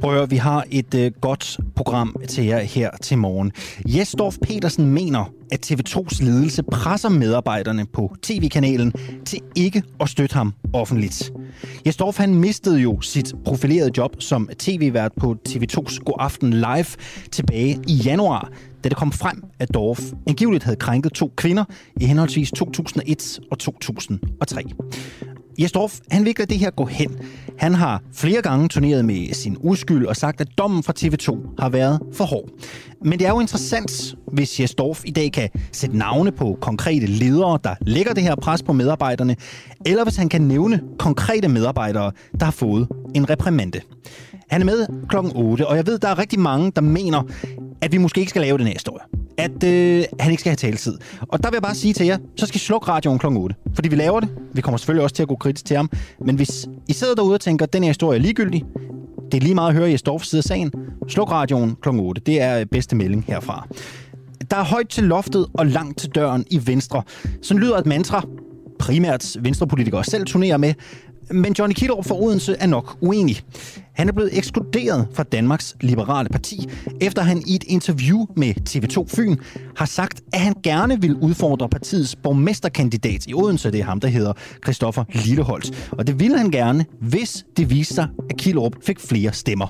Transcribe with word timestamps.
Prøv 0.00 0.10
at 0.10 0.16
høre, 0.16 0.30
vi 0.30 0.36
har 0.36 0.64
et 0.70 0.94
øh, 0.94 1.12
godt 1.20 1.60
program 1.76 2.16
til 2.28 2.44
jer 2.44 2.58
her 2.58 2.90
til 3.02 3.18
morgen. 3.18 3.52
Jesdorf 3.86 4.36
Petersen 4.42 4.86
mener, 4.86 5.32
at 5.52 5.72
TV2's 5.72 6.24
ledelse 6.24 6.62
presser 6.62 7.08
medarbejderne 7.08 7.86
på 7.86 8.16
tv-kanalen 8.22 8.92
til 9.24 9.40
ikke 9.54 9.82
at 10.00 10.08
støtte 10.08 10.34
ham 10.34 10.54
offentligt. 10.72 11.32
Jesdorf 11.86 12.18
han 12.18 12.34
mistede 12.34 12.80
jo 12.80 13.00
sit 13.00 13.34
profilerede 13.44 13.90
job 13.96 14.16
som 14.18 14.48
tv-vært 14.58 15.12
på 15.16 15.36
TV2's 15.48 15.98
God 15.98 16.16
Aften 16.18 16.50
Live 16.52 16.86
tilbage 17.32 17.80
i 17.88 17.92
januar, 17.92 18.50
da 18.84 18.88
det 18.88 18.96
kom 18.96 19.12
frem, 19.12 19.44
at 19.58 19.74
Dorf 19.74 20.00
angiveligt 20.26 20.64
havde 20.64 20.76
krænket 20.76 21.12
to 21.12 21.32
kvinder 21.36 21.64
i 22.00 22.04
henholdsvis 22.06 22.50
2001 22.50 23.40
og 23.50 23.58
2003. 23.58 24.62
Jesdorf, 25.58 25.98
han 26.10 26.22
vil 26.22 26.28
ikke 26.28 26.40
lade 26.40 26.50
det 26.50 26.58
her 26.58 26.70
gå 26.70 26.84
hen. 26.84 27.16
Han 27.58 27.74
har 27.74 28.02
flere 28.12 28.42
gange 28.42 28.68
turneret 28.68 29.04
med 29.04 29.34
sin 29.34 29.56
uskyld 29.60 30.06
og 30.06 30.16
sagt, 30.16 30.40
at 30.40 30.48
dommen 30.58 30.82
fra 30.82 30.92
TV2 30.98 31.54
har 31.58 31.68
været 31.68 32.00
for 32.12 32.24
hård. 32.24 32.48
Men 33.04 33.18
det 33.18 33.26
er 33.26 33.30
jo 33.30 33.40
interessant, 33.40 34.14
hvis 34.32 34.60
Jesdorf 34.60 35.02
i 35.04 35.10
dag 35.10 35.32
kan 35.32 35.48
sætte 35.72 35.96
navne 35.96 36.32
på 36.32 36.58
konkrete 36.60 37.06
ledere, 37.06 37.58
der 37.64 37.74
lægger 37.80 38.14
det 38.14 38.22
her 38.22 38.34
pres 38.34 38.62
på 38.62 38.72
medarbejderne, 38.72 39.36
eller 39.86 40.04
hvis 40.04 40.16
han 40.16 40.28
kan 40.28 40.42
nævne 40.42 40.80
konkrete 40.98 41.48
medarbejdere, 41.48 42.12
der 42.40 42.44
har 42.44 42.52
fået 42.52 42.88
en 43.14 43.30
reprimande. 43.30 43.80
Han 44.48 44.60
er 44.60 44.64
med 44.64 44.86
klokken 45.08 45.32
8, 45.34 45.66
og 45.66 45.76
jeg 45.76 45.86
ved, 45.86 45.98
der 45.98 46.08
er 46.08 46.18
rigtig 46.18 46.40
mange, 46.40 46.72
der 46.76 46.80
mener, 46.80 47.22
at 47.80 47.92
vi 47.92 47.98
måske 47.98 48.20
ikke 48.20 48.30
skal 48.30 48.42
lave 48.42 48.58
den 48.58 48.66
her 48.66 48.72
historie. 48.72 49.15
At 49.38 49.64
øh, 49.64 50.04
han 50.20 50.30
ikke 50.30 50.40
skal 50.40 50.50
have 50.50 50.56
taletid. 50.56 50.98
Og 51.20 51.42
der 51.42 51.50
vil 51.50 51.56
jeg 51.56 51.62
bare 51.62 51.74
sige 51.74 51.94
til 51.94 52.06
jer, 52.06 52.18
så 52.36 52.46
skal 52.46 52.56
I 52.56 52.58
slukke 52.58 52.88
radioen 52.88 53.18
kl. 53.18 53.26
8. 53.26 53.54
Fordi 53.74 53.88
vi 53.88 53.96
laver 53.96 54.20
det. 54.20 54.28
Vi 54.52 54.60
kommer 54.60 54.78
selvfølgelig 54.78 55.02
også 55.02 55.14
til 55.14 55.22
at 55.22 55.28
gå 55.28 55.36
kritisk 55.36 55.64
til 55.64 55.76
ham. 55.76 55.90
Men 56.20 56.36
hvis 56.36 56.68
I 56.88 56.92
sidder 56.92 57.14
derude 57.14 57.34
og 57.34 57.40
tænker, 57.40 57.66
at 57.66 57.72
den 57.72 57.82
her 57.82 57.90
historie 57.90 58.18
er 58.18 58.22
ligegyldig, 58.22 58.64
det 59.32 59.38
er 59.38 59.42
lige 59.42 59.54
meget 59.54 59.68
at 59.68 59.74
høre 59.74 59.92
i 59.92 59.96
Storfs 59.96 60.28
side 60.28 60.40
af 60.40 60.44
sagen, 60.44 60.72
sluk 61.08 61.30
radioen 61.30 61.76
kl. 61.82 61.88
8. 61.88 62.22
Det 62.26 62.40
er 62.40 62.60
øh, 62.60 62.66
bedste 62.66 62.96
melding 62.96 63.24
herfra. 63.28 63.66
Der 64.50 64.56
er 64.56 64.64
højt 64.64 64.88
til 64.88 65.04
loftet 65.04 65.46
og 65.54 65.66
langt 65.66 65.98
til 65.98 66.10
døren 66.10 66.44
i 66.50 66.60
Venstre. 66.66 67.02
Sådan 67.42 67.62
lyder 67.62 67.76
et 67.76 67.86
mantra, 67.86 68.24
primært 68.78 69.36
venstrepolitikere 69.40 70.04
selv 70.04 70.26
turnerer 70.26 70.56
med, 70.56 70.74
men 71.30 71.54
Johnny 71.58 71.74
Kildrup 71.74 72.04
fra 72.04 72.14
Odense 72.20 72.56
er 72.58 72.66
nok 72.66 72.96
uenig. 73.00 73.40
Han 73.92 74.08
er 74.08 74.12
blevet 74.12 74.38
ekskluderet 74.38 75.08
fra 75.14 75.22
Danmarks 75.22 75.76
Liberale 75.80 76.28
Parti, 76.28 76.68
efter 77.00 77.22
han 77.22 77.42
i 77.46 77.54
et 77.54 77.64
interview 77.66 78.26
med 78.36 78.54
TV2 78.68 79.16
Fyn 79.16 79.36
har 79.76 79.86
sagt, 79.86 80.20
at 80.32 80.40
han 80.40 80.54
gerne 80.62 81.00
vil 81.00 81.16
udfordre 81.16 81.68
partiets 81.68 82.16
borgmesterkandidat 82.16 83.26
i 83.26 83.34
Odense. 83.34 83.70
Det 83.70 83.80
er 83.80 83.84
ham, 83.84 84.00
der 84.00 84.08
hedder 84.08 84.32
Christoffer 84.64 85.04
Lilleholdt. 85.12 85.88
Og 85.92 86.06
det 86.06 86.20
ville 86.20 86.38
han 86.38 86.50
gerne, 86.50 86.84
hvis 87.00 87.46
det 87.56 87.70
viste 87.70 87.94
sig, 87.94 88.08
at 88.30 88.36
Kildrup 88.36 88.72
fik 88.82 89.00
flere 89.00 89.32
stemmer. 89.32 89.66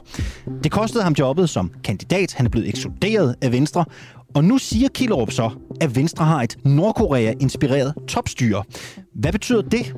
Det 0.65 0.73
kostede 0.73 1.05
ham 1.05 1.12
jobbet 1.12 1.51
som 1.51 1.71
kandidat. 1.84 2.33
Han 2.33 2.47
er 2.47 2.51
blevet 2.51 2.69
ekskluderet 2.69 3.34
af 3.43 3.53
Venstre, 3.53 3.84
og 4.37 4.45
nu 4.45 4.59
siger 4.59 4.89
Kilderup 4.89 5.31
så, 5.31 5.51
at 5.81 5.97
Venstre 5.97 6.25
har 6.25 6.43
et 6.43 6.59
Nordkorea-inspireret 6.65 7.95
topstyre. 8.09 8.65
Hvad 9.15 9.33
betyder 9.33 9.62
det? 9.62 9.95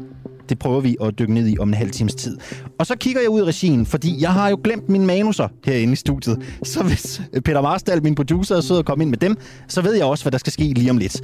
Det 0.48 0.58
prøver 0.58 0.80
vi 0.80 0.96
at 1.00 1.18
dykke 1.18 1.34
ned 1.34 1.48
i 1.48 1.58
om 1.58 1.68
en 1.68 1.74
halv 1.74 1.91
times 1.91 2.14
tid. 2.14 2.38
Og 2.78 2.86
så 2.86 2.96
kigger 2.96 3.20
jeg 3.20 3.30
ud 3.30 3.40
i 3.40 3.44
regien, 3.44 3.86
fordi 3.86 4.22
jeg 4.22 4.32
har 4.32 4.48
jo 4.48 4.60
glemt 4.64 4.88
mine 4.88 5.06
manuser 5.06 5.48
herinde 5.64 5.92
i 5.92 5.96
studiet. 5.96 6.42
Så 6.62 6.82
hvis 6.82 7.22
Peter 7.44 7.60
Marstal, 7.60 8.02
min 8.02 8.14
producer, 8.14 8.56
er 8.56 8.60
sød 8.60 8.76
og 8.76 8.84
komme 8.84 9.04
ind 9.04 9.10
med 9.10 9.18
dem, 9.18 9.36
så 9.68 9.82
ved 9.82 9.94
jeg 9.94 10.04
også, 10.04 10.24
hvad 10.24 10.32
der 10.32 10.38
skal 10.38 10.52
ske 10.52 10.62
lige 10.62 10.90
om 10.90 10.98
lidt. 10.98 11.20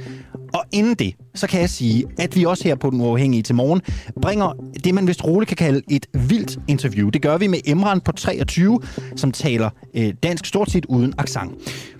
Og 0.53 0.63
inden 0.71 0.95
det, 0.95 1.13
så 1.35 1.47
kan 1.47 1.61
jeg 1.61 1.69
sige, 1.69 2.03
at 2.19 2.35
vi 2.35 2.45
også 2.45 2.63
her 2.63 2.75
på 2.75 2.89
Den 2.89 3.01
Uafhængige 3.01 3.43
til 3.43 3.55
morgen 3.55 3.81
bringer 4.21 4.53
det, 4.83 4.93
man 4.93 5.07
vist 5.07 5.23
roligt 5.25 5.47
kan 5.47 5.57
kalde 5.57 5.81
et 5.89 6.05
vildt 6.13 6.59
interview. 6.67 7.09
Det 7.09 7.21
gør 7.21 7.37
vi 7.37 7.47
med 7.47 7.59
Emran 7.65 8.01
på 8.01 8.11
23, 8.11 8.79
som 9.15 9.31
taler 9.31 9.69
øh, 9.93 10.13
dansk 10.23 10.45
stort 10.45 10.71
set 10.71 10.85
uden 10.85 11.13
accent. 11.17 11.51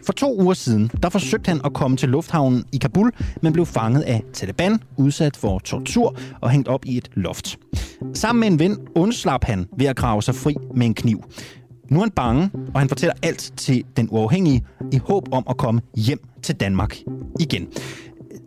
For 0.05 0.13
to 0.13 0.41
uger 0.41 0.53
siden, 0.53 0.91
der 1.03 1.09
forsøgte 1.09 1.49
han 1.49 1.61
at 1.65 1.73
komme 1.73 1.97
til 1.97 2.09
lufthavnen 2.09 2.63
i 2.71 2.77
Kabul, 2.77 3.11
men 3.41 3.53
blev 3.53 3.65
fanget 3.65 4.01
af 4.01 4.23
Taliban, 4.33 4.79
udsat 4.97 5.37
for 5.37 5.59
tortur 5.59 6.15
og 6.41 6.49
hængt 6.49 6.67
op 6.67 6.85
i 6.85 6.97
et 6.97 7.09
loft. 7.13 7.57
Sammen 8.13 8.39
med 8.39 8.47
en 8.47 8.59
ven 8.59 8.77
undslap 8.95 9.44
han 9.45 9.65
ved 9.77 9.85
at 9.85 9.95
grave 9.95 10.21
sig 10.21 10.35
fri 10.35 10.55
med 10.75 10.85
en 10.85 10.93
kniv. 10.93 11.23
Nu 11.89 11.97
er 11.99 12.03
han 12.03 12.11
bange, 12.11 12.49
og 12.73 12.79
han 12.79 12.89
fortæller 12.89 13.13
alt 13.23 13.53
til 13.57 13.83
den 13.97 14.07
uafhængige 14.11 14.65
i 14.91 14.97
håb 14.97 15.23
om 15.31 15.43
at 15.49 15.57
komme 15.57 15.81
hjem 15.95 16.19
til 16.43 16.55
Danmark 16.55 16.97
igen. 17.39 17.67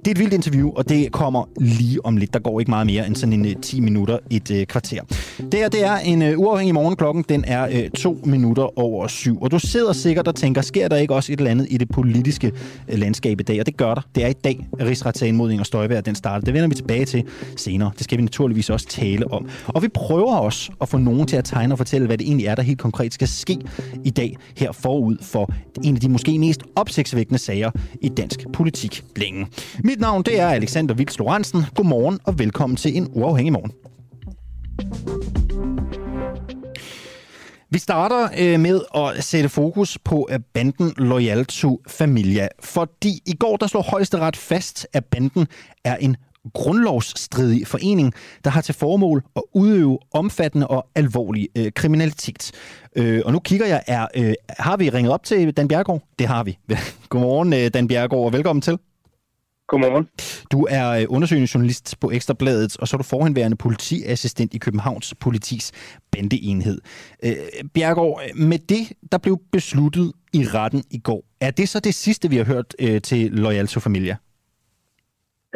Det 0.08 0.14
er 0.14 0.16
et 0.16 0.20
vildt 0.20 0.34
interview, 0.34 0.70
og 0.70 0.88
det 0.88 1.12
kommer 1.12 1.48
lige 1.60 2.04
om 2.04 2.16
lidt. 2.16 2.34
Der 2.34 2.41
går 2.41 2.60
ikke 2.60 2.70
meget 2.70 2.86
mere 2.86 3.06
end 3.06 3.16
sådan 3.16 3.32
en 3.32 3.46
øh, 3.46 3.54
10 3.62 3.80
minutter, 3.80 4.19
et 4.30 4.50
øh, 4.50 4.66
kvarter. 4.66 5.02
Det 5.38 5.54
her, 5.54 5.69
det 5.69 5.84
er 5.84 5.96
en 5.96 6.22
øh, 6.22 6.38
uafhængig 6.38 6.74
morgenklokken. 6.74 7.24
Den 7.28 7.44
er 7.46 7.69
øh, 7.72 7.91
to 7.91 8.20
minutter 8.24 8.78
over 8.78 9.06
syv. 9.06 9.42
Og 9.42 9.50
du 9.50 9.58
sidder 9.58 9.92
sikkert 9.92 10.28
og 10.28 10.34
tænker, 10.34 10.62
sker 10.62 10.88
der 10.88 10.97
ikke 10.97 11.14
også 11.14 11.32
et 11.32 11.38
eller 11.38 11.50
andet 11.50 11.66
i 11.70 11.76
det 11.76 11.88
politiske 11.88 12.52
øh, 12.88 12.98
landskab 12.98 13.41
i 13.41 13.42
dag? 13.42 13.60
Og 13.60 13.66
det 13.66 13.76
gør 13.76 13.94
der. 13.94 14.02
Det 14.14 14.24
er 14.24 14.28
i 14.28 14.32
dag, 14.32 14.66
rigsretssagen 14.80 15.36
mod 15.36 15.50
Inger 15.50 15.64
Støjberg 15.64 16.06
den 16.06 16.14
starter. 16.14 16.44
Det 16.44 16.54
vender 16.54 16.68
vi 16.68 16.74
tilbage 16.74 17.04
til 17.04 17.24
senere. 17.56 17.91
Det 17.94 18.04
skal 18.04 18.18
vi 18.18 18.22
naturligvis 18.22 18.70
også 18.70 18.86
tale 18.86 19.32
om. 19.32 19.48
Og 19.66 19.82
vi 19.82 19.88
prøver 19.88 20.36
også 20.36 20.72
at 20.80 20.88
få 20.88 20.98
nogen 20.98 21.26
til 21.26 21.36
at 21.36 21.44
tegne 21.44 21.74
og 21.74 21.78
fortælle, 21.78 22.06
hvad 22.06 22.18
det 22.18 22.26
egentlig 22.26 22.47
er, 22.47 22.54
der 22.54 22.62
helt 22.62 22.78
konkret 22.78 23.14
skal 23.14 23.28
ske 23.28 23.58
i 24.04 24.10
dag 24.10 24.36
her 24.56 24.72
forud 24.72 25.16
for 25.22 25.52
en 25.84 25.94
af 25.94 26.00
de 26.00 26.08
måske 26.08 26.38
mest 26.38 26.62
opsigtsvækkende 26.76 27.38
sager 27.38 27.70
i 28.00 28.08
dansk 28.08 28.47
politik 28.52 29.04
længe. 29.16 29.47
Mit 29.84 29.97
navn 30.00 30.22
det 30.22 30.41
er 30.41 30.48
Alexander 30.48 30.94
Vils 30.94 31.19
Lorentzen. 31.19 31.64
Godmorgen 31.75 32.19
og 32.25 32.38
velkommen 32.38 32.76
til 32.76 32.97
en 32.97 33.09
uafhængig 33.12 33.53
morgen. 33.53 33.72
Vi 37.70 37.78
starter 37.78 38.28
øh, 38.38 38.60
med 38.60 38.81
at 38.94 39.25
sætte 39.25 39.48
fokus 39.48 39.98
på 40.04 40.28
øh, 40.31 40.38
banden 40.54 40.94
Loyal 40.97 41.44
to 41.44 41.82
Familia, 41.88 42.48
fordi 42.60 43.20
i 43.26 43.34
går 43.34 43.56
der 43.56 43.66
slog 43.66 43.84
højesteret 43.84 44.36
fast, 44.36 44.86
at 44.92 45.04
banden 45.04 45.47
er 45.84 45.97
en 45.97 46.16
grundlovsstridig 46.54 47.66
forening, 47.66 48.15
der 48.44 48.50
har 48.50 48.60
til 48.60 48.75
formål 48.75 49.22
at 49.36 49.42
udøve 49.54 49.98
omfattende 50.15 50.66
og 50.66 50.86
alvorlig 50.94 51.48
øh, 51.56 51.72
kriminalitet. 51.75 52.50
Øh, 52.97 53.22
og 53.25 53.32
nu 53.32 53.38
kigger 53.38 53.66
jeg, 53.66 53.82
er, 53.86 54.06
øh, 54.15 54.34
har 54.59 54.76
vi 54.76 54.91
ringet 54.91 55.12
op 55.12 55.25
til 55.25 55.53
Dan 55.53 55.69
Bjergård? 55.69 56.03
Det 56.19 56.26
har 56.26 56.44
vi. 56.44 56.59
Godmorgen, 57.09 57.53
øh, 57.53 57.70
Dan 57.75 57.88
Bjergård, 57.88 58.26
og 58.26 58.32
velkommen 58.32 58.62
til. 58.62 58.78
Godmorgen. 59.68 60.08
Du 60.52 60.66
er 60.70 60.90
øh, 60.90 61.06
undersøgende 61.08 61.48
journalist 61.54 62.00
på 62.00 62.10
Ekstrabladet, 62.10 62.76
og 62.76 62.88
så 62.88 62.96
er 62.96 62.98
du 62.98 63.04
forhenværende 63.04 63.56
politiassistent 63.56 64.54
i 64.54 64.58
Københavns 64.58 65.14
politis 65.20 65.72
bandeenhed. 66.12 66.80
Øh, 67.24 67.36
Bjergård, 67.74 68.20
med 68.34 68.58
det, 68.58 68.92
der 69.12 69.18
blev 69.18 69.40
besluttet 69.52 70.12
i 70.32 70.44
retten 70.44 70.84
i 70.90 70.98
går, 70.98 71.24
er 71.40 71.50
det 71.50 71.68
så 71.68 71.80
det 71.80 71.94
sidste, 71.94 72.30
vi 72.30 72.36
har 72.36 72.44
hørt 72.44 72.74
øh, 72.78 73.00
til 73.00 73.30
Loyal 73.30 73.66
to 73.66 73.80
Familia? 73.80 74.16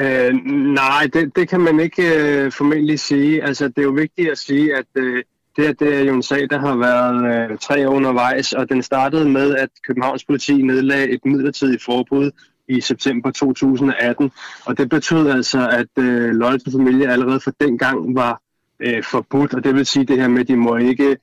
Øh, 0.01 0.35
nej, 0.75 1.09
det, 1.13 1.37
det 1.37 1.49
kan 1.49 1.61
man 1.61 1.81
ikke 1.81 2.03
øh, 2.03 2.53
formentlig 2.53 3.01
sige. 3.01 3.45
Altså, 3.45 3.69
det 3.69 3.79
er 3.79 3.83
jo 3.83 3.91
vigtigt 3.91 4.31
at 4.31 4.39
sige, 4.39 4.77
at 4.77 4.87
øh, 4.95 5.23
det, 5.57 5.67
her, 5.67 5.73
det 5.73 5.95
er 5.95 6.01
jo 6.01 6.15
en 6.15 6.23
sag, 6.23 6.51
der 6.51 6.59
har 6.59 6.77
været 6.77 7.51
øh, 7.51 7.59
tre 7.59 7.89
år 7.89 7.95
undervejs, 7.95 8.53
og 8.53 8.69
den 8.69 8.83
startede 8.83 9.29
med, 9.29 9.57
at 9.57 9.69
Københavns 9.87 10.25
politi 10.25 10.63
nedlagde 10.63 11.11
et 11.11 11.21
midlertidigt 11.25 11.83
forbud 11.85 12.31
i 12.69 12.81
september 12.81 13.31
2018. 13.31 14.31
Og 14.67 14.79
det 14.79 14.89
betød 14.89 15.31
altså, 15.31 15.69
at 15.69 16.05
øh, 16.05 16.31
Loyal 16.31 16.61
to 16.61 16.71
Familie 16.71 17.09
allerede 17.09 17.41
fra 17.41 17.53
dengang 17.61 18.15
var 18.15 18.41
øh, 18.81 19.03
forbudt, 19.03 19.55
og 19.55 19.65
det 19.65 19.75
vil 19.75 19.87
sige 19.87 20.07
det 20.07 20.21
her 20.21 20.29
med, 20.29 20.41
at 20.41 20.49
de 20.49 20.57
må 20.57 20.77
ikke 20.77 21.17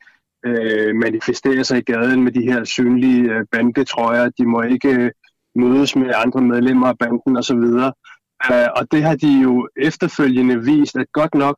øh, 0.46 0.96
manifestere 0.96 1.64
sig 1.64 1.78
i 1.78 1.92
gaden 1.92 2.24
med 2.24 2.32
de 2.32 2.42
her 2.42 2.64
synlige 2.64 3.22
øh, 3.32 3.46
bandetrøjer, 3.52 4.30
de 4.30 4.46
må 4.46 4.62
ikke 4.62 4.90
øh, 4.90 5.12
mødes 5.56 5.96
med 5.96 6.12
andre 6.26 6.42
medlemmer 6.42 6.88
af 6.88 6.98
banden 6.98 7.38
osv. 7.38 7.56
Uh, 7.56 7.92
øh, 8.52 8.68
og 8.76 8.92
det 8.92 9.04
har 9.04 9.16
de 9.16 9.42
jo 9.42 9.70
efterfølgende 9.78 10.64
vist, 10.64 10.96
at 10.96 11.12
godt 11.14 11.34
nok 11.34 11.56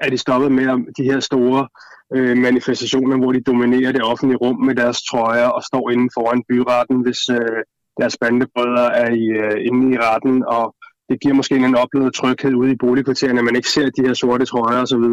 er 0.00 0.10
de 0.10 0.18
stoppet 0.18 0.52
med 0.52 0.94
de 0.96 1.04
her 1.04 1.20
store 1.20 1.68
øh, 2.14 2.36
manifestationer, 2.36 3.16
hvor 3.16 3.32
de 3.32 3.40
dominerer 3.42 3.92
det 3.92 4.02
offentlige 4.02 4.38
rum 4.38 4.60
med 4.60 4.74
deres 4.74 5.02
trøjer 5.02 5.46
og 5.46 5.62
står 5.62 5.90
inden 5.90 6.10
foran 6.14 6.42
byretten, 6.48 7.02
hvis 7.02 7.28
øh, 7.28 7.62
deres 8.00 8.16
bandebrødre 8.20 8.96
er 9.02 9.10
i, 9.22 9.26
øh, 9.42 9.66
inde 9.68 9.94
i 9.94 9.98
retten, 9.98 10.44
og 10.56 10.74
det 11.08 11.20
giver 11.20 11.34
måske 11.34 11.54
en 11.54 11.76
oplevet 11.84 12.14
tryghed 12.14 12.54
ude 12.54 12.72
i 12.72 12.82
boligkvartererne, 12.84 13.38
at 13.38 13.44
man 13.44 13.56
ikke 13.56 13.70
ser 13.70 13.90
de 13.90 14.06
her 14.06 14.14
sorte 14.14 14.44
trøjer 14.44 14.82
osv. 14.82 15.06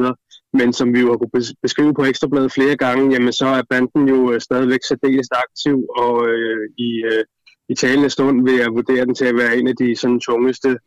Men 0.59 0.73
som 0.73 0.93
vi 0.93 0.99
jo 0.99 1.09
har 1.11 1.17
kunnet 1.17 1.53
beskrive 1.61 1.93
på 1.93 2.03
Ekstrabladet 2.03 2.51
flere 2.53 2.75
gange, 2.75 3.11
jamen 3.13 3.33
så 3.33 3.47
er 3.47 3.61
banden 3.69 4.07
jo 4.07 4.31
øh, 4.31 4.41
stadigvæk 4.41 4.79
særdeles 4.87 5.29
aktiv, 5.43 5.77
og 6.03 6.27
øh, 6.29 6.69
i, 6.77 6.89
øh, 7.11 7.23
i 7.69 7.75
talende 7.75 8.09
stund 8.09 8.43
vil 8.43 8.55
jeg 8.55 8.75
vurdere 8.77 9.05
den 9.05 9.15
til 9.15 9.25
at 9.25 9.35
være 9.35 9.57
en 9.57 9.67
af 9.67 9.75
de 9.75 9.95
sådan, 9.95 10.19
tungeste 10.19 10.77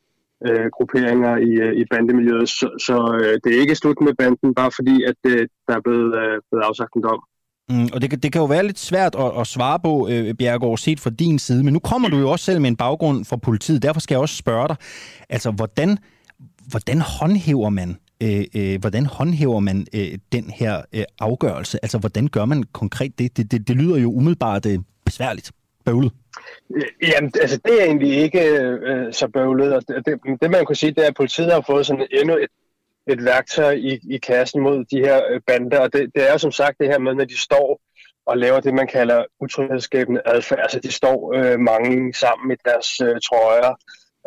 øh, 0.46 0.66
grupperinger 0.76 1.36
i, 1.36 1.52
øh, 1.66 1.72
i 1.80 1.84
bandemiljøet. 1.90 2.48
Så, 2.48 2.68
så 2.86 2.96
øh, 3.20 3.34
det 3.44 3.50
er 3.56 3.60
ikke 3.60 3.74
slut 3.74 4.00
med 4.00 4.14
banden, 4.14 4.54
bare 4.54 4.72
fordi 4.78 4.96
at 5.10 5.20
øh, 5.26 5.48
der 5.68 5.74
er 5.76 5.80
blevet, 5.86 6.10
øh, 6.22 6.36
blevet 6.48 6.64
afsagt 6.68 6.94
en 6.94 7.02
dom. 7.02 7.22
Mm, 7.70 7.88
og 7.92 8.02
det, 8.02 8.22
det 8.22 8.32
kan 8.32 8.40
jo 8.40 8.46
være 8.46 8.66
lidt 8.66 8.78
svært 8.78 9.14
at, 9.18 9.40
at 9.40 9.46
svare 9.46 9.80
på, 9.80 10.08
øh, 10.10 10.34
Bjergård, 10.34 10.78
set 10.78 11.00
fra 11.00 11.10
din 11.10 11.38
side, 11.38 11.64
men 11.64 11.72
nu 11.72 11.78
kommer 11.78 12.08
du 12.08 12.18
jo 12.18 12.30
også 12.30 12.44
selv 12.44 12.60
med 12.60 12.70
en 12.70 12.76
baggrund 12.76 13.24
fra 13.24 13.36
politiet, 13.36 13.82
derfor 13.82 14.00
skal 14.00 14.14
jeg 14.14 14.20
også 14.20 14.36
spørge 14.36 14.68
dig, 14.68 14.76
altså 15.28 15.50
hvordan, 15.50 15.98
hvordan 16.70 17.00
håndhæver 17.00 17.70
man 17.70 17.96
øh, 18.22 18.44
øh, 18.56 18.80
hvordan 18.80 19.06
håndhæver 19.06 19.60
man 19.60 19.86
øh, 19.94 20.18
den 20.32 20.50
her 20.50 20.82
øh, 20.94 21.04
afgørelse? 21.20 21.78
Altså, 21.82 21.98
hvordan 21.98 22.28
gør 22.28 22.44
man 22.44 22.62
konkret 22.62 23.18
det? 23.18 23.36
Det, 23.36 23.52
det, 23.52 23.68
det 23.68 23.76
lyder 23.76 23.96
jo 23.96 24.12
umiddelbart 24.12 24.66
øh, 24.66 24.78
besværligt, 25.04 25.52
bøvlet. 25.84 26.12
Øh, 26.76 26.82
jamen, 27.02 27.32
altså, 27.40 27.60
det 27.64 27.82
er 27.82 27.84
egentlig 27.84 28.10
ikke 28.10 28.40
øh, 28.40 29.06
øh, 29.06 29.12
så 29.12 29.28
bøvlet. 29.28 29.74
Og 29.74 29.82
det, 29.88 29.96
det, 30.06 30.40
det, 30.42 30.50
man 30.50 30.66
kan 30.66 30.76
sige, 30.76 30.92
det 30.92 31.04
er, 31.04 31.08
at 31.08 31.14
politiet 31.14 31.52
har 31.52 31.64
fået 31.66 31.86
sådan 31.86 32.06
endnu 32.10 32.36
et, 32.36 32.50
et 33.08 33.24
værktøj 33.24 33.72
i, 33.72 33.98
i 34.14 34.18
kassen 34.18 34.62
mod 34.62 34.84
de 34.84 34.98
her 35.06 35.20
øh, 35.30 35.40
bander. 35.46 35.80
Og 35.80 35.92
det, 35.92 36.10
det 36.14 36.28
er 36.28 36.32
jo 36.32 36.38
som 36.38 36.52
sagt 36.52 36.78
det 36.80 36.88
her 36.88 36.98
med, 36.98 37.14
når 37.14 37.24
de 37.24 37.40
står 37.40 37.80
og 38.26 38.38
laver 38.38 38.60
det, 38.60 38.74
man 38.74 38.86
kalder 38.86 39.24
utryghedsskabende 39.40 40.22
adfærd. 40.24 40.58
Altså, 40.58 40.80
de 40.80 40.92
står 40.92 41.18
øh, 41.36 41.58
mange 41.60 42.14
sammen 42.14 42.46
i 42.52 42.56
deres 42.68 42.88
øh, 43.06 43.16
trøjer. 43.28 43.72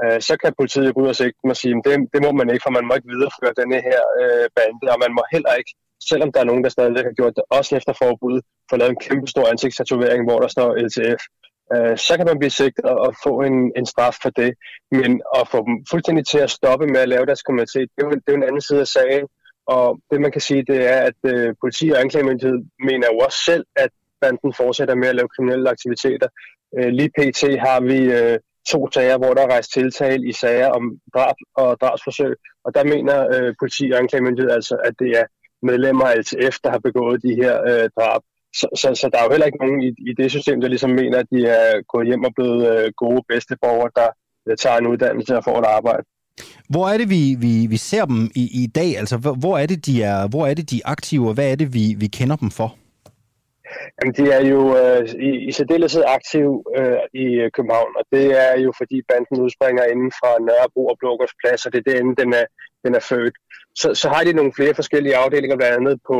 Øh, 0.04 0.22
så 0.28 0.34
kan 0.42 0.54
politiet 0.60 0.94
gå 0.96 1.02
ud 1.02 1.08
og 1.14 1.16
sigte 1.16 1.38
og 1.44 1.58
sige, 1.58 1.76
at 1.78 1.82
det, 1.86 1.96
det 2.14 2.22
må 2.26 2.32
man 2.32 2.50
ikke, 2.50 2.64
for 2.66 2.74
man 2.78 2.88
må 2.88 2.94
ikke 2.96 3.12
videreføre 3.14 3.54
denne 3.62 3.80
her 3.88 4.02
øh, 4.22 4.48
bande, 4.58 4.86
og 4.94 4.98
man 5.04 5.14
må 5.18 5.24
heller 5.34 5.54
ikke, 5.60 5.72
selvom 6.10 6.32
der 6.32 6.40
er 6.40 6.50
nogen, 6.50 6.64
der 6.64 6.70
stadig 6.70 7.04
har 7.10 7.18
gjort 7.20 7.36
det, 7.38 7.44
også 7.58 7.72
efter 7.80 7.94
forbud, 8.04 8.38
få 8.70 8.76
lavet 8.78 8.92
en 8.92 9.04
kæmpe 9.08 9.28
stor 9.34 9.46
ansigtstatovering, 9.54 10.22
hvor 10.28 10.40
der 10.44 10.50
står 10.56 10.70
LTF. 10.86 11.22
Øh, 11.74 11.98
så 11.98 12.14
kan 12.18 12.26
man 12.26 12.40
blive 12.40 12.58
sigtet 12.62 12.86
og 12.86 13.16
få 13.24 13.42
en, 13.42 13.72
en 13.78 13.86
straf 13.86 14.16
for 14.22 14.30
det. 14.30 14.52
Men 14.92 15.22
at 15.40 15.48
få 15.48 15.58
dem 15.68 15.76
fuldstændig 15.92 16.26
til 16.28 16.38
at 16.38 16.50
stoppe 16.50 16.86
med 16.88 17.00
at 17.00 17.10
lave 17.10 17.26
deres 17.26 17.44
kriminalitet, 17.44 17.88
det 17.96 18.04
er 18.04 18.08
jo, 18.08 18.12
det 18.12 18.28
er 18.28 18.32
jo 18.32 18.42
en 18.42 18.50
anden 18.50 18.62
side 18.62 18.80
af 18.80 18.88
sagen. 18.88 19.28
Og 19.68 20.00
det 20.12 20.22
man 20.22 20.32
kan 20.32 20.42
sige, 20.42 20.66
det 20.72 20.80
er, 20.94 21.00
at 21.10 21.20
øh, 21.34 21.56
politi 21.62 21.90
og 21.90 22.00
anklagemyndighed 22.00 22.58
mener 22.90 23.08
jo 23.14 23.18
også 23.18 23.40
selv, 23.46 23.66
at 23.76 23.90
banden 24.22 24.54
fortsætter 24.54 24.96
med 24.96 25.08
at 25.08 25.16
lave 25.16 25.34
kriminelle 25.36 25.70
aktiviteter. 25.70 26.28
Øh, 26.78 26.90
lige 26.98 27.12
pt. 27.18 27.42
har 27.68 27.80
vi 27.82 28.00
øh, 28.20 28.40
to 28.70 28.92
sager, 28.92 29.18
hvor 29.18 29.34
der 29.34 29.42
er 29.44 29.52
rejst 29.52 29.74
tiltale 29.74 30.30
i 30.30 30.32
sager 30.32 30.70
om 30.70 30.84
drab 31.14 31.36
og 31.56 31.78
drabsforsøg, 31.82 32.36
og 32.66 32.76
der 32.76 32.84
mener 32.84 33.18
øh, 33.36 33.54
politi 33.60 33.92
og 33.94 34.00
anklagemyndighed 34.00 34.52
altså, 34.52 34.76
at 34.84 34.94
det 35.00 35.12
er 35.20 35.26
medlemmer 35.64 36.06
af 36.06 36.18
LTF, 36.18 36.56
der 36.64 36.70
har 36.72 36.80
begået 36.80 37.24
de 37.24 37.36
her 37.42 37.56
øh, 37.70 37.90
drab. 37.98 38.22
Så, 38.54 38.68
så, 38.76 38.96
så 38.96 39.10
der 39.12 39.20
er 39.20 39.24
jo 39.24 39.32
heller 39.32 39.46
ikke 39.46 39.64
nogen 39.66 39.82
i, 39.84 39.90
i 40.10 40.14
det 40.18 40.32
system, 40.32 40.62
der 40.62 40.68
ligesom 40.68 40.90
mener, 40.90 41.18
at 41.20 41.28
de 41.32 41.46
er 41.46 41.82
gået 41.88 42.08
hjem 42.08 42.24
og 42.24 42.32
blevet 42.36 42.62
øh, 42.74 42.92
gode 42.98 43.22
bedsteborgere, 43.30 43.92
der 43.96 44.10
øh, 44.48 44.58
tager 44.58 44.78
en 44.78 44.88
uddannelse 44.88 45.38
og 45.38 45.44
får 45.44 45.60
et 45.60 45.66
arbejde. 45.66 46.04
Hvor 46.70 46.88
er 46.88 46.98
det, 46.98 47.10
vi, 47.10 47.36
vi, 47.40 47.68
vi 47.70 47.78
ser 47.78 48.06
dem 48.06 48.32
i, 48.36 48.64
i 48.64 48.68
dag? 48.68 48.98
Altså, 48.98 49.18
hvor 49.18 49.58
er 49.58 49.66
det, 49.66 49.86
de 49.86 50.04
er, 50.04 50.28
hvor 50.28 50.48
er 50.48 50.54
det, 50.54 50.70
de 50.70 50.78
er 50.78 50.90
aktive, 50.90 51.28
og 51.28 51.34
hvad 51.34 51.52
er 51.52 51.56
det, 51.56 51.74
vi, 51.74 51.96
vi 51.98 52.08
kender 52.08 52.36
dem 52.36 52.52
for? 52.52 52.76
Jamen, 53.98 54.14
de 54.18 54.32
er 54.38 54.44
jo 54.54 54.62
øh, 54.78 55.10
i, 55.30 55.48
i 55.48 55.52
særdeleshed 55.52 56.04
aktive 56.18 56.64
øh, 56.78 57.00
i 57.24 57.26
København, 57.56 57.94
og 58.00 58.06
det 58.12 58.26
er 58.46 58.60
jo 58.66 58.72
fordi 58.78 58.98
banden 59.10 59.44
udspringer 59.46 59.84
inden 59.84 60.12
fra 60.20 60.32
Nørrebro 60.48 60.84
og 60.88 60.98
Blågårds 61.00 61.36
Plads, 61.42 61.66
og 61.66 61.72
det 61.74 61.80
er 61.80 61.92
derinde, 61.92 62.16
den 62.22 62.34
er, 62.34 62.46
den 62.86 62.96
er 62.96 63.04
født. 63.12 63.36
Så, 63.76 63.88
så 64.02 64.10
har 64.10 64.24
de 64.24 64.34
nogle 64.34 64.54
flere 64.54 64.76
forskellige 64.76 65.16
afdelinger, 65.16 65.58
blandt 65.58 65.78
andet 65.78 66.00
på, 66.10 66.18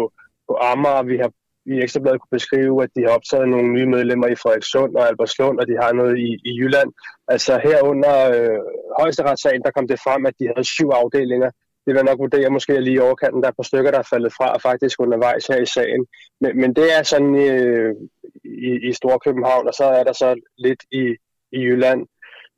på 0.48 0.54
Amager. 0.72 1.04
Vi 1.04 1.18
har 1.24 1.32
i 1.66 1.74
Ekstrabladet 1.84 2.22
kunne 2.22 2.38
beskrive, 2.40 2.84
at 2.84 2.90
de 2.96 3.02
har 3.02 3.16
optaget 3.18 3.50
nogle 3.50 3.74
nye 3.74 3.86
medlemmer 3.86 4.28
i 4.28 4.36
Frederikssund 4.36 4.96
og 4.96 5.08
Albertslund, 5.08 5.60
og 5.60 5.68
de 5.68 5.76
har 5.82 5.92
noget 5.94 6.18
i, 6.18 6.30
i 6.50 6.52
Jylland. 6.60 6.92
Altså 7.28 7.60
herunder 7.64 8.18
øh, 8.36 8.60
højesteretssagen, 9.00 9.62
der 9.64 9.72
kom 9.72 9.88
det 9.88 10.00
frem, 10.00 10.26
at 10.26 10.34
de 10.40 10.48
havde 10.48 10.74
syv 10.76 10.90
afdelinger. 10.90 11.50
Det 11.86 11.96
vil 11.96 12.06
nok 12.06 12.20
vurdere 12.20 12.50
måske 12.50 12.82
lige 12.82 12.96
i 12.96 13.06
overkanten, 13.08 13.42
der 13.42 13.48
er 13.48 13.60
på 13.60 13.64
stykker, 13.64 13.92
der 13.92 14.00
er 14.00 14.12
faldet 14.14 14.34
fra 14.34 14.58
faktisk 14.58 15.00
undervejs 15.00 15.48
her 15.48 15.62
i 15.62 15.66
sagen. 15.66 16.06
Men, 16.42 16.52
men 16.62 16.74
det 16.74 16.98
er 16.98 17.04
sådan 17.04 17.36
øh, 17.36 17.96
i, 18.44 18.90
i 18.90 18.94
Storkøbenhavn, 18.94 19.68
og 19.68 19.74
så 19.74 19.84
er 19.84 20.04
der 20.04 20.14
så 20.14 20.30
lidt 20.58 20.82
i, 20.92 21.04
i 21.52 21.60
Jylland. 21.68 22.02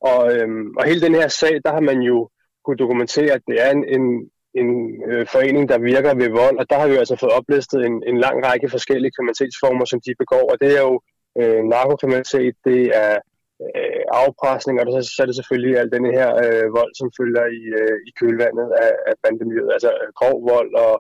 Og, 0.02 0.34
øhm, 0.36 0.68
og 0.78 0.86
hele 0.86 1.02
den 1.02 1.16
her 1.16 1.28
sag, 1.28 1.62
der 1.66 1.72
har 1.74 1.80
man 1.80 2.00
jo 2.02 2.30
kunne 2.66 2.78
dokumentere, 2.78 3.32
at 3.32 3.42
det 3.48 3.62
er 3.66 3.72
en, 3.72 3.84
en, 3.96 4.30
en 4.62 4.70
øh, 5.10 5.26
forening, 5.34 5.70
der 5.70 5.86
virker 5.92 6.14
ved 6.22 6.30
vold, 6.30 6.58
og 6.62 6.66
der 6.70 6.78
har 6.80 6.88
vi 6.88 6.96
altså 6.96 7.16
fået 7.16 7.38
oplistet 7.40 7.80
en, 7.86 7.96
en 8.12 8.18
lang 8.26 8.38
række 8.48 8.70
forskellige 8.70 9.12
kriminalitetsformer, 9.16 9.86
som 9.86 10.00
de 10.06 10.14
begår, 10.22 10.46
og 10.52 10.58
det 10.62 10.70
er 10.78 10.82
jo 10.90 10.96
øh, 11.40 11.62
narkokriminalitet, 11.74 12.56
det 12.70 12.82
er 13.04 13.16
øh, 13.66 14.04
afpresning, 14.24 14.76
og 14.80 14.86
så, 14.96 15.00
så 15.16 15.20
er 15.24 15.28
det 15.28 15.40
selvfølgelig 15.40 15.74
al 15.78 15.92
den 15.98 16.06
her 16.18 16.30
øh, 16.44 16.68
vold, 16.78 16.94
som 17.00 17.08
følger 17.20 17.46
i, 17.60 17.62
øh, 17.82 17.98
i 18.08 18.12
kølvandet 18.20 18.70
af, 18.86 18.94
af 19.10 19.14
bandemiljøet, 19.24 19.72
altså 19.78 19.92
øh, 20.02 20.10
grov 20.20 20.36
vold 20.52 20.72
og 20.86 20.96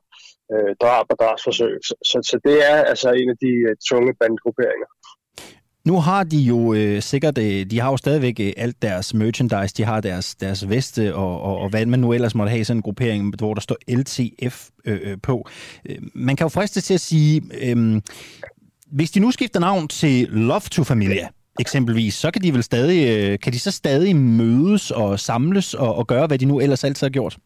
øh, 0.53 0.71
drab 0.81 1.05
og 1.13 1.17
drabsforsøg. 1.21 1.73
Så, 1.88 1.94
så, 2.09 2.17
så 2.29 2.38
det 2.47 2.57
er 2.71 2.77
altså 2.91 3.09
en 3.21 3.29
af 3.33 3.38
de 3.45 3.53
øh, 3.67 3.75
tunge 3.89 4.11
bandegrupperinger. 4.19 4.89
Nu 5.85 6.00
har 6.00 6.24
de 6.24 6.38
jo 6.38 6.74
øh, 6.74 7.01
sikkert, 7.01 7.38
øh, 7.38 7.65
de 7.65 7.80
har 7.80 7.91
jo 7.91 7.97
stadigvæk 7.97 8.39
øh, 8.39 8.53
alt 8.57 8.81
deres 8.81 9.13
merchandise, 9.13 9.75
de 9.77 9.83
har 9.83 10.01
deres, 10.01 10.35
deres 10.35 10.69
veste, 10.69 11.15
og, 11.15 11.41
og, 11.41 11.57
og 11.57 11.69
hvad 11.69 11.85
man 11.85 12.00
nu 12.00 12.13
ellers 12.13 12.35
måtte 12.35 12.50
have 12.50 12.59
i 12.59 12.63
sådan 12.63 12.77
en 12.77 12.81
gruppering, 12.81 13.35
hvor 13.38 13.53
der 13.53 13.62
står 13.62 13.75
LTF 13.88 14.69
øh, 14.85 15.00
øh, 15.03 15.18
på. 15.24 15.47
Øh, 15.89 15.97
man 16.13 16.35
kan 16.35 16.45
jo 16.45 16.50
friste 16.50 16.81
til 16.81 16.94
at 16.94 17.00
sige, 17.00 17.41
øh, 17.62 18.01
hvis 18.91 19.12
de 19.12 19.19
nu 19.19 19.31
skifter 19.31 19.59
navn 19.59 19.88
til 19.88 20.27
Love 20.30 20.59
to 20.71 20.83
Familia, 20.83 21.27
eksempelvis, 21.59 22.13
så 22.13 22.31
kan 22.31 22.41
de 22.41 22.53
vel 22.53 22.63
stadig, 22.63 23.07
øh, 23.07 23.39
kan 23.39 23.53
de 23.53 23.59
så 23.59 23.71
stadig 23.71 24.15
mødes 24.15 24.91
og 24.91 25.19
samles 25.19 25.74
og, 25.74 25.95
og 25.95 26.07
gøre, 26.07 26.27
hvad 26.27 26.38
de 26.38 26.45
nu 26.45 26.59
ellers 26.59 26.83
altid 26.83 27.06
har 27.06 27.12
gjort? 27.12 27.38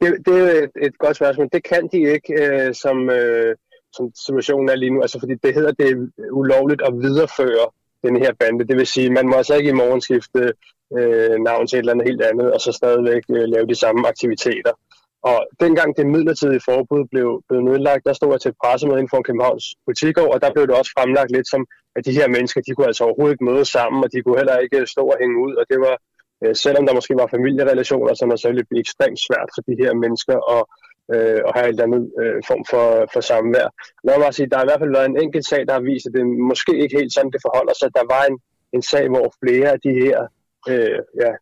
Det, 0.00 0.14
det 0.26 0.34
er 0.34 0.62
et, 0.62 0.86
et 0.86 0.98
godt 0.98 1.16
spørgsmål. 1.16 1.48
Det 1.52 1.64
kan 1.64 1.88
de 1.92 1.98
ikke, 1.98 2.32
øh, 2.34 2.74
som... 2.74 3.10
Øh 3.10 3.56
som 3.96 4.04
situationen 4.26 4.68
er 4.68 4.76
lige 4.76 4.94
nu. 4.94 5.00
Altså 5.02 5.18
fordi 5.20 5.34
det 5.34 5.54
hedder, 5.54 5.72
det 5.72 5.86
er 5.90 5.96
ulovligt 6.32 6.82
at 6.88 6.92
videreføre 7.02 7.66
den 8.06 8.16
her 8.22 8.32
bande. 8.40 8.68
Det 8.68 8.76
vil 8.76 8.86
sige, 8.86 9.10
man 9.10 9.26
må 9.28 9.34
altså 9.34 9.54
ikke 9.54 9.70
i 9.70 9.80
morgen 9.82 10.00
skifte 10.00 10.42
øh, 10.98 11.36
navn 11.48 11.66
til 11.66 11.76
et 11.76 11.80
eller 11.80 11.92
andet 11.92 12.08
helt 12.08 12.22
andet, 12.22 12.52
og 12.54 12.60
så 12.60 12.72
stadigvæk 12.72 13.22
øh, 13.36 13.44
lave 13.54 13.66
de 13.66 13.74
samme 13.84 14.08
aktiviteter. 14.08 14.72
Og 15.30 15.38
dengang 15.64 15.96
det 15.96 16.06
midlertidige 16.06 16.66
forbud 16.70 17.02
blev, 17.12 17.28
blev 17.48 17.60
nedlagt, 17.60 18.06
der 18.06 18.12
stod 18.12 18.30
jeg 18.32 18.40
til 18.40 18.52
et 18.52 18.60
pressemøde 18.62 18.98
inden 18.98 19.14
for 19.14 19.22
Københavns 19.28 19.66
butikår, 19.86 20.28
og 20.34 20.38
der 20.42 20.52
blev 20.54 20.64
det 20.66 20.76
også 20.80 20.92
fremlagt 20.98 21.30
lidt 21.36 21.48
som, 21.48 21.62
at 21.96 22.04
de 22.06 22.18
her 22.18 22.28
mennesker, 22.28 22.60
de 22.60 22.74
kunne 22.74 22.90
altså 22.90 23.04
overhovedet 23.04 23.34
ikke 23.34 23.48
mødes 23.50 23.68
sammen, 23.68 24.04
og 24.04 24.08
de 24.12 24.22
kunne 24.22 24.38
heller 24.40 24.56
ikke 24.58 24.86
stå 24.94 25.04
og 25.12 25.18
hænge 25.22 25.38
ud, 25.46 25.54
og 25.60 25.64
det 25.70 25.78
var, 25.86 25.96
øh, 26.42 26.54
selvom 26.64 26.86
der 26.86 26.94
måske 26.98 27.14
var 27.22 27.34
familierelationer, 27.36 28.14
så 28.14 28.18
så 28.18 28.26
det 28.30 28.40
selvfølgelig 28.40 28.80
ekstremt 28.80 29.20
svært 29.26 29.50
for 29.54 29.62
de 29.68 29.74
her 29.82 29.92
mennesker 30.04 30.36
at, 30.56 30.62
øh, 31.14 31.40
og 31.46 31.52
have 31.56 31.68
et 31.68 31.74
eller 31.74 31.88
andet 31.88 32.04
øh, 32.22 32.38
form 32.48 32.64
for, 32.70 32.86
for 33.12 33.20
samvær. 33.20 33.68
Lad 34.06 34.18
mig 34.18 34.34
sige, 34.34 34.50
der 34.50 34.56
har 34.56 34.64
i 34.64 34.70
hvert 34.70 34.82
fald 34.82 34.96
været 34.98 35.10
en 35.10 35.22
enkelt 35.24 35.46
sag, 35.46 35.62
der 35.66 35.74
har 35.78 35.84
vist, 35.90 36.06
at 36.06 36.14
det 36.16 36.24
måske 36.50 36.72
ikke 36.82 36.98
helt 37.00 37.12
sådan, 37.12 37.34
det 37.34 37.44
forholder 37.46 37.74
sig. 37.80 37.88
Der 37.98 38.04
var 38.14 38.22
en, 38.30 38.36
en 38.76 38.82
sag, 38.92 39.04
hvor 39.14 39.26
flere 39.42 39.68
af 39.74 39.80
de 39.86 39.92
her 40.02 40.18
øh, 40.72 40.98
ja, 41.22 41.32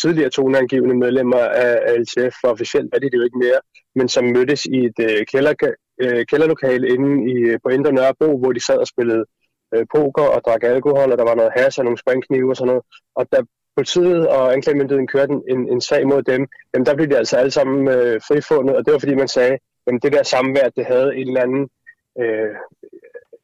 tidligere 0.00 0.30
toneangivende 0.30 0.96
medlemmer 1.04 1.42
af, 1.64 2.00
LTF, 2.00 2.34
for 2.40 2.48
officielt 2.48 2.94
er 2.94 2.98
det 2.98 3.14
jo 3.14 3.22
ikke 3.22 3.38
mere, 3.38 3.60
men 3.94 4.08
som 4.08 4.24
mødtes 4.24 4.66
i 4.66 4.78
et 4.88 4.98
øh, 5.08 5.26
kælder, 5.32 5.54
øh, 6.02 6.26
kælderlokale 6.26 6.88
inde 6.94 7.32
i, 7.32 7.36
øh, 7.50 7.58
på 7.62 7.68
Indre 7.68 7.92
Nørrebro, 7.92 8.38
hvor 8.38 8.52
de 8.52 8.66
sad 8.66 8.78
og 8.78 8.86
spillede 8.86 9.24
øh, 9.74 9.86
poker 9.94 10.26
og 10.34 10.40
drak 10.46 10.62
alkohol, 10.62 11.12
og 11.12 11.18
der 11.18 11.24
var 11.24 11.34
noget 11.34 11.52
has 11.56 11.78
og 11.78 11.84
nogle 11.84 11.98
springknive 11.98 12.50
og 12.50 12.56
sådan 12.56 12.66
noget. 12.66 12.82
Og 13.16 13.26
der 13.32 13.42
politiet 13.76 14.28
og 14.28 14.52
anklagemyndigheden 14.52 15.06
kørte 15.06 15.32
en, 15.48 15.68
en 15.72 15.80
sag 15.80 16.06
mod 16.06 16.22
dem, 16.22 16.48
jamen 16.74 16.86
der 16.86 16.94
blev 16.94 17.08
de 17.08 17.16
altså 17.16 17.36
alle 17.36 17.50
sammen 17.50 17.88
øh, 17.88 18.20
frifundet, 18.28 18.76
og 18.76 18.84
det 18.84 18.92
var 18.92 18.98
fordi 18.98 19.14
man 19.14 19.28
sagde, 19.28 19.58
at 19.86 20.02
det 20.02 20.12
der 20.12 20.22
samvær, 20.22 20.68
det 20.76 20.86
havde 20.86 21.16
en 21.16 21.28
eller 21.28 21.42
anden, 21.42 21.68
øh, 22.20 22.50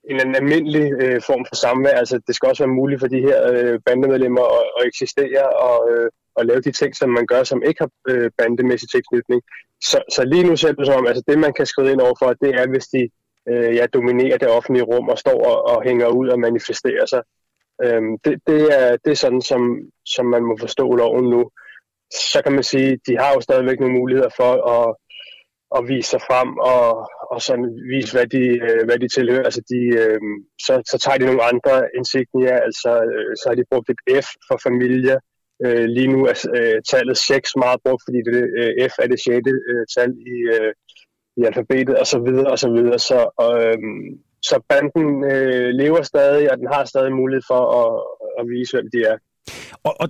en 0.05 0.17
eller 0.17 0.25
anden 0.25 0.37
almindelig 0.43 0.93
øh, 1.03 1.23
form 1.23 1.45
for 1.49 1.55
samvær. 1.55 1.97
Altså 2.03 2.21
det 2.27 2.35
skal 2.35 2.49
også 2.49 2.63
være 2.63 2.79
muligt 2.81 3.01
for 3.01 3.09
de 3.09 3.21
her 3.21 3.39
øh, 3.53 3.81
bandemedlemmer 3.87 4.45
at, 4.59 4.65
at 4.79 4.87
eksistere 4.87 5.49
og, 5.69 5.91
øh, 5.91 6.11
og 6.35 6.47
lave 6.47 6.61
de 6.61 6.73
ting, 6.73 6.97
som 6.97 7.11
man 7.11 7.27
gør, 7.27 7.43
som 7.43 7.63
ikke 7.63 7.81
har 7.81 7.91
øh, 8.09 8.31
bandemæssig 8.39 8.89
tilknytning. 8.91 9.43
Så, 9.83 9.99
så 10.15 10.25
lige 10.25 10.45
nu 10.45 10.57
ser 10.57 10.73
det 10.73 10.87
som 10.87 10.99
om, 11.01 11.07
altså 11.07 11.23
det 11.29 11.39
man 11.39 11.53
kan 11.53 11.67
skrive 11.67 11.93
ind 11.93 12.01
over 12.01 12.15
for, 12.19 12.33
det 12.33 12.51
er, 12.61 12.67
hvis 12.69 12.87
de 12.87 13.09
øh, 13.49 13.77
ja, 13.77 13.87
dominerer 13.87 14.39
det 14.39 14.49
offentlige 14.49 14.85
rum 14.85 15.09
og 15.09 15.19
står 15.19 15.45
og, 15.51 15.77
og 15.77 15.83
hænger 15.83 16.07
ud 16.07 16.29
og 16.29 16.41
manifesterer 16.41 17.07
sig. 17.07 17.23
Øhm, 17.85 18.19
det, 18.25 18.41
det, 18.47 18.61
er, 18.81 18.97
det 19.05 19.11
er 19.11 19.21
sådan, 19.25 19.43
som, 19.43 19.63
som 20.07 20.27
man 20.27 20.43
må 20.43 20.57
forstå 20.61 20.95
loven 20.95 21.25
nu. 21.31 21.51
Så 22.33 22.41
kan 22.45 22.53
man 22.53 22.63
sige, 22.63 22.99
de 23.07 23.19
har 23.19 23.33
jo 23.35 23.41
stadigvæk 23.41 23.81
nogle 23.81 23.99
muligheder 23.99 24.31
for 24.37 24.53
at, 24.77 24.97
at 25.77 25.89
vise 25.89 26.11
sig 26.11 26.21
frem 26.29 26.51
og, 26.73 27.11
og 27.33 27.43
sådan 27.43 27.69
vise, 27.93 28.13
hvad 28.17 28.27
de, 28.27 28.45
øh, 28.67 28.85
hvad 28.87 28.99
de 28.99 29.09
tilhører. 29.09 29.45
Altså 29.45 29.63
de, 29.73 29.81
øh, 30.03 30.21
så, 30.67 30.73
så 30.91 30.97
tager 30.99 31.19
de 31.19 31.27
nogle 31.27 31.43
andre 31.53 31.75
insignier, 31.99 32.57
altså 32.69 32.91
øh, 33.13 33.33
så 33.41 33.45
har 33.49 33.57
de 33.57 33.71
brugt 33.71 33.91
et 33.91 34.25
F 34.25 34.29
for 34.49 34.59
familie. 34.69 35.17
Øh, 35.65 35.85
lige 35.97 36.13
nu 36.15 36.21
er 36.33 36.37
øh, 36.59 36.79
tallet 36.91 37.17
6 37.17 37.57
meget 37.57 37.81
brugt, 37.85 38.03
fordi 38.07 38.19
det, 38.29 38.35
øh, 38.61 38.91
F 38.93 38.95
er 39.03 39.09
det 39.13 39.21
sjette 39.25 39.53
Øh, 39.71 39.85
tal 39.95 40.11
i, 40.35 40.37
øh, 40.55 40.73
i 41.39 41.41
alfabetet, 41.49 41.97
og 42.03 42.07
så 42.07 42.19
videre, 42.27 42.51
og 42.55 42.59
så 42.59 42.71
videre. 42.77 42.99
Så, 42.99 43.21
øh, 43.47 43.79
så 44.43 44.61
banden 44.69 45.25
øh, 45.25 45.69
lever 45.75 46.03
stadig, 46.03 46.53
og 46.53 46.59
den 46.59 46.69
har 46.73 46.85
stadig 46.85 47.13
mulighed 47.13 47.43
for 47.47 47.63
at, 47.81 47.91
at 48.41 48.45
vise, 48.49 48.77
hvem 48.77 48.89
de 48.93 48.99
er. 49.11 49.17
Og, 49.85 49.97
og 50.01 50.09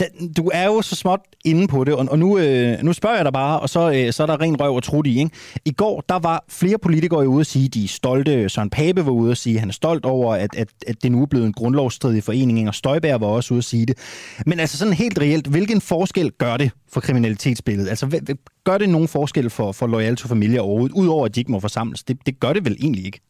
den, 0.00 0.32
du 0.32 0.50
er 0.54 0.66
jo 0.66 0.82
så 0.82 0.96
småt 0.96 1.20
inde 1.44 1.68
på 1.68 1.84
det, 1.84 1.94
og, 1.94 2.06
og 2.10 2.18
nu, 2.18 2.38
øh, 2.38 2.78
nu 2.82 2.92
spørger 2.92 3.16
jeg 3.16 3.24
dig 3.24 3.32
bare, 3.32 3.60
og 3.60 3.68
så, 3.68 3.92
øh, 3.92 4.12
så 4.12 4.22
er 4.22 4.26
der 4.26 4.40
ren 4.40 4.60
røv 4.60 4.76
og 4.76 4.82
trut 4.82 5.06
i. 5.06 5.18
Ikke? 5.18 5.30
I 5.64 5.70
går, 5.72 6.04
der 6.08 6.18
var 6.18 6.44
flere 6.48 6.78
politikere 6.78 7.28
ude 7.28 7.40
at 7.40 7.46
sige, 7.46 7.68
de 7.68 7.84
er 7.84 7.88
stolte. 7.88 8.48
Søren 8.48 8.70
Pape 8.70 9.06
var 9.06 9.12
ude 9.12 9.30
at 9.30 9.38
sige, 9.38 9.54
at 9.54 9.60
han 9.60 9.68
er 9.68 9.72
stolt 9.72 10.04
over, 10.04 10.34
at, 10.34 10.56
at, 10.56 10.68
at 10.86 11.02
det 11.02 11.12
nu 11.12 11.22
er 11.22 11.26
blevet 11.26 11.46
en 11.46 11.52
grundlovsstridig 11.52 12.24
forening, 12.24 12.68
og 12.68 12.74
Støjbær 12.74 13.18
var 13.18 13.26
også 13.26 13.54
ude 13.54 13.58
at 13.58 13.64
sige 13.64 13.86
det. 13.86 13.98
Men 14.46 14.60
altså 14.60 14.78
sådan 14.78 14.94
helt 14.94 15.18
reelt, 15.18 15.46
hvilken 15.46 15.80
forskel 15.80 16.30
gør 16.30 16.56
det 16.56 16.70
for 16.92 17.00
kriminalitetsbilledet? 17.00 17.88
Altså 17.88 18.20
gør 18.64 18.78
det 18.78 18.88
nogen 18.88 19.08
forskel 19.08 19.50
for, 19.50 19.72
for 19.72 19.86
Loyal 19.86 20.16
to 20.16 20.28
Familie 20.28 20.60
overhovedet, 20.60 20.96
udover 20.96 21.24
at 21.24 21.34
de 21.34 21.40
ikke 21.40 21.52
må 21.52 21.60
forsamles? 21.60 22.02
Det, 22.02 22.18
det 22.26 22.40
gør 22.40 22.52
det 22.52 22.64
vel 22.64 22.76
egentlig 22.80 23.06
ikke? 23.06 23.20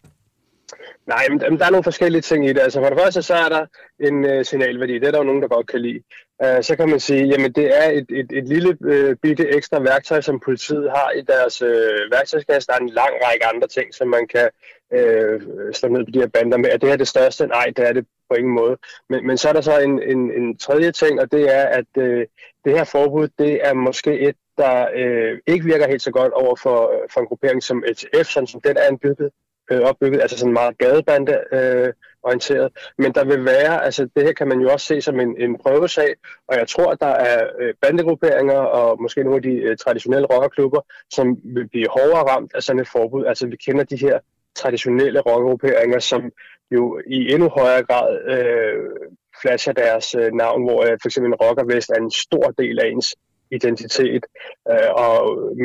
Nej, 1.06 1.26
men 1.28 1.40
der 1.40 1.66
er 1.66 1.70
nogle 1.70 1.84
forskellige 1.84 2.22
ting 2.22 2.46
i 2.46 2.52
det. 2.52 2.60
Altså 2.60 2.80
for 2.80 2.88
det 2.88 2.98
første, 2.98 3.22
så 3.22 3.34
er 3.34 3.48
der 3.48 3.66
en 4.00 4.24
øh, 4.24 4.44
signalværdi. 4.44 4.94
Det 4.98 5.06
er 5.06 5.10
der 5.10 5.18
jo 5.18 5.24
nogen, 5.24 5.42
der 5.42 5.48
godt 5.48 5.66
kan 5.66 5.80
lide. 5.80 6.02
Øh, 6.44 6.62
så 6.62 6.76
kan 6.76 6.88
man 6.88 7.00
sige, 7.00 7.24
jamen 7.24 7.52
det 7.52 7.66
er 7.82 7.90
et, 7.90 8.06
et, 8.10 8.32
et 8.32 8.48
lille 8.48 8.76
øh, 8.84 9.16
bitte 9.22 9.48
ekstra 9.48 9.80
værktøj, 9.80 10.20
som 10.20 10.40
politiet 10.40 10.90
har 10.90 11.10
i 11.10 11.20
deres 11.20 11.62
øh, 11.62 12.10
værktøjskasse. 12.10 12.66
Der 12.66 12.74
er 12.74 12.78
en 12.78 12.88
lang 12.88 13.14
række 13.24 13.46
andre 13.46 13.68
ting, 13.68 13.94
som 13.94 14.08
man 14.08 14.28
kan 14.28 14.48
øh, 14.92 15.40
slå 15.72 15.88
ned 15.88 16.04
på 16.04 16.10
de 16.10 16.20
her 16.20 16.26
bander 16.26 16.58
med. 16.58 16.70
Er 16.72 16.76
det 16.76 16.88
her 16.88 16.96
det 16.96 17.08
største? 17.08 17.46
Nej, 17.46 17.72
det 17.76 17.88
er 17.88 17.92
det 17.92 18.06
på 18.30 18.34
ingen 18.36 18.54
måde. 18.54 18.76
Men, 19.08 19.26
men 19.26 19.38
så 19.38 19.48
er 19.48 19.52
der 19.52 19.60
så 19.60 19.78
en, 19.80 20.02
en, 20.02 20.30
en 20.42 20.56
tredje 20.58 20.92
ting, 20.92 21.20
og 21.20 21.32
det 21.32 21.54
er, 21.56 21.64
at 21.64 21.90
øh, 21.98 22.26
det 22.64 22.72
her 22.72 22.84
forbud, 22.84 23.28
det 23.38 23.66
er 23.66 23.74
måske 23.74 24.20
et, 24.20 24.36
der 24.58 24.88
øh, 24.94 25.38
ikke 25.46 25.64
virker 25.64 25.88
helt 25.88 26.02
så 26.02 26.10
godt 26.10 26.32
over 26.32 26.56
for, 26.56 26.78
øh, 26.92 27.08
for 27.12 27.20
en 27.20 27.26
gruppering 27.26 27.62
som 27.62 27.84
ETF, 27.86 28.26
sådan 28.26 28.46
som 28.46 28.60
den 28.60 28.76
er 28.76 28.96
bygget 29.02 29.30
øh, 29.70 29.80
opbygget, 29.80 30.20
altså 30.20 30.38
sådan 30.38 30.52
meget 30.52 30.78
gadebande 30.78 31.40
øh, 31.52 31.92
orienteret. 32.22 32.72
Men 32.98 33.12
der 33.12 33.24
vil 33.24 33.44
være, 33.44 33.84
altså 33.84 34.08
det 34.16 34.22
her 34.22 34.32
kan 34.32 34.48
man 34.48 34.60
jo 34.60 34.72
også 34.72 34.86
se 34.86 35.00
som 35.00 35.20
en, 35.20 35.40
en 35.40 35.58
prøvesag, 35.58 36.14
og 36.48 36.58
jeg 36.58 36.68
tror, 36.68 36.90
at 36.90 37.00
der 37.00 37.14
er 37.30 37.48
øh, 37.60 37.74
bandegrupperinger 37.82 38.58
og 38.58 39.02
måske 39.02 39.22
nogle 39.22 39.36
af 39.36 39.42
de 39.42 39.54
øh, 39.54 39.76
traditionelle 39.76 40.26
rockerklubber, 40.26 40.80
som 41.10 41.26
vil 41.44 41.68
blive 41.68 41.86
hårdere 41.90 42.22
ramt 42.30 42.52
af 42.54 42.62
sådan 42.62 42.80
et 42.80 42.88
forbud. 42.88 43.24
Altså 43.24 43.46
vi 43.46 43.56
kender 43.56 43.84
de 43.84 43.96
her 43.96 44.18
traditionelle 44.56 45.20
rockergrupperinger, 45.20 45.98
som 45.98 46.32
jo 46.70 47.00
i 47.06 47.32
endnu 47.32 47.48
højere 47.48 47.82
grad 47.82 48.08
øh, 48.34 48.90
flasher 49.42 49.72
deres 49.72 50.14
øh, 50.14 50.32
navn, 50.32 50.62
hvor 50.64 50.82
øh, 50.82 50.98
for 51.02 51.08
eksempel 51.08 51.32
en 51.32 51.42
rockervest 51.44 51.90
er 51.90 52.00
en 52.00 52.10
stor 52.10 52.46
del 52.58 52.80
af 52.80 52.86
ens 52.88 53.14
identitet, 53.50 54.24
øh, 54.70 54.90
og 55.04 55.14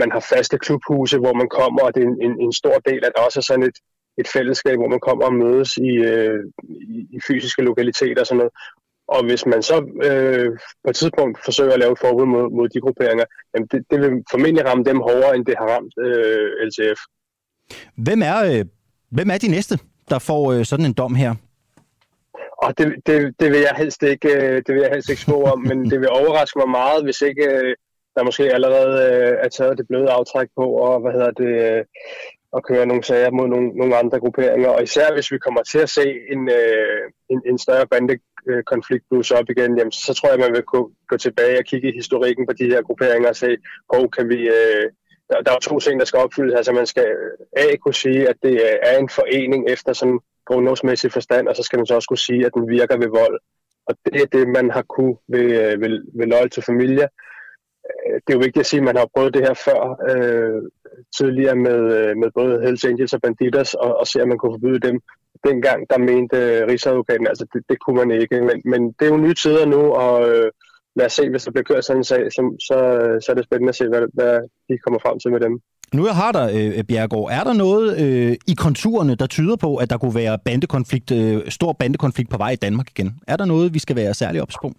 man 0.01 0.11
har 0.11 0.27
faste 0.33 0.57
klubhuse, 0.57 1.17
hvor 1.17 1.33
man 1.33 1.49
kommer, 1.49 1.81
og 1.81 1.95
det 1.95 2.03
er 2.03 2.07
en, 2.07 2.21
en, 2.21 2.41
en 2.41 2.53
stor 2.53 2.77
del, 2.89 3.05
at 3.05 3.11
der 3.15 3.21
også 3.21 3.39
er 3.39 3.47
sådan 3.49 3.63
et, 3.63 3.77
et 4.17 4.27
fællesskab, 4.27 4.77
hvor 4.77 4.87
man 4.87 4.99
kommer 4.99 5.25
og 5.25 5.33
mødes 5.33 5.77
i, 5.77 5.91
øh, 6.11 6.43
i, 6.63 7.07
i 7.15 7.19
fysiske 7.27 7.61
lokaliteter 7.61 8.21
og 8.21 8.27
sådan 8.27 8.37
noget. 8.37 8.53
Og 9.07 9.25
hvis 9.25 9.45
man 9.45 9.61
så 9.63 9.77
øh, 10.03 10.49
på 10.83 10.89
et 10.89 10.95
tidspunkt 10.95 11.39
forsøger 11.45 11.73
at 11.73 11.79
lave 11.79 11.91
et 11.91 11.99
forbud 11.99 12.25
mod, 12.25 12.51
mod 12.57 12.69
de 12.69 12.81
grupperinger, 12.81 13.25
jamen 13.53 13.67
det, 13.71 13.85
det 13.91 14.01
vil 14.01 14.11
formentlig 14.31 14.65
ramme 14.65 14.83
dem 14.83 14.97
hårdere, 14.97 15.35
end 15.35 15.45
det 15.45 15.55
har 15.57 15.67
ramt 15.73 15.93
øh, 16.05 16.67
LTF. 16.67 16.99
Hvem 17.95 18.21
er, 18.21 18.39
øh, 18.51 18.65
hvem 19.09 19.29
er 19.29 19.37
de 19.37 19.47
næste, 19.47 19.79
der 20.09 20.19
får 20.19 20.51
øh, 20.53 20.65
sådan 20.65 20.85
en 20.85 20.93
dom 20.93 21.15
her? 21.15 21.35
Og 22.61 22.77
det, 22.77 22.87
det, 23.05 23.35
det, 23.39 23.51
vil 23.51 23.59
jeg 23.59 23.73
helst 23.77 24.03
ikke, 24.03 24.29
øh, 24.35 24.55
det 24.65 24.71
vil 24.73 24.81
jeg 24.81 24.91
helst 24.91 25.09
ikke 25.09 25.21
spå 25.21 25.43
om, 25.43 25.59
men 25.59 25.89
det 25.91 25.99
vil 25.99 26.09
overraske 26.09 26.59
mig 26.59 26.69
meget, 26.69 27.03
hvis 27.03 27.21
ikke 27.21 27.45
øh, 27.45 27.75
der 28.15 28.23
måske 28.23 28.53
allerede 28.53 28.95
øh, 29.11 29.37
er 29.45 29.49
taget 29.49 29.77
det 29.77 29.87
bløde 29.87 30.11
aftræk 30.11 30.47
på, 30.57 30.65
og 30.71 31.01
hvad 31.01 31.11
hedder 31.11 31.31
det, 31.31 31.85
at 32.57 32.63
køre 32.63 32.85
nogle 32.85 33.03
sager 33.03 33.31
mod 33.31 33.47
nogle, 33.47 33.67
nogle 33.67 33.97
andre 33.97 34.19
grupperinger. 34.19 34.69
Og 34.69 34.83
især 34.83 35.13
hvis 35.13 35.31
vi 35.31 35.37
kommer 35.37 35.63
til 35.63 35.79
at 35.79 35.89
se 35.89 36.05
en, 36.33 36.49
en, 37.29 37.41
en 37.45 37.57
større 37.57 37.87
bandekonflikt 37.87 39.05
blusse 39.09 39.35
op 39.35 39.49
igen, 39.49 39.77
jamen, 39.77 39.91
så 39.91 40.13
tror 40.13 40.29
jeg, 40.29 40.39
man 40.39 40.53
vil 40.53 40.63
kunne 40.63 40.89
gå 41.07 41.17
tilbage 41.17 41.59
og 41.59 41.65
kigge 41.65 41.89
i 41.89 41.97
historikken 42.01 42.47
på 42.47 42.53
de 42.53 42.65
her 42.65 42.81
grupperinger 42.81 43.29
og 43.29 43.35
se, 43.35 43.57
hvor 43.89 44.07
kan 44.07 44.29
vi... 44.29 44.49
Der, 45.29 45.41
der 45.41 45.51
er 45.51 45.59
to 45.59 45.79
ting, 45.79 45.99
der 45.99 46.05
skal 46.05 46.19
opfyldes. 46.19 46.55
Altså 46.55 46.71
man 46.71 46.85
skal 46.85 47.07
A 47.57 47.75
kunne 47.75 47.93
sige, 47.93 48.29
at 48.29 48.35
det 48.43 48.55
er 48.81 48.97
en 48.97 49.09
forening 49.09 49.69
efter 49.69 49.93
sådan 49.93 50.19
grundlovsmæssig 50.49 51.11
forstand, 51.11 51.47
og 51.47 51.55
så 51.55 51.63
skal 51.63 51.77
man 51.79 51.85
så 51.85 51.95
også 51.95 52.09
kunne 52.09 52.27
sige, 52.29 52.45
at 52.45 52.53
den 52.55 52.69
virker 52.77 52.97
ved 52.97 53.09
vold. 53.21 53.39
Og 53.87 53.93
det 54.05 54.21
er 54.21 54.29
det, 54.37 54.47
man 54.57 54.71
har 54.71 54.85
kunne 54.95 55.15
ved, 55.33 55.47
øh, 55.63 55.81
ved, 55.81 55.91
ved 56.17 56.27
Loyal 56.27 56.49
til 56.49 56.63
Familie. 56.63 57.05
Øh, 57.89 58.15
det 58.23 58.29
er 58.29 58.37
jo 58.37 58.45
vigtigt 58.47 58.63
at 58.63 58.69
sige, 58.69 58.81
at 58.81 58.89
man 58.89 58.97
har 58.97 59.07
prøvet 59.15 59.33
det 59.33 59.45
her 59.47 59.55
før 59.67 59.81
øh, 60.09 60.61
tidligere 61.17 61.55
med, 61.55 61.79
øh, 61.97 62.17
med 62.21 62.29
både 62.39 62.61
Hells 62.63 62.85
Angels 62.85 63.13
og 63.13 63.21
Banditas, 63.21 63.73
og, 63.73 63.91
og 63.99 64.07
se, 64.07 64.21
at 64.21 64.27
man 64.27 64.37
kunne 64.37 64.57
forbyde 64.57 64.79
dem. 64.87 64.99
Dengang, 65.47 65.79
der 65.89 65.97
mente 65.97 66.37
Rigsadvokaten, 66.67 67.27
altså 67.27 67.45
det, 67.53 67.61
det 67.69 67.77
kunne 67.79 67.99
man 68.01 68.11
ikke. 68.21 68.41
Men, 68.41 68.61
men 68.65 68.81
det 68.91 69.03
er 69.05 69.13
jo 69.13 69.17
nye 69.17 69.33
tider 69.33 69.65
nu, 69.65 69.81
og 70.03 70.29
øh, 70.29 70.51
lad 70.99 71.05
os 71.09 71.13
se, 71.19 71.29
hvis 71.29 71.43
der 71.45 71.51
bliver 71.51 71.69
kørt 71.69 71.85
sådan 71.85 71.99
en 71.99 72.09
sag, 72.11 72.23
så, 72.35 72.41
så, 72.67 72.77
så 73.23 73.27
er 73.31 73.35
det 73.35 73.45
spændende 73.45 73.73
at 73.73 73.79
se, 73.79 73.85
hvad, 73.93 74.03
hvad 74.17 74.33
de 74.69 74.77
kommer 74.83 74.99
frem 75.05 75.19
til 75.19 75.31
med 75.31 75.39
dem. 75.39 75.53
Nu 75.93 76.05
jeg 76.05 76.15
har 76.15 76.31
der, 76.31 76.45
øh, 76.57 76.83
Bjergård, 76.89 77.31
er 77.31 77.43
der 77.43 77.53
noget 77.65 77.85
øh, 78.03 78.33
i 78.51 78.53
konturerne, 78.65 79.15
der 79.15 79.27
tyder 79.27 79.55
på, 79.55 79.69
at 79.81 79.89
der 79.89 79.97
kunne 79.97 80.15
være 80.23 80.39
bandekonflikt, 80.45 81.11
øh, 81.11 81.37
stor 81.57 81.73
bandekonflikt 81.73 82.29
på 82.31 82.37
vej 82.37 82.51
i 82.51 82.63
Danmark 82.65 82.87
igen? 82.93 83.09
Er 83.27 83.37
der 83.37 83.45
noget, 83.45 83.73
vi 83.73 83.79
skal 83.79 83.95
være 83.95 84.13
særlig 84.13 84.41
ops 84.41 84.57
på? 84.63 84.69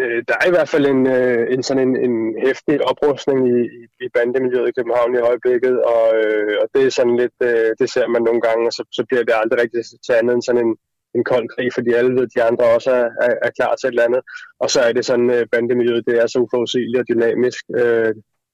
Øh, 0.00 0.20
der 0.28 0.36
er 0.40 0.46
i 0.48 0.54
hvert 0.54 0.68
fald 0.72 0.86
en, 0.86 1.02
øh, 1.16 1.54
en 1.54 1.62
sådan 1.62 1.82
en, 1.88 1.94
en 2.06 2.16
hæftig 2.46 2.76
oprustning 2.90 3.38
i, 3.56 3.60
i 4.04 4.06
bandemiljøet 4.14 4.68
i 4.68 4.76
København 4.78 5.14
i 5.14 5.24
øjeblikket, 5.30 5.76
og, 5.94 6.04
øh, 6.24 6.54
og 6.62 6.66
det 6.74 6.82
er 6.86 6.90
sådan 6.98 7.16
lidt, 7.22 7.38
øh, 7.48 7.70
det 7.80 7.88
ser 7.94 8.06
man 8.14 8.22
nogle 8.28 8.40
gange, 8.46 8.62
og 8.68 8.72
så, 8.72 8.82
så 8.98 9.02
bliver 9.08 9.24
det 9.24 9.34
aldrig 9.40 9.60
rigtig 9.62 9.80
til 10.06 10.14
andet 10.20 10.34
end 10.34 10.46
sådan 10.48 10.64
en, 10.66 10.72
en 11.16 11.24
kold 11.24 11.46
krig, 11.54 11.68
fordi 11.74 11.90
alle 11.92 12.12
ved, 12.16 12.22
at 12.26 12.34
de 12.34 12.42
andre 12.48 12.64
også 12.76 12.90
er, 12.90 13.08
er, 13.26 13.34
er 13.46 13.50
klar 13.58 13.72
til 13.74 13.86
et 13.86 13.92
eller 13.92 14.08
andet. 14.08 14.22
Og 14.62 14.68
så 14.74 14.80
er 14.80 14.92
det 14.92 15.04
sådan, 15.04 15.30
at 15.30 15.50
bandemiljøet, 15.52 16.06
det 16.08 16.16
er 16.22 16.26
så 16.26 16.38
uforudsigeligt 16.44 17.02
og 17.02 17.08
dynamisk. 17.12 17.62
Øh, 17.80 18.12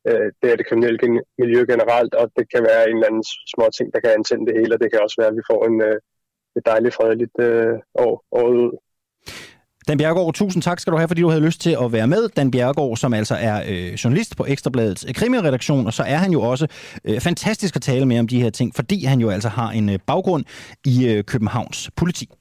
øh 0.09 0.26
det 0.40 0.49
er 0.50 0.57
det 0.57 0.69
kriminelle 0.69 0.99
miljø 1.43 1.61
generelt, 1.73 2.14
og 2.21 2.26
det 2.37 2.45
kan 2.52 2.62
være 2.71 2.83
en 2.90 2.97
eller 2.97 3.11
anden 3.11 3.25
små 3.55 3.67
ting, 3.76 3.87
der 3.95 4.00
kan 4.00 4.14
antænde 4.17 4.47
det 4.47 4.59
hele, 4.59 4.75
og 4.75 4.81
det 4.81 4.90
kan 4.90 5.02
også 5.05 5.17
være, 5.21 5.33
at 5.33 5.38
vi 5.38 5.49
får 5.50 5.61
en, 5.71 5.76
øh, 5.88 5.99
et 6.57 6.64
dejligt 6.71 6.95
fredeligt 6.99 7.37
øh, 7.49 7.75
år, 8.07 8.14
året 8.38 8.57
ud. 8.64 8.73
Dan 9.88 9.99
Bjergård, 9.99 10.35
tusind 10.35 10.62
tak 10.62 10.81
skal 10.81 10.93
du 10.93 10.97
have, 10.97 11.09
fordi 11.09 11.21
du 11.21 11.29
havde 11.29 11.45
lyst 11.45 11.61
til 11.61 11.76
at 11.83 11.93
være 11.93 12.07
med. 12.07 12.29
Dan 12.29 12.50
Bjergård, 12.50 12.97
som 12.97 13.14
altså 13.14 13.35
er 13.35 13.62
øh, 13.69 13.93
journalist 13.93 14.37
på 14.37 14.45
Ekstrabladets 14.49 15.07
krimiredaktion, 15.14 15.87
og 15.87 15.93
så 15.93 16.02
er 16.02 16.17
han 16.17 16.33
jo 16.33 16.40
også 16.40 16.67
øh, 17.05 17.21
fantastisk 17.21 17.76
at 17.76 17.83
tale 17.83 18.07
med 18.07 18.19
om 18.19 18.29
de 18.29 18.43
her 18.43 18.50
ting, 18.50 18.75
fordi 18.75 19.05
han 19.05 19.21
jo 19.21 19.31
altså 19.31 19.49
har 19.49 19.71
en 19.71 19.88
øh, 19.88 19.99
baggrund 20.07 20.45
i 20.87 21.09
øh, 21.09 21.25
Københavns 21.25 21.90
politi. 21.97 22.29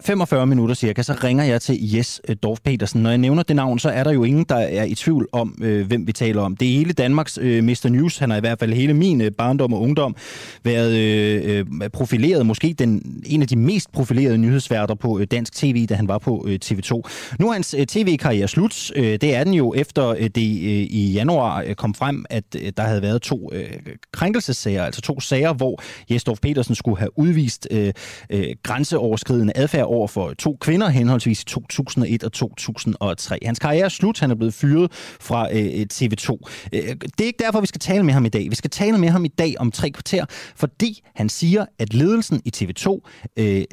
45 0.00 0.46
minutter 0.46 0.74
cirka, 0.74 1.02
så 1.02 1.12
ringer 1.24 1.44
jeg 1.44 1.62
til 1.62 1.92
Jes 1.94 2.20
øh, 2.28 2.36
Dorf 2.42 2.58
Petersen. 2.64 3.02
Når 3.02 3.10
jeg 3.10 3.18
nævner 3.18 3.42
det 3.42 3.56
navn, 3.56 3.78
så 3.78 3.88
er 3.88 4.04
der 4.04 4.12
jo 4.12 4.24
ingen, 4.24 4.44
der 4.48 4.56
er 4.56 4.84
i 4.84 4.94
tvivl 4.94 5.28
om, 5.32 5.54
øh, 5.62 5.86
hvem 5.86 6.06
vi 6.06 6.12
taler 6.12 6.42
om. 6.42 6.56
Det 6.56 6.68
er 6.68 6.72
hele 6.72 6.92
Danmarks 6.92 7.38
øh, 7.42 7.64
Mr. 7.64 7.88
News. 7.88 8.18
Han 8.18 8.30
har 8.30 8.36
i 8.36 8.40
hvert 8.40 8.58
fald 8.58 8.72
hele 8.72 8.94
min 8.94 9.20
øh, 9.20 9.30
barndom 9.30 9.72
og 9.72 9.80
ungdom 9.80 10.16
været 10.64 10.92
øh, 10.96 11.64
øh, 11.82 11.90
profileret. 11.90 12.46
Måske 12.46 12.74
den, 12.78 13.22
en 13.26 13.42
af 13.42 13.48
de 13.48 13.56
mest 13.56 13.92
profilerede 13.92 14.38
nyhedsværter 14.38 14.94
på 14.94 15.18
øh, 15.18 15.26
dansk 15.30 15.52
tv, 15.52 15.86
da 15.86 15.94
han 15.94 16.08
var 16.08 16.18
på 16.18 16.44
øh, 16.48 16.58
TV2. 16.64 17.02
Nu 17.38 17.48
er 17.48 17.52
hans 17.52 17.74
øh, 17.78 17.86
tv-karriere 17.86 18.48
slut. 18.48 18.92
Øh, 18.96 19.04
det 19.04 19.34
er 19.34 19.44
den 19.44 19.54
jo 19.54 19.74
efter 19.76 20.08
øh, 20.08 20.30
det 20.34 20.62
øh, 20.62 20.86
i 20.90 21.12
januar 21.12 21.62
øh, 21.66 21.74
kom 21.74 21.94
frem, 21.94 22.24
at 22.30 22.44
øh, 22.62 22.72
der 22.76 22.82
havde 22.82 23.02
været 23.02 23.22
to 23.22 23.50
øh, 23.52 23.70
krænkelsesager, 24.12 24.84
altså 24.84 25.00
to 25.00 25.20
sager, 25.20 25.52
hvor 25.52 25.82
Jes 26.10 26.24
Dorf 26.24 26.38
Petersen 26.42 26.74
skulle 26.74 26.98
have 26.98 27.18
udvist 27.18 27.68
øh, 27.70 27.92
øh, 28.30 28.46
grænseoverskridende 28.62 29.52
adfærd 29.56 29.87
over 29.88 30.06
for 30.06 30.32
to 30.32 30.56
kvinder, 30.60 30.88
henholdsvis 30.88 31.42
i 31.42 31.44
2001 31.44 32.24
og 32.24 32.32
2003. 32.32 33.38
Hans 33.44 33.58
karriere 33.58 33.84
er 33.84 33.88
slut. 33.88 34.20
Han 34.20 34.30
er 34.30 34.34
blevet 34.34 34.54
fyret 34.54 34.92
fra 35.20 35.48
øh, 35.52 35.86
TV2. 35.92 36.38
Øh, 36.72 36.82
det 36.82 37.20
er 37.20 37.24
ikke 37.24 37.44
derfor, 37.44 37.60
vi 37.60 37.66
skal 37.66 37.80
tale 37.80 38.02
med 38.02 38.14
ham 38.14 38.24
i 38.24 38.28
dag. 38.28 38.50
Vi 38.50 38.54
skal 38.54 38.70
tale 38.70 38.98
med 38.98 39.08
ham 39.08 39.24
i 39.24 39.28
dag 39.28 39.54
om 39.58 39.72
tre 39.72 39.90
kvarter, 39.90 40.24
fordi 40.56 41.00
han 41.14 41.28
siger, 41.28 41.66
at 41.78 41.94
ledelsen 41.94 42.42
i 42.44 42.52
TV2 42.56 43.00
øh, 43.36 43.64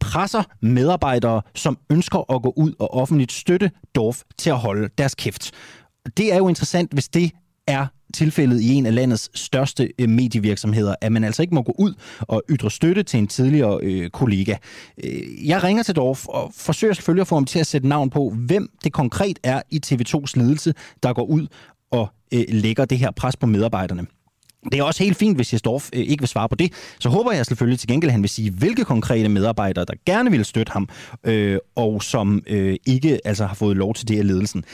presser 0.00 0.42
medarbejdere, 0.62 1.42
som 1.54 1.78
ønsker 1.90 2.34
at 2.34 2.42
gå 2.42 2.52
ud 2.56 2.72
og 2.78 2.94
offentligt 2.94 3.32
støtte 3.32 3.70
Dorf 3.94 4.22
til 4.38 4.50
at 4.50 4.58
holde 4.58 4.88
deres 4.98 5.14
kæft. 5.14 5.50
Det 6.16 6.32
er 6.32 6.36
jo 6.36 6.48
interessant, 6.48 6.92
hvis 6.92 7.08
det 7.08 7.30
er 7.66 7.86
tilfældet 8.14 8.60
i 8.60 8.72
en 8.74 8.86
af 8.86 8.94
landets 8.94 9.30
største 9.34 9.88
øh, 9.98 10.08
medievirksomheder, 10.08 10.94
at 11.00 11.12
man 11.12 11.24
altså 11.24 11.42
ikke 11.42 11.54
må 11.54 11.62
gå 11.62 11.74
ud 11.78 11.94
og 12.20 12.42
ytre 12.50 12.70
støtte 12.70 13.02
til 13.02 13.18
en 13.18 13.26
tidligere 13.26 13.78
øh, 13.82 14.10
kollega. 14.10 14.56
Øh, 15.04 15.48
jeg 15.48 15.62
ringer 15.64 15.82
til 15.82 15.96
Dorf 15.96 16.26
og 16.26 16.52
forsøger 16.56 16.94
selvfølgelig 16.94 17.20
at 17.20 17.28
få 17.28 17.34
ham 17.34 17.44
til 17.44 17.58
at 17.58 17.66
sætte 17.66 17.88
navn 17.88 18.10
på, 18.10 18.34
hvem 18.46 18.68
det 18.84 18.92
konkret 18.92 19.38
er 19.42 19.62
i 19.70 19.80
TV2's 19.86 20.32
ledelse, 20.34 20.74
der 21.02 21.12
går 21.12 21.24
ud 21.24 21.46
og 21.90 22.08
øh, 22.34 22.44
lægger 22.48 22.84
det 22.84 22.98
her 22.98 23.10
pres 23.10 23.36
på 23.36 23.46
medarbejderne. 23.46 24.06
Det 24.72 24.78
er 24.78 24.82
også 24.82 25.04
helt 25.04 25.16
fint, 25.16 25.36
hvis 25.36 25.52
Jesdorf 25.52 25.90
øh, 25.92 26.02
ikke 26.02 26.20
vil 26.20 26.28
svare 26.28 26.48
på 26.48 26.54
det. 26.54 26.72
Så 27.00 27.08
håber 27.08 27.32
jeg 27.32 27.46
selvfølgelig 27.46 27.78
til 27.78 27.88
gengæld, 27.88 28.08
at 28.08 28.12
han 28.12 28.22
vil 28.22 28.30
sige, 28.30 28.50
hvilke 28.50 28.84
konkrete 28.84 29.28
medarbejdere, 29.28 29.84
der 29.84 29.94
gerne 30.06 30.30
vil 30.30 30.44
støtte 30.44 30.72
ham, 30.72 30.88
øh, 31.24 31.58
og 31.74 32.02
som 32.02 32.42
øh, 32.46 32.76
ikke 32.86 33.20
altså 33.24 33.46
har 33.46 33.54
fået 33.54 33.76
lov 33.76 33.94
til 33.94 34.08
det 34.08 34.18
af 34.18 34.26
ledelsen. 34.26 34.64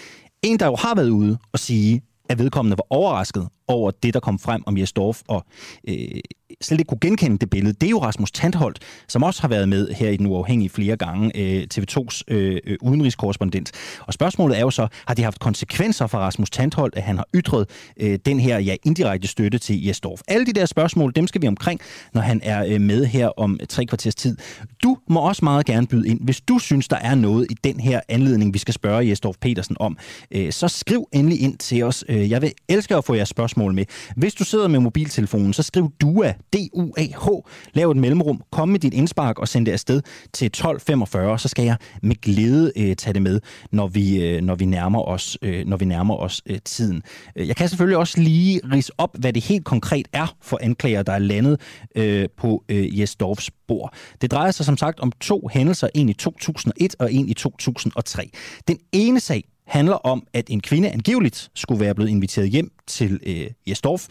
En, 0.42 0.58
der 0.58 0.66
jo 0.66 0.76
har 0.76 0.94
været 0.94 1.08
ude 1.08 1.38
og 1.52 1.58
sige, 1.58 2.02
at 2.30 2.38
vedkommende 2.38 2.76
var 2.78 2.86
overrasket 2.90 3.48
over 3.72 3.90
det, 3.90 4.14
der 4.14 4.20
kom 4.20 4.38
frem 4.38 4.62
om 4.66 4.78
Jesdorf, 4.78 5.22
og 5.28 5.44
øh, 5.88 6.20
slet 6.60 6.80
ikke 6.80 6.88
kunne 6.88 7.00
genkende 7.00 7.38
det 7.38 7.50
billede, 7.50 7.72
det 7.72 7.86
er 7.86 7.90
jo 7.90 8.02
Rasmus 8.02 8.30
Tandholt, 8.30 8.78
som 9.08 9.22
også 9.22 9.40
har 9.40 9.48
været 9.48 9.68
med 9.68 9.88
her 9.88 10.10
i 10.10 10.16
Den 10.16 10.26
Uafhængige 10.26 10.70
flere 10.70 10.96
gange, 10.96 11.36
øh, 11.36 11.66
TV2's 11.74 12.22
øh, 12.28 12.58
øh, 12.66 12.76
udenrigskorrespondent. 12.80 13.72
Og 14.00 14.14
spørgsmålet 14.14 14.58
er 14.58 14.60
jo 14.60 14.70
så, 14.70 14.88
har 15.06 15.14
det 15.14 15.24
haft 15.24 15.38
konsekvenser 15.38 16.06
for 16.06 16.18
Rasmus 16.18 16.50
Tandholt, 16.50 16.96
at 16.96 17.02
han 17.02 17.16
har 17.16 17.26
ytret 17.34 17.68
øh, 18.00 18.18
den 18.24 18.40
her 18.40 18.58
ja, 18.58 18.76
indirekte 18.84 19.28
støtte 19.28 19.58
til 19.58 19.84
Jesdorf? 19.84 20.20
Alle 20.28 20.46
de 20.46 20.52
der 20.52 20.66
spørgsmål, 20.66 21.12
dem 21.16 21.26
skal 21.26 21.42
vi 21.42 21.46
omkring, 21.46 21.80
når 22.14 22.20
han 22.20 22.40
er 22.44 22.64
øh, 22.68 22.80
med 22.80 23.06
her 23.06 23.28
om 23.28 23.58
tre 23.68 23.86
kvarters 23.86 24.14
tid. 24.14 24.36
Du 24.82 24.98
må 25.08 25.20
også 25.20 25.44
meget 25.44 25.66
gerne 25.66 25.86
byde 25.86 26.08
ind, 26.08 26.20
hvis 26.24 26.40
du 26.40 26.58
synes, 26.58 26.88
der 26.88 26.96
er 26.96 27.14
noget 27.14 27.46
i 27.50 27.54
den 27.64 27.80
her 27.80 28.00
anledning, 28.08 28.54
vi 28.54 28.58
skal 28.58 28.74
spørge 28.74 29.08
Jesdorf 29.08 29.36
Petersen 29.40 29.76
om. 29.80 29.98
Øh, 30.30 30.52
så 30.52 30.68
skriv 30.68 31.08
endelig 31.12 31.40
ind 31.40 31.58
til 31.58 31.82
os. 31.82 32.04
Øh, 32.08 32.30
jeg 32.30 32.42
vil 32.42 32.52
elske 32.68 32.96
at 32.96 33.04
få 33.04 33.14
jeres 33.14 33.28
spørgsmål 33.28 33.59
med. 33.68 33.84
Hvis 34.16 34.34
du 34.34 34.44
sidder 34.44 34.68
med 34.68 34.80
mobiltelefonen, 34.80 35.52
så 35.52 35.62
skriv 35.62 35.92
DUA 36.00 36.32
D-U-A-H. 36.52 37.28
Lav 37.74 37.90
et 37.90 37.96
mellemrum, 37.96 38.42
kom 38.52 38.68
med 38.68 38.80
dit 38.80 38.94
indspark 38.94 39.38
og 39.38 39.48
send 39.48 39.66
det 39.66 39.72
afsted 39.72 40.02
til 40.32 40.46
1245, 40.46 41.38
så 41.38 41.48
skal 41.48 41.64
jeg 41.64 41.76
med 42.02 42.16
glæde 42.20 42.72
øh, 42.76 42.96
tage 42.96 43.14
det 43.14 43.22
med, 43.22 43.40
når 43.72 43.86
vi, 43.86 44.22
øh, 44.22 44.42
når 44.42 44.54
vi 44.54 44.64
nærmer 44.64 45.02
os, 45.02 45.38
øh, 45.42 45.66
når 45.66 45.76
vi 45.76 45.84
nærmer 45.84 46.16
os 46.16 46.42
øh, 46.46 46.58
tiden. 46.64 47.02
Øh, 47.36 47.48
jeg 47.48 47.56
kan 47.56 47.68
selvfølgelig 47.68 47.98
også 47.98 48.20
lige 48.20 48.60
rise 48.72 48.92
op, 48.98 49.16
hvad 49.18 49.32
det 49.32 49.44
helt 49.44 49.64
konkret 49.64 50.08
er 50.12 50.36
for 50.42 50.58
anklager, 50.62 51.02
der 51.02 51.12
er 51.12 51.18
landet 51.18 51.60
øh, 51.96 52.28
på 52.36 52.64
øh, 52.68 53.00
Jesdorfs 53.00 53.50
bord. 53.68 53.94
Det 54.20 54.30
drejer 54.30 54.50
sig 54.50 54.66
som 54.66 54.76
sagt 54.76 55.00
om 55.00 55.12
to 55.20 55.48
hændelser, 55.52 55.88
en 55.94 56.08
i 56.08 56.12
2001 56.12 56.96
og 56.98 57.12
en 57.12 57.28
i 57.28 57.34
2003. 57.34 58.30
Den 58.68 58.78
ene 58.92 59.20
sag 59.20 59.44
handler 59.70 59.96
om, 59.96 60.26
at 60.32 60.50
en 60.50 60.60
kvinde 60.60 60.90
angiveligt 60.90 61.50
skulle 61.54 61.80
være 61.80 61.94
blevet 61.94 62.10
inviteret 62.10 62.50
hjem 62.50 62.72
til 62.86 63.20
øh, 63.26 63.50
Jesdorf. 63.66 64.06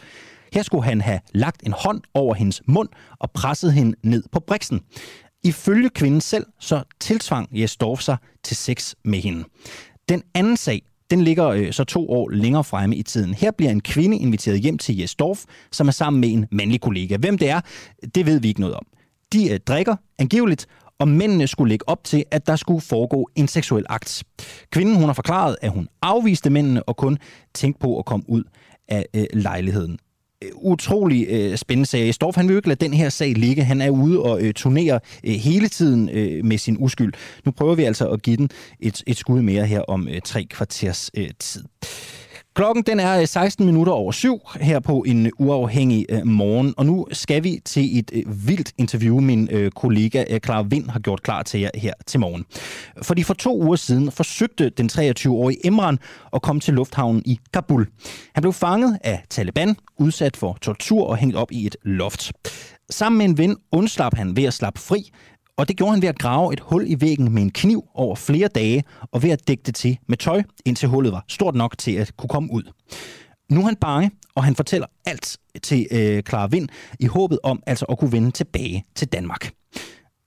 Her 0.52 0.62
skulle 0.62 0.84
han 0.84 1.00
have 1.00 1.20
lagt 1.34 1.62
en 1.66 1.72
hånd 1.72 2.02
over 2.14 2.34
hendes 2.34 2.62
mund 2.66 2.88
og 3.18 3.30
presset 3.30 3.72
hende 3.72 3.96
ned 4.02 4.22
på 4.32 4.40
briksen. 4.40 4.80
Ifølge 5.44 5.90
kvinden 5.90 6.20
selv, 6.20 6.46
så 6.58 6.82
tiltvang 7.00 7.48
Jesdorf 7.52 8.00
sig 8.00 8.16
til 8.42 8.56
sex 8.56 8.94
med 9.04 9.18
hende. 9.18 9.44
Den 10.08 10.22
anden 10.34 10.56
sag, 10.56 10.82
den 11.10 11.20
ligger 11.20 11.48
øh, 11.48 11.72
så 11.72 11.84
to 11.84 12.10
år 12.10 12.28
længere 12.28 12.64
fremme 12.64 12.96
i 12.96 13.02
tiden. 13.02 13.34
Her 13.34 13.50
bliver 13.50 13.70
en 13.70 13.80
kvinde 13.80 14.16
inviteret 14.18 14.60
hjem 14.60 14.78
til 14.78 14.96
Jesdorf, 14.98 15.44
som 15.72 15.88
er 15.88 15.92
sammen 15.92 16.20
med 16.20 16.28
en 16.28 16.46
mandlig 16.50 16.80
kollega. 16.80 17.16
Hvem 17.16 17.38
det 17.38 17.50
er, 17.50 17.60
det 18.14 18.26
ved 18.26 18.40
vi 18.40 18.48
ikke 18.48 18.60
noget 18.60 18.76
om. 18.76 18.86
De 19.32 19.52
øh, 19.52 19.60
drikker 19.60 19.96
angiveligt, 20.18 20.66
og 21.00 21.08
mændene 21.08 21.46
skulle 21.46 21.68
lægge 21.68 21.88
op 21.88 22.04
til, 22.04 22.24
at 22.30 22.46
der 22.46 22.56
skulle 22.56 22.80
foregå 22.80 23.30
en 23.36 23.48
seksuel 23.48 23.86
akt. 23.88 24.22
Kvinden 24.70 24.96
hun 24.96 25.04
har 25.04 25.12
forklaret, 25.12 25.56
at 25.62 25.70
hun 25.70 25.88
afviste 26.02 26.50
mændene 26.50 26.82
og 26.82 26.96
kun 26.96 27.18
tænkte 27.54 27.80
på 27.80 27.98
at 27.98 28.04
komme 28.04 28.24
ud 28.28 28.42
af 28.88 29.06
øh, 29.14 29.24
lejligheden. 29.32 29.98
Øh, 30.44 30.50
utrolig 30.54 31.26
øh, 31.28 31.56
spændende 31.56 31.88
sag. 31.88 32.14
Storff, 32.14 32.36
han 32.36 32.48
vil 32.48 32.52
jo 32.52 32.58
ikke 32.58 32.68
lade 32.68 32.84
den 32.84 32.94
her 32.94 33.08
sag 33.08 33.32
ligge. 33.32 33.64
Han 33.64 33.80
er 33.80 33.90
ude 33.90 34.22
og 34.22 34.42
øh, 34.42 34.54
turnerer 34.54 34.98
øh, 35.24 35.34
hele 35.34 35.68
tiden 35.68 36.08
øh, 36.08 36.44
med 36.44 36.58
sin 36.58 36.76
uskyld. 36.80 37.12
Nu 37.44 37.52
prøver 37.52 37.74
vi 37.74 37.84
altså 37.84 38.08
at 38.08 38.22
give 38.22 38.36
den 38.36 38.50
et, 38.80 39.02
et 39.06 39.16
skud 39.16 39.42
mere 39.42 39.66
her 39.66 39.80
om 39.80 40.08
øh, 40.08 40.20
tre 40.24 40.44
kvarters 40.44 41.10
øh, 41.16 41.28
tid. 41.38 41.64
Klokken 42.54 42.82
den 42.82 43.00
er 43.00 43.20
øh, 43.20 43.26
16 43.26 43.66
minutter 43.66 43.92
over 43.92 44.12
syv 44.12 44.40
her 44.60 44.80
på 44.80 45.04
en 45.06 45.30
uafhængig 45.38 46.06
øh, 46.08 46.26
morgen, 46.26 46.74
og 46.76 46.86
nu 46.86 47.06
skal 47.12 47.44
vi 47.44 47.60
til 47.64 47.98
et 47.98 48.10
øh, 48.14 48.48
vildt 48.48 48.72
interview, 48.78 49.20
min 49.20 49.48
øh, 49.50 49.70
kollega 49.70 50.24
øh, 50.30 50.40
Clara 50.40 50.62
Vind 50.62 50.90
har 50.90 51.00
gjort 51.00 51.22
klar 51.22 51.42
til 51.42 51.60
jer 51.60 51.70
her 51.74 51.92
til 52.06 52.20
morgen. 52.20 52.44
Fordi 53.02 53.22
for 53.22 53.34
to 53.34 53.62
uger 53.62 53.76
siden 53.76 54.10
forsøgte 54.12 54.68
den 54.68 54.90
23-årige 54.92 55.66
Imran 55.66 55.98
at 56.32 56.42
komme 56.42 56.60
til 56.60 56.74
lufthavnen 56.74 57.22
i 57.26 57.40
Kabul. 57.52 57.86
Han 58.34 58.42
blev 58.42 58.52
fanget 58.52 58.98
af 59.04 59.22
Taliban, 59.30 59.76
udsat 59.98 60.36
for 60.36 60.58
tortur 60.62 61.06
og 61.06 61.16
hængt 61.16 61.36
op 61.36 61.52
i 61.52 61.66
et 61.66 61.76
loft. 61.82 62.32
Sammen 62.90 63.18
med 63.18 63.26
en 63.26 63.38
ven 63.38 63.56
undslap 63.72 64.16
han 64.16 64.36
ved 64.36 64.44
at 64.44 64.54
slappe 64.54 64.80
fri, 64.80 65.10
og 65.56 65.68
det 65.68 65.76
gjorde 65.76 65.92
han 65.92 66.02
ved 66.02 66.08
at 66.08 66.18
grave 66.18 66.52
et 66.52 66.60
hul 66.60 66.84
i 66.86 67.00
væggen 67.00 67.32
med 67.32 67.42
en 67.42 67.50
kniv 67.50 67.84
over 67.94 68.16
flere 68.16 68.48
dage, 68.48 68.84
og 69.12 69.22
ved 69.22 69.30
at 69.30 69.48
dække 69.48 69.62
det 69.66 69.74
til 69.74 69.98
med 70.08 70.16
tøj, 70.16 70.42
indtil 70.64 70.88
hullet 70.88 71.12
var 71.12 71.24
stort 71.28 71.54
nok 71.54 71.78
til 71.78 71.92
at 71.92 72.16
kunne 72.16 72.28
komme 72.28 72.52
ud. 72.52 72.62
Nu 73.50 73.60
er 73.60 73.64
han 73.64 73.76
bange, 73.76 74.10
og 74.34 74.44
han 74.44 74.56
fortæller 74.56 74.86
alt 75.06 75.38
til 75.62 75.86
øh, 75.90 76.22
Clara 76.22 76.46
Vind 76.46 76.68
i 77.00 77.06
håbet 77.06 77.38
om 77.42 77.62
altså 77.66 77.84
at 77.84 77.98
kunne 77.98 78.12
vende 78.12 78.30
tilbage 78.30 78.84
til 78.94 79.08
Danmark. 79.08 79.50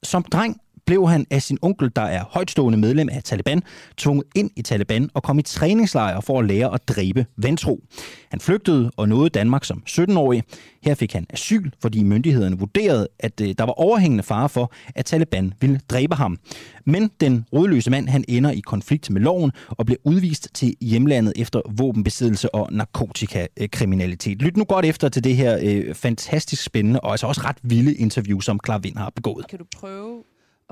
Som 0.03 0.23
dreng 0.23 0.57
blev 0.85 1.09
han 1.09 1.25
af 1.31 1.41
sin 1.41 1.57
onkel, 1.61 1.91
der 1.95 2.01
er 2.01 2.23
højtstående 2.29 2.77
medlem 2.77 3.09
af 3.11 3.23
Taliban, 3.23 3.61
tvunget 3.97 4.25
ind 4.35 4.51
i 4.55 4.61
Taliban 4.61 5.09
og 5.13 5.23
kom 5.23 5.39
i 5.39 5.41
træningslejre 5.41 6.21
for 6.21 6.39
at 6.39 6.45
lære 6.45 6.73
at 6.73 6.87
dræbe 6.87 7.25
vantro. 7.37 7.83
Han 8.29 8.39
flygtede 8.39 8.91
og 8.97 9.09
nåede 9.09 9.29
Danmark 9.29 9.63
som 9.63 9.83
17-årig. 9.89 10.43
Her 10.83 10.95
fik 10.95 11.13
han 11.13 11.25
asyl, 11.29 11.71
fordi 11.81 12.03
myndighederne 12.03 12.59
vurderede, 12.59 13.07
at 13.19 13.41
øh, 13.41 13.55
der 13.57 13.63
var 13.63 13.73
overhængende 13.73 14.23
fare 14.23 14.49
for, 14.49 14.73
at 14.95 15.05
Taliban 15.05 15.53
ville 15.61 15.79
dræbe 15.89 16.15
ham. 16.15 16.37
Men 16.85 17.09
den 17.21 17.45
rodløse 17.53 17.91
mand 17.91 18.09
han 18.09 18.25
ender 18.27 18.51
i 18.51 18.59
konflikt 18.59 19.09
med 19.09 19.21
loven 19.21 19.51
og 19.69 19.85
bliver 19.85 19.99
udvist 20.03 20.49
til 20.53 20.75
hjemlandet 20.81 21.33
efter 21.35 21.61
våbenbesiddelse 21.77 22.55
og 22.55 22.69
narkotikakriminalitet. 22.71 24.41
Lyt 24.41 24.57
nu 24.57 24.63
godt 24.63 24.85
efter 24.85 25.09
til 25.09 25.23
det 25.23 25.35
her 25.35 25.59
øh, 25.63 25.95
fantastisk 25.95 26.63
spændende 26.63 26.99
og 26.99 27.11
altså 27.11 27.27
også 27.27 27.41
ret 27.45 27.57
vilde 27.63 27.93
interview, 27.95 28.39
som 28.39 28.59
Klar 28.59 28.81
har 28.97 29.09
begået. 29.09 29.47
Kan 29.47 29.59
du 29.59 29.65
prøve 29.75 30.23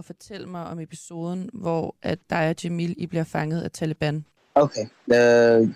og 0.02 0.06
fortælle 0.06 0.48
mig 0.48 0.64
om 0.66 0.80
episoden, 0.80 1.50
hvor 1.54 1.96
at 2.02 2.20
dig 2.30 2.50
og 2.50 2.56
Jamil 2.64 2.96
I 2.98 3.06
bliver 3.06 3.24
fanget 3.24 3.62
af 3.62 3.72
Taliban? 3.72 4.26
Okay. 4.56 4.86
Uh, 5.08 5.70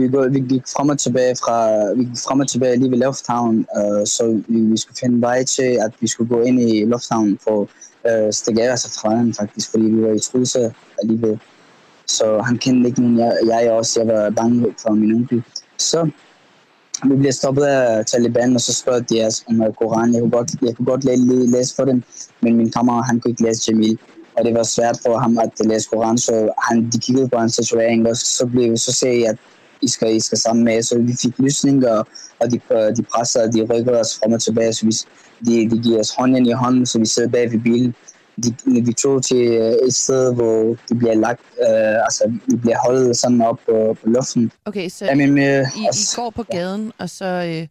vi, 0.00 0.08
går, 0.08 0.28
vi 0.28 0.40
gik 0.40 0.62
frem 0.74 0.88
og 0.88 0.98
tilbage 0.98 1.36
fra, 1.36 1.58
vi 1.98 2.04
gik 2.04 2.18
frem 2.26 2.40
og 2.40 2.48
tilbage 2.48 2.76
lige 2.76 2.90
ved 2.90 2.98
lufthavnen, 2.98 3.66
uh, 3.76 4.00
øh, 4.00 4.06
så 4.06 4.42
vi, 4.48 4.60
vi 4.60 4.76
skulle 4.76 4.96
finde 5.00 5.20
vej 5.20 5.44
til, 5.44 5.70
at 5.84 5.92
vi 6.00 6.06
skulle 6.06 6.28
gå 6.28 6.40
ind 6.42 6.60
i 6.60 6.84
lufthavnen 6.84 7.38
for 7.38 7.68
øh, 8.08 8.26
uh, 8.26 8.30
stikke 8.32 8.62
af 8.62 8.72
os 8.72 8.98
fra 9.00 9.14
den, 9.14 9.34
faktisk, 9.34 9.70
fordi 9.70 9.84
vi 9.84 10.02
var 10.02 10.12
i 10.12 10.18
trusse 10.18 10.74
alligevel. 11.02 11.40
Så 12.06 12.42
han 12.42 12.58
kendte 12.58 12.88
ikke 12.88 13.00
nogen, 13.00 13.18
jeg, 13.18 13.38
jeg 13.46 13.72
også, 13.72 14.00
jeg 14.00 14.08
var 14.14 14.30
bange 14.30 14.74
for 14.82 14.90
min 14.90 15.14
onkel. 15.14 15.42
Så 15.78 16.10
vi 17.10 17.16
bliver 17.16 17.32
stoppet 17.32 17.62
af 17.62 17.98
øh, 17.98 18.04
Taliban, 18.04 18.54
og 18.54 18.60
så 18.60 18.72
spørger 18.72 19.00
de 19.00 19.26
os 19.26 19.44
om 19.48 19.62
øh, 19.62 19.72
Koran. 19.72 20.12
Jeg 20.12 20.20
kunne 20.20 20.30
godt, 20.30 20.50
jeg 20.62 20.76
kunne 20.76 20.86
godt 20.86 21.04
læse 21.50 21.74
for 21.76 21.84
dem, 21.84 22.02
men 22.40 22.56
min 22.56 22.70
kammerat, 22.70 23.06
han 23.06 23.20
kunne 23.20 23.30
ikke 23.30 23.42
læse 23.42 23.62
Jamil. 23.68 23.98
Og 24.36 24.44
det 24.44 24.54
var 24.54 24.62
svært 24.62 24.98
for 25.06 25.18
ham 25.18 25.38
at 25.38 25.52
øh, 25.64 25.70
læse 25.70 25.88
Koran, 25.92 26.18
så 26.18 26.52
han, 26.68 26.90
de 26.92 26.98
kiggede 26.98 27.28
på 27.28 27.38
hans 27.38 27.56
tatovering, 27.56 28.08
og 28.08 28.16
så, 28.16 28.46
blev, 28.46 28.76
så 28.76 28.92
sagde 28.92 29.20
jeg, 29.20 29.28
at 29.28 29.36
I 29.82 29.88
skal, 29.88 30.16
I 30.16 30.20
skal 30.20 30.38
sammen 30.38 30.64
med. 30.64 30.82
Så 30.82 30.98
vi 30.98 31.16
fik 31.22 31.38
lysning, 31.38 31.86
og, 31.88 32.06
og 32.40 32.50
de, 32.52 32.60
de 32.96 33.02
presser, 33.02 33.50
de 33.50 33.62
rykker 33.62 34.00
os 34.00 34.18
frem 34.18 34.32
og 34.32 34.42
tilbage, 34.42 34.72
så 34.72 34.86
vi, 34.86 34.92
de, 35.46 35.70
de 35.70 35.82
giver 35.82 36.00
os 36.00 36.10
hånden 36.18 36.46
i 36.46 36.52
hånden, 36.52 36.86
så 36.86 36.98
vi 36.98 37.06
sidder 37.06 37.28
bag 37.28 37.52
ved 37.52 37.60
bilen 37.60 37.94
de, 38.42 38.54
vi 38.64 38.92
tog 38.92 39.24
til 39.24 39.46
øh, 39.46 39.72
et 39.86 39.94
sted, 39.94 40.34
hvor 40.34 40.76
de 40.88 40.94
bliver 40.94 41.14
lagt, 41.14 41.40
øh, 41.60 42.04
altså 42.04 42.32
vi 42.46 42.56
bliver 42.56 42.76
holdt 42.84 43.16
sådan 43.16 43.42
op 43.42 43.58
på, 43.68 43.96
på 44.02 44.10
luften. 44.10 44.52
Okay, 44.64 44.88
så 44.88 45.04
Jamen, 45.04 45.38
øh, 45.38 45.44
I, 45.44 45.86
altså, 45.86 46.14
I 46.14 46.22
går 46.22 46.30
på 46.30 46.42
gaden, 46.42 46.84
ja. 46.84 46.90
og 46.98 47.10
så, 47.10 47.24
øh, 47.24 47.66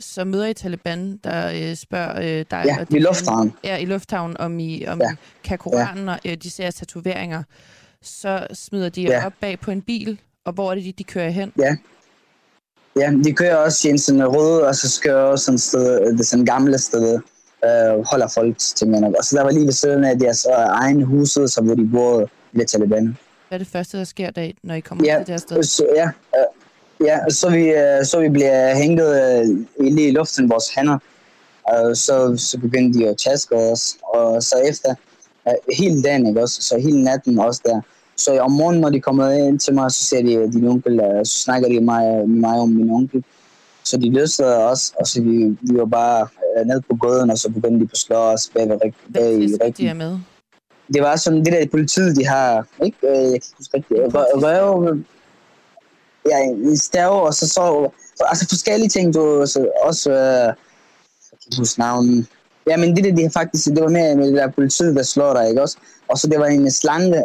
så 0.00 0.24
møder 0.24 0.46
I 0.46 0.54
Taliban, 0.54 1.20
der 1.24 1.68
øh, 1.70 1.76
spørger 1.76 2.16
øh, 2.16 2.44
dig... 2.50 2.62
Ja, 2.66 2.76
og 2.80 2.86
i 2.90 2.98
lufthavnen. 2.98 3.52
Ja, 3.64 3.76
i 3.76 3.84
lufthavnen, 3.84 4.36
om 4.36 4.58
I, 4.58 4.86
om 4.86 5.00
ja. 5.00 5.14
kan 5.44 5.58
Koranen, 5.58 6.04
ja. 6.04 6.12
og 6.12 6.18
øh, 6.24 6.36
de 6.36 6.50
ser 6.50 6.70
tatoveringer. 6.70 7.42
Så 8.02 8.46
smider 8.52 8.88
de 8.88 9.02
ja. 9.02 9.26
op 9.26 9.32
bag 9.40 9.60
på 9.60 9.70
en 9.70 9.82
bil, 9.82 10.20
og 10.44 10.52
hvor 10.52 10.70
er 10.70 10.74
det, 10.74 10.84
de, 10.84 10.92
de 10.92 11.04
kører 11.04 11.30
hen? 11.30 11.52
Ja. 11.58 11.76
Ja, 12.96 13.12
de 13.24 13.32
kører 13.32 13.56
også 13.56 13.88
i 13.88 13.90
en 13.90 13.98
sådan 13.98 14.26
rød, 14.26 14.60
og 14.60 14.74
så 14.74 15.00
kører 15.02 15.22
også 15.22 15.44
sådan 15.44 15.58
sted, 15.58 16.16
det 16.18 16.26
sådan 16.26 16.44
gamle 16.44 16.78
sted, 16.78 17.20
øh, 17.64 18.04
holder 18.10 18.28
folk 18.28 18.58
til 18.58 18.88
mig. 18.88 19.02
Og 19.18 19.24
så 19.24 19.36
der 19.36 19.42
var 19.42 19.50
lige 19.50 19.66
ved 19.66 19.72
siden 19.72 20.04
af 20.04 20.18
deres 20.18 20.46
øh, 20.50 20.64
egen 20.82 21.02
huset, 21.02 21.50
så 21.52 21.60
hvor 21.62 21.74
de 21.74 21.88
boede 21.92 22.26
ved 22.52 22.66
Taliban. 22.66 23.16
Hvad 23.48 23.58
er 23.58 23.64
det 23.64 23.72
første, 23.72 23.98
der 23.98 24.04
sker, 24.04 24.30
der, 24.30 24.50
når 24.62 24.74
I 24.74 24.80
kommer 24.80 25.04
ja, 25.04 25.16
til 25.16 25.26
det 25.26 25.28
her 25.28 25.38
sted? 25.38 25.62
Så, 25.62 25.86
ja, 25.96 26.08
øh, 26.36 27.06
ja, 27.06 27.18
så 27.30 27.50
vi, 27.50 27.68
øh, 27.68 28.04
så 28.04 28.20
vi 28.20 28.28
bliver 28.28 28.74
hænget 28.74 29.10
øh, 29.22 29.66
lige 29.94 30.08
i 30.08 30.10
luften, 30.10 30.50
vores 30.50 30.68
hænder. 30.76 30.98
Og 31.64 31.96
så, 31.96 32.34
så 32.36 32.58
begyndte 32.58 32.98
de 32.98 33.08
at 33.08 33.16
taske 33.16 33.54
os. 33.56 33.96
Og 34.14 34.42
så 34.42 34.56
efter 34.70 34.94
øh, 35.48 35.54
hele 35.76 36.02
dagen, 36.02 36.26
ikke 36.26 36.42
også? 36.42 36.62
Så 36.62 36.78
hele 36.78 37.04
natten 37.04 37.38
også 37.38 37.60
der. 37.64 37.80
Så 38.16 38.38
om 38.38 38.52
morgenen, 38.52 38.80
når 38.80 38.90
de 38.90 39.00
kommer 39.00 39.30
ind 39.30 39.58
til 39.60 39.74
mig, 39.74 39.90
så 39.90 40.04
siger 40.04 40.22
de, 40.22 40.52
din 40.52 40.68
onkel, 40.68 41.00
øh, 41.00 41.24
så 41.24 41.40
snakker 41.40 41.68
de 41.68 41.80
mig, 41.80 42.28
med 42.28 42.36
mig 42.36 42.58
om 42.58 42.68
min 42.68 42.90
onkel. 42.90 43.24
Så 43.84 43.96
de 43.96 44.12
løsleder 44.12 44.58
os, 44.58 44.92
og 45.00 45.06
så 45.06 45.22
vi, 45.22 45.56
vi 45.60 45.78
var 45.78 45.84
bare 45.84 46.20
øh, 46.22 46.43
ned 46.66 46.80
på 46.90 46.96
gåden, 46.96 47.30
og 47.30 47.38
så 47.38 47.50
begyndte 47.50 47.80
de 47.80 47.86
på 47.86 47.92
at 47.92 47.98
slå 47.98 48.16
os 48.16 48.50
bag, 48.54 48.68
bag, 48.68 48.94
bag 49.14 49.32
i 49.68 49.70
de 49.70 49.94
med? 49.94 50.18
Det 50.94 51.02
var 51.02 51.16
sådan 51.16 51.44
det 51.44 51.52
der 51.52 51.66
politiet, 51.70 52.16
de 52.16 52.26
har, 52.26 52.66
ikke? 52.84 52.98
Øh, 53.02 53.32
jeg 53.32 53.40
kan 53.42 53.50
huske 53.58 53.76
rigtigt. 53.76 54.00
Røv, 54.14 54.98
ja, 56.30 56.38
en 56.38 56.76
stav, 56.76 57.24
og 57.26 57.34
så 57.34 57.46
så, 57.46 57.90
altså 58.20 58.46
forskellige 58.48 58.88
ting, 58.88 59.14
du, 59.14 59.42
så 59.46 59.68
også, 59.82 60.10
øh, 60.10 60.54
huske 61.58 61.80
navnet, 61.80 62.26
Ja, 62.66 62.76
men 62.76 62.96
det, 62.96 63.04
det, 63.04 63.16
det 63.16 63.32
faktisk, 63.32 63.66
det 63.66 63.82
var 63.82 63.88
mere 63.88 64.16
med 64.16 64.26
det 64.26 64.36
der 64.36 64.50
politiet, 64.50 64.96
der 64.96 65.02
slår 65.02 65.34
dig, 65.34 65.48
ikke 65.48 65.62
også? 65.62 65.76
Og 66.08 66.18
så 66.18 66.28
det 66.28 66.38
var 66.40 66.46
en 66.46 66.70
slange, 66.70 67.24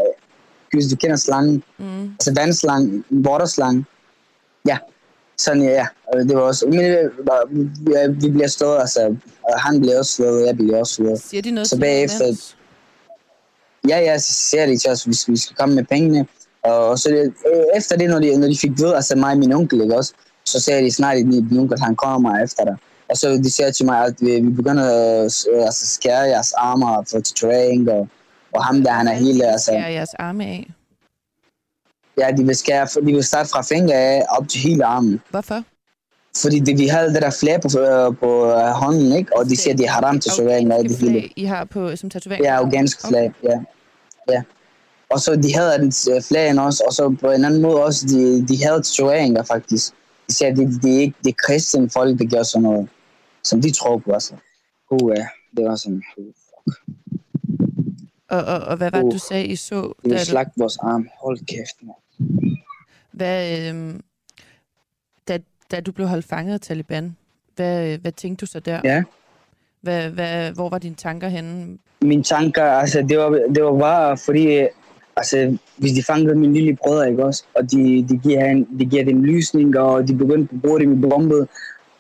hvis 0.72 0.88
du 0.88 0.96
kender 0.96 1.16
slangen, 1.16 1.64
mm. 1.78 2.04
altså 2.04 2.34
vandslange, 2.36 3.04
waterslange. 3.12 3.86
Ja, 4.68 4.78
sådan 5.40 5.64
ja, 5.64 5.88
det 6.14 6.36
var 6.36 6.42
også, 6.42 6.66
men 6.68 6.82
var, 7.28 7.50
ja, 7.92 8.08
vi 8.08 8.30
bliver 8.30 8.48
slået, 8.48 8.80
altså, 8.80 9.16
han 9.58 9.82
blev 9.82 9.98
også 9.98 10.14
slået, 10.16 10.48
jeg 10.48 10.56
blev 10.56 10.80
også 10.80 10.94
slået. 10.94 11.22
Siger 11.22 11.42
de 11.42 11.52
noget 11.52 11.70
så 11.70 11.80
bagefter, 11.80 12.56
Ja, 13.88 14.00
ja, 14.00 14.18
så 14.18 14.34
siger 14.34 14.66
de 14.66 14.78
til 14.78 14.92
os, 14.92 15.04
hvis 15.04 15.30
vi 15.30 15.38
skal 15.38 15.56
komme 15.56 15.76
med 15.76 15.84
pengene. 15.84 16.28
Og 16.64 17.00
så 17.00 17.10
det, 17.10 17.34
efter 17.78 17.98
det, 17.98 18.10
når 18.10 18.20
de, 18.20 18.38
når 18.38 18.48
de 18.48 18.58
fik 18.58 18.72
ved, 18.80 18.94
altså 18.94 19.16
mig 19.16 19.32
og 19.32 19.38
min 19.38 19.54
onkel, 19.54 19.82
ikke 19.82 19.96
også, 19.98 20.14
så 20.46 20.60
sagde 20.60 20.84
de 20.86 20.92
snart, 20.92 21.18
at 21.18 21.26
min 21.26 21.60
onkel, 21.60 21.80
han 21.80 21.96
kommer 21.96 22.44
efter 22.44 22.64
dig. 22.66 22.76
Og 23.10 23.18
så 23.18 23.30
de 23.44 23.52
siger 23.52 23.72
til 23.72 23.86
mig, 23.86 24.06
at 24.06 24.16
vi, 24.20 24.40
vi 24.40 24.50
begynder 24.50 24.84
at 24.84 25.22
altså, 25.66 25.88
skære 25.88 26.20
jeres 26.20 26.52
arme 26.52 26.86
for 27.12 27.20
tatovering, 27.20 27.92
og, 27.92 28.08
og 28.54 28.66
ham 28.66 28.84
der, 28.84 28.92
han 28.92 29.08
er 29.08 29.14
hele... 29.14 29.46
Altså, 29.46 29.72
skære 29.72 29.92
jeres 29.92 30.14
arme 30.14 30.44
af? 30.46 30.68
Ja, 32.20 32.32
de 32.38 32.46
vil, 32.46 32.56
skære, 32.56 32.88
de 33.02 33.14
vil 33.14 33.24
starte 33.24 33.50
fra 33.50 33.62
fingre 33.62 33.94
af 33.94 34.24
op 34.30 34.48
til 34.48 34.62
hele 34.62 34.86
armen. 34.86 35.22
Hvorfor? 35.30 35.64
Fordi 36.42 36.60
de, 36.60 36.78
de 36.78 36.90
havde 36.90 37.14
det 37.14 37.22
der 37.22 37.30
flag 37.40 37.62
på, 37.62 37.80
øh, 37.80 38.18
på 38.18 38.46
uh, 38.46 38.62
hånden, 38.62 39.12
ikke? 39.12 39.38
Og 39.38 39.46
de 39.46 39.56
siger, 39.58 39.74
at 39.74 39.78
det 39.78 39.86
er 39.86 39.90
haram 39.90 40.20
tatovering. 40.20 40.74
Og 40.74 40.84
det 40.84 40.98
hele. 40.98 41.30
I 41.36 41.44
har 41.44 41.66
på, 41.66 41.96
som 41.96 42.10
tatovering? 42.10 42.46
Ja, 42.46 42.56
afghansk 42.56 43.08
flag, 43.08 43.34
okay. 43.44 43.50
ja. 43.50 43.60
ja. 44.34 44.42
Og 45.10 45.20
så 45.20 45.36
de 45.36 45.56
havde 45.56 45.78
den 45.78 45.94
øh, 46.16 46.22
flagen 46.22 46.60
også, 46.60 46.84
og 46.88 46.94
så 46.94 47.16
på 47.22 47.32
en 47.32 47.46
anden 47.46 47.62
måde 47.62 47.84
også, 47.84 48.06
de, 48.08 48.48
de 48.48 48.64
havde 48.64 48.82
tatoveringer 48.82 49.44
faktisk. 49.44 49.94
De 50.28 50.34
siger, 50.34 50.56
det, 50.56 50.84
det 50.84 50.96
er 50.96 51.00
ikke 51.00 51.18
det 51.24 51.38
kristne 51.38 51.90
folk, 51.90 52.20
der 52.20 52.26
gør 52.26 52.44
sådan 52.44 52.64
noget 52.64 52.90
som 53.44 53.62
de 53.62 53.72
tror 53.72 53.98
på. 53.98 54.12
Altså. 54.12 54.34
Uh, 54.92 55.16
det 55.58 55.66
var 55.66 55.76
sådan, 55.76 56.04
uh, 56.18 56.26
fuck. 56.26 56.80
Og, 58.30 58.44
og, 58.44 58.60
og 58.60 58.78
hvad 58.78 58.92
var 58.92 59.02
det, 59.02 59.14
du 59.14 59.20
sagde, 59.20 59.46
I 59.46 59.56
så? 59.56 59.94
Det 60.04 60.14
er 60.14 60.18
slagt 60.18 60.50
vores 60.58 60.78
arm. 60.78 61.08
Hold 61.22 61.40
kæft, 61.40 61.78
man. 61.82 61.96
Hvad, 63.20 63.60
øh, 63.60 63.94
da, 65.28 65.40
da 65.72 65.80
du 65.80 65.92
blev 65.92 66.08
holdt 66.08 66.26
fanget 66.26 66.54
af 66.54 66.60
Taliban, 66.60 67.16
hvad, 67.56 67.98
hvad 67.98 68.12
tænkte 68.12 68.46
du 68.46 68.52
så 68.52 68.60
der? 68.60 68.82
Ja. 68.84 69.04
Hvad, 69.82 70.10
hvad, 70.10 70.52
hvor 70.52 70.70
var 70.70 70.78
dine 70.78 70.96
tanker 70.96 71.28
henne? 71.28 71.78
Mine 72.02 72.24
tanker, 72.24 72.64
altså, 72.64 73.02
det 73.10 73.18
var, 73.18 73.30
det 73.30 73.64
var 73.64 73.80
bare 73.80 74.18
fordi, 74.18 74.68
altså, 75.16 75.58
hvis 75.78 75.92
de 75.92 76.04
fangede 76.04 76.36
min 76.36 76.54
lille 76.54 76.76
brødre, 76.76 77.10
ikke 77.10 77.26
også, 77.26 77.44
og 77.56 77.72
de, 77.72 78.06
de, 78.10 78.18
giver, 78.18 78.46
en, 78.46 78.68
de 78.80 78.86
giver 78.86 79.06
dem 79.06 79.24
lysning, 79.24 79.80
og 79.80 80.08
de 80.08 80.16
begyndte 80.16 80.56
at 80.56 80.62
bruge 80.62 80.80
dem 80.80 80.94
i 80.94 81.08
bombet, 81.10 81.48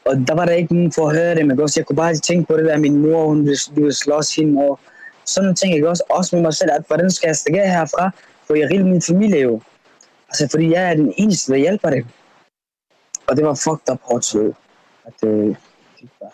og 0.06 0.16
der 0.28 0.36
var 0.36 0.46
der 0.46 0.54
ikke 0.54 0.74
nogen 0.74 0.92
for 0.92 1.10
at 1.10 1.16
høre 1.16 1.36
det, 1.36 1.48
men 1.48 1.60
også, 1.60 1.80
jeg 1.80 1.86
kunne 1.86 1.96
bare 1.96 2.16
tænke 2.16 2.48
på 2.48 2.58
det 2.58 2.66
der, 2.66 2.78
min 2.78 2.98
mor, 2.98 3.28
hun 3.28 3.46
ville, 3.46 3.60
ville 3.76 3.94
slås 3.94 4.36
hende, 4.36 4.62
og 4.62 4.80
sådan 5.26 5.46
nogle 5.46 5.56
ting, 5.56 5.76
ikke 5.76 5.90
også, 5.90 6.04
også 6.10 6.36
med 6.36 6.44
mig 6.44 6.54
selv, 6.54 6.72
at 6.72 6.84
hvordan 6.88 7.12
skal 7.12 7.28
jeg 7.28 7.36
stikke 7.36 7.60
herfra, 7.60 8.12
for 8.48 8.56
jeg 8.56 8.70
riger 8.72 8.84
min 8.84 9.02
familie 9.02 9.42
jo. 9.42 9.62
Altså, 10.30 10.48
fordi 10.52 10.72
jeg 10.72 10.84
er 10.90 10.94
den 10.94 11.14
eneste, 11.18 11.52
der 11.52 11.58
hjælper 11.58 11.90
dem. 11.90 12.06
Og 13.28 13.36
det 13.36 13.46
var 13.46 13.62
fucked 13.64 13.94
up 13.94 14.02
hårdt 14.02 14.26
så, 14.26 14.54
at 15.06 15.24
øh, 15.24 15.56
det 16.00 16.10
var... 16.22 16.34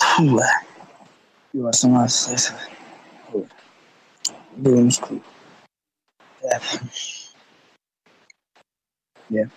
Puh, 0.00 0.42
det 1.52 1.64
var 1.64 1.72
så 1.72 1.88
meget 1.88 2.12
stress. 2.12 2.54
Det 4.64 4.72
undskyld. 4.72 5.20
Ja. 6.42 6.58
Ja 9.30 9.48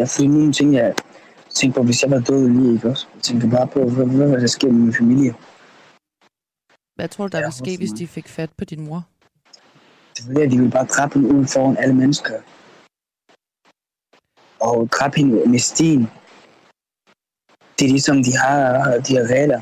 jeg 0.00 0.08
følte 0.08 0.32
nogle 0.32 0.52
ting, 0.52 0.74
jeg 0.74 0.94
tænkte 1.54 1.80
på, 1.80 1.84
hvis 1.84 2.02
jeg 2.02 2.10
var 2.10 2.20
død 2.20 2.48
lige, 2.48 2.74
ikke 2.74 2.88
også? 2.88 3.06
Jeg 3.14 3.22
tænkte 3.22 3.48
bare 3.48 3.66
på, 3.66 3.88
hvad, 3.88 4.06
hvad, 4.06 4.28
hvad 4.28 4.40
der 4.40 4.46
sker 4.46 4.68
med 4.68 4.80
min 4.80 4.94
familie. 4.94 5.34
Hvad 6.94 7.08
tror 7.08 7.28
du, 7.28 7.36
der 7.36 7.38
ville 7.38 7.52
ske, 7.52 7.76
hvis 7.76 7.90
de 7.90 8.06
fik 8.06 8.28
fat 8.28 8.50
på 8.58 8.64
din 8.64 8.84
mor? 8.84 9.02
At 10.18 10.50
de 10.50 10.56
ville 10.56 10.70
bare 10.70 10.86
dræbe 10.86 11.14
hende 11.14 11.34
ud 11.34 11.46
foran 11.46 11.76
alle 11.76 11.94
mennesker. 11.94 12.34
Og 14.60 14.88
dræbe 14.92 15.16
hende 15.16 15.50
med 15.50 15.58
sten. 15.58 16.10
Det 17.78 17.84
er 17.84 17.90
ligesom, 17.90 18.24
de 18.24 18.36
har 18.36 18.98
de 19.06 19.12
her 19.12 19.26
regler. 19.26 19.60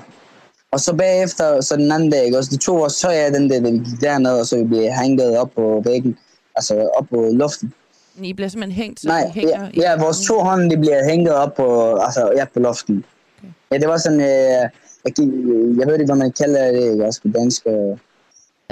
Og 0.72 0.80
så 0.80 0.94
bagefter, 0.96 1.60
så 1.60 1.76
den 1.76 1.92
anden 1.92 2.10
dag, 2.10 2.24
ikke? 2.24 2.38
også, 2.38 2.50
de 2.50 2.56
to 2.56 2.76
år, 2.76 2.88
så 2.88 3.08
er 3.08 3.30
den 3.30 3.50
der, 3.50 3.60
vi 3.60 3.68
gik 3.70 4.00
derned, 4.00 4.40
og 4.40 4.46
så 4.46 4.56
vi 4.56 4.64
blev 4.64 4.82
hængt 5.00 5.22
op 5.22 5.50
på 5.50 5.82
væggen, 5.84 6.18
altså 6.56 6.90
op 6.98 7.06
på 7.10 7.28
luften. 7.32 7.74
I 8.22 8.32
bliver 8.32 8.48
simpelthen 8.48 8.82
hængt, 8.82 9.00
så 9.00 9.08
Nej, 9.08 9.28
hænger 9.28 9.70
ja, 9.74 9.90
ja, 9.90 10.02
vores 10.02 10.26
to 10.26 10.38
hånd, 10.38 10.70
de 10.70 10.76
bliver 10.76 11.04
hængt 11.10 11.28
op 11.28 11.54
på, 11.54 11.96
altså, 11.96 12.32
ja, 12.36 12.44
på 12.44 12.60
loften. 12.60 13.04
Okay. 13.38 13.52
Ja, 13.72 13.78
det 13.78 13.88
var 13.88 13.96
sådan, 13.96 14.20
øh, 14.20 14.70
jeg, 15.04 15.12
gik, 15.16 15.28
jeg 15.78 15.86
ved 15.86 15.94
ikke, 15.94 16.04
hvad 16.12 16.16
man 16.24 16.32
kalder 16.32 16.72
det, 16.72 16.92
ikke, 16.92 17.06
også 17.06 17.22
på 17.22 17.28
dansk. 17.28 17.62
Øh. 17.66 17.98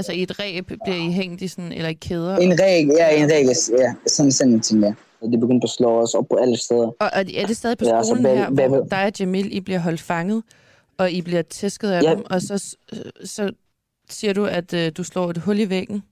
Altså 0.00 0.12
i 0.12 0.22
et 0.22 0.38
ræb 0.38 0.66
bliver 0.84 0.96
I 1.08 1.12
hængt 1.12 1.42
i 1.42 1.48
sådan, 1.48 1.72
eller 1.72 1.88
i 1.88 1.92
kæder? 1.92 2.36
En 2.36 2.60
ræb, 2.60 2.88
ja, 2.88 3.22
en 3.22 3.30
ræb, 3.30 3.46
ja, 3.78 3.94
sådan, 4.06 4.32
sådan 4.32 4.52
en 4.52 4.60
ting, 4.60 4.82
ja. 4.82 4.92
De 5.32 5.38
begyndte 5.38 5.64
at 5.64 5.70
slå 5.70 6.02
os 6.02 6.14
op 6.14 6.24
på 6.30 6.36
alle 6.36 6.56
steder. 6.56 6.86
Og 7.00 7.10
er 7.14 7.46
det 7.46 7.56
stadig 7.56 7.78
på 7.78 7.84
skolen 7.84 8.24
ja, 8.24 8.30
altså, 8.30 8.54
bag, 8.54 8.64
her, 8.64 8.68
hvor 8.68 8.86
dig 8.90 9.04
og 9.04 9.12
Jamil, 9.20 9.56
I 9.56 9.60
bliver 9.60 9.78
holdt 9.78 10.00
fanget, 10.00 10.42
og 10.98 11.10
I 11.10 11.22
bliver 11.22 11.42
tæsket 11.42 11.90
af 11.90 12.02
ja. 12.02 12.10
dem, 12.10 12.24
og 12.30 12.42
så, 12.42 12.76
så 13.24 13.52
siger 14.10 14.32
du, 14.32 14.44
at 14.44 14.74
øh, 14.74 14.92
du 14.96 15.04
slår 15.04 15.30
et 15.30 15.38
hul 15.38 15.58
i 15.58 15.70
væggen? 15.70 16.02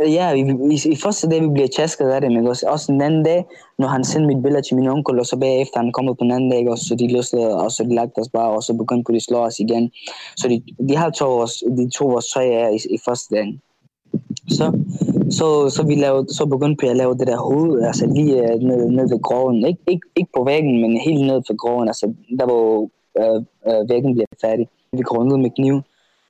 Ja, 0.00 0.32
i, 0.32 0.40
i, 0.74 0.92
i 0.92 0.96
første 0.96 1.28
dag, 1.30 1.42
vi 1.42 1.48
bliver 1.48 1.68
tjasket 1.68 2.08
af 2.08 2.20
det, 2.20 2.32
men 2.32 2.46
også, 2.46 2.66
også 2.68 2.92
den 2.92 3.00
anden 3.00 3.24
dag, 3.24 3.44
når 3.78 3.88
han 3.88 4.04
sendte 4.04 4.26
mit 4.26 4.42
billede 4.42 4.62
til 4.62 4.76
min 4.76 4.88
onkel, 4.88 5.18
og 5.20 5.26
så 5.26 5.36
bagefter 5.36 5.78
han 5.80 5.92
kommet 5.92 6.18
på 6.18 6.24
den 6.24 6.32
anden 6.32 6.50
dag, 6.50 6.70
og 6.70 6.78
så 6.78 6.94
de 6.94 7.12
løslede, 7.12 7.56
og 7.56 7.72
så 7.72 7.84
de 7.84 7.94
lagde 7.94 8.10
os 8.16 8.28
bare, 8.28 8.50
og 8.50 8.62
så 8.62 8.74
begyndte 8.74 9.04
på 9.04 9.12
de 9.12 9.20
slå 9.20 9.38
os 9.38 9.58
igen. 9.60 9.90
Så 10.36 10.48
de, 10.48 10.62
de 10.88 10.96
har 10.96 11.10
to 11.10 11.24
os, 11.24 11.64
de 11.76 11.90
to 11.90 12.06
vores 12.06 12.26
tøj 12.32 12.44
af 12.44 12.72
i, 12.72 12.94
i 12.94 12.98
første 13.04 13.34
dag. 13.34 13.58
Så, 14.48 14.72
så, 15.30 15.46
så, 15.76 15.82
vi 15.86 15.94
lavede, 15.94 16.34
så 16.34 16.46
begyndte 16.46 16.82
vi 16.82 16.88
at 16.88 16.96
lave 16.96 17.18
det 17.18 17.26
der 17.26 17.36
hoved, 17.36 17.82
altså 17.82 18.06
lige 18.06 18.42
øh, 18.42 18.58
ned, 18.60 18.90
ned 18.90 19.08
ved 19.08 19.22
groven. 19.22 19.66
Ik, 19.66 19.76
ikke, 19.86 20.06
ikke 20.16 20.30
på 20.36 20.44
væggen, 20.44 20.80
men 20.80 21.00
helt 21.00 21.26
ned 21.26 21.40
ved 21.48 21.56
groven, 21.56 21.88
altså 21.88 22.12
der 22.38 22.46
hvor 22.46 22.90
øh, 23.20 23.42
øh, 23.68 23.88
væggen 23.88 24.14
bliver 24.14 24.26
færdig. 24.40 24.68
Vi 24.92 25.02
grundede 25.02 25.38
med 25.38 25.50
kniv. 25.50 25.80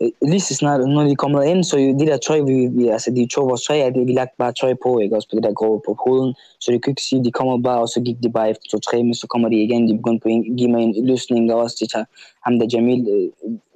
Øh, 0.03 0.11
lige 0.23 0.41
så 0.41 0.55
snart, 0.55 0.89
når 0.89 1.03
de 1.03 1.11
er 1.11 1.15
kommet 1.25 1.45
ind, 1.45 1.65
så 1.65 1.77
de 1.77 2.07
der 2.07 2.17
tøj, 2.17 2.41
vi, 2.41 2.67
vi 2.67 2.89
altså 2.89 3.11
de 3.11 3.29
tog 3.29 3.49
vores 3.49 3.63
tøj, 3.63 3.91
vi 3.91 4.13
lagt 4.13 4.37
bare 4.39 4.53
tøj 4.53 4.75
på, 4.83 4.99
ikke 4.99 5.17
også 5.17 5.29
på 5.29 5.37
det 5.37 5.45
der 5.45 5.53
grå 5.53 5.83
på 5.87 5.97
hovedet, 6.05 6.37
så 6.61 6.73
de 6.73 6.79
kunne 6.79 6.91
ikke 6.91 7.03
sige, 7.03 7.25
de 7.25 7.33
kommer 7.33 7.59
bare, 7.59 7.81
og 7.81 7.89
så 7.89 8.01
gik 8.01 8.17
de 8.23 8.31
bare 8.33 8.51
efter 8.51 8.65
to-tre, 8.71 9.03
men 9.03 9.15
så 9.15 9.27
kommer 9.27 9.49
de 9.49 9.63
igen, 9.63 9.89
de 9.89 9.97
begyndte 9.97 10.23
på 10.23 10.29
at 10.29 10.57
give 10.57 10.71
mig 10.71 10.83
en 10.83 11.07
løsning, 11.07 11.53
og 11.53 11.61
også 11.61 11.77
de 11.81 11.87
tager 11.87 12.05
ham 12.45 12.59
der 12.59 12.67
Jamil. 12.73 13.09
Øh, 13.09 13.31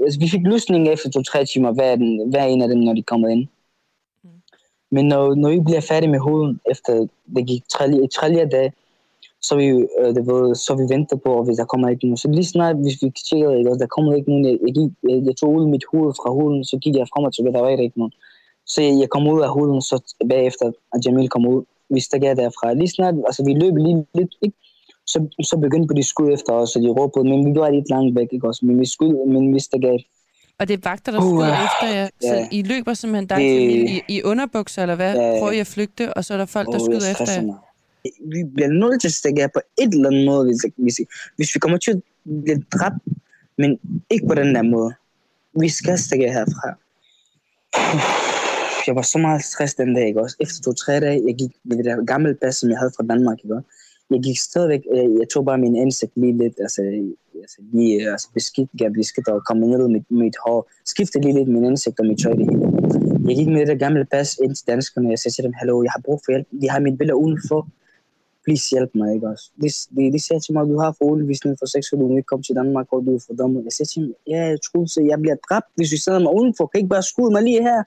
altså, 0.04 0.20
vi 0.20 0.28
fik 0.28 0.42
løsning 0.44 0.88
efter 0.88 1.10
to-tre 1.10 1.44
timer, 1.44 1.72
hver, 1.72 1.96
den, 1.96 2.30
hver 2.30 2.44
en 2.44 2.62
af 2.62 2.68
dem, 2.68 2.78
når 2.78 2.94
de 2.94 3.02
kommer 3.02 3.28
ind. 3.28 3.46
Mm. 4.24 4.30
Men 4.90 5.04
når, 5.06 5.34
når 5.34 5.50
vi 5.50 5.60
bliver 5.60 5.80
færdige 5.80 6.10
med 6.10 6.18
hovedet, 6.18 6.58
efter 6.70 7.06
det 7.36 7.46
gik 7.46 7.62
tre, 7.68 8.06
tre 8.06 8.48
dage, 8.52 8.72
så 9.42 9.56
vi, 9.56 9.66
øh, 10.00 10.10
det 10.16 10.22
var, 10.26 10.54
så 10.54 10.72
vi 10.80 10.94
venter 10.94 11.16
på, 11.24 11.30
og 11.38 11.44
hvis 11.44 11.56
der 11.56 11.64
kommer 11.72 11.88
ikke 11.88 12.04
nogen. 12.06 12.16
Så 12.16 12.28
lige 12.28 12.52
snart, 12.54 12.76
hvis 12.84 12.96
vi 13.02 13.08
tjekkede, 13.28 13.58
ikke, 13.58 13.78
der 13.84 13.86
kommer 13.96 14.14
ikke 14.14 14.30
nogen, 14.30 14.44
jeg, 14.48 14.56
jeg, 14.66 14.74
gik, 14.78 14.90
jeg, 15.08 15.18
jeg 15.28 15.34
tog 15.36 15.50
ud 15.58 15.66
mit 15.74 15.84
hoved 15.92 16.12
fra 16.20 16.30
huden, 16.36 16.64
så 16.64 16.76
gik 16.82 16.94
jeg 16.96 17.06
frem 17.12 17.24
og 17.24 17.32
tilbage, 17.34 17.54
der 17.54 17.60
var 17.60 17.68
ikke 17.68 17.98
nogen. 17.98 18.12
Så 18.66 18.82
jeg, 18.82 18.94
jeg 19.02 19.08
kom 19.14 19.28
ud 19.34 19.40
af 19.46 19.50
huden, 19.56 19.80
så 19.82 19.96
bagefter, 20.28 20.66
at 20.94 21.00
Jamil 21.06 21.28
kom 21.28 21.46
ud, 21.46 21.62
vi 21.94 22.00
stak 22.00 22.22
af 22.24 22.36
derfra. 22.36 22.74
Lige 22.74 22.88
snart, 22.96 23.14
altså 23.28 23.42
vi 23.48 23.52
løb 23.62 23.74
lige 23.76 24.06
lidt, 24.14 24.32
ikke? 24.42 24.56
Så, 25.06 25.18
så 25.42 25.54
begyndte 25.64 25.94
de 25.94 26.02
skud 26.02 26.32
efter 26.32 26.52
os, 26.52 26.76
og 26.76 26.82
de 26.82 26.88
råbede, 26.88 27.24
men 27.30 27.38
vi 27.46 27.60
var 27.60 27.70
lidt 27.70 27.90
langt 27.90 28.16
væk, 28.18 28.28
ikke 28.32 28.46
også? 28.48 28.66
Men 28.66 28.80
vi 28.80 28.86
skud, 28.86 29.26
men 29.32 29.54
vi 29.54 29.60
stak 29.60 29.84
af. 29.84 29.98
Og 30.58 30.68
det 30.68 30.74
er 30.74 30.88
vagter, 30.90 31.12
der 31.12 31.20
skyder 31.20 31.52
uh, 31.52 31.66
efter 31.68 31.86
jer. 31.96 32.08
Så 32.20 32.34
ja. 32.34 32.48
I 32.52 32.62
løber 32.62 32.94
simpelthen 32.94 33.26
dig 33.26 33.38
det... 33.38 34.02
i, 34.08 34.16
i 34.16 34.22
underbukser, 34.22 34.82
eller 34.82 34.94
hvad? 34.94 35.14
Ja, 35.14 35.38
Prøver 35.38 35.52
I 35.52 35.58
at 35.58 35.66
flygte, 35.66 36.14
og 36.14 36.24
så 36.24 36.34
er 36.34 36.38
der 36.38 36.46
folk, 36.46 36.66
der 36.66 36.80
uh, 36.80 36.84
skyder 36.84 37.10
efter 37.10 37.32
jer? 37.32 37.69
Vi 38.04 38.44
bliver 38.54 38.68
nødt 38.68 39.00
til 39.00 39.08
at 39.08 39.12
stikke 39.12 39.42
af 39.42 39.52
på 39.52 39.60
et 39.78 39.94
eller 39.94 40.08
andet 40.08 40.26
måde, 40.26 40.44
hvis, 40.46 40.60
hvis, 40.76 41.00
hvis 41.36 41.54
vi 41.54 41.58
kommer 41.58 41.78
til 41.78 41.90
at 41.90 42.02
blive 42.24 42.62
dræbt, 42.74 43.02
men 43.58 43.78
ikke 44.10 44.26
på 44.26 44.34
den 44.34 44.54
der 44.54 44.62
måde. 44.62 44.92
Vi 45.60 45.68
skal 45.68 45.98
stikke 45.98 46.26
af 46.26 46.32
herfra. 46.32 46.68
Jeg 48.86 48.94
var 48.96 49.02
så 49.02 49.18
meget 49.18 49.44
stress 49.44 49.74
den 49.74 49.94
dag, 49.94 50.06
ikke 50.06 50.20
også? 50.20 50.36
Efter 50.40 50.62
to-tre 50.62 51.00
dage, 51.00 51.22
jeg 51.26 51.34
gik 51.34 51.52
med 51.64 51.76
det 51.76 51.84
der 51.84 52.04
gamle 52.04 52.34
pas, 52.42 52.54
som 52.56 52.70
jeg 52.70 52.78
havde 52.78 52.92
fra 52.96 53.04
Danmark, 53.10 53.38
ikke 53.44 53.54
også? 53.56 53.68
Jeg 54.10 54.22
gik 54.22 54.38
stadigvæk, 54.38 54.82
øh, 54.94 55.10
jeg 55.20 55.28
tog 55.34 55.44
bare 55.44 55.58
min 55.58 55.76
ansigt 55.76 56.12
lige 56.16 56.38
lidt, 56.38 56.56
altså, 56.60 56.82
altså 57.42 57.58
lige 57.72 58.06
øh, 58.06 58.12
altså 58.12 58.28
beskidt, 58.34 58.70
jeg 58.80 58.92
beskidt 58.92 59.28
og 59.28 59.42
kom 59.48 59.56
ned 59.56 59.78
med 59.78 59.88
mit, 59.88 60.10
mit 60.10 60.36
hår. 60.44 60.70
Skiftede 60.84 61.24
lige 61.24 61.38
lidt 61.38 61.48
min 61.48 61.64
ansigt 61.64 62.00
og 62.00 62.06
mit 62.06 62.18
tøj 62.22 62.32
det 62.32 62.46
hele. 62.50 62.66
Jeg 63.28 63.36
gik 63.36 63.48
med 63.48 63.60
det 63.60 63.68
der 63.68 63.74
gamle 63.86 64.04
pas 64.04 64.38
ind 64.42 64.54
til 64.54 64.66
danskerne, 64.66 65.06
og 65.08 65.10
jeg 65.10 65.18
sagde 65.18 65.34
til 65.34 65.44
dem, 65.44 65.52
hallo, 65.52 65.82
jeg 65.82 65.92
har 65.96 66.02
brug 66.04 66.20
for 66.24 66.32
hjælp. 66.32 66.46
De 66.62 66.70
har 66.70 66.80
mit 66.80 66.98
billede 66.98 67.16
udenfor 67.16 67.68
please 68.44 68.64
hjælp 68.70 68.90
mig, 68.94 69.14
ikke 69.14 69.28
også? 69.28 69.46
De, 69.62 69.68
de, 69.96 70.12
de 70.12 70.20
siger 70.26 70.38
til 70.40 70.52
mig, 70.54 70.62
du 70.72 70.78
har 70.84 70.92
fået 70.98 71.20
udvisning 71.20 71.56
for 71.58 71.66
sex, 71.66 71.82
og 71.92 71.98
du 71.98 72.04
må 72.08 72.16
ikke 72.16 72.30
komme 72.32 72.42
til 72.42 72.54
Danmark, 72.60 72.86
og 72.92 72.98
du 73.06 73.14
er 73.14 73.22
for 73.26 73.34
dum. 73.34 73.64
Jeg 73.64 73.72
siger 73.72 73.86
til 73.86 74.02
dem, 74.02 74.14
ja, 74.32 74.40
jeg 74.52 74.58
tror, 74.66 74.86
så 74.86 75.00
jeg 75.10 75.18
bliver 75.22 75.36
dræbt, 75.48 75.70
hvis 75.76 75.92
vi 75.92 75.98
sender 76.04 76.20
mig 76.26 76.32
udenfor. 76.40 76.66
Kan 76.66 76.78
ikke 76.78 76.94
bare 76.96 77.02
skyde 77.02 77.30
mig 77.36 77.42
lige 77.42 77.62
her? 77.62 77.80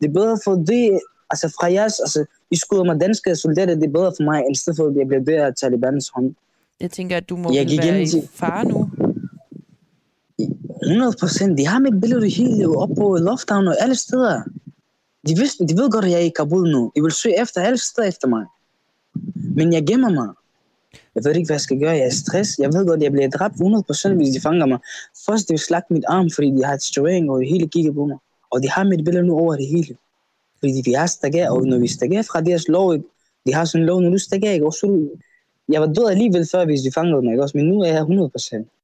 Det 0.00 0.06
er 0.08 0.14
bedre 0.20 0.36
for 0.44 0.54
det, 0.70 1.00
altså 1.30 1.46
fra 1.56 1.66
jeres, 1.72 2.00
altså 2.00 2.20
I 2.50 2.56
skyder 2.56 2.84
mig 2.84 3.00
danske 3.00 3.36
soldater, 3.36 3.74
det 3.74 3.84
er 3.84 3.96
bedre 3.98 4.12
for 4.18 4.24
mig, 4.30 4.38
end 4.46 4.56
stedet 4.56 4.76
for, 4.76 4.86
at 4.90 4.96
jeg 4.96 5.06
bliver 5.08 5.24
død 5.24 5.34
af 5.48 5.54
Talibans 5.54 6.08
hånd. 6.14 6.34
Jeg 6.80 6.90
tænker, 6.90 7.16
at 7.16 7.28
du 7.28 7.36
må 7.36 7.52
jeg 7.52 7.66
være 7.82 8.02
i 8.02 8.08
fare 8.34 8.64
nu. 8.64 8.90
100 10.82 11.12
procent. 11.20 11.58
De 11.58 11.66
har 11.66 11.78
mit 11.78 12.00
billede 12.00 12.28
hele 12.28 12.78
op 12.82 12.88
på 12.98 13.16
Loftdown 13.16 13.68
og 13.68 13.76
alle 13.82 13.94
steder. 13.94 14.42
De, 15.28 15.36
vidste, 15.36 15.66
de 15.66 15.76
ved 15.76 15.90
godt, 15.90 16.04
at 16.04 16.10
jeg 16.10 16.20
er 16.20 16.24
i 16.24 16.32
Kabul 16.36 16.70
nu. 16.70 16.92
De 16.96 17.02
vil 17.02 17.12
søge 17.12 17.40
efter 17.42 17.60
alle 17.60 17.78
steder 17.78 18.08
efter 18.08 18.28
mig. 18.28 18.44
Men 19.34 19.72
jeg 19.72 19.86
gemmer 19.86 20.10
mig. 20.10 20.28
Jeg 21.14 21.24
ved 21.24 21.34
ikke, 21.34 21.48
hvad 21.48 21.54
jeg 21.54 21.60
skal 21.60 21.80
gøre. 21.80 21.90
Jeg 21.90 22.06
er 22.06 22.10
stress. 22.10 22.58
Jeg 22.58 22.72
ved 22.72 22.86
godt, 22.86 22.96
at 22.96 23.02
jeg 23.02 23.12
bliver 23.12 23.28
dræbt 23.28 23.54
100%, 23.54 24.14
hvis 24.14 24.34
de 24.34 24.40
fanger 24.40 24.66
mig. 24.66 24.78
Først 25.26 25.48
de 25.48 25.52
vil 25.52 25.58
slagte 25.58 25.92
mit 25.92 26.04
arm, 26.08 26.30
fordi 26.34 26.48
de 26.50 26.64
har 26.64 26.74
et 26.74 26.82
støvering, 26.82 27.30
og 27.30 27.40
det 27.40 27.48
hele 27.48 27.68
kigger 27.68 27.92
på 27.92 28.04
mig. 28.06 28.18
Og 28.50 28.62
de 28.62 28.70
har 28.70 28.84
mit 28.84 29.04
billede 29.04 29.26
nu 29.26 29.38
over 29.38 29.56
det 29.56 29.66
hele. 29.66 29.96
Fordi 30.58 30.82
vi 30.84 30.92
har 30.92 31.06
stager, 31.06 31.50
og 31.50 31.66
når 31.66 31.78
vi 31.78 31.88
stager 31.88 32.22
fra 32.22 32.40
deres 32.40 32.68
lov, 32.68 32.96
de 33.46 33.54
har 33.54 33.64
sådan 33.64 33.82
en 33.82 33.86
lov, 33.86 34.00
når 34.00 34.10
du 34.10 34.18
stager, 34.18 34.52
ikke? 34.52 34.66
Og 34.66 34.72
så, 34.72 35.08
jeg 35.68 35.80
var 35.80 35.86
død 35.86 36.08
alligevel 36.10 36.48
før, 36.52 36.64
hvis 36.64 36.80
de 36.80 36.92
fangede 36.92 37.22
mig, 37.22 37.32
ikke? 37.32 37.42
Også, 37.42 37.56
men 37.56 37.66
nu 37.66 37.80
er 37.80 37.86
jeg 37.86 38.02
100%. 38.02 38.79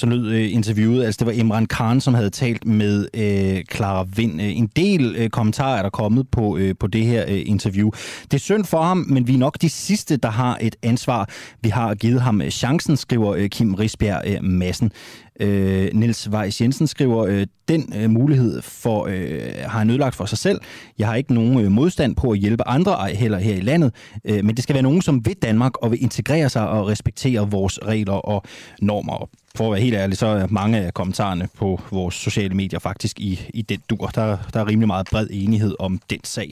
Så 0.00 0.06
lød 0.06 0.32
øh, 0.32 0.54
interviewet, 0.54 1.04
altså 1.04 1.18
det 1.18 1.26
var 1.26 1.32
Imran 1.32 1.66
Khan, 1.66 2.00
som 2.00 2.14
havde 2.14 2.30
talt 2.30 2.66
med 2.66 3.08
øh, 3.14 3.64
Clara 3.74 4.06
Vind. 4.16 4.40
Øh, 4.40 4.58
en 4.58 4.66
del 4.76 5.16
øh, 5.18 5.30
kommentarer 5.30 5.78
er 5.78 5.82
der 5.82 5.90
kommet 5.90 6.28
på, 6.28 6.56
øh, 6.56 6.74
på 6.80 6.86
det 6.86 7.06
her 7.06 7.24
øh, 7.28 7.42
interview. 7.46 7.90
Det 8.22 8.34
er 8.34 8.38
synd 8.38 8.64
for 8.64 8.82
ham, 8.82 9.06
men 9.08 9.26
vi 9.26 9.34
er 9.34 9.38
nok 9.38 9.56
de 9.62 9.70
sidste, 9.70 10.16
der 10.16 10.30
har 10.30 10.58
et 10.60 10.76
ansvar. 10.82 11.28
Vi 11.62 11.68
har 11.68 11.94
givet 11.94 12.20
ham 12.20 12.42
øh, 12.42 12.50
chancen, 12.50 12.96
skriver 12.96 13.34
øh, 13.34 13.48
Kim 13.48 13.74
Risbjerg 13.74 14.22
øh, 14.26 14.44
Massen. 14.44 14.92
Øh, 15.40 15.88
Niels 15.94 16.30
Weiss 16.30 16.60
Jensen 16.60 16.86
skriver, 16.86 17.26
øh, 17.26 17.46
den 17.68 17.92
øh, 17.96 18.10
mulighed 18.10 18.62
for, 18.62 19.06
øh, 19.10 19.40
har 19.62 19.78
han 19.78 19.90
ødelagt 19.90 20.14
for 20.14 20.24
sig 20.24 20.38
selv. 20.38 20.60
Jeg 20.98 21.06
har 21.06 21.14
ikke 21.14 21.34
nogen 21.34 21.60
øh, 21.64 21.70
modstand 21.70 22.16
på 22.16 22.30
at 22.30 22.38
hjælpe 22.38 22.68
andre 22.68 22.92
ej 22.92 23.14
heller 23.14 23.38
her 23.38 23.54
i 23.54 23.60
landet, 23.60 23.94
øh, 24.24 24.44
men 24.44 24.56
det 24.56 24.62
skal 24.62 24.74
være 24.74 24.82
nogen, 24.82 25.02
som 25.02 25.26
vil 25.26 25.36
Danmark 25.42 25.76
og 25.76 25.90
vil 25.90 26.02
integrere 26.02 26.48
sig 26.48 26.68
og 26.68 26.88
respektere 26.88 27.50
vores 27.50 27.78
regler 27.82 28.12
og 28.12 28.42
normer. 28.82 29.28
For 29.54 29.66
at 29.66 29.72
være 29.72 29.80
helt 29.80 29.94
ærlig, 29.94 30.18
så 30.18 30.26
er 30.26 30.46
mange 30.50 30.78
af 30.78 30.94
kommentarerne 30.94 31.48
på 31.58 31.80
vores 31.90 32.14
sociale 32.14 32.54
medier 32.54 32.78
faktisk 32.78 33.20
i, 33.20 33.40
i 33.54 33.62
den 33.62 33.78
dur. 33.90 34.06
Der, 34.06 34.36
der 34.54 34.60
er 34.60 34.68
rimelig 34.68 34.86
meget 34.86 35.06
bred 35.10 35.26
enighed 35.30 35.74
om 35.78 36.00
den 36.10 36.20
sag. 36.24 36.50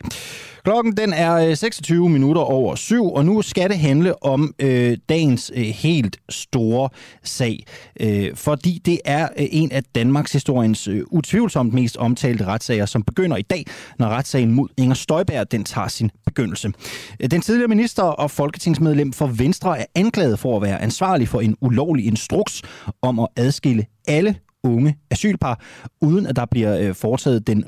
Klokken 0.64 0.96
den 0.96 1.12
er 1.12 1.34
øh, 1.34 1.56
26 1.56 2.08
minutter 2.08 2.42
over 2.42 2.74
syv, 2.74 3.12
og 3.12 3.24
nu 3.24 3.42
skal 3.42 3.70
det 3.70 3.78
handle 3.78 4.24
om 4.24 4.54
øh, 4.58 4.96
dagens 5.08 5.52
øh, 5.54 5.62
helt 5.62 6.16
store 6.28 6.88
sag. 7.24 7.64
Øh, 8.00 8.34
fordi 8.34 8.82
det 8.84 9.00
er 9.04 9.28
øh, 9.38 9.46
en 9.50 9.72
af 9.72 9.82
Danmarks 9.94 10.32
historiens 10.32 10.88
øh, 10.88 11.02
utvivlsomt 11.10 11.74
mest 11.74 11.96
omtalte 11.96 12.44
retssager, 12.44 12.86
som 12.86 13.02
begynder 13.02 13.36
i 13.36 13.42
dag, 13.42 13.64
når 13.98 14.08
retssagen 14.08 14.52
mod 14.52 14.68
Inger 14.76 14.94
Støjberg 14.94 15.52
den 15.52 15.64
tager 15.64 15.88
sin 15.88 16.10
begyndelse. 16.26 16.72
Øh, 17.20 17.30
den 17.30 17.40
tidligere 17.40 17.68
minister 17.68 18.02
og 18.02 18.30
folketingsmedlem 18.30 19.12
for 19.12 19.26
Venstre 19.26 19.78
er 19.78 19.84
anklaget 19.94 20.38
for 20.38 20.56
at 20.56 20.62
være 20.62 20.82
ansvarlig 20.82 21.28
for 21.28 21.40
en 21.40 21.56
ulovlig 21.60 22.06
instruks 22.06 22.62
om 23.02 23.18
at 23.18 23.28
adskille 23.36 23.86
alle 24.08 24.34
unge 24.64 24.96
asylpar, 25.10 25.60
uden 26.00 26.26
at 26.26 26.36
der 26.36 26.46
bliver 26.46 26.78
øh, 26.78 26.94
foretaget 26.94 27.46
den 27.46 27.64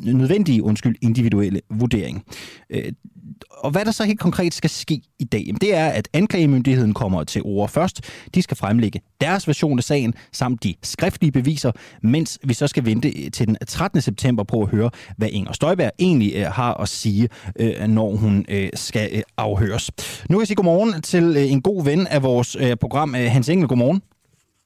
nødvendige 0.00 0.62
undskyld, 0.62 0.96
individuelle 1.02 1.60
vurdering. 1.70 2.24
Øh, 2.70 2.92
og 3.50 3.70
hvad 3.70 3.84
der 3.84 3.90
så 3.90 4.04
helt 4.04 4.20
konkret 4.20 4.54
skal 4.54 4.70
ske 4.70 5.00
i 5.18 5.24
dag, 5.24 5.54
det 5.60 5.74
er, 5.74 5.86
at 5.88 6.08
anklagemyndigheden 6.12 6.94
kommer 6.94 7.24
til 7.24 7.42
ord 7.44 7.68
først. 7.68 8.00
De 8.34 8.42
skal 8.42 8.56
fremlægge 8.56 9.00
deres 9.20 9.48
version 9.48 9.78
af 9.78 9.84
sagen, 9.84 10.14
samt 10.32 10.62
de 10.64 10.74
skriftlige 10.82 11.32
beviser, 11.32 11.72
mens 12.02 12.38
vi 12.44 12.54
så 12.54 12.66
skal 12.66 12.84
vente 12.84 13.08
øh, 13.08 13.30
til 13.30 13.46
den 13.46 13.56
13. 13.68 14.00
september 14.00 14.44
på 14.44 14.62
at 14.62 14.68
høre, 14.68 14.90
hvad 15.16 15.28
Inger 15.28 15.52
Støjberg 15.52 15.90
egentlig 15.98 16.48
har 16.48 16.74
at 16.74 16.88
sige, 16.88 17.28
når 17.88 18.16
hun 18.16 18.46
skal 18.74 19.22
afhøres. 19.36 19.90
Nu 20.30 20.36
kan 20.36 20.40
jeg 20.40 20.46
sige 20.46 20.56
godmorgen 20.56 21.02
til 21.02 21.36
en 21.36 21.62
god 21.62 21.84
ven 21.84 22.06
af 22.06 22.22
vores 22.22 22.56
program, 22.80 23.14
Hans 23.14 23.48
Engel. 23.48 23.68
Godmorgen. 23.68 24.02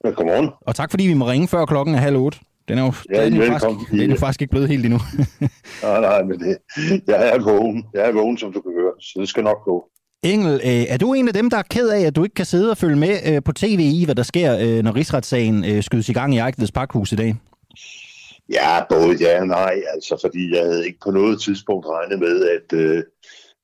Ja, 0.05 0.11
godmorgen. 0.11 0.51
Og 0.61 0.75
tak 0.75 0.91
fordi 0.91 1.07
vi 1.07 1.15
må 1.15 1.29
ringe 1.29 1.49
før 1.49 1.65
klokken 1.65 1.95
er 1.95 1.99
halv 1.99 2.17
otte. 2.17 2.39
Den 2.69 2.79
er 2.79 2.83
jo 2.83 2.93
ja, 3.13 3.25
den 3.25 3.43
er 3.43 3.47
faktisk, 3.47 3.91
den 3.91 4.11
er 4.11 4.17
faktisk 4.17 4.43
ikke 4.43 4.51
blevet 4.51 4.69
helt 4.69 4.85
endnu. 4.85 5.01
nej, 5.83 6.01
nej, 6.01 6.23
men 6.23 6.39
det, 6.41 6.59
jeg 7.07 7.29
er 7.29 7.39
vågen. 7.43 7.85
Jeg 7.95 8.09
er 8.09 8.13
vågen, 8.13 8.39
som 8.39 8.53
du 8.53 8.61
kan 8.61 8.73
høre, 8.73 8.93
så 9.01 9.21
det 9.21 9.29
skal 9.29 9.45
nok 9.45 9.65
gå. 9.65 9.85
Engel, 10.23 10.55
øh, 10.65 10.85
er 10.89 10.97
du 10.97 11.13
en 11.13 11.29
af 11.29 11.35
dem, 11.35 11.51
der 11.51 11.57
er 11.57 11.63
ked 11.71 11.89
af, 11.89 12.01
at 12.01 12.17
du 12.17 12.25
ikke 12.25 12.35
kan 12.35 12.45
sidde 12.45 12.71
og 12.71 12.77
følge 12.77 12.97
med 12.97 13.15
øh, 13.27 13.43
på 13.45 13.53
tv 13.53 13.81
i, 13.81 14.05
hvad 14.05 14.15
der 14.15 14.23
sker, 14.23 14.59
øh, 14.61 14.85
når 14.85 14.97
rigsretssagen 14.97 15.83
skydes 15.83 16.09
i 16.09 16.13
gang 16.13 16.35
i 16.35 16.39
Ejkveds 16.39 16.73
Pakhus 16.73 17.13
i 17.13 17.17
dag? 17.17 17.37
Ja, 18.53 18.85
både 18.89 19.17
ja 19.21 19.41
og 19.41 19.47
nej, 19.47 19.75
altså, 19.95 20.19
fordi 20.25 20.55
jeg 20.55 20.65
havde 20.65 20.87
ikke 20.87 20.99
på 21.05 21.11
noget 21.11 21.41
tidspunkt 21.41 21.87
regnet 21.87 22.19
med, 22.19 22.49
at, 22.57 22.79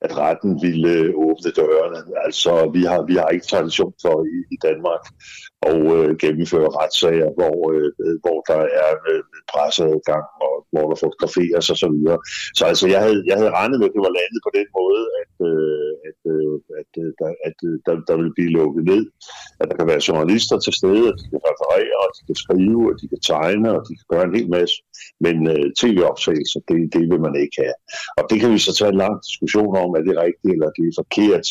at 0.01 0.17
retten 0.17 0.61
ville 0.61 1.15
åbne 1.15 1.51
dørene. 1.55 1.97
Altså, 2.25 2.69
vi 2.73 2.83
har, 2.83 3.01
vi 3.01 3.15
har 3.15 3.27
ikke 3.27 3.47
tradition 3.47 3.93
for 4.01 4.23
i, 4.23 4.37
i 4.55 4.57
Danmark 4.63 5.03
og 5.69 5.79
øh, 5.95 6.09
gennemføre 6.23 6.69
retssager, 6.79 7.29
hvor, 7.37 7.57
øh, 7.73 7.89
hvor 8.23 8.39
der 8.49 8.61
er 8.83 8.91
øh, 9.09 9.21
presseadgang 9.51 10.25
og 10.45 10.55
hvor 10.73 10.85
der 10.89 10.97
fotograferes 11.05 11.67
og 11.73 11.77
så 11.83 11.87
videre. 11.95 12.19
Så 12.57 12.63
altså, 12.71 12.85
jeg 12.93 13.01
havde, 13.05 13.19
jeg 13.29 13.35
havde 13.39 13.55
regnet 13.59 13.77
med, 13.79 13.87
at 13.89 13.95
det 13.95 14.05
var 14.07 14.17
landet 14.19 14.39
på 14.47 14.51
den 14.59 14.67
måde, 14.79 15.03
at, 15.21 15.33
øh, 15.49 15.91
at, 16.09 16.19
øh, 16.33 16.55
at, 16.81 16.91
øh, 17.01 17.09
der, 17.19 17.29
at 17.47 17.57
øh, 17.67 17.75
der, 17.85 17.95
der 18.07 18.15
ville 18.19 18.35
blive 18.37 18.55
lukket 18.59 18.83
ned. 18.91 19.03
At 19.59 19.65
der 19.69 19.75
kan 19.79 19.89
være 19.91 20.05
journalister 20.07 20.57
til 20.65 20.73
stede, 20.79 21.03
at 21.11 21.17
de 21.19 21.25
kan 21.33 21.43
referere, 21.51 21.95
og 22.05 22.09
de 22.15 22.21
kan 22.29 22.37
skrive, 22.43 22.83
og 22.91 22.95
de 23.01 23.05
kan 23.11 23.21
tegne, 23.33 23.67
og 23.75 23.81
de 23.87 23.93
kan 23.99 24.07
gøre 24.13 24.25
en 24.27 24.35
hel 24.37 24.49
masse. 24.57 24.75
Men 25.25 25.35
øh, 25.53 25.65
tv-optagelser, 25.81 26.59
det, 26.69 26.77
det 26.95 27.03
vil 27.11 27.21
man 27.27 27.35
ikke 27.43 27.57
have. 27.63 27.77
Og 28.17 28.23
det 28.29 28.37
kan 28.41 28.49
vi 28.53 28.59
så 28.67 28.71
tage 28.79 28.91
en 28.93 29.01
lang 29.05 29.15
diskussion 29.27 29.73
om, 29.83 29.89
er 29.97 30.03
det 30.07 30.15
rigtigt 30.25 30.53
eller 30.55 30.69
det 30.77 30.83
er 30.87 30.99
forkert. 31.01 31.47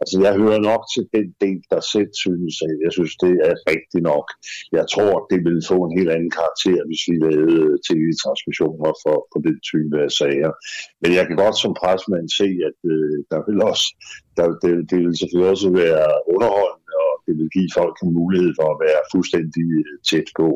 Altså, 0.00 0.16
jeg 0.24 0.32
hører 0.42 0.60
nok 0.70 0.82
til 0.94 1.04
den 1.16 1.26
del, 1.44 1.60
der 1.72 1.80
selv 1.94 2.10
synes, 2.24 2.54
at 2.66 2.74
jeg 2.84 2.92
synes, 2.96 3.14
det 3.24 3.34
er 3.48 3.55
rigtigt 3.72 4.04
nok. 4.12 4.26
Jeg 4.78 4.84
tror, 4.94 5.12
det 5.30 5.40
ville 5.46 5.62
få 5.72 5.76
en 5.84 5.96
helt 5.98 6.10
anden 6.16 6.32
karakter, 6.38 6.80
hvis 6.88 7.02
vi 7.08 7.14
lavede 7.26 7.62
øh, 7.66 7.78
tv-transmissioner 7.86 8.90
for, 9.02 9.16
for 9.30 9.40
den 9.48 9.56
type 9.70 9.94
af 10.04 10.10
sager. 10.20 10.52
Men 11.02 11.10
jeg 11.18 11.24
kan 11.26 11.36
godt 11.44 11.56
som 11.62 11.72
presmand 11.82 12.28
se, 12.40 12.48
at 12.68 12.78
øh, 12.94 13.16
der 13.32 13.40
vil 13.46 13.58
også, 13.70 13.86
der, 14.36 14.46
det, 14.62 14.72
det 14.90 14.98
vil 15.04 15.18
selvfølgelig 15.18 15.50
også 15.54 15.70
være 15.82 16.08
underholdende 16.34 16.86
det 17.26 17.34
vil 17.38 17.54
give 17.56 17.70
folk 17.78 17.96
en 18.04 18.12
mulighed 18.20 18.52
for 18.58 18.68
at 18.74 18.80
være 18.86 19.00
fuldstændig 19.12 19.66
øh, 19.80 19.96
tæt 20.08 20.28
på. 20.40 20.48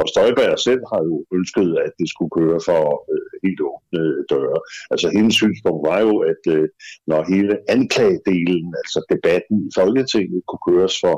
Og 0.00 0.06
Støjberg 0.12 0.58
selv 0.68 0.82
har 0.92 1.02
jo 1.10 1.16
ønsket, 1.38 1.68
at 1.86 1.92
det 2.00 2.08
skulle 2.12 2.32
køre 2.38 2.58
for 2.68 2.82
øh, 3.12 3.32
helt 3.44 3.60
åbne 3.70 4.00
øh, 4.00 4.18
døre. 4.32 4.58
Altså 4.92 5.06
hendes 5.16 5.34
synspunkt 5.40 5.82
var 5.90 6.00
jo, 6.08 6.14
at 6.32 6.42
øh, 6.56 6.66
når 7.10 7.20
hele 7.32 7.54
anklagedelen, 7.76 8.68
altså 8.80 8.98
debatten 9.12 9.56
i 9.68 9.70
Folketinget, 9.80 10.40
kunne 10.48 10.64
køres 10.70 10.94
for, 11.04 11.16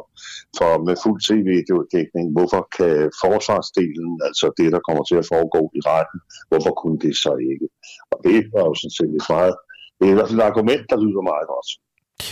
for 0.58 0.72
med 0.86 0.96
fuld 1.04 1.20
tv-dækning, 1.28 2.26
hvorfor 2.36 2.62
kan 2.76 2.96
forsvarsdelen, 3.24 4.12
altså 4.28 4.46
det, 4.58 4.68
der 4.74 4.86
kommer 4.86 5.04
til 5.06 5.18
at 5.22 5.28
foregå 5.32 5.62
i 5.78 5.80
retten, 5.92 6.18
hvorfor 6.50 6.72
kunne 6.80 6.98
det 7.06 7.14
så 7.24 7.32
ikke? 7.52 7.66
Og 8.12 8.18
det 8.26 8.38
var 8.54 8.64
jo 8.68 8.74
sådan 8.80 8.96
set 8.98 9.12
et 9.20 9.26
meget, 9.34 9.54
det 9.96 10.04
er 10.06 10.12
i 10.12 10.16
hvert 10.16 10.28
fald 10.28 10.40
et 10.40 10.50
argument, 10.52 10.84
der 10.90 10.98
lyder 11.04 11.22
meget 11.32 11.46
godt. 11.54 11.68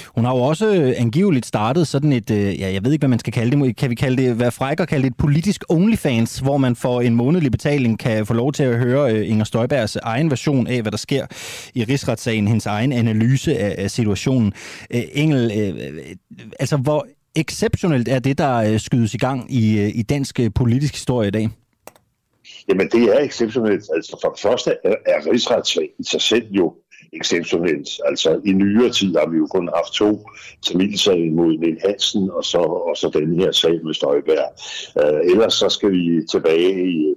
Hun 0.07 0.25
har 0.25 0.35
jo 0.35 0.43
også 0.43 0.67
øh, 0.75 0.95
angiveligt 0.97 1.47
startet 1.47 1.89
sådan 1.89 2.13
et, 2.13 2.31
øh, 2.31 2.61
ja, 2.61 2.73
jeg 2.73 2.85
ved 2.85 2.93
ikke, 2.93 3.03
hvad 3.03 3.09
man 3.09 3.19
skal 3.19 3.33
kalde 3.33 3.57
det, 3.57 3.77
kan 3.77 3.91
vi 3.91 3.95
kalde 3.95 4.23
det, 4.23 4.35
hvad 4.35 4.51
fræk 4.51 4.81
og 4.81 4.89
kalde 4.89 5.03
det 5.03 5.11
et 5.11 5.17
politisk 5.17 5.65
OnlyFans, 5.69 6.39
hvor 6.39 6.57
man 6.57 6.77
for 6.77 7.01
en 7.01 7.15
månedlig 7.15 7.51
betaling 7.51 7.99
kan 7.99 8.27
få 8.27 8.35
lov 8.35 8.53
til 8.53 8.63
at 8.63 8.79
høre 8.79 9.13
øh, 9.13 9.31
Inger 9.31 9.45
Støjbergs 9.45 9.97
egen 9.97 10.31
version 10.31 10.67
af, 10.67 10.83
hvad 10.83 10.93
der 10.93 10.99
sker 10.99 11.27
i 11.75 11.85
rigsretssagen, 11.85 12.49
hendes 12.49 12.67
egen 12.67 12.93
analyse 12.93 13.59
af, 13.59 13.91
situationen. 13.91 14.53
Engel, 14.91 15.53
altså 16.61 16.77
hvor 16.77 17.07
exceptionelt 17.37 18.09
er 18.09 18.19
det, 18.19 18.39
der 18.39 18.79
skydes 18.79 19.15
i 19.15 19.19
gang 19.19 19.55
i, 19.55 19.91
i 19.91 20.03
dansk 20.03 20.41
politisk 20.55 20.95
historie 20.95 21.29
i 21.29 21.31
dag? 21.31 21.49
Jamen, 22.69 22.89
det 22.89 23.03
er 23.03 23.19
exceptionelt. 23.19 23.85
Altså, 23.95 24.19
for 24.23 24.29
det 24.29 24.41
første 24.41 24.71
er, 24.85 24.95
er 25.07 25.31
rigsretssagen 25.33 25.89
i 25.99 26.05
sig 26.05 26.21
selv 26.21 26.47
jo 26.51 26.75
exceptionelt. 27.13 27.89
Altså 28.05 28.41
i 28.45 28.53
nyere 28.53 28.91
tid 28.91 29.17
har 29.17 29.29
vi 29.31 29.37
jo 29.37 29.47
kun 29.47 29.69
haft 29.75 29.93
to 29.93 30.29
Tamilsager 30.63 31.33
mod 31.33 31.59
Niel 31.59 31.79
Hansen, 31.85 32.31
og 32.31 32.45
så, 32.45 32.59
og 32.59 32.97
så 32.97 33.11
den 33.15 33.41
her 33.41 33.53
sag 33.53 33.85
med 33.85 33.95
Støjberg. 33.95 34.49
Øh, 35.01 35.31
ellers 35.31 35.55
så 35.55 35.69
skal 35.69 35.91
vi 35.91 36.27
tilbage 36.31 36.89
i 36.89 37.15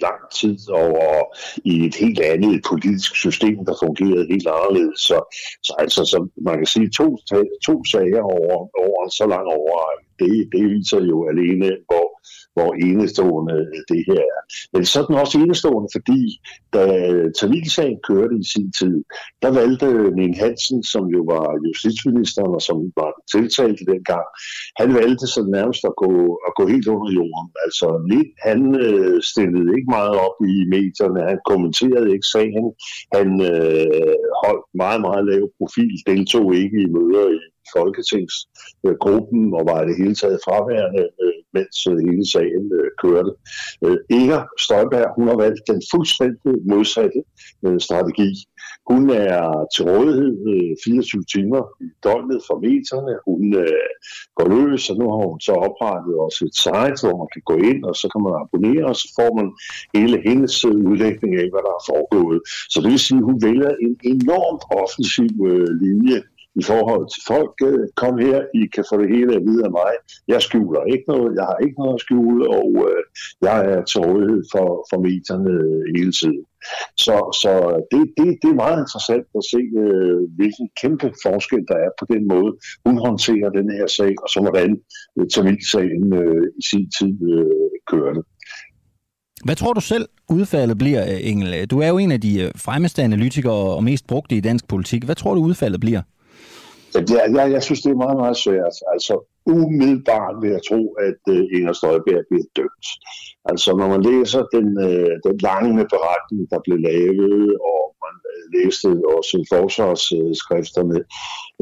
lang 0.00 0.20
tid 0.40 0.58
over 0.70 1.36
i 1.64 1.86
et 1.86 1.94
helt 1.94 2.20
andet 2.20 2.62
politisk 2.68 3.16
system, 3.16 3.64
der 3.64 3.74
fungerede 3.84 4.26
helt 4.32 4.48
anderledes. 4.56 5.00
Så, 5.00 5.18
så 5.62 5.72
altså, 5.78 6.04
så 6.04 6.28
man 6.36 6.56
kan 6.56 6.66
sige, 6.66 6.90
to, 6.90 7.06
to 7.66 7.84
sager 7.84 8.22
over, 8.22 8.56
over 8.84 9.00
så 9.18 9.26
lang 9.34 9.46
overrække, 9.58 10.04
det, 10.20 10.32
det 10.52 10.62
viser 10.70 11.00
jo 11.12 11.28
alene, 11.32 11.68
hvor 11.88 12.06
hvor 12.56 12.70
enestående 12.88 13.56
det 13.90 14.00
her 14.08 14.22
er. 14.36 14.42
Men 14.72 14.82
så 14.90 14.94
er 15.00 15.06
den 15.06 15.22
også 15.22 15.36
enestående, 15.38 15.88
fordi 15.96 16.20
da 16.74 16.82
Tamilsagen 17.38 17.98
kørte 18.08 18.34
i 18.42 18.46
sin 18.54 18.68
tid, 18.80 18.96
der 19.42 19.50
valgte 19.60 19.88
Ning 20.18 20.34
Hansen, 20.42 20.82
som 20.92 21.04
jo 21.16 21.20
var 21.34 21.46
justitsministeren 21.66 22.52
og 22.58 22.62
som 22.68 22.78
var 23.00 23.12
tiltalt 23.34 23.78
i 23.80 23.86
den 23.92 24.02
gang, 24.12 24.26
han 24.80 24.88
valgte 25.00 25.26
så 25.34 25.40
nærmest 25.56 25.82
at 25.90 25.96
gå, 26.04 26.12
at 26.46 26.52
gå 26.58 26.64
helt 26.72 26.88
under 26.94 27.10
jorden. 27.20 27.48
Altså, 27.64 27.86
han 28.48 28.60
øh, 28.86 29.16
stillede 29.30 29.70
ikke 29.76 29.90
meget 29.98 30.16
op 30.26 30.36
i 30.52 30.54
medierne, 30.76 31.30
han 31.32 31.40
kommenterede 31.50 32.08
ikke 32.14 32.28
sagen, 32.36 32.64
han 33.16 33.28
øh, 33.50 34.14
holdt 34.44 34.66
meget, 34.82 35.00
meget 35.06 35.24
lav 35.30 35.42
profil, 35.58 35.94
deltog 36.10 36.46
ikke 36.62 36.78
i 36.84 36.92
møder 36.96 37.26
i 37.36 37.38
Folketingsgruppen 37.76 39.42
øh, 39.48 39.56
og 39.58 39.62
var 39.70 39.78
i 39.82 39.88
det 39.88 39.96
hele 40.02 40.16
taget 40.22 40.44
fraværende, 40.46 41.04
øh, 41.24 41.35
mens 41.56 41.76
øh, 41.90 41.98
hele 42.06 42.26
sagen 42.34 42.64
øh, 42.78 42.90
kørte. 43.02 43.32
Øh, 43.84 43.98
Inger 44.18 44.42
Støjberg, 44.64 45.08
hun 45.16 45.26
har 45.30 45.38
valgt 45.44 45.62
den 45.70 45.80
fuldstændig 45.92 46.54
modsatte 46.72 47.20
øh, 47.66 47.78
strategi. 47.86 48.30
Hun 48.90 49.02
er 49.10 49.40
til 49.74 49.82
rådighed 49.90 50.32
24 50.84 51.24
timer 51.34 51.62
i 51.86 51.88
døgnet 52.04 52.40
for 52.46 52.56
medierne. 52.66 53.14
Hun 53.28 53.42
går 54.36 54.46
løs, 54.54 54.90
og 54.90 54.96
nu 54.98 55.04
har 55.12 55.26
hun 55.32 55.40
så 55.48 55.52
oprettet 55.66 56.14
også 56.26 56.40
et 56.48 56.56
site, 56.64 56.98
hvor 57.02 57.16
man 57.22 57.30
kan 57.34 57.44
gå 57.50 57.56
ind, 57.70 57.80
og 57.88 57.94
så 58.00 58.06
kan 58.12 58.20
man 58.24 58.34
abonnere, 58.42 58.84
og 58.90 58.96
så 59.02 59.06
får 59.18 59.30
man 59.38 59.48
hele 59.96 60.16
hendes 60.28 60.54
udlægning 60.88 61.32
af, 61.42 61.46
hvad 61.52 61.62
der 61.66 61.72
er 61.78 61.86
foregået. 61.92 62.38
Så 62.72 62.76
det 62.82 62.88
vil 62.92 63.06
sige, 63.06 63.20
at 63.20 63.28
hun 63.30 63.38
vælger 63.48 63.72
en 63.86 63.94
enormt 64.14 64.64
offensiv 64.82 65.30
linje 65.84 66.18
i 66.60 66.62
forhold 66.70 67.04
til 67.14 67.22
folk. 67.32 67.54
Øh, 67.68 67.84
kom 68.02 68.14
her, 68.26 68.38
I 68.60 68.62
kan 68.74 68.84
få 68.90 68.94
det 69.02 69.08
hele 69.16 69.32
at 69.38 69.46
vide 69.48 69.64
af 69.68 69.72
mig. 69.80 69.92
Jeg 70.32 70.40
skjuler 70.46 70.82
ikke 70.92 71.06
noget, 71.12 71.36
jeg 71.38 71.46
har 71.50 71.58
ikke 71.64 71.78
noget 71.82 71.94
at 71.94 72.04
skjule, 72.04 72.42
og 72.58 72.68
øh, 72.88 73.00
jeg 73.46 73.58
er 73.72 73.80
til 73.90 74.00
rådighed 74.06 74.42
for, 74.52 74.68
for 74.90 74.98
medierne 75.08 75.52
øh, 75.58 75.82
hele 75.96 76.12
tiden. 76.20 76.42
Så, 77.04 77.16
så 77.42 77.52
det, 77.92 78.02
det, 78.18 78.26
det 78.42 78.48
er 78.50 78.62
meget 78.64 78.78
interessant 78.84 79.26
at 79.38 79.44
se, 79.52 79.60
øh, 79.84 80.20
hvilken 80.38 80.66
kæmpe 80.80 81.08
forskel 81.26 81.62
der 81.70 81.78
er 81.86 81.90
på 82.00 82.04
den 82.12 82.22
måde, 82.32 82.50
hun 82.86 82.96
håndterer 83.06 83.48
den 83.58 83.68
her 83.76 83.86
sag, 83.98 84.12
og 84.24 84.28
så 84.32 84.38
hvordan 84.46 84.70
øh, 85.16 85.26
Tamil-sagen 85.34 86.06
øh, 86.22 86.44
i 86.60 86.62
sin 86.70 86.84
tid 86.98 87.14
øh, 87.34 87.70
kørte. 87.90 88.22
Hvad 89.44 89.56
tror 89.56 89.72
du 89.72 89.80
selv 89.80 90.06
udfaldet 90.30 90.78
bliver, 90.78 91.02
Engel? 91.04 91.66
Du 91.66 91.78
er 91.80 91.88
jo 91.88 91.98
en 91.98 92.12
af 92.12 92.20
de 92.20 92.42
øh, 92.42 92.50
fremmeste 92.56 93.02
analytikere 93.02 93.74
og 93.76 93.84
mest 93.84 94.06
brugte 94.06 94.36
i 94.36 94.40
dansk 94.40 94.68
politik. 94.68 95.04
Hvad 95.04 95.14
tror 95.14 95.34
du 95.34 95.40
udfaldet 95.40 95.80
bliver? 95.80 96.02
Ja, 96.94 97.22
jeg, 97.36 97.52
jeg 97.52 97.62
synes, 97.62 97.82
det 97.82 97.90
er 97.90 98.04
meget, 98.04 98.16
meget 98.16 98.36
svært. 98.36 98.76
Altså, 98.92 99.14
umiddelbart 99.46 100.34
vil 100.42 100.50
jeg 100.50 100.60
tro, 100.68 100.82
at 101.08 101.20
uh, 101.34 101.44
Inger 101.56 101.72
Støjberg 101.72 102.24
bliver 102.30 102.46
dømt. 102.56 102.86
Altså, 103.50 103.70
når 103.76 103.88
man 103.94 104.02
læser 104.10 104.42
den, 104.56 104.68
uh, 104.88 105.14
den 105.26 105.36
lange 105.48 105.86
beretning, 105.94 106.42
der 106.52 106.60
blev 106.64 106.78
lavet, 106.88 107.56
og 107.70 107.82
man 108.04 108.16
uh, 108.32 108.42
læste 108.54 108.88
også 109.16 109.36
forsvarsskrifterne, 109.54 110.98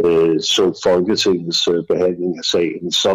uh, 0.04 0.36
så 0.54 0.64
Folketingets 0.86 1.68
uh, 1.68 1.82
behandling 1.90 2.32
af 2.40 2.44
sagen, 2.52 2.92
så, 3.02 3.12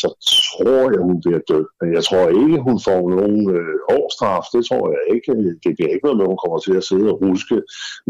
så 0.00 0.08
tror 0.30 0.84
jeg, 0.92 1.00
hun 1.08 1.18
bliver 1.22 1.40
død. 1.50 1.66
Men 1.80 1.88
jeg 1.96 2.04
tror 2.08 2.24
ikke, 2.42 2.58
hun 2.68 2.78
får 2.88 3.00
nogen 3.18 3.42
øh, 3.56 3.74
årstraf. 3.96 4.44
Det 4.54 4.62
tror 4.68 4.84
jeg 4.94 5.02
ikke. 5.14 5.32
Det 5.64 5.72
bliver 5.76 5.90
ikke 5.92 6.06
noget 6.06 6.18
med, 6.18 6.30
hun 6.32 6.42
kommer 6.44 6.58
til 6.58 6.74
at 6.80 6.86
sidde 6.88 7.08
og 7.12 7.18
ruske 7.22 7.56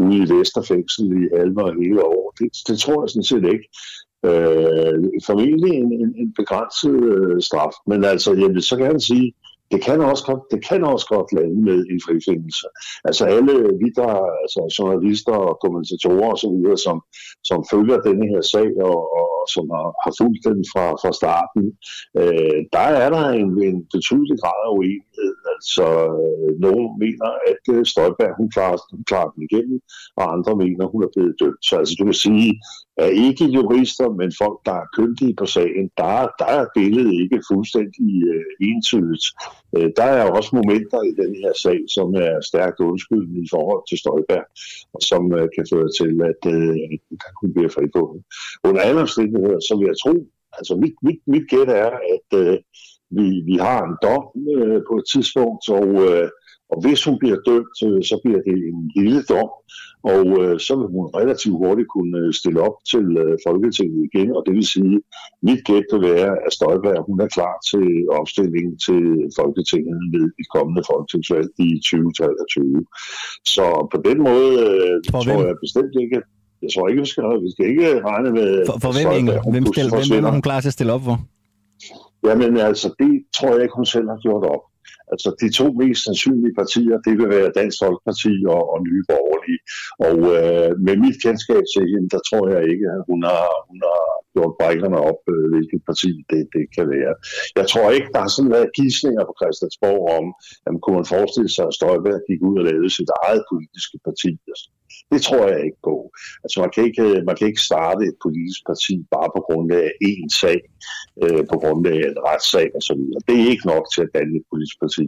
ude 0.03 0.17
i 0.23 0.29
Vesterfængsel 0.33 1.05
i 1.19 1.23
halve 1.37 1.63
og 1.67 1.73
hele 1.81 2.01
år. 2.13 2.23
Det, 2.39 2.49
det 2.67 2.77
tror 2.79 2.97
jeg 3.01 3.09
sådan 3.09 3.31
set 3.31 3.45
ikke. 3.55 3.67
Øh, 4.29 4.95
formentlig 5.29 5.71
en, 5.81 5.91
en, 6.01 6.11
en 6.21 6.33
begrænset 6.39 6.97
øh, 7.13 7.41
straf. 7.47 7.73
Men 7.89 7.99
altså, 8.13 8.29
jeg 8.33 8.49
vil 8.53 8.63
så 8.63 8.75
gerne 8.77 9.01
sige, 9.01 9.33
det 9.71 9.79
kan 9.87 9.99
også 10.11 10.23
godt, 10.29 10.43
det 10.53 10.61
kan 10.69 10.81
også 10.93 11.07
godt 11.15 11.29
lande 11.37 11.61
med 11.69 11.79
en 11.93 12.01
frifindelse. 12.07 12.67
Altså 13.07 13.23
alle 13.35 13.53
vi, 13.81 13.87
der, 13.99 14.13
altså 14.43 14.61
journalister 14.77 15.37
og 15.49 15.55
kommentatorer 15.63 16.31
osv., 16.35 16.57
som, 16.85 16.97
som 17.49 17.59
følger 17.71 17.97
denne 18.07 18.25
her 18.31 18.41
sag 18.53 18.71
og, 18.89 18.99
og 19.19 19.29
som 19.55 19.65
har, 19.75 19.87
har 20.03 20.13
fulgt 20.19 20.43
den 20.49 20.59
fra, 20.71 20.85
fra 21.01 21.11
starten, 21.21 21.63
øh, 22.21 22.59
der 22.75 22.85
er 23.03 23.09
der 23.15 23.25
en, 23.41 23.49
en 23.69 23.77
betydelig 23.95 24.35
grad 24.41 24.59
af 24.67 24.71
uenighed. 24.77 25.33
Altså 25.55 25.87
øh, 26.21 26.51
nogen 26.65 26.87
mener, 27.03 27.29
at 27.51 27.63
øh, 27.73 27.81
Støjberg 27.91 28.33
hun 28.39 28.49
klarer, 28.55 28.77
hun 28.95 29.03
klarer 29.09 29.29
den 29.33 29.41
igennem, 29.47 29.79
og 30.19 30.25
andre 30.35 30.53
mener, 30.63 30.83
hun 30.93 31.01
er 31.05 31.11
blevet 31.15 31.35
dømt. 31.41 31.63
Så 31.67 31.73
altså 31.81 31.93
du 31.99 32.03
kan 32.09 32.19
sige, 32.27 32.49
er 33.05 33.11
ikke 33.27 33.45
jurister, 33.45 34.07
men 34.19 34.31
folk, 34.41 34.57
der 34.65 34.75
er 34.81 34.91
kyndige 34.95 35.35
på 35.35 35.45
sagen, 35.45 35.85
der, 35.97 36.11
der 36.39 36.49
er 36.59 36.65
billedet 36.75 37.15
ikke 37.23 37.39
fuldstændig 37.51 38.09
øh, 38.31 38.45
entydigt. 38.69 39.25
Øh, 39.75 39.89
der 39.99 40.07
er 40.19 40.31
også 40.37 40.51
momenter 40.59 41.01
i 41.11 41.13
den 41.21 41.31
her 41.41 41.51
sag, 41.63 41.79
som 41.95 42.07
er 42.25 42.35
stærkt 42.51 42.79
undskyldende 42.79 43.41
i 43.45 43.49
forhold 43.55 43.83
til 43.89 43.97
Støjberg, 43.97 44.45
og 44.95 45.01
som 45.09 45.23
øh, 45.37 45.47
kan 45.55 45.65
føre 45.73 45.89
til, 45.99 46.13
at 46.31 46.41
øh, 46.55 46.73
kan 47.23 47.33
kunne 47.37 47.53
blive 47.53 47.75
frifundet. 47.77 48.19
Under 48.67 48.81
alle 48.87 49.01
omstændigheder, 49.01 49.59
så 49.67 49.73
vil 49.77 49.89
jeg 49.91 49.99
tro, 50.03 50.13
altså 50.57 50.73
mit, 50.83 50.95
mit, 51.07 51.21
mit 51.33 51.45
gæt 51.53 51.69
er, 51.85 51.91
at 52.15 52.29
øh, 52.41 52.57
vi, 53.17 53.27
vi 53.49 53.55
har 53.67 53.79
en 53.83 53.95
dom 54.05 54.25
øh, 54.55 54.81
på 54.89 54.93
et 54.99 55.05
tidspunkt, 55.13 55.63
og, 55.79 55.89
øh, 56.07 56.29
og 56.71 56.77
hvis 56.83 57.01
hun 57.07 57.15
bliver 57.21 57.39
dømt, 57.49 57.77
øh, 57.87 58.01
så 58.09 58.15
bliver 58.23 58.41
det 58.47 58.57
en 58.71 58.79
lille 58.99 59.21
dom, 59.31 59.51
og 60.13 60.23
øh, 60.41 60.55
så 60.65 60.73
vil 60.79 60.87
hun 60.95 61.05
relativt 61.19 61.57
hurtigt 61.63 61.89
kunne 61.95 62.17
øh, 62.23 62.29
stille 62.39 62.59
op 62.67 62.77
til 62.91 63.05
øh, 63.23 63.33
Folketinget 63.47 63.99
igen, 64.09 64.29
og 64.37 64.41
det 64.45 64.53
vil 64.57 64.67
sige, 64.75 64.97
mit 65.47 65.61
gæt 65.69 65.87
vil 65.93 66.01
være, 66.11 66.31
at 66.45 66.51
Støjberg 66.57 66.99
hun 67.09 67.17
er 67.25 67.29
klar 67.37 67.55
til 67.71 67.87
opstilling 68.19 68.67
til 68.85 69.03
Folketinget 69.39 69.97
ved 70.13 70.25
et 70.41 70.47
kommende 70.55 70.81
folketingsvalg 70.91 71.49
i 71.65 71.69
2023. 71.85 72.83
Så 73.55 73.65
på 73.93 73.97
den 74.07 74.17
måde 74.29 74.49
øh, 74.65 74.93
tror 75.09 75.23
hvem? 75.27 75.39
jeg 75.47 75.55
bestemt 75.65 75.93
ikke, 76.03 76.19
jeg 76.63 76.69
tror 76.73 76.85
ikke, 76.89 77.01
vi 77.05 77.09
skal, 77.13 77.23
vi 77.47 77.51
skal 77.53 77.65
ikke 77.73 77.87
regne 78.11 78.29
med... 78.39 78.49
For, 78.69 78.77
for 78.83 78.91
hvem, 78.95 79.07
Inge? 79.19 79.33
Hvem, 79.53 79.65
skal, 79.71 79.85
hvem 80.11 80.25
er 80.29 80.33
hun 80.37 80.45
klar 80.47 80.59
til 80.61 80.71
at 80.71 80.77
stille 80.77 80.93
op 80.97 81.03
for? 81.09 81.17
Jamen 82.27 82.57
altså, 82.69 82.87
det 82.99 83.11
tror 83.35 83.51
jeg 83.53 83.61
ikke, 83.65 83.75
hun 83.81 83.89
selv 83.95 84.07
har 84.13 84.19
gjort 84.27 84.43
op. 84.55 84.63
Altså 85.13 85.29
de 85.41 85.47
to 85.59 85.67
mest 85.81 86.01
sandsynlige 86.07 86.57
partier, 86.61 86.95
det 87.05 87.13
vil 87.19 87.29
være 87.35 87.55
Dansk 87.59 87.77
Folkeparti 87.83 88.33
og, 88.55 88.61
og 88.73 88.77
Nye 88.87 89.03
Borgerlige. 89.11 89.61
Og 90.07 90.15
øh, 90.35 90.71
med 90.87 90.95
mit 91.03 91.17
kendskab 91.25 91.63
til 91.73 91.85
hende, 91.93 92.09
der 92.15 92.21
tror 92.29 92.45
jeg 92.53 92.61
ikke, 92.71 92.85
at 92.95 93.01
hun 93.09 93.19
har, 93.31 93.47
hun 93.69 93.79
har 93.87 94.03
gjort 94.35 94.53
brækkerne 94.59 94.99
op, 95.09 95.21
øh, 95.33 95.45
hvilket 95.53 95.81
parti 95.89 96.11
det, 96.31 96.41
det 96.55 96.65
kan 96.75 96.85
være. 96.95 97.13
Jeg 97.59 97.65
tror 97.71 97.87
ikke, 97.97 98.09
der 98.13 98.21
har 98.25 98.31
sådan 98.33 98.55
været 98.57 98.75
gissninger 98.79 99.23
på 99.25 99.33
Christiansborg 99.39 100.01
om, 100.17 100.25
at 100.65 100.69
man 100.73 100.81
kunne 100.83 100.97
man 100.99 101.11
forestille 101.15 101.51
sig, 101.55 101.65
at 101.67 101.75
Støjberg 101.77 102.21
gik 102.29 102.41
ud 102.49 102.55
og 102.61 102.65
lavede 102.69 102.91
sit 102.97 103.11
eget 103.23 103.43
politiske 103.51 103.97
parti. 104.07 104.31
Altså, 104.51 104.67
det 105.11 105.19
tror 105.27 105.43
jeg 105.53 105.61
ikke 105.67 105.81
på. 105.89 105.95
Altså 106.43 106.57
man 106.63 106.71
kan 106.75 106.83
ikke, 106.89 107.05
man 107.27 107.35
kan 107.37 107.47
ikke 107.51 107.67
starte 107.69 108.01
et 108.11 108.17
politisk 108.25 108.61
parti 108.69 108.95
bare 109.15 109.29
på 109.37 109.41
grund 109.47 109.67
af 109.81 109.87
én 110.11 110.27
sag, 110.41 110.59
øh, 111.23 111.43
på 111.51 111.55
grund 111.61 111.81
af 111.93 111.99
en 112.09 112.17
retssag 112.29 112.67
osv. 112.77 113.01
Det 113.27 113.35
er 113.41 113.51
ikke 113.53 113.67
nok 113.73 113.85
til 113.93 114.01
at 114.05 114.13
danne 114.17 114.33
et 114.39 114.45
politisk 114.51 114.77
parti. 114.83 115.05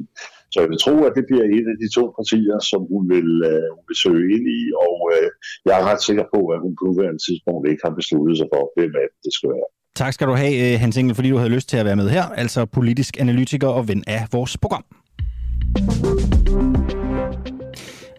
Så 0.52 0.58
jeg 0.64 0.70
vil 0.72 0.84
tro, 0.86 0.96
at 1.08 1.14
det 1.18 1.26
bliver 1.30 1.46
et 1.58 1.68
af 1.74 1.78
de 1.84 1.90
to 1.98 2.04
partier, 2.20 2.58
som 2.72 2.82
hun 2.94 3.04
vil, 3.14 3.30
øh, 3.52 3.68
hun 3.76 3.84
vil 3.90 3.98
søge 4.04 4.26
ind 4.36 4.46
i, 4.60 4.62
og 4.86 4.96
øh, 5.14 5.28
jeg 5.68 5.74
er 5.80 5.84
ret 5.90 6.02
sikker 6.08 6.26
på, 6.36 6.40
at 6.54 6.60
hun 6.64 6.74
på 6.78 6.84
nuværende 6.90 7.22
tidspunkt 7.28 7.64
ikke 7.72 7.84
har 7.88 7.94
besluttet 8.00 8.36
sig 8.40 8.48
for, 8.54 8.64
hvem 8.76 8.92
det 9.26 9.34
skal 9.38 9.50
være. 9.56 9.70
Tak 9.96 10.14
skal 10.14 10.28
du 10.28 10.36
have, 10.44 10.56
øh, 10.64 10.80
Hans 10.80 10.98
Engel, 10.98 11.16
fordi 11.16 11.30
du 11.30 11.38
havde 11.38 11.56
lyst 11.58 11.70
til 11.70 11.78
at 11.78 11.86
være 11.86 11.96
med 11.96 12.10
her, 12.10 12.26
altså 12.44 12.66
politisk 12.66 13.20
analytiker 13.20 13.68
og 13.68 13.88
ven 13.88 14.04
af 14.08 14.22
vores 14.32 14.58
program. 14.58 14.86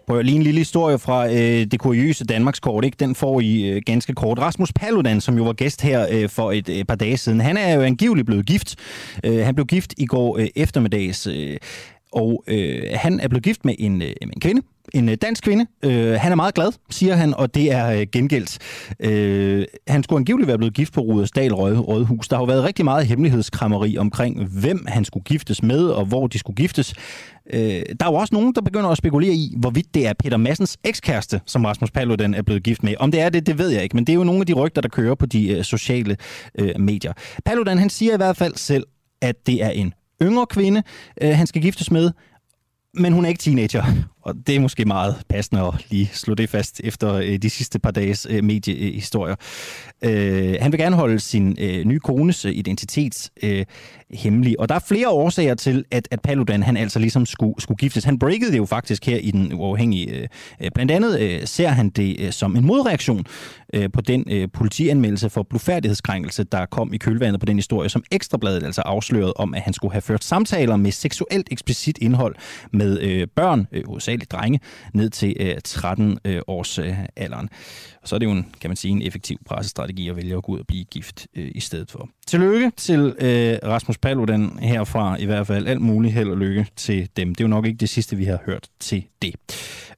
Prøv 0.07 0.21
lige 0.21 0.35
en 0.35 0.43
lille 0.43 0.57
historie 0.57 0.99
fra 0.99 1.27
øh, 1.27 1.65
det 1.71 1.79
kuriøse 1.79 2.25
Danmarkskort. 2.25 2.85
Ikke? 2.85 2.97
Den 2.99 3.15
får 3.15 3.39
I 3.39 3.69
øh, 3.69 3.81
ganske 3.85 4.13
kort. 4.13 4.39
Rasmus 4.39 4.73
Paludan, 4.73 5.21
som 5.21 5.37
jo 5.37 5.43
var 5.43 5.53
gæst 5.53 5.81
her 5.81 6.07
øh, 6.11 6.29
for 6.29 6.51
et 6.51 6.69
øh, 6.69 6.85
par 6.85 6.95
dage 6.95 7.17
siden, 7.17 7.41
han 7.41 7.57
er 7.57 7.73
jo 7.73 7.81
angiveligt 7.81 8.25
blevet 8.25 8.45
gift. 8.45 8.75
Øh, 9.23 9.45
han 9.45 9.55
blev 9.55 9.65
gift 9.65 9.93
i 9.97 10.05
går 10.05 10.37
øh, 10.37 10.47
eftermiddags, 10.55 11.27
øh, 11.27 11.57
og 12.11 12.43
øh, 12.47 12.83
han 12.93 13.19
er 13.19 13.27
blevet 13.27 13.43
gift 13.43 13.65
med 13.65 13.75
en, 13.79 14.01
øh, 14.01 14.11
en 14.21 14.39
kvinde, 14.41 14.61
en 14.93 15.09
øh, 15.09 15.17
dansk 15.21 15.43
kvinde. 15.43 15.65
Øh, 15.83 16.13
han 16.13 16.31
er 16.31 16.35
meget 16.35 16.53
glad, 16.53 16.71
siger 16.89 17.15
han, 17.15 17.33
og 17.33 17.55
det 17.55 17.71
er 17.71 17.89
øh, 17.89 18.07
gengældt. 18.11 18.57
Øh, 18.99 19.65
han 19.87 20.03
skulle 20.03 20.19
angiveligt 20.19 20.47
være 20.47 20.57
blevet 20.57 20.73
gift 20.73 20.93
på 20.93 21.01
Rudersdal 21.01 21.53
Rød, 21.53 21.77
Rødhus. 21.77 22.27
Der 22.27 22.35
har 22.35 22.41
jo 22.41 22.45
været 22.45 22.63
rigtig 22.63 22.85
meget 22.85 23.05
hemmelighedskrammeri 23.05 23.97
omkring, 23.97 24.45
hvem 24.45 24.85
han 24.87 25.05
skulle 25.05 25.23
giftes 25.23 25.63
med, 25.63 25.85
og 25.85 26.05
hvor 26.05 26.27
de 26.27 26.39
skulle 26.39 26.55
giftes. 26.55 26.93
Øh, 27.53 27.59
der 27.99 28.05
er 28.05 28.11
jo 28.11 28.13
også 28.13 28.35
nogen, 28.35 28.55
der 28.55 28.61
begynder 28.61 28.89
at 28.89 28.97
spekulere 28.97 29.33
i, 29.33 29.53
hvorvidt 29.57 29.93
det 29.93 30.07
er 30.07 30.13
Peter 30.13 30.37
Massens 30.37 30.77
ekskæreste, 30.83 31.41
som 31.45 31.65
Rasmus 31.65 31.91
Paludan 31.91 32.33
er 32.33 32.41
blevet 32.41 32.63
gift 32.63 32.83
med. 32.83 32.95
Om 32.99 33.11
det 33.11 33.21
er 33.21 33.29
det, 33.29 33.47
det 33.47 33.57
ved 33.57 33.69
jeg 33.69 33.83
ikke, 33.83 33.95
men 33.95 34.07
det 34.07 34.13
er 34.13 34.17
jo 34.17 34.23
nogle 34.23 34.39
af 34.39 34.45
de 34.45 34.53
rygter, 34.53 34.81
der 34.81 34.89
kører 34.89 35.15
på 35.15 35.25
de 35.25 35.49
øh, 35.49 35.63
sociale 35.63 36.17
øh, 36.59 36.79
medier. 36.79 37.13
Paludan, 37.45 37.77
han 37.77 37.89
siger 37.89 38.13
i 38.13 38.17
hvert 38.17 38.37
fald 38.37 38.55
selv, 38.55 38.83
at 39.21 39.47
det 39.47 39.63
er 39.63 39.69
en 39.69 39.93
yngre 40.21 40.45
kvinde, 40.45 40.83
øh, 41.21 41.29
han 41.29 41.47
skal 41.47 41.61
giftes 41.61 41.91
med, 41.91 42.11
men 42.93 43.13
hun 43.13 43.25
er 43.25 43.29
ikke 43.29 43.41
teenager. 43.41 43.83
Og 44.23 44.35
det 44.47 44.55
er 44.55 44.59
måske 44.59 44.85
meget 44.85 45.15
passende 45.29 45.61
at 45.61 45.73
lige 45.89 46.09
slå 46.13 46.33
det 46.33 46.49
fast 46.49 46.81
efter 46.83 47.13
øh, 47.13 47.37
de 47.37 47.49
sidste 47.49 47.79
par 47.79 47.91
dages 47.91 48.27
øh, 48.29 48.43
mediehistorier. 48.43 49.35
Øh, 50.03 50.55
han 50.61 50.71
vil 50.71 50.79
gerne 50.79 50.95
holde 50.95 51.19
sin 51.19 51.57
nye 51.85 51.99
kones 51.99 52.45
identitet 52.45 53.29
hemmelig. 54.11 54.59
Og 54.59 54.69
der 54.69 54.75
er 54.75 54.79
flere 54.87 55.09
årsager 55.09 55.55
til, 55.55 55.85
at, 55.91 56.07
at 56.11 56.21
Paludan 56.21 56.63
han 56.63 56.77
altså 56.77 56.99
ligesom 56.99 57.25
skulle, 57.25 57.53
skulle 57.61 57.77
giftes. 57.77 58.03
Han 58.03 58.19
breakede 58.19 58.51
det 58.51 58.57
jo 58.57 58.65
faktisk 58.65 59.05
her 59.05 59.17
i 59.17 59.31
den 59.31 59.53
uafhængige. 59.53 60.29
Blandt 60.73 60.91
andet 60.91 61.49
ser 61.49 61.67
han 61.67 61.89
det 61.89 62.33
som 62.33 62.55
en 62.55 62.65
modreaktion 62.65 63.25
på 63.93 64.01
den 64.01 64.49
politianmeldelse 64.53 65.29
for 65.29 65.43
blufærdighedskrænkelse, 65.43 66.43
der 66.43 66.65
kom 66.65 66.93
i 66.93 66.97
kølvandet 66.97 67.39
på 67.39 67.45
den 67.45 67.55
historie, 67.55 67.89
som 67.89 68.03
Ekstrabladet 68.11 68.63
altså 68.63 68.81
afslørede 68.81 69.33
om, 69.33 69.53
at 69.53 69.61
han 69.61 69.73
skulle 69.73 69.91
have 69.91 70.01
ført 70.01 70.23
samtaler 70.23 70.75
med 70.75 70.91
seksuelt 70.91 71.47
eksplicit 71.51 71.97
indhold 72.01 72.35
med 72.71 73.27
børn, 73.27 73.67
hos 73.85 74.07
hovedsageligt 74.13 74.31
drenge, 74.31 74.59
ned 74.93 75.09
til 75.09 75.35
øh, 75.39 75.55
13 75.63 76.19
øh, 76.25 76.41
års 76.47 76.79
øh, 76.79 76.97
alderen. 77.15 77.49
Og 78.01 78.07
så 78.07 78.15
er 78.15 78.19
det 78.19 78.25
jo 78.25 78.31
en, 78.31 78.45
kan 78.61 78.69
man 78.69 78.77
sige, 78.77 78.91
en 78.91 79.01
effektiv 79.01 79.37
pressestrategi 79.45 80.09
at 80.09 80.15
vælge 80.15 80.35
at 80.35 80.43
gå 80.43 80.51
ud 80.51 80.59
og 80.59 80.67
blive 80.67 80.83
gift 80.83 81.27
øh, 81.35 81.51
i 81.55 81.59
stedet 81.59 81.91
for. 81.91 82.09
Tillykke 82.27 82.71
til 82.77 82.99
øh, 83.19 83.57
Rasmus 83.63 83.97
Paludan 83.97 84.59
herfra, 84.59 85.17
i 85.19 85.25
hvert 85.25 85.47
fald 85.47 85.67
alt 85.67 85.81
muligt 85.81 86.13
held 86.13 86.29
og 86.29 86.37
lykke 86.37 86.67
til 86.75 87.09
dem. 87.17 87.35
Det 87.35 87.43
er 87.43 87.45
jo 87.45 87.49
nok 87.49 87.65
ikke 87.65 87.77
det 87.77 87.89
sidste, 87.89 88.15
vi 88.15 88.25
har 88.25 88.39
hørt 88.45 88.67
til 88.79 89.03
det. 89.21 89.35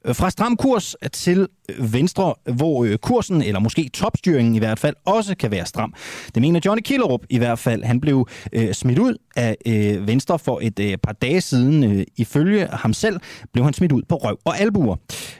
Øh, 0.06 0.14
fra 0.14 0.30
stram 0.30 0.56
kurs 0.56 0.96
til 1.12 1.48
øh, 1.68 1.92
Venstre, 1.92 2.34
hvor 2.54 2.84
øh, 2.84 2.98
kursen, 2.98 3.42
eller 3.42 3.60
måske 3.60 3.90
topstyringen 3.94 4.54
i 4.54 4.58
hvert 4.58 4.78
fald, 4.78 4.94
også 5.04 5.36
kan 5.36 5.50
være 5.50 5.66
stram. 5.66 5.94
Det 6.34 6.42
mener 6.42 6.60
Johnny 6.64 6.82
Killerup 6.82 7.20
i 7.30 7.38
hvert 7.38 7.58
fald. 7.58 7.84
Han 7.84 8.00
blev 8.00 8.28
øh, 8.52 8.72
smidt 8.74 8.98
ud 8.98 9.16
af 9.36 9.56
øh, 9.66 10.06
Venstre 10.06 10.38
for 10.38 10.60
et 10.62 10.78
øh, 10.78 10.98
par 11.02 11.12
dage 11.12 11.40
siden. 11.40 11.84
Øh, 11.84 12.04
ifølge 12.16 12.68
ham 12.72 12.92
selv 12.92 13.20
blev 13.52 13.64
han 13.64 13.74
smidt 13.74 13.92
ud 13.92 14.02
på 14.08 14.16
røv 14.16 14.38
og 14.44 14.60
albuer. 14.60 14.96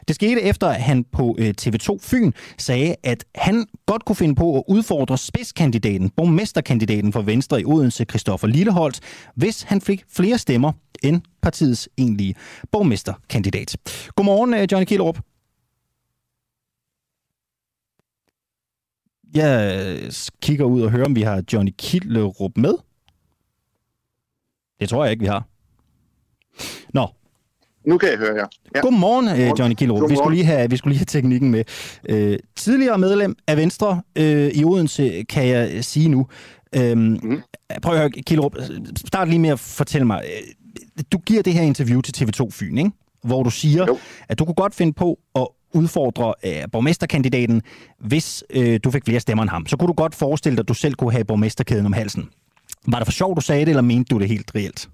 Det 0.09 0.15
skete 0.15 0.43
efter, 0.43 0.69
at 0.69 0.83
han 0.83 1.05
på 1.13 1.37
øh, 1.39 1.55
TV2 1.63 1.99
Fyn 2.03 2.33
sagde, 2.59 2.95
at 3.05 3.25
han 3.35 3.67
godt 3.87 4.05
kunne 4.05 4.17
finde 4.17 4.35
på 4.35 4.57
at 4.57 4.63
udfordre 4.69 5.19
spidskandidaten, 5.19 6.11
borgmesterkandidaten 6.17 7.13
for 7.13 7.23
Venstre 7.23 7.61
i 7.61 7.65
Odense, 7.65 8.05
Christoffer 8.05 8.47
Lilleholdt, 8.47 9.01
hvis 9.35 9.63
han 9.63 9.81
fik 9.81 10.05
flere 10.17 10.39
stemmer 10.39 10.73
end 11.03 11.23
partiets 11.43 11.89
egentlige 11.99 12.35
borgmesterkandidat. 12.73 13.77
Godmorgen, 14.15 14.55
øh, 14.55 14.69
Johnny 14.73 14.85
Killerup. 14.85 15.19
Jeg 19.35 19.99
kigger 20.43 20.65
ud 20.65 20.83
og 20.83 20.91
hører, 20.91 21.05
om 21.05 21.17
vi 21.17 21.23
har 21.23 21.43
Johnny 21.53 21.75
Killerup 21.79 22.53
med. 22.57 22.75
Det 24.81 24.89
tror 24.89 25.05
jeg 25.05 25.11
ikke, 25.11 25.21
vi 25.21 25.27
har. 25.27 25.45
Nå. 26.95 27.09
Nu 27.87 27.99
kan 27.99 28.09
jeg 28.09 28.19
høre 28.19 28.35
jer. 28.35 28.47
Ja. 28.75 28.81
Godmorgen, 28.81 29.29
øh, 29.29 29.53
Johnny 29.59 29.75
Killerup. 29.75 30.11
Vi 30.11 30.17
skulle, 30.17 30.37
lige 30.37 30.45
have, 30.45 30.71
vi 30.71 30.77
skulle 30.77 30.93
lige 30.93 30.99
have 30.99 31.21
teknikken 31.21 31.51
med. 31.51 31.65
Øh, 32.09 32.39
tidligere 32.57 32.99
medlem 32.99 33.37
af 33.47 33.57
Venstre 33.57 34.03
øh, 34.17 34.51
i 34.55 34.65
Odense, 34.65 35.25
kan 35.29 35.49
jeg 35.49 35.85
sige 35.85 36.09
nu. 36.09 36.27
Øhm, 36.73 37.19
mm. 37.23 37.43
Prøv 37.83 37.93
at 37.95 37.99
høre, 37.99 38.11
Killerup. 38.11 38.57
Start 39.07 39.29
lige 39.29 39.39
med 39.39 39.51
at 39.51 39.61
fortælle 39.61 40.07
mig. 40.07 40.25
Du 41.13 41.19
giver 41.19 41.43
det 41.43 41.53
her 41.53 41.63
interview 41.63 42.01
til 42.01 42.25
TV2 42.25 42.51
Fyn, 42.51 42.79
ikke? 42.79 42.91
hvor 43.23 43.43
du 43.43 43.51
siger, 43.51 43.87
jo. 43.87 43.99
at 44.29 44.39
du 44.39 44.45
kunne 44.45 44.55
godt 44.55 44.75
finde 44.75 44.93
på 44.93 45.19
at 45.35 45.49
udfordre 45.75 46.35
øh, 46.45 46.63
borgmesterkandidaten, 46.73 47.63
hvis 47.99 48.45
øh, 48.51 48.81
du 48.85 48.91
fik 48.91 49.05
flere 49.05 49.21
stemmer 49.21 49.43
end 49.43 49.51
ham. 49.51 49.67
Så 49.67 49.77
kunne 49.77 49.89
du 49.89 49.93
godt 49.93 50.15
forestille 50.15 50.57
dig, 50.57 50.63
at 50.63 50.69
du 50.69 50.75
selv 50.75 50.95
kunne 50.95 51.13
have 51.13 51.25
borgmesterkæden 51.25 51.87
om 51.87 51.93
halsen. 51.93 52.29
Var 52.87 52.99
det 52.99 53.07
for 53.07 53.13
sjovt, 53.13 53.37
du 53.37 53.41
sagde 53.41 53.61
det, 53.61 53.69
eller 53.69 53.83
mente 53.83 54.15
du 54.15 54.19
det 54.21 54.29
helt 54.29 54.51
reelt? 54.55 54.89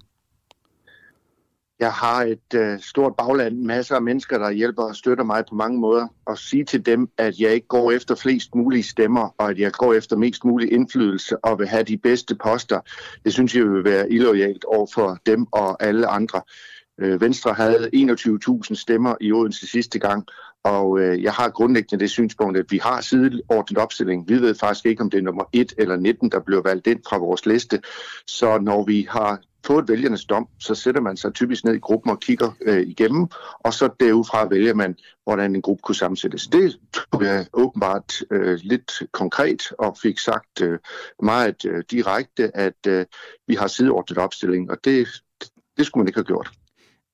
Jeg 1.83 1.93
har 1.93 2.23
et 2.23 2.55
øh, 2.55 2.81
stort 2.81 3.15
bagland, 3.17 3.59
masser 3.59 3.95
af 3.95 4.03
mennesker, 4.03 4.39
der 4.39 4.51
hjælper 4.51 4.83
og 4.83 4.97
støtter 4.97 5.25
mig 5.25 5.45
på 5.49 5.55
mange 5.55 5.79
måder. 5.79 6.09
Og 6.27 6.39
sige 6.39 6.65
til 6.65 6.87
dem, 6.87 7.09
at 7.19 7.39
jeg 7.39 7.51
ikke 7.55 7.67
går 7.67 7.93
efter 7.93 8.15
flest 8.15 8.55
mulige 8.55 8.83
stemmer, 8.83 9.35
og 9.39 9.51
at 9.51 9.59
jeg 9.59 9.73
går 9.73 9.95
efter 9.95 10.17
mest 10.17 10.45
mulig 10.45 10.73
indflydelse 10.73 11.45
og 11.45 11.59
vil 11.59 11.67
have 11.67 11.83
de 11.83 11.97
bedste 11.97 12.35
poster, 12.35 12.81
det 13.25 13.33
synes 13.33 13.55
jeg 13.55 13.65
vil 13.65 13.85
være 13.85 14.13
illoyalt 14.13 14.65
over 14.65 14.87
for 14.95 15.19
dem 15.27 15.47
og 15.53 15.83
alle 15.83 16.07
andre. 16.07 16.43
Øh, 17.01 17.21
Venstre 17.21 17.53
havde 17.53 17.91
21.000 17.95 18.75
stemmer 18.75 19.15
i 19.21 19.33
Odense 19.33 19.67
sidste 19.67 19.99
gang, 19.99 20.27
og 20.65 21.01
øh, 21.01 21.23
jeg 21.23 21.33
har 21.33 21.49
grundlæggende 21.49 22.03
det 22.03 22.11
synspunkt, 22.11 22.59
at 22.59 22.67
vi 22.71 22.79
har 22.79 23.01
sideordnet 23.01 23.79
opstilling. 23.79 24.29
Vi 24.29 24.35
ved 24.35 24.55
faktisk 24.55 24.87
ikke, 24.87 25.03
om 25.03 25.11
det 25.11 25.19
er 25.19 25.23
nummer 25.23 25.45
1 25.53 25.73
eller 25.79 25.97
19, 25.97 26.31
der 26.31 26.41
bliver 26.41 26.63
valgt 26.63 26.87
ind 26.87 27.01
fra 27.09 27.19
vores 27.19 27.47
liste. 27.47 27.81
Så 28.27 28.59
når 28.59 28.85
vi 28.85 29.07
har 29.11 29.41
fået 29.67 29.89
vælgernes 29.89 30.25
dom, 30.25 30.49
så 30.61 30.75
sætter 30.75 31.01
man 31.01 31.17
sig 31.17 31.35
typisk 31.35 31.65
ned 31.65 31.75
i 31.75 31.79
gruppen 31.79 32.11
og 32.11 32.21
kigger 32.21 32.51
øh, 32.61 32.83
igennem, 32.83 33.27
og 33.61 33.75
så 33.75 33.89
derudfra 34.01 34.49
vælger 34.49 34.75
man, 34.75 34.97
hvordan 35.25 35.55
en 35.55 35.63
gruppe 35.63 35.81
kunne 35.83 35.95
sammensættes. 35.95 36.47
Det 36.47 36.79
tog 37.13 37.25
jeg 37.25 37.47
åbenbart 37.53 38.13
øh, 38.31 38.59
lidt 38.63 38.93
konkret 39.13 39.63
og 39.79 39.97
fik 40.03 40.19
sagt 40.19 40.61
øh, 40.63 40.79
meget 41.23 41.65
øh, 41.67 41.85
direkte, 41.91 42.57
at 42.57 42.87
øh, 42.87 43.07
vi 43.47 43.55
har 43.55 43.67
sideordnet 43.67 44.19
opstilling, 44.19 44.71
og 44.71 44.77
det, 44.85 45.09
det 45.77 45.87
skulle 45.87 46.03
man 46.03 46.09
ikke 46.09 46.19
have 46.19 46.25
gjort. 46.25 46.51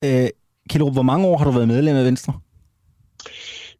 Øh, 0.05 0.29
Kjellup, 0.71 0.93
hvor 0.93 1.03
mange 1.03 1.27
år 1.27 1.39
har 1.39 1.45
du 1.45 1.51
været 1.51 1.69
medlem 1.69 1.97
af 1.97 2.05
Venstre? 2.05 2.41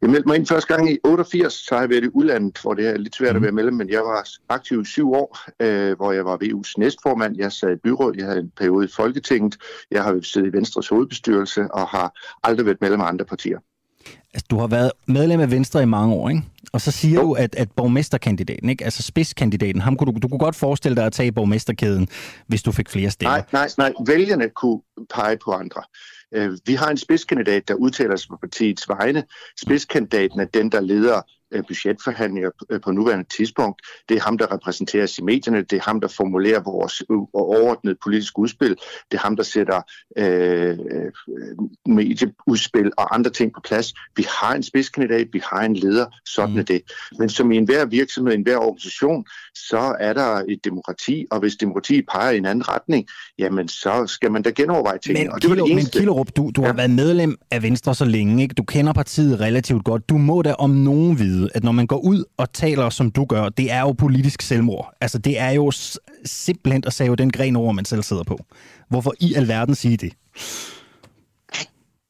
Jeg 0.01 0.09
meldte 0.09 0.27
mig 0.27 0.35
ind 0.35 0.45
første 0.45 0.75
gang 0.75 0.91
i 0.91 0.97
88, 1.03 1.53
så 1.53 1.75
har 1.75 1.81
jeg 1.81 1.89
været 1.89 2.03
i 2.03 2.09
udlandet, 2.13 2.59
hvor 2.61 2.73
det 2.73 2.87
er 2.87 2.97
lidt 2.97 3.15
svært 3.15 3.29
at 3.29 3.35
mhm. 3.35 3.43
være 3.43 3.51
medlem, 3.51 3.73
men 3.73 3.89
jeg 3.89 3.99
var 3.99 4.27
aktiv 4.49 4.81
i 4.81 4.85
syv 4.85 5.13
år, 5.13 5.37
øh, 5.59 5.95
hvor 5.97 6.11
jeg 6.11 6.25
var 6.25 6.37
VU's 6.43 6.73
næstformand. 6.77 7.37
Jeg 7.37 7.51
sad 7.51 7.71
i 7.71 7.79
byråd, 7.83 8.13
jeg 8.17 8.25
havde 8.25 8.39
en 8.39 8.51
periode 8.57 8.85
i 8.85 8.89
Folketinget, 8.95 9.57
jeg 9.91 10.03
har 10.03 10.19
siddet 10.23 10.47
i 10.47 10.53
Venstres 10.53 10.87
hovedbestyrelse 10.87 11.67
og 11.73 11.87
har 11.87 12.13
aldrig 12.43 12.65
været 12.65 12.81
medlem 12.81 13.01
af 13.01 13.05
andre 13.05 13.25
partier. 13.25 13.59
Altså, 14.33 14.45
du 14.49 14.57
har 14.57 14.67
været 14.67 14.91
medlem 15.07 15.39
af 15.39 15.51
Venstre 15.51 15.81
i 15.83 15.85
mange 15.85 16.15
år, 16.15 16.29
ikke? 16.29 16.43
Og 16.73 16.81
så 16.81 16.91
siger 16.91 17.15
jo. 17.15 17.21
du, 17.21 17.33
at, 17.33 17.55
at 17.55 17.71
borgmesterkandidaten, 17.71 18.69
ikke? 18.69 18.83
altså 18.83 19.03
spidskandidaten, 19.03 19.81
ham 19.81 19.95
kunne 19.95 20.13
du, 20.13 20.19
du 20.19 20.27
kunne 20.27 20.39
godt 20.39 20.55
forestille 20.55 20.95
dig 20.95 21.05
at 21.05 21.13
tage 21.13 21.31
borgmesterkæden, 21.31 22.07
hvis 22.47 22.63
du 22.63 22.71
fik 22.71 22.89
flere 22.89 23.09
stemmer. 23.09 23.31
Nej, 23.31 23.45
nej, 23.53 23.69
nej. 23.77 23.93
Vælgerne 24.07 24.49
kunne 24.49 24.81
pege 25.15 25.37
på 25.45 25.51
andre. 25.51 25.81
Øh, 26.33 26.57
vi 26.65 26.73
har 26.73 26.89
en 26.89 26.97
spidskandidat, 26.97 27.67
der 27.67 27.73
udtaler 27.73 28.15
sig 28.15 28.29
på 28.29 28.37
partiets 28.37 28.89
vegne. 28.89 29.23
Spidskandidaten 29.61 30.39
er 30.39 30.45
den, 30.45 30.71
der 30.71 30.79
leder 30.79 31.21
budgetforhandlinger 31.67 32.49
øh, 32.69 32.81
på 32.81 32.91
nuværende 32.91 33.25
tidspunkt. 33.37 33.81
Det 34.09 34.17
er 34.17 34.21
ham, 34.21 34.37
der 34.37 34.53
repræsenteres 34.53 35.17
i 35.17 35.21
medierne. 35.21 35.61
Det 35.61 35.73
er 35.73 35.81
ham, 35.81 36.01
der 36.01 36.07
formulerer 36.07 36.59
vores 36.59 37.03
overordnede 37.33 37.97
politiske 38.03 38.39
udspil. 38.39 38.69
Det 39.11 39.17
er 39.17 39.21
ham, 39.21 39.35
der 39.35 39.43
sætter 39.43 39.81
øh, 40.17 40.77
medieudspil 41.85 42.91
og 42.97 43.15
andre 43.15 43.31
ting 43.31 43.53
på 43.53 43.61
plads. 43.63 43.93
Vi 44.15 44.25
har 44.39 44.55
en 44.55 44.63
spidskandidat, 44.63 45.27
vi 45.33 45.41
har 45.51 45.61
en 45.61 45.75
leder, 45.75 46.05
sådan 46.25 46.53
mm. 46.53 46.59
er 46.59 46.63
det. 46.63 46.81
Men 47.19 47.29
som 47.29 47.51
i 47.51 47.57
enhver 47.57 47.85
virksomhed, 47.85 48.33
enhver 48.33 48.57
organisation, 48.57 49.25
så 49.55 49.95
er 49.99 50.13
der 50.13 50.43
et 50.49 50.65
demokrati, 50.65 51.25
og 51.31 51.39
hvis 51.39 51.55
demokratiet 51.55 52.05
peger 52.11 52.31
i 52.31 52.37
en 52.37 52.45
anden 52.45 52.67
retning, 52.67 53.07
jamen 53.39 53.67
så 53.67 54.07
skal 54.07 54.31
man 54.31 54.41
da 54.41 54.49
genoverveje 54.49 54.97
tingene. 54.97 55.25
Men, 55.25 55.33
og 55.33 55.41
det 55.41 55.49
Kilo, 55.49 55.65
det 55.65 55.75
men 55.75 55.85
Kilerup, 55.85 56.27
du, 56.37 56.51
du 56.55 56.61
ja. 56.61 56.67
har 56.67 56.73
været 56.73 56.91
medlem 56.91 57.37
af 57.51 57.63
Venstre 57.63 57.95
så 57.95 58.05
længe, 58.05 58.43
ikke? 58.43 58.53
Du 58.53 58.63
kender 58.63 58.93
partiet 58.93 59.39
relativt 59.39 59.83
godt. 59.83 60.09
Du 60.09 60.17
må 60.17 60.41
da 60.41 60.53
om 60.53 60.69
nogen 60.69 61.19
vide, 61.19 61.38
vide, 61.39 61.49
at 61.55 61.63
når 61.63 61.71
man 61.71 61.87
går 61.87 61.97
ud 61.97 62.23
og 62.37 62.53
taler, 62.53 62.89
som 62.89 63.11
du 63.11 63.25
gør, 63.25 63.49
det 63.49 63.71
er 63.71 63.81
jo 63.81 63.91
politisk 63.91 64.41
selvmord. 64.41 64.93
Altså, 65.01 65.17
det 65.17 65.39
er 65.39 65.49
jo 65.49 65.71
simpelthen 66.25 66.83
at 66.87 66.93
save 66.93 67.15
den 67.15 67.31
gren 67.31 67.55
over, 67.55 67.71
man 67.71 67.85
selv 67.85 68.03
sidder 68.03 68.23
på. 68.23 68.39
Hvorfor 68.89 69.13
i 69.19 69.33
alverden 69.33 69.75
sige 69.75 69.97
det? 69.97 70.13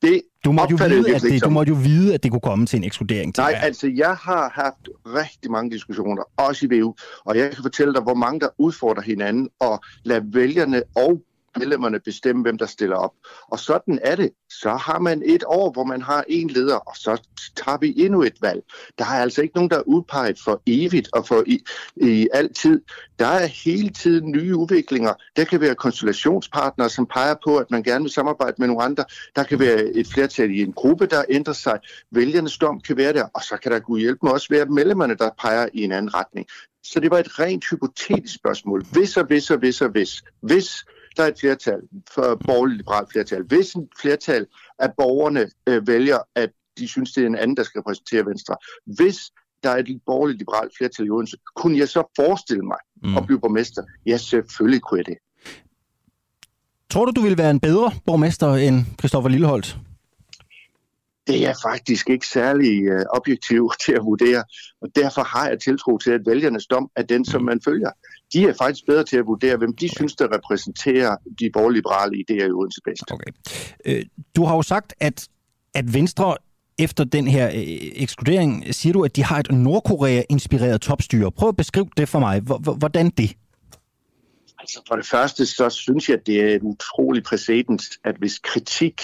Det 0.01 0.21
du 0.45 0.51
måtte, 0.51 0.71
jo 0.71 0.87
vide, 0.87 1.15
at 1.15 1.21
det, 1.21 1.43
du 1.43 1.49
måtte 1.49 1.69
jo 1.69 1.75
vide, 1.75 2.13
at 2.13 2.23
det 2.23 2.31
kunne 2.31 2.41
komme 2.41 2.65
til 2.65 2.77
en 2.77 2.83
ekskludering. 2.83 3.33
Nej, 3.37 3.59
altså 3.61 3.91
jeg 3.95 4.15
har 4.15 4.51
haft 4.55 4.89
rigtig 5.05 5.51
mange 5.51 5.71
diskussioner, 5.71 6.23
også 6.37 6.65
i 6.65 6.79
VU, 6.79 6.93
og 7.25 7.37
jeg 7.37 7.51
kan 7.51 7.63
fortælle 7.63 7.93
dig, 7.93 8.01
hvor 8.01 8.13
mange 8.13 8.39
der 8.39 8.47
udfordrer 8.57 9.01
hinanden 9.01 9.49
og 9.59 9.83
lader 10.03 10.21
vælgerne 10.33 10.83
og 10.95 11.21
medlemmerne 11.57 11.99
bestemme, 11.99 12.41
hvem 12.41 12.57
der 12.57 12.65
stiller 12.65 12.95
op. 12.95 13.13
Og 13.47 13.59
sådan 13.59 13.99
er 14.01 14.15
det. 14.15 14.31
Så 14.49 14.69
har 14.69 14.99
man 14.99 15.23
et 15.25 15.43
år, 15.47 15.71
hvor 15.71 15.83
man 15.83 16.01
har 16.01 16.23
en 16.27 16.49
leder, 16.49 16.75
og 16.75 16.95
så 16.95 17.21
tager 17.55 17.77
vi 17.77 17.93
endnu 17.97 18.23
et 18.23 18.41
valg. 18.41 18.63
Der 18.97 19.05
er 19.05 19.21
altså 19.21 19.41
ikke 19.41 19.55
nogen, 19.55 19.69
der 19.69 19.77
er 19.77 19.87
udpeget 19.87 20.39
for 20.43 20.61
evigt 20.67 21.09
og 21.13 21.27
for 21.27 21.43
i, 21.47 21.63
i 21.95 22.27
altid. 22.33 22.81
Der 23.19 23.25
er 23.25 23.45
hele 23.45 23.89
tiden 23.89 24.31
nye 24.31 24.55
udviklinger. 24.55 25.13
Der 25.35 25.43
kan 25.43 25.61
være 25.61 25.75
konstellationspartnere, 25.75 26.89
som 26.89 27.05
peger 27.05 27.35
på, 27.43 27.57
at 27.57 27.71
man 27.71 27.83
gerne 27.83 28.03
vil 28.03 28.11
samarbejde 28.11 28.55
med 28.57 28.67
nogle 28.67 28.83
andre. 28.83 29.03
Der 29.35 29.43
kan 29.43 29.59
være 29.59 29.83
et 29.83 30.07
flertal 30.07 30.51
i 30.51 30.61
en 30.61 30.73
gruppe, 30.73 31.05
der 31.05 31.23
ændrer 31.29 31.53
sig. 31.53 31.79
Vælgernes 32.11 32.57
dom 32.57 32.81
kan 32.81 32.97
være 32.97 33.13
der, 33.13 33.27
og 33.33 33.41
så 33.41 33.57
kan 33.57 33.71
der 33.71 33.79
kunne 33.79 33.99
hjælpe 33.99 34.19
med 34.23 34.31
også 34.31 34.47
være 34.49 34.65
medlemmerne, 34.65 35.15
der 35.15 35.29
peger 35.41 35.69
i 35.73 35.83
en 35.83 35.91
anden 35.91 36.13
retning. 36.13 36.47
Så 36.83 36.99
det 36.99 37.11
var 37.11 37.17
et 37.17 37.39
rent 37.39 37.65
hypotetisk 37.69 38.35
spørgsmål. 38.35 38.85
Hvis 38.91 39.17
og 39.17 39.25
hvis 39.25 39.51
og 39.51 39.57
hvis 39.57 39.81
og 39.81 39.89
hvis. 39.89 40.23
Hvis 40.41 40.85
der 41.17 41.23
er 41.23 41.27
et 41.27 41.39
flertal, 41.39 41.81
for 42.13 42.41
borgerligt 42.45 42.77
liberalt 42.77 43.11
flertal. 43.11 43.43
Hvis 43.43 43.73
en 43.73 43.87
flertal 44.01 44.45
af 44.79 44.93
borgerne 44.97 45.49
øh, 45.67 45.87
vælger, 45.87 46.17
at 46.35 46.49
de 46.77 46.87
synes, 46.87 47.11
det 47.11 47.23
er 47.23 47.27
en 47.27 47.35
anden, 47.35 47.57
der 47.57 47.63
skal 47.63 47.79
repræsentere 47.79 48.25
Venstre. 48.25 48.55
Hvis 48.85 49.17
der 49.63 49.69
er 49.69 49.77
et 49.77 50.01
borgerligt 50.05 50.39
liberalt 50.39 50.71
flertal 50.77 51.05
i 51.05 51.09
Odense, 51.09 51.37
kunne 51.55 51.77
jeg 51.77 51.89
så 51.89 52.11
forestille 52.15 52.63
mig 52.63 52.77
mm. 53.03 53.17
at 53.17 53.25
blive 53.25 53.39
borgmester? 53.39 53.83
Ja, 54.05 54.17
selvfølgelig 54.17 54.81
kunne 54.81 54.97
jeg 54.97 55.05
det. 55.05 55.17
Tror 56.89 57.05
du, 57.05 57.11
du 57.11 57.21
ville 57.21 57.37
være 57.37 57.51
en 57.51 57.59
bedre 57.59 57.91
borgmester 58.05 58.53
end 58.53 58.85
Christoffer 58.99 59.29
Lilleholdt? 59.29 59.77
Det 61.29 61.37
er 61.37 61.47
jeg 61.47 61.55
faktisk 61.69 62.09
ikke 62.09 62.27
særlig 62.27 62.83
øh, 62.83 63.05
objektiv 63.09 63.71
til 63.85 63.91
at 63.91 64.03
vurdere, 64.03 64.43
og 64.81 64.87
derfor 64.95 65.23
har 65.23 65.47
jeg 65.49 65.59
tiltro 65.59 65.97
til, 65.97 66.11
at 66.11 66.21
vælgernes 66.25 66.65
dom 66.67 66.89
er 66.95 67.03
den, 67.03 67.25
som 67.25 67.41
man 67.43 67.59
følger. 67.65 67.91
De 68.33 68.43
er 68.43 68.53
faktisk 68.53 68.85
bedre 68.87 69.03
til 69.03 69.17
at 69.17 69.25
vurdere, 69.25 69.57
hvem 69.57 69.75
de 69.75 69.89
synes, 69.89 70.15
der 70.15 70.27
repræsenterer 70.35 71.15
de 71.39 71.49
borgerliberale 71.53 72.15
idéer 72.17 72.47
i 72.47 72.51
Odense 72.51 72.81
bedst. 72.85 73.11
Okay. 73.11 73.31
Øh, 73.85 74.03
du 74.35 74.43
har 74.43 74.55
jo 74.55 74.61
sagt, 74.61 74.93
at, 74.99 75.27
at 75.73 75.93
Venstre 75.93 76.35
efter 76.79 77.03
den 77.03 77.27
her 77.27 77.47
øh, 77.47 77.63
ekskludering, 78.03 78.75
siger 78.75 78.93
du, 78.93 79.03
at 79.03 79.15
de 79.15 79.23
har 79.23 79.39
et 79.39 79.51
Nordkorea-inspireret 79.51 80.81
topstyre. 80.81 81.31
Prøv 81.31 81.49
at 81.49 81.57
beskrive 81.57 81.89
det 81.97 82.09
for 82.09 82.19
mig. 82.19 82.39
Hvordan 82.77 83.09
det? 83.09 83.35
Altså 84.59 84.81
for 84.87 84.95
det 84.95 85.05
første, 85.05 85.45
så 85.45 85.69
synes 85.69 86.09
jeg, 86.09 86.17
at 86.17 86.27
det 86.27 86.41
er 86.41 86.55
en 86.55 86.61
utrolig 86.63 87.23
præcedens, 87.23 87.99
at 88.03 88.15
hvis 88.15 88.39
kritik, 88.39 89.01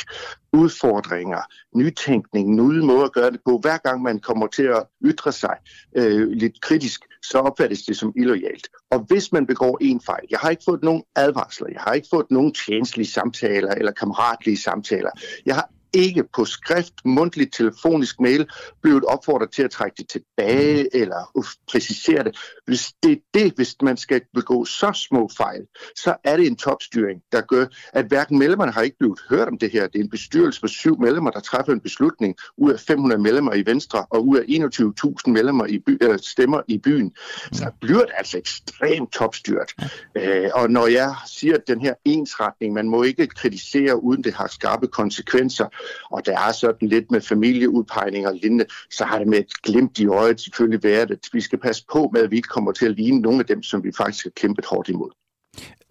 udfordringer, 0.54 1.42
nytænkning, 1.76 2.56
nye 2.56 2.82
måder 2.82 3.04
at 3.04 3.14
gøre 3.14 3.32
det 3.32 3.40
på, 3.46 3.58
hver 3.58 3.78
gang 3.78 4.02
man 4.02 4.20
kommer 4.20 4.48
til 4.48 4.64
at 4.64 4.84
ytre 5.06 5.32
sig 5.32 5.56
øh, 5.96 6.30
lidt 6.30 6.62
kritisk, 6.62 7.02
så 7.24 7.38
opfattes 7.38 7.82
det 7.84 7.98
som 7.98 8.14
illoyalt. 8.16 8.68
Og 8.92 9.00
hvis 9.00 9.32
man 9.32 9.46
begår 9.46 9.78
en 9.82 10.02
fejl, 10.02 10.26
jeg 10.30 10.40
har 10.40 10.50
ikke 10.50 10.64
fået 10.66 10.84
nogen 10.84 11.04
advarsler, 11.16 11.68
jeg 11.72 11.82
har 11.82 11.94
ikke 11.94 12.08
fået 12.12 12.26
nogen 12.32 12.54
tjenestlige 12.54 13.08
samtaler 13.08 13.72
eller 13.72 13.92
kammeratlige 13.92 14.58
samtaler, 14.58 15.10
jeg 15.46 15.56
har 15.56 15.70
ikke 15.94 16.24
på 16.36 16.46
skrift, 16.46 16.94
mundtligt, 17.06 17.54
telefonisk 17.54 18.20
mail 18.20 18.48
blevet 18.82 19.06
opfordret 19.06 19.52
til 19.52 19.64
at 19.64 19.72
trække 19.72 19.96
det 19.98 20.10
tilbage 20.10 20.84
mm. 20.84 20.90
eller 20.94 21.32
uh, 21.36 21.46
præcisere 21.72 22.24
det. 22.24 22.38
Hvis 22.66 22.94
det 23.04 23.12
er 23.12 23.16
det, 23.34 23.54
hvis 23.56 23.76
man 23.82 23.98
skal 23.98 24.22
begå 24.34 24.66
så 24.66 24.92
små 25.10 25.30
fejl, 25.38 25.62
så 25.96 26.16
er 26.24 26.38
det 26.38 26.48
en 26.48 26.56
topstyring, 26.56 27.22
der 27.32 27.42
gør, 27.42 27.66
at 27.94 28.06
hverken 28.06 28.40
medlemmerne 28.40 28.72
har 28.72 28.82
ikke 28.82 28.98
blevet 29.00 29.20
hørt 29.30 29.48
om 29.48 29.58
det 29.58 29.72
her. 29.72 29.88
Det 29.88 30.00
er 30.00 30.04
en 30.04 30.10
bestyrelse 30.10 30.62
på 30.62 30.68
syv 30.68 31.00
medlemmer, 31.00 31.32
der 31.32 31.40
træffer 31.40 31.74
en 31.74 31.80
beslutning 31.80 32.36
ud 32.58 32.72
af 32.72 32.80
500 32.80 33.22
medlemmer 33.22 33.54
i 33.54 33.66
Venstre 33.66 34.06
og 34.10 34.28
ud 34.28 34.38
af 34.38 34.44
21.000 34.44 35.32
medlemmer 35.32 35.66
i 35.66 35.80
by, 35.80 35.98
eller 36.02 36.18
stemmer 36.18 36.62
i 36.68 36.78
byen. 36.78 37.14
Så 37.52 37.72
bliver 37.82 38.00
det 38.00 38.14
altså 38.18 38.38
ekstremt 38.38 39.14
topstyret. 39.14 39.72
Øh, 40.16 40.50
og 40.54 40.70
når 40.72 40.88
jeg 40.88 41.16
siger, 41.28 41.56
at 41.56 41.68
den 41.68 41.82
her 41.82 41.94
ensretning, 42.06 42.74
man 42.74 42.90
må 42.90 43.04
ikke 43.04 43.28
kritisere, 43.28 44.04
uden 44.04 44.24
det 44.24 44.34
har 44.34 44.48
skarpe 44.48 44.88
konsekvenser, 44.88 45.68
og 46.12 46.26
der 46.26 46.40
er 46.40 46.52
sådan 46.52 46.90
lidt 46.90 47.12
med 47.12 47.22
familieudpegninger 47.22 48.30
og 48.30 48.36
lignende, 48.36 48.66
så 48.92 49.06
har 49.06 49.20
det 49.20 49.28
med 49.28 49.40
et 49.40 49.54
glimt 49.64 50.00
i 50.00 50.08
øjet 50.08 50.42
selvfølgelig 50.42 50.84
været, 50.84 51.12
at 51.12 51.30
vi 51.34 51.42
skal 51.42 51.60
passe 51.60 51.86
på 51.92 52.10
med, 52.14 52.22
at 52.22 52.32
vi 52.32 52.36
ikke 52.36 52.48
kommer 52.48 52.72
til 52.72 52.86
at 52.86 52.96
ligne 52.96 53.20
nogle 53.20 53.40
af 53.40 53.46
dem, 53.46 53.64
som 53.64 53.84
vi 53.84 53.92
faktisk 53.98 54.26
har 54.26 54.32
kæmpet 54.36 54.66
hårdt 54.66 54.90
imod. 54.90 55.12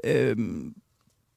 Øhm, 0.04 0.74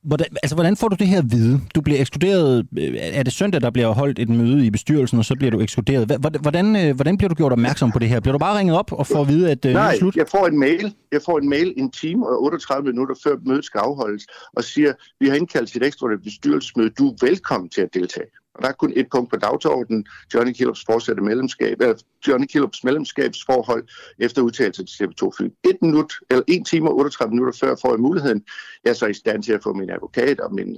hvordan, 0.08 0.28
altså, 0.44 0.56
hvordan 0.56 0.78
får 0.78 0.88
du 0.88 0.96
det 1.00 1.08
her 1.08 1.18
at 1.18 1.32
vide? 1.32 1.62
Du 1.76 1.82
bliver 1.82 2.00
ekskluderet, 2.00 2.68
øh, 2.80 2.94
er 2.98 3.24
det 3.24 3.34
søndag, 3.34 3.62
der 3.62 3.70
bliver 3.70 3.90
holdt 3.90 4.20
et 4.20 4.30
møde 4.30 4.66
i 4.66 4.70
bestyrelsen, 4.70 5.20
og 5.20 5.26
så 5.26 5.36
bliver 5.36 5.52
du 5.52 5.60
ekskluderet? 5.60 6.18
Hvordan, 6.42 6.76
øh, 6.76 6.96
hvordan 6.96 7.18
bliver 7.18 7.30
du 7.30 7.36
gjort 7.36 7.52
opmærksom 7.52 7.92
på 7.92 8.00
det 8.00 8.10
her? 8.10 8.20
Bliver 8.20 8.32
du 8.32 8.40
bare 8.40 8.58
ringet 8.60 8.78
op 8.78 8.92
og 8.92 9.08
får 9.08 9.22
at 9.22 9.28
vide, 9.28 9.52
at 9.52 9.66
øh, 9.66 9.74
Nej, 9.74 9.88
det 9.88 9.96
er 9.96 10.00
slut? 10.00 10.16
jeg 10.16 10.26
får 10.32 10.48
en 10.48 10.60
mail. 10.60 10.94
Jeg 11.12 11.22
får 11.26 11.38
en 11.40 11.50
mail 11.50 11.74
en 11.78 11.92
time 11.92 12.28
og 12.28 12.44
38 12.44 12.90
minutter 12.92 13.16
før 13.24 13.36
mødet 13.46 13.66
skal 13.66 13.80
afholdes, 13.80 14.24
og 14.54 14.64
siger, 14.64 14.94
vi 15.20 15.28
har 15.28 15.36
indkaldt 15.36 15.70
til 15.70 15.82
et 15.82 15.88
ekstra 15.88 16.08
bestyrelsesmøde, 16.24 16.90
du 16.90 17.10
er 17.10 17.26
velkommen 17.26 17.70
til 17.70 17.82
at 17.82 17.90
deltage. 17.94 18.28
Og 18.58 18.64
der 18.64 18.70
er 18.70 18.74
kun 18.74 18.94
et 18.96 19.08
punkt 19.12 19.30
på 19.30 19.36
dagsordenen, 19.36 20.08
Johnny 20.34 20.54
Killups 20.54 20.86
fortsatte 20.86 21.22
medlemskab, 21.22 21.82
eller 21.82 21.96
Johnny 22.28 22.46
Killups 22.46 22.84
medlemskabsforhold 22.84 23.88
efter 24.20 24.42
udtalelse 24.42 24.86
til 24.86 25.04
TV2 25.04 25.30
Fyn. 25.38 25.52
Et 25.64 25.78
minut, 25.82 26.14
eller 26.30 26.44
en 26.48 26.64
time 26.64 26.90
og 26.90 26.98
38 26.98 27.32
minutter 27.32 27.60
før 27.60 27.76
får 27.82 27.92
jeg 27.92 28.00
muligheden. 28.00 28.44
Jeg 28.84 28.90
er 28.90 28.94
så 28.94 29.06
i 29.06 29.14
stand 29.14 29.44
til 29.44 29.54
at 29.54 29.64
få 29.64 29.74
min 29.74 29.90
advokat 29.90 30.40
og 30.40 30.54
mine 30.54 30.78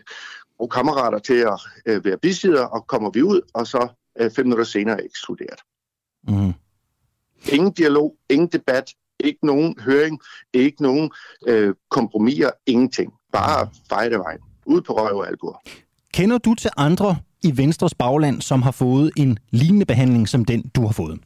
og 0.60 0.70
kammerater 0.70 1.20
til 1.20 1.34
at 1.34 1.60
øh, 1.86 2.06
være 2.06 2.18
bisider, 2.18 2.66
og 2.66 2.88
kommer 2.88 3.10
vi 3.10 3.22
ud, 3.24 3.42
og 3.54 3.68
så 3.68 3.88
øh, 4.20 4.32
fem 4.32 4.46
minutter 4.46 4.66
senere 4.66 5.02
er 5.02 5.06
ekskluderet. 5.06 5.60
Mm. 6.28 6.54
Ingen 7.52 7.72
dialog, 7.72 8.16
ingen 8.30 8.48
debat, 8.48 8.94
ikke 9.20 9.46
nogen 9.46 9.76
høring, 9.80 10.20
ikke 10.54 10.84
nogen 10.84 11.12
øh, 11.48 11.76
kompromiser, 11.90 12.50
ingenting. 12.66 13.14
Bare 13.32 13.70
fejdevejen. 13.90 14.40
Ud 14.66 14.82
på 14.82 14.94
røv 14.94 15.18
og 15.18 15.28
albuer. 15.28 15.62
Kender 16.14 16.38
du 16.38 16.56
til 16.56 16.72
andre 16.78 17.18
i 17.44 17.58
Venstres 17.58 17.94
bagland, 17.94 18.42
som 18.42 18.62
har 18.62 18.72
fået 18.72 19.12
en 19.18 19.40
lignende 19.52 19.86
behandling 19.86 20.30
som 20.30 20.46
den, 20.46 20.62
du 20.76 20.82
har 20.86 20.92
fået? 20.92 21.20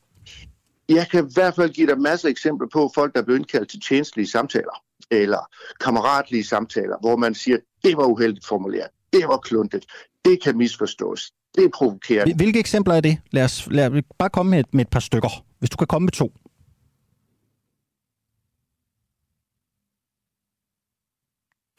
Jeg 0.89 1.07
kan 1.11 1.25
i 1.25 1.31
hvert 1.33 1.55
fald 1.55 1.73
give 1.73 1.87
dig 1.87 2.01
masser 2.01 2.27
af 2.27 2.31
eksempler 2.31 2.67
på 2.73 2.91
folk, 2.95 3.13
der 3.13 3.21
er 3.21 3.25
blevet 3.25 3.39
indkaldt 3.39 3.69
til 3.69 3.79
tjenestlige 3.79 4.27
samtaler, 4.27 4.83
eller 5.11 5.49
kammeratlige 5.79 6.43
samtaler, 6.43 6.95
hvor 7.01 7.15
man 7.15 7.35
siger, 7.35 7.57
det 7.83 7.97
var 7.97 8.05
uheldigt 8.05 8.45
formuleret, 8.45 8.87
det 9.13 9.27
var 9.27 9.37
kluntet, 9.37 9.85
det 10.25 10.43
kan 10.43 10.57
misforstås, 10.57 11.31
det 11.55 11.63
er 11.63 11.69
provokerende. 11.73 12.35
Hvilke 12.35 12.59
eksempler 12.59 12.93
er 12.95 13.01
det? 13.01 13.17
Lad 13.31 13.43
os, 13.43 13.67
lad 13.71 13.91
os 13.91 14.03
bare 14.19 14.29
komme 14.29 14.49
med 14.49 14.59
et, 14.59 14.73
med 14.73 14.81
et 14.81 14.89
par 14.89 14.99
stykker, 14.99 15.45
hvis 15.59 15.69
du 15.69 15.77
kan 15.77 15.87
komme 15.87 16.05
med 16.05 16.11
to. 16.11 16.33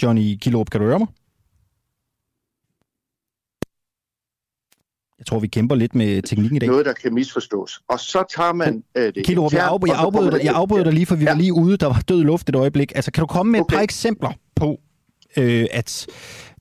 Johnny 0.03 0.39
Kilorup, 0.41 0.71
kan 0.71 0.81
du 0.81 0.87
høre 0.87 0.99
mig? 0.99 1.09
Jeg 5.25 5.29
tror, 5.29 5.39
vi 5.39 5.47
kæmper 5.47 5.75
lidt 5.75 5.95
med 5.95 6.23
teknikken 6.23 6.57
i 6.57 6.59
dag. 6.59 6.69
Noget, 6.69 6.87
der 6.87 6.93
kan 6.93 7.15
misforstås. 7.15 7.81
Og 7.89 8.01
så 8.01 8.25
tager 8.37 8.53
man 8.53 8.85
øh, 8.95 9.15
det 9.15 9.27
Kilo, 9.27 9.49
jeg, 9.53 9.67
afbryder, 9.67 9.95
jeg, 9.95 10.03
afbryder 10.03 10.31
dig, 10.31 10.45
jeg 10.45 10.55
afbryder 10.55 10.85
dig 10.85 10.93
lige, 10.93 11.07
for 11.07 11.17
vi 11.17 11.25
ja. 11.25 11.31
var 11.31 11.39
lige 11.39 11.53
ude, 11.53 11.77
der 11.77 11.87
var 11.87 12.03
død 12.09 12.23
luft 12.23 12.49
et 12.49 12.57
øjeblik. 12.57 12.93
Altså, 12.95 13.11
kan 13.11 13.21
du 13.21 13.27
komme 13.27 13.53
med 13.53 13.61
okay. 13.61 13.75
et 13.75 13.77
par 13.77 13.83
eksempler 13.83 14.31
på, 14.57 14.81
øh, 15.37 15.67
at 15.71 16.07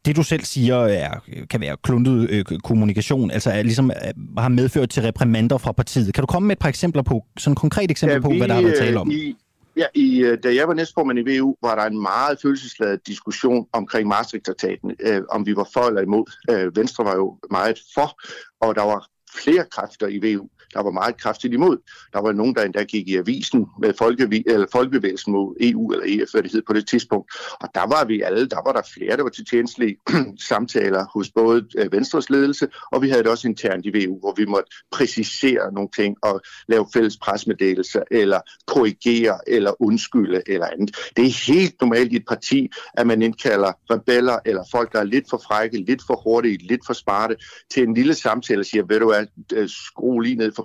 det, 0.06 0.16
du 0.16 0.24
selv 0.24 0.44
siger, 0.44 0.76
er, 0.76 1.12
kan 1.50 1.62
være 1.62 1.78
kluntet 1.84 2.30
øh, 2.30 2.46
kommunikation, 2.64 3.32
altså 3.32 3.50
er, 3.50 3.64
ligesom 3.64 3.92
er, 3.96 4.12
har 4.42 4.50
medført 4.50 4.90
til 4.90 5.04
reprimander 5.04 5.58
fra 5.58 5.72
partiet. 5.72 6.14
Kan 6.14 6.22
du 6.22 6.28
komme 6.28 6.48
med 6.48 6.56
et 6.56 6.60
par 6.60 6.70
eksempler 6.70 7.02
på, 7.02 7.26
sådan 7.38 7.56
konkret 7.56 7.92
eksempler 7.92 8.14
ja, 8.14 8.20
vi, 8.20 8.24
på, 8.24 8.38
hvad 8.38 8.48
der 8.48 8.54
har 8.54 8.62
været 8.62 8.78
tale 8.78 9.00
om? 9.00 9.12
I, 9.12 9.36
Ja, 9.78 9.86
i, 9.96 10.24
øh, 10.24 10.38
da 10.44 10.56
jeg 10.56 10.68
var 10.68 10.74
næstformand 10.74 11.20
i 11.20 11.40
VU, 11.40 11.56
var 11.62 11.76
der 11.76 11.84
en 11.84 12.02
meget 12.02 12.42
følelsesladet 12.42 13.08
diskussion 13.08 13.68
omkring 13.74 14.08
Maastricht-traktaten, 14.08 14.92
øh, 15.00 15.22
om 15.30 15.46
vi 15.46 15.56
var 15.56 15.68
for 15.74 15.82
eller 15.82 16.02
imod. 16.02 16.26
Øh, 16.50 16.76
Venstre 16.76 17.06
var 17.06 17.16
jo 17.16 17.38
meget 17.52 17.80
for, 17.96 18.22
og 18.68 18.76
der 18.76 18.82
var 18.82 19.08
flere 19.36 19.66
kræfter 19.72 20.08
i 20.08 20.20
VU, 20.24 20.50
der 20.74 20.84
var 20.84 20.92
meget 20.92 21.18
kraftigt 21.22 21.54
imod. 21.54 21.78
Der 22.14 22.22
var 22.22 22.32
nogen, 22.32 22.56
der 22.56 22.64
endda 22.64 22.84
gik 22.84 23.08
i 23.08 23.18
avisen 23.18 23.66
med 23.82 23.94
folke, 23.98 24.44
eller 24.46 24.68
folkebevægelsen 24.72 25.34
mod 25.34 25.56
EU 25.62 25.92
eller 25.92 26.06
EF, 26.08 26.32
hvad 26.32 26.44
det 26.44 26.52
hed 26.52 26.62
på 26.68 26.74
det 26.74 26.88
tidspunkt. 26.88 27.32
Og 27.62 27.70
der 27.76 27.88
var 27.88 28.06
vi 28.06 28.22
alle, 28.22 28.48
der 28.48 28.62
var 28.66 28.72
der 28.72 28.82
flere, 28.94 29.18
der 29.18 29.24
var 29.24 29.30
til 29.30 29.46
tjenestlige 29.46 29.98
samtaler 30.50 31.06
hos 31.14 31.32
både 31.32 31.68
øh, 31.78 31.92
Venstres 31.92 32.30
ledelse, 32.30 32.68
og 32.92 33.02
vi 33.02 33.10
havde 33.10 33.24
det 33.24 33.32
også 33.32 33.48
internt 33.48 33.86
i 33.86 34.06
VU, 34.06 34.20
hvor 34.20 34.34
vi 34.38 34.46
måtte 34.46 34.70
præcisere 34.92 35.74
nogle 35.74 35.90
ting 35.96 36.18
og 36.22 36.42
lave 36.68 36.88
fælles 36.94 37.18
presmeddelelser, 37.18 38.04
eller 38.12 38.40
korrigere, 38.68 39.40
eller 39.48 39.82
undskylde, 39.82 40.42
eller 40.48 40.68
andet. 40.68 40.96
Det 41.18 41.26
er 41.26 41.54
helt 41.54 41.76
normalt 41.82 42.14
i 42.14 42.16
et 42.16 42.26
parti, 42.28 42.70
at 42.94 43.08
man 43.08 43.22
indkalder 43.22 43.72
rebeller, 43.92 44.40
eller 44.46 44.64
folk, 44.72 44.94
der 44.94 45.00
er 45.00 45.04
lidt 45.04 45.26
for 45.30 45.38
frække, 45.38 45.78
lidt 45.78 46.02
for 46.08 46.22
hurtige, 46.24 46.68
lidt 46.68 46.82
for 46.86 46.94
smarte, 46.94 47.36
til 47.72 47.84
en 47.84 47.94
lille 47.94 48.14
samtale 48.14 48.60
og 48.60 48.66
siger, 48.66 48.84
ved 48.90 49.00
du 49.00 49.08
hvad, 49.12 49.26
øh, 49.54 49.70
skru 49.70 50.20
lige 50.20 50.36
ned 50.36 50.52
for 50.56 50.63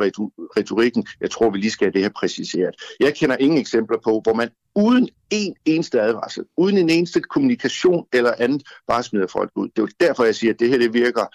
retorikken. 0.57 1.07
Jeg 1.21 1.31
tror, 1.31 1.51
vi 1.51 1.59
lige 1.59 1.71
skal 1.71 1.85
have 1.85 1.93
det 1.93 2.03
her 2.03 2.11
præciseret. 2.17 2.75
Jeg 3.01 3.15
kender 3.15 3.37
ingen 3.37 3.59
eksempler 3.59 3.99
på, 4.05 4.21
hvor 4.25 4.35
man 4.35 4.51
uden 4.75 5.09
en 5.31 5.55
eneste 5.65 6.01
advarsel, 6.01 6.45
uden 6.57 6.79
en 6.79 6.91
eneste 6.91 7.21
kommunikation 7.21 8.07
eller 8.13 8.33
andet, 8.39 8.63
bare 8.87 9.03
smider 9.03 9.27
folk 9.27 9.51
ud. 9.57 9.69
Det 9.77 9.83
er 9.83 10.07
derfor, 10.07 10.25
jeg 10.25 10.35
siger, 10.35 10.53
at 10.53 10.61
det 10.61 10.69
her 10.69 10.79
det 10.79 10.95
virker 10.95 11.27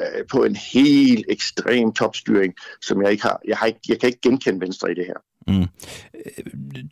øh, 0.00 0.26
på 0.32 0.44
en 0.44 0.56
helt 0.56 1.26
ekstrem 1.28 1.92
topstyring, 1.92 2.54
som 2.82 3.02
jeg 3.02 3.10
ikke 3.10 3.22
har. 3.22 3.40
Jeg, 3.44 3.56
har 3.56 3.66
ikke, 3.66 3.80
jeg 3.88 4.00
kan 4.00 4.08
ikke 4.08 4.20
genkende 4.20 4.60
Venstre 4.60 4.90
i 4.90 4.94
det 4.94 5.06
her. 5.06 5.27
Mm. 5.48 5.66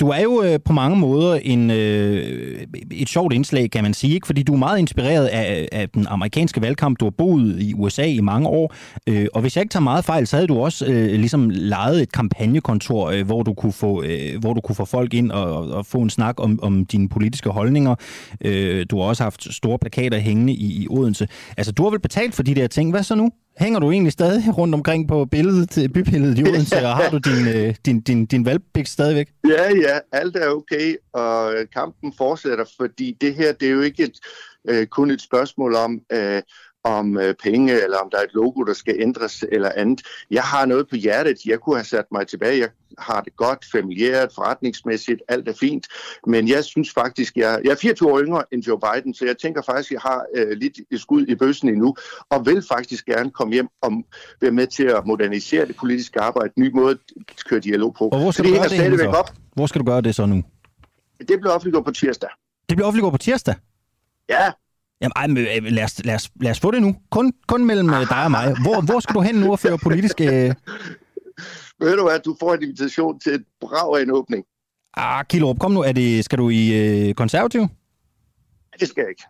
Du 0.01 0.09
er 0.09 0.21
jo 0.21 0.43
øh, 0.43 0.59
på 0.65 0.73
mange 0.73 0.97
måder 0.97 1.35
en, 1.35 1.71
øh, 1.71 2.67
et 2.91 3.09
sjovt 3.09 3.33
indslag, 3.33 3.71
kan 3.71 3.83
man 3.83 3.95
sige, 3.95 4.15
ikke? 4.15 4.27
fordi 4.27 4.43
du 4.43 4.53
er 4.53 4.59
meget 4.59 4.79
inspireret 4.79 5.27
af, 5.27 5.69
af 5.73 5.89
den 5.89 6.07
amerikanske 6.07 6.61
valgkamp. 6.61 7.01
Du 7.01 7.05
har 7.05 7.11
boet 7.11 7.61
i 7.61 7.75
USA 7.75 8.05
i 8.05 8.21
mange 8.21 8.49
år, 8.49 8.75
øh, 9.07 9.27
og 9.35 9.41
hvis 9.41 9.57
jeg 9.57 9.63
ikke 9.63 9.73
tager 9.73 9.83
meget 9.83 10.05
fejl, 10.05 10.27
så 10.27 10.37
havde 10.37 10.47
du 10.47 10.59
også 10.59 10.87
øh, 10.87 11.13
ligesom 11.13 11.51
lejet 11.51 12.03
et 12.03 12.13
kampagnekontor, 12.13 13.11
øh, 13.11 13.27
hvor, 13.27 13.43
du 13.43 13.55
kunne 13.55 13.73
få, 13.73 14.03
øh, 14.03 14.41
hvor 14.41 14.53
du 14.53 14.61
kunne 14.61 14.77
få 14.77 14.85
folk 14.85 15.15
ind 15.15 15.31
og, 15.31 15.71
og 15.71 15.87
få 15.87 15.99
en 15.99 16.11
snak 16.11 16.41
om, 16.41 16.59
om 16.63 16.87
dine 16.87 17.09
politiske 17.09 17.51
holdninger. 17.51 17.95
Øh, 18.41 18.87
du 18.91 18.99
har 18.99 19.05
også 19.05 19.23
haft 19.23 19.55
store 19.55 19.79
plakater 19.79 20.19
hængende 20.19 20.53
i, 20.53 20.83
i 20.83 20.87
Odense. 20.91 21.29
Altså, 21.57 21.73
du 21.73 21.83
har 21.83 21.91
vel 21.91 22.01
betalt 22.01 22.35
for 22.35 22.43
de 22.43 22.55
der 22.55 22.67
ting. 22.67 22.91
Hvad 22.91 23.03
så 23.03 23.15
nu? 23.15 23.31
Hænger 23.59 23.81
du 23.81 23.91
egentlig 23.91 24.13
stadig 24.13 24.59
rundt 24.59 24.75
omkring 24.75 25.09
på 25.09 25.25
billedet, 25.25 25.93
bypilledet 25.93 26.39
i 26.39 26.43
Odense, 26.43 26.77
og 26.77 26.97
har 26.97 27.11
du 27.11 27.19
din, 27.19 27.49
øh, 27.55 27.75
din, 27.87 28.01
din, 28.01 28.27
din 28.27 28.45
valgpik 28.45 28.87
stadigvæk? 28.87 29.29
Ja, 29.49 29.71
ja, 29.71 29.99
alt 30.13 30.37
er 30.37 30.49
okay, 30.49 30.97
og 31.13 31.55
kampen 31.73 32.13
fortsætter, 32.19 32.65
fordi 32.77 33.17
det 33.21 33.35
her, 33.35 33.53
det 33.53 33.69
er 33.69 33.73
jo 33.73 33.81
ikke 33.81 34.03
et, 34.03 34.19
øh, 34.69 34.87
kun 34.87 35.11
et 35.11 35.21
spørgsmål 35.21 35.75
om, 35.75 36.01
øh, 36.13 36.43
om 36.87 37.19
øh, 37.19 37.35
penge, 37.35 37.73
eller 37.83 37.99
om 37.99 38.11
der 38.11 38.19
er 38.19 38.23
et 38.23 38.35
logo, 38.35 38.65
der 38.65 38.73
skal 38.73 38.95
ændres 38.99 39.45
eller 39.53 39.71
andet. 39.77 40.03
Jeg 40.31 40.43
har 40.43 40.67
noget 40.67 40.89
på 40.89 40.97
hjertet. 40.97 41.45
Jeg 41.47 41.59
kunne 41.61 41.77
have 41.77 41.85
sat 41.85 42.05
mig 42.13 42.27
tilbage. 42.27 42.59
Jeg 42.61 42.69
har 42.99 43.21
det 43.21 43.37
godt, 43.37 43.65
familiært, 43.73 44.33
forretningsmæssigt, 44.35 45.23
alt 45.29 45.49
er 45.49 45.53
fint. 45.53 45.87
Men 46.27 46.49
jeg 46.49 46.65
synes 46.65 46.93
faktisk, 46.93 47.37
jeg, 47.37 47.61
jeg 47.65 47.71
er 47.71 47.77
24 47.77 48.13
år 48.13 48.21
yngre 48.21 48.45
end 48.53 48.63
Joe 48.63 48.79
Biden, 48.81 49.15
så 49.15 49.25
jeg 49.25 49.39
tænker 49.39 49.63
faktisk, 49.63 49.93
jeg 49.93 50.01
har 50.01 50.25
øh, 50.35 50.51
lidt 50.51 51.01
skud 51.01 51.27
i 51.27 51.35
bøssen 51.35 51.69
endnu, 51.69 51.95
og 52.31 52.47
vil 52.47 52.63
faktisk 52.69 53.07
gerne 53.07 53.31
komme 53.31 53.55
hjem 53.55 53.69
og 53.83 53.93
være 54.41 54.53
med 54.53 54.67
til 54.67 54.85
at 54.85 55.07
modernisere 55.07 55.67
det 55.67 55.77
politiske 55.77 56.21
arbejde, 56.21 56.53
en 56.57 56.63
ny 56.63 56.71
måde 56.73 56.99
at 57.17 57.45
køre 57.49 57.61
dialog 57.61 57.95
på. 57.99 58.09
Og 58.09 58.21
hvor 58.21 58.31
skal, 58.31 58.45
du 58.45 58.51
gøre 58.55 58.69
det, 58.69 59.01
så? 59.01 59.07
Op. 59.07 59.31
hvor 59.55 59.67
skal 59.67 59.81
du 59.81 59.85
gøre 59.87 60.01
det 60.01 60.15
så 60.15 60.27
nu? 60.27 60.43
Det 61.19 61.41
bliver 61.41 61.53
offentliggjort 61.53 61.85
på 61.85 61.91
tirsdag. 61.91 62.29
Det 62.69 62.77
bliver 62.77 62.87
offentliggjort 62.87 63.13
på 63.13 63.19
tirsdag? 63.19 63.55
Ja. 64.29 64.53
Jamen, 65.01 65.13
ej, 65.17 65.27
men, 65.27 65.39
øh, 65.39 65.73
lad, 65.73 65.85
os, 65.85 66.05
lad, 66.05 66.15
os, 66.15 66.31
lad 66.41 66.51
os 66.51 66.61
få 66.61 66.71
det 66.71 66.83
nu. 66.83 66.97
Kun, 67.11 67.33
kun 67.49 67.65
mellem 67.65 67.91
øh, 67.91 68.09
dig 68.09 68.25
og 68.25 68.31
mig. 68.31 68.55
Hvor, 68.63 68.81
hvor 68.81 69.01
skal 69.01 69.15
du 69.15 69.21
hen 69.21 69.35
nu 69.35 69.53
og 69.53 69.59
føre 69.59 69.79
politiske... 69.79 70.25
Øh... 70.25 70.55
Ved 71.81 71.97
du 71.97 72.03
hvad, 72.03 72.21
du 72.21 72.37
får 72.41 72.55
en 72.55 72.63
invitation 72.63 73.21
til 73.21 73.35
et 73.35 73.45
brav 73.61 73.95
af 73.99 74.03
en 74.03 74.11
åbning. 74.11 74.45
Ah, 74.95 75.25
Kilorup, 75.27 75.59
kom 75.59 75.73
nu. 75.73 75.81
Er 75.83 75.93
det, 75.93 76.25
skal 76.25 76.39
du 76.39 76.49
i 76.49 76.63
øh, 77.09 77.15
konservativ? 77.15 77.61
Det 78.81 78.89
skal 78.89 79.01
jeg 79.03 79.09
ikke. 79.09 79.23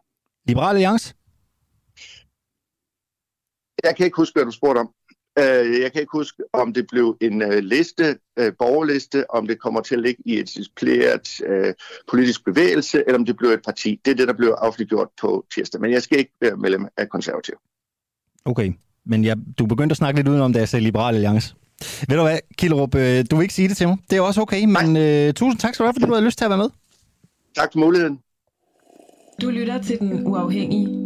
Liberal 0.48 0.76
Alliance? 0.76 1.14
Jeg 3.84 3.96
kan 3.96 4.04
ikke 4.06 4.16
huske, 4.16 4.34
hvad 4.34 4.44
du 4.44 4.50
spurgte 4.50 4.78
om. 4.78 4.90
Øh, 5.38 5.80
jeg 5.80 5.92
kan 5.92 6.00
ikke 6.00 6.12
huske, 6.12 6.42
om 6.52 6.72
det 6.72 6.86
blev 6.86 7.16
en 7.20 7.42
uh, 7.42 7.58
liste, 7.58 8.18
uh, 8.40 8.48
borgerliste, 8.58 9.30
om 9.30 9.46
det 9.46 9.60
kommer 9.60 9.80
til 9.80 9.94
at 9.94 10.02
ligge 10.02 10.22
i 10.26 10.38
et 10.38 10.48
disciplineret 10.56 11.40
uh, 11.48 11.72
politisk 12.10 12.44
bevægelse, 12.44 13.02
eller 13.06 13.18
om 13.18 13.24
det 13.24 13.36
bliver 13.36 13.52
et 13.52 13.62
parti. 13.64 14.00
Det 14.04 14.10
er 14.10 14.14
det, 14.14 14.28
der 14.28 14.34
bliver 14.34 14.54
offentliggjort 14.54 15.08
på 15.20 15.44
tirsdag. 15.54 15.80
Men 15.80 15.92
jeg 15.92 16.02
skal 16.02 16.18
ikke 16.18 16.32
være 16.40 16.56
medlem 16.56 16.86
af 16.96 17.08
konservativ. 17.08 17.54
Okay, 18.44 18.72
men 19.06 19.24
jeg, 19.24 19.36
du 19.58 19.66
begyndte 19.66 19.92
at 19.92 19.96
snakke 19.96 20.18
lidt 20.18 20.28
udenom, 20.28 20.52
da 20.52 20.58
jeg 20.58 20.68
sagde 20.68 20.84
Liberal 20.84 21.14
Alliance. 21.14 21.54
Ved 22.08 22.16
du 22.16 22.22
hvad, 22.22 22.38
Killerup, 22.58 22.92
du 23.30 23.36
vil 23.36 23.42
ikke 23.42 23.54
sige 23.54 23.68
det 23.68 23.76
til 23.76 23.88
mig. 23.88 23.96
Det 24.10 24.16
er 24.16 24.20
også 24.20 24.40
okay, 24.40 24.64
men 24.64 24.86
uh, 24.96 25.34
tusind 25.34 25.58
tak 25.58 25.74
skal 25.74 25.84
du 25.84 25.86
have, 25.86 25.94
fordi 25.94 26.06
du 26.06 26.12
havde 26.12 26.24
lyst 26.24 26.38
til 26.38 26.44
at 26.44 26.50
være 26.50 26.58
med. 26.58 26.68
Tak 27.56 27.72
for 27.72 27.78
muligheden. 27.78 28.18
Du 29.42 29.50
lytter 29.50 29.82
til 29.82 29.98
Den 29.98 30.26
Uafhængige 30.26 31.05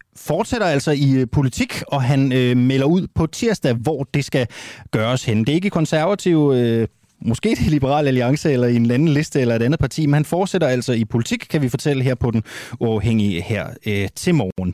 fortsætter 0.21 0.67
altså 0.67 0.91
i 0.91 1.11
øh, 1.11 1.27
politik, 1.31 1.83
og 1.87 2.03
han 2.03 2.31
øh, 2.31 2.57
melder 2.57 2.85
ud 2.85 3.07
på 3.15 3.27
tirsdag, 3.27 3.73
hvor 3.73 4.03
det 4.13 4.25
skal 4.25 4.47
gøres 4.91 5.23
hen. 5.23 5.39
Det 5.39 5.49
er 5.49 5.53
ikke 5.53 5.69
konservativ... 5.69 6.53
Øh, 6.55 6.87
måske 7.25 7.49
det 7.49 7.67
Liberale 7.67 8.07
Alliance 8.07 8.51
eller 8.51 8.67
i 8.67 8.75
en 8.75 8.91
anden 8.91 9.07
liste 9.07 9.41
eller 9.41 9.55
et 9.55 9.61
andet 9.61 9.79
parti, 9.79 10.05
men 10.05 10.13
han 10.13 10.25
fortsætter 10.25 10.67
altså 10.67 10.93
i 10.93 11.05
politik, 11.05 11.47
kan 11.49 11.61
vi 11.61 11.69
fortælle 11.69 12.03
her 12.03 12.15
på 12.15 12.31
den 12.31 12.43
uafhængige 12.79 13.41
her 13.41 13.67
øh, 13.85 14.09
til 14.15 14.35
morgen. 14.35 14.73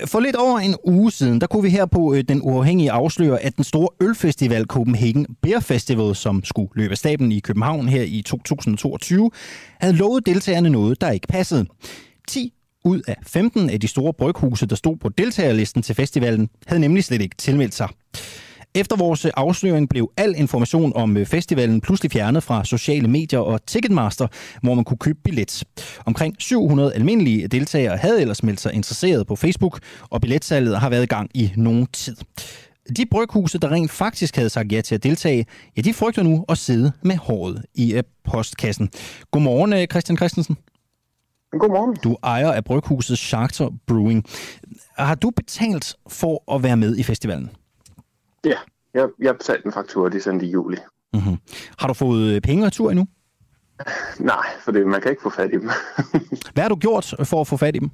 Øh, 0.00 0.08
for 0.08 0.20
lidt 0.20 0.36
over 0.36 0.58
en 0.58 0.76
uge 0.84 1.12
siden, 1.12 1.40
der 1.40 1.46
kunne 1.46 1.62
vi 1.62 1.70
her 1.70 1.86
på 1.86 2.14
øh, 2.14 2.24
Den 2.28 2.40
Uafhængige 2.42 2.90
afsløre, 2.90 3.40
at 3.40 3.56
den 3.56 3.64
store 3.64 3.88
ølfestival 4.00 4.64
Copenhagen 4.64 5.26
Beer 5.42 5.60
Festival, 5.60 6.14
som 6.14 6.44
skulle 6.44 6.68
løbe 6.74 6.90
af 6.90 6.98
staben 6.98 7.32
i 7.32 7.40
København 7.40 7.88
her 7.88 8.02
i 8.02 8.22
2022, 8.26 9.30
havde 9.80 9.96
lovet 9.96 10.26
deltagerne 10.26 10.70
noget, 10.70 11.00
der 11.00 11.10
ikke 11.10 11.26
passede. 11.26 11.66
10 12.28 12.52
ud 12.84 13.00
af 13.08 13.16
15 13.26 13.70
af 13.70 13.80
de 13.80 13.88
store 13.88 14.12
bryghuse, 14.12 14.66
der 14.66 14.76
stod 14.76 14.96
på 14.96 15.08
deltagerlisten 15.08 15.82
til 15.82 15.94
festivalen, 15.94 16.48
havde 16.66 16.80
nemlig 16.80 17.04
slet 17.04 17.22
ikke 17.22 17.36
tilmeldt 17.36 17.74
sig. 17.74 17.88
Efter 18.76 18.96
vores 18.96 19.24
afsløring 19.24 19.88
blev 19.88 20.10
al 20.16 20.34
information 20.36 20.92
om 20.94 21.16
øh, 21.16 21.26
festivalen 21.26 21.80
pludselig 21.80 22.12
fjernet 22.12 22.42
fra 22.42 22.64
sociale 22.64 23.08
medier 23.08 23.38
og 23.40 23.66
Ticketmaster, 23.66 24.26
hvor 24.62 24.74
man 24.74 24.84
kunne 24.84 24.98
købe 24.98 25.18
billet. 25.24 25.64
Omkring 26.06 26.36
700 26.38 26.94
almindelige 26.94 27.48
deltagere 27.48 27.96
havde 27.96 28.20
ellers 28.20 28.42
meldt 28.42 28.60
sig 28.60 28.72
interesseret 28.72 29.26
på 29.26 29.36
Facebook, 29.36 29.80
og 30.10 30.20
billetsalget 30.20 30.80
har 30.80 30.90
været 30.90 31.02
i 31.02 31.06
gang 31.06 31.30
i 31.34 31.52
nogen 31.56 31.86
tid. 31.86 32.16
De 32.96 33.06
bryghuse, 33.06 33.58
der 33.58 33.70
rent 33.70 33.90
faktisk 33.90 34.36
havde 34.36 34.50
sagt 34.50 34.72
ja 34.72 34.80
til 34.80 34.94
at 34.94 35.02
deltage, 35.02 35.46
ja, 35.76 35.82
de 35.82 35.94
frygter 35.94 36.22
nu 36.22 36.44
at 36.48 36.58
sidde 36.58 36.92
med 37.02 37.16
håret 37.16 37.64
i 37.74 37.94
øh, 37.94 38.02
postkassen. 38.24 38.90
Godmorgen, 39.30 39.72
øh, 39.72 39.86
Christian 39.86 40.16
Christensen. 40.16 40.56
Godmorgen. 41.58 41.96
Du 42.04 42.16
ejer 42.22 42.52
af 42.52 42.64
bryghuset 42.64 43.18
Charter 43.18 43.70
Brewing. 43.86 44.24
Har 44.98 45.14
du 45.14 45.30
betalt 45.30 45.96
for 46.08 46.54
at 46.54 46.62
være 46.62 46.76
med 46.76 46.96
i 46.96 47.02
festivalen? 47.02 47.50
Ja, 48.44 48.56
jeg, 48.94 49.08
jeg 49.18 49.36
betalte 49.36 49.66
en 49.66 49.72
faktura, 49.72 50.08
de 50.08 50.20
sendte 50.20 50.46
i 50.46 50.50
juli. 50.50 50.76
Mm-hmm. 51.14 51.36
Har 51.78 51.88
du 51.88 51.94
fået 51.94 52.42
penge 52.42 52.70
tur 52.70 52.90
endnu? 52.90 53.06
Nej, 54.18 54.46
for 54.60 54.72
det, 54.72 54.86
man 54.86 55.00
kan 55.00 55.10
ikke 55.10 55.22
få 55.22 55.30
fat 55.30 55.50
i 55.52 55.56
dem. 55.56 55.70
Hvad 56.54 56.62
har 56.62 56.68
du 56.68 56.76
gjort 56.76 57.14
for 57.24 57.40
at 57.40 57.46
få 57.46 57.56
fat 57.56 57.76
i 57.76 57.78
dem? 57.78 57.90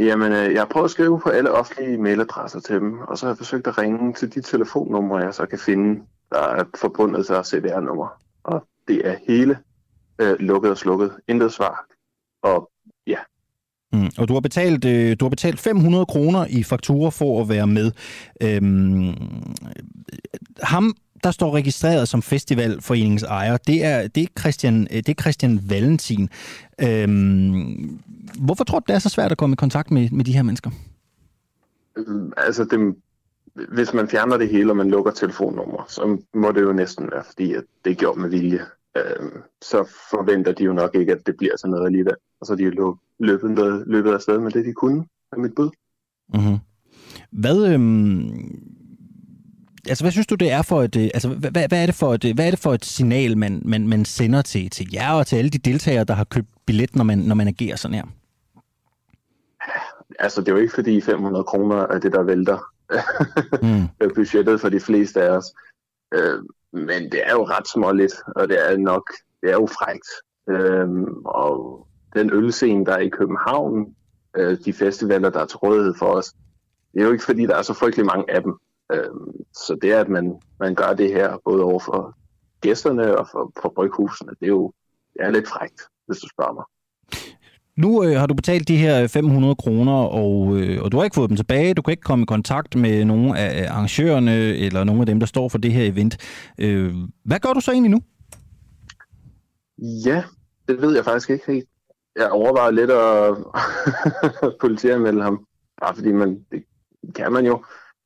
Jamen, 0.00 0.32
øh, 0.32 0.52
jeg 0.52 0.60
har 0.60 0.66
prøvet 0.66 0.84
at 0.84 0.90
skrive 0.90 1.20
på 1.20 1.28
alle 1.28 1.50
offentlige 1.50 1.98
mailadresser 1.98 2.60
til 2.60 2.74
dem, 2.74 2.98
og 3.00 3.18
så 3.18 3.26
har 3.26 3.30
jeg 3.30 3.38
forsøgt 3.38 3.66
at 3.66 3.78
ringe 3.78 4.12
til 4.12 4.34
de 4.34 4.40
telefonnumre, 4.40 5.18
jeg 5.18 5.34
så 5.34 5.46
kan 5.46 5.58
finde, 5.58 6.02
der 6.30 6.40
er 6.40 6.64
forbundet 6.74 7.26
til 7.26 7.34
CVR-nummer. 7.44 8.08
Og 8.44 8.66
det 8.88 9.08
er 9.08 9.16
hele 9.28 9.58
øh, 10.18 10.36
lukket 10.38 10.70
og 10.70 10.78
slukket. 10.78 11.12
Intet 11.28 11.52
svar. 11.52 11.86
Og 12.44 12.70
ja. 13.06 13.18
Mm. 13.92 14.10
Og 14.18 14.28
du 14.28 14.32
har 14.32 14.40
betalt 14.40 14.84
øh, 14.84 15.16
du 15.20 15.24
har 15.24 15.30
betalt 15.30 15.60
500 15.60 16.06
kroner 16.06 16.46
i 16.50 16.62
fakturer 16.62 17.10
for 17.10 17.42
at 17.42 17.48
være 17.48 17.66
med. 17.66 17.92
Øhm, 18.42 19.14
ham 20.62 20.96
der 21.24 21.30
står 21.30 21.54
registreret 21.54 22.08
som 22.08 22.22
festivalforeningens 22.22 23.22
ejer, 23.22 23.56
det 23.56 23.84
er, 23.84 24.08
det 24.08 24.22
er, 24.22 24.26
Christian, 24.40 24.84
det 24.84 25.08
er 25.08 25.22
Christian 25.22 25.60
Valentin. 25.70 26.28
Øhm, 26.82 28.00
hvorfor 28.38 28.64
tror 28.64 28.78
du, 28.78 28.84
det 28.88 28.94
er 28.94 28.98
så 28.98 29.08
svært 29.08 29.32
at 29.32 29.38
komme 29.38 29.54
i 29.54 29.56
kontakt 29.56 29.90
med, 29.90 30.10
med 30.10 30.24
de 30.24 30.32
her 30.32 30.42
mennesker? 30.42 30.70
Altså, 32.36 32.64
det, 32.64 32.94
hvis 33.74 33.94
man 33.94 34.08
fjerner 34.08 34.36
det 34.36 34.48
hele, 34.48 34.72
og 34.72 34.76
man 34.76 34.90
lukker 34.90 35.10
telefonnummer, 35.12 35.84
så 35.88 36.18
må 36.34 36.52
det 36.52 36.62
jo 36.62 36.72
næsten 36.72 37.10
være, 37.12 37.24
fordi 37.26 37.54
at 37.54 37.64
det 37.84 37.90
er 37.90 37.94
gjort 37.94 38.16
med 38.16 38.28
vilje 38.28 38.60
øh, 38.96 39.30
så 39.62 39.84
forventer 40.10 40.52
de 40.52 40.64
jo 40.64 40.72
nok 40.72 40.94
ikke, 40.94 41.12
at 41.12 41.26
det 41.26 41.36
bliver 41.36 41.56
sådan 41.56 41.70
noget 41.70 41.86
alligevel. 41.86 42.14
Og 42.40 42.46
så 42.46 42.52
er 42.52 42.56
de 42.56 42.64
jo 42.64 42.96
løbet, 43.18 43.50
med, 43.50 43.84
løbet 43.86 44.12
af 44.12 44.20
sted 44.20 44.38
med 44.38 44.50
det, 44.50 44.64
de 44.64 44.72
kunne 44.72 45.06
med 45.32 45.38
mit 45.38 45.54
bud. 45.54 45.70
Mm-hmm. 46.34 46.58
Hvad, 47.30 47.72
øhm, 47.72 48.28
altså, 49.88 50.04
hvad 50.04 50.10
synes 50.12 50.26
du, 50.26 50.34
det 50.34 50.50
er 50.50 50.62
for 50.62 50.82
et, 50.82 50.96
øh, 50.96 51.10
altså, 51.14 51.28
hvad, 51.28 51.50
hvad, 51.50 51.82
er 51.82 51.86
det 51.86 51.94
for 51.94 52.14
et, 52.14 52.34
hvad 52.34 52.46
er 52.46 52.50
det 52.50 52.58
for 52.58 52.74
et 52.74 52.84
signal, 52.84 53.38
man, 53.38 53.62
man, 53.64 53.88
man 53.88 54.04
sender 54.04 54.42
til, 54.42 54.70
til 54.70 54.86
jer 54.92 55.12
og 55.12 55.26
til 55.26 55.36
alle 55.36 55.50
de 55.50 55.58
deltagere, 55.58 56.04
der 56.04 56.14
har 56.14 56.24
købt 56.24 56.48
billet, 56.66 56.96
når 56.96 57.04
man, 57.04 57.18
når 57.18 57.34
man 57.34 57.48
agerer 57.48 57.76
sådan 57.76 57.94
her? 57.94 58.04
Altså, 60.18 60.40
det 60.40 60.48
er 60.48 60.52
jo 60.52 60.58
ikke 60.58 60.74
fordi 60.74 61.00
500 61.00 61.44
kroner 61.44 61.76
er 61.76 61.98
det, 61.98 62.12
der 62.12 62.22
vælter 62.22 62.58
mm. 63.62 64.08
budgettet 64.14 64.60
for 64.60 64.68
de 64.68 64.80
fleste 64.80 65.22
af 65.22 65.36
os. 65.36 65.44
Øh, 66.14 66.38
men 66.74 67.12
det 67.12 67.20
er 67.26 67.32
jo 67.32 67.44
ret 67.44 67.68
småligt, 67.68 68.14
og 68.36 68.48
det 68.48 68.70
er 68.70 68.76
nok, 68.76 69.10
det 69.42 69.50
er 69.50 69.54
jo 69.54 69.66
frækt. 69.66 70.08
Øhm, 70.48 71.24
og 71.24 71.86
den 72.16 72.30
ølscene, 72.32 72.86
der 72.86 72.92
er 72.92 72.98
i 72.98 73.08
København, 73.08 73.94
øh, 74.36 74.58
de 74.64 74.72
festivaler, 74.72 75.30
der 75.30 75.40
er 75.40 75.46
til 75.46 75.58
rådighed 75.58 75.94
for 75.98 76.06
os, 76.06 76.34
det 76.94 77.00
er 77.00 77.04
jo 77.04 77.12
ikke 77.12 77.24
fordi, 77.24 77.46
der 77.46 77.56
er 77.56 77.62
så 77.62 77.74
frygtelig 77.74 78.06
mange 78.06 78.30
af 78.30 78.42
dem. 78.42 78.58
Øhm, 78.92 79.32
så 79.52 79.78
det, 79.82 79.92
at 79.92 80.08
man, 80.08 80.40
man 80.60 80.74
gør 80.74 80.92
det 80.92 81.12
her, 81.12 81.38
både 81.44 81.62
over 81.62 81.80
for 81.80 82.16
gæsterne 82.60 83.18
og 83.18 83.28
for, 83.32 83.52
for 83.62 83.68
bryghusene, 83.68 84.30
det 84.30 84.46
er 84.46 84.48
jo 84.48 84.72
det 85.12 85.22
er 85.22 85.30
lidt 85.30 85.48
frækt, 85.48 85.80
hvis 86.06 86.18
du 86.18 86.28
spørger 86.28 86.52
mig. 86.52 86.64
Nu 87.76 88.04
øh, 88.04 88.16
har 88.18 88.26
du 88.26 88.34
betalt 88.34 88.68
de 88.68 88.76
her 88.76 89.02
øh, 89.02 89.08
500 89.08 89.54
kroner, 89.54 89.92
og, 89.92 90.56
øh, 90.56 90.82
og 90.82 90.92
du 90.92 90.96
har 90.96 91.04
ikke 91.04 91.14
fået 91.14 91.28
dem 91.28 91.36
tilbage. 91.36 91.74
Du 91.74 91.82
kan 91.82 91.92
ikke 91.92 92.02
komme 92.02 92.22
i 92.22 92.26
kontakt 92.26 92.76
med 92.76 93.04
nogen 93.04 93.36
af 93.36 93.70
arrangørerne, 93.70 94.36
eller 94.36 94.84
nogen 94.84 95.00
af 95.00 95.06
dem, 95.06 95.20
der 95.20 95.26
står 95.26 95.48
for 95.48 95.58
det 95.58 95.72
her 95.72 95.92
event. 95.92 96.16
Øh, 96.58 96.94
hvad 97.24 97.38
gør 97.38 97.52
du 97.52 97.60
så 97.60 97.72
egentlig 97.72 97.90
nu? 97.90 98.00
Ja, 99.78 100.22
det 100.68 100.82
ved 100.82 100.94
jeg 100.94 101.04
faktisk 101.04 101.30
ikke 101.30 101.52
helt. 101.52 101.68
Jeg 102.16 102.30
overvejer 102.30 102.70
lidt 102.70 102.90
at 102.90 103.36
politianmelde 104.60 105.22
ham, 105.22 105.46
bare 105.80 105.94
fordi 105.94 106.12
man, 106.12 106.44
det 106.50 106.64
kan 107.14 107.32
man 107.32 107.46
jo. 107.46 107.64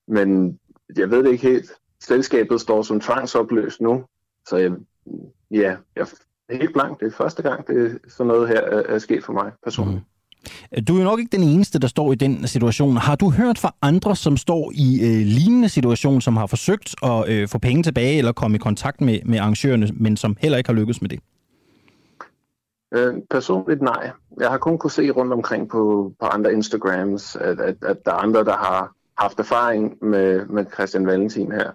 Men 0.09 0.59
jeg 0.97 1.11
ved 1.11 1.25
det 1.25 1.31
ikke 1.31 1.49
helt. 1.49 1.71
Selskabet 2.01 2.61
står 2.61 2.83
som 2.83 3.01
tvangsopløst 3.01 3.81
nu, 3.81 4.05
så 4.49 4.57
jeg, 4.57 4.73
ja, 5.51 5.77
jeg 5.97 6.07
helt 6.51 6.73
blank. 6.73 7.01
Det 7.01 7.07
er 7.07 7.11
første 7.11 7.43
gang, 7.43 7.67
det 7.67 7.99
sådan 8.09 8.27
noget 8.27 8.49
her 8.49 8.61
er, 8.61 8.83
er 8.89 8.99
sket 8.99 9.25
for 9.25 9.33
mig 9.33 9.53
personligt. 9.65 10.05
Du 10.89 10.95
er 10.95 10.99
jo 10.99 11.05
nok 11.05 11.19
ikke 11.19 11.37
den 11.37 11.49
eneste, 11.49 11.79
der 11.79 11.87
står 11.87 12.13
i 12.13 12.15
den 12.15 12.47
situation. 12.47 12.97
Har 12.97 13.17
du 13.17 13.31
hørt 13.31 13.59
fra 13.59 13.75
andre, 13.83 14.17
som 14.17 14.37
står 14.37 14.73
i 14.75 15.01
øh, 15.03 15.27
lignende 15.27 15.69
situation, 15.69 16.21
som 16.21 16.37
har 16.37 16.47
forsøgt 16.47 16.95
at 17.03 17.29
øh, 17.29 17.49
få 17.49 17.59
penge 17.59 17.83
tilbage 17.83 18.19
eller 18.19 18.33
komme 18.33 18.55
i 18.55 18.59
kontakt 18.59 19.01
med, 19.01 19.19
med 19.25 19.39
arrangørerne, 19.39 19.89
men 19.95 20.17
som 20.17 20.37
heller 20.41 20.59
ikke 20.59 20.69
har 20.69 20.75
lykkes 20.75 21.03
med 21.03 21.09
det? 21.09 21.21
Øh, 22.95 23.15
personligt 23.31 23.83
nej. 23.83 24.11
Jeg 24.41 24.51
har 24.51 24.59
kun 24.59 24.79
kunne 24.79 24.91
se 24.91 25.11
rundt 25.11 25.33
omkring 25.33 25.69
på, 25.69 26.13
på 26.21 26.27
andre 26.27 26.53
Instagrams, 26.53 27.37
at, 27.37 27.61
at, 27.61 27.77
at 27.83 27.97
der 28.05 28.13
er 28.13 28.17
andre, 28.17 28.45
der 28.45 28.57
har 28.57 28.93
haft 29.19 29.39
erfaring 29.39 29.97
med, 30.03 30.47
med 30.47 30.65
Christian 30.75 31.07
Valentin 31.07 31.53
her. 31.53 31.71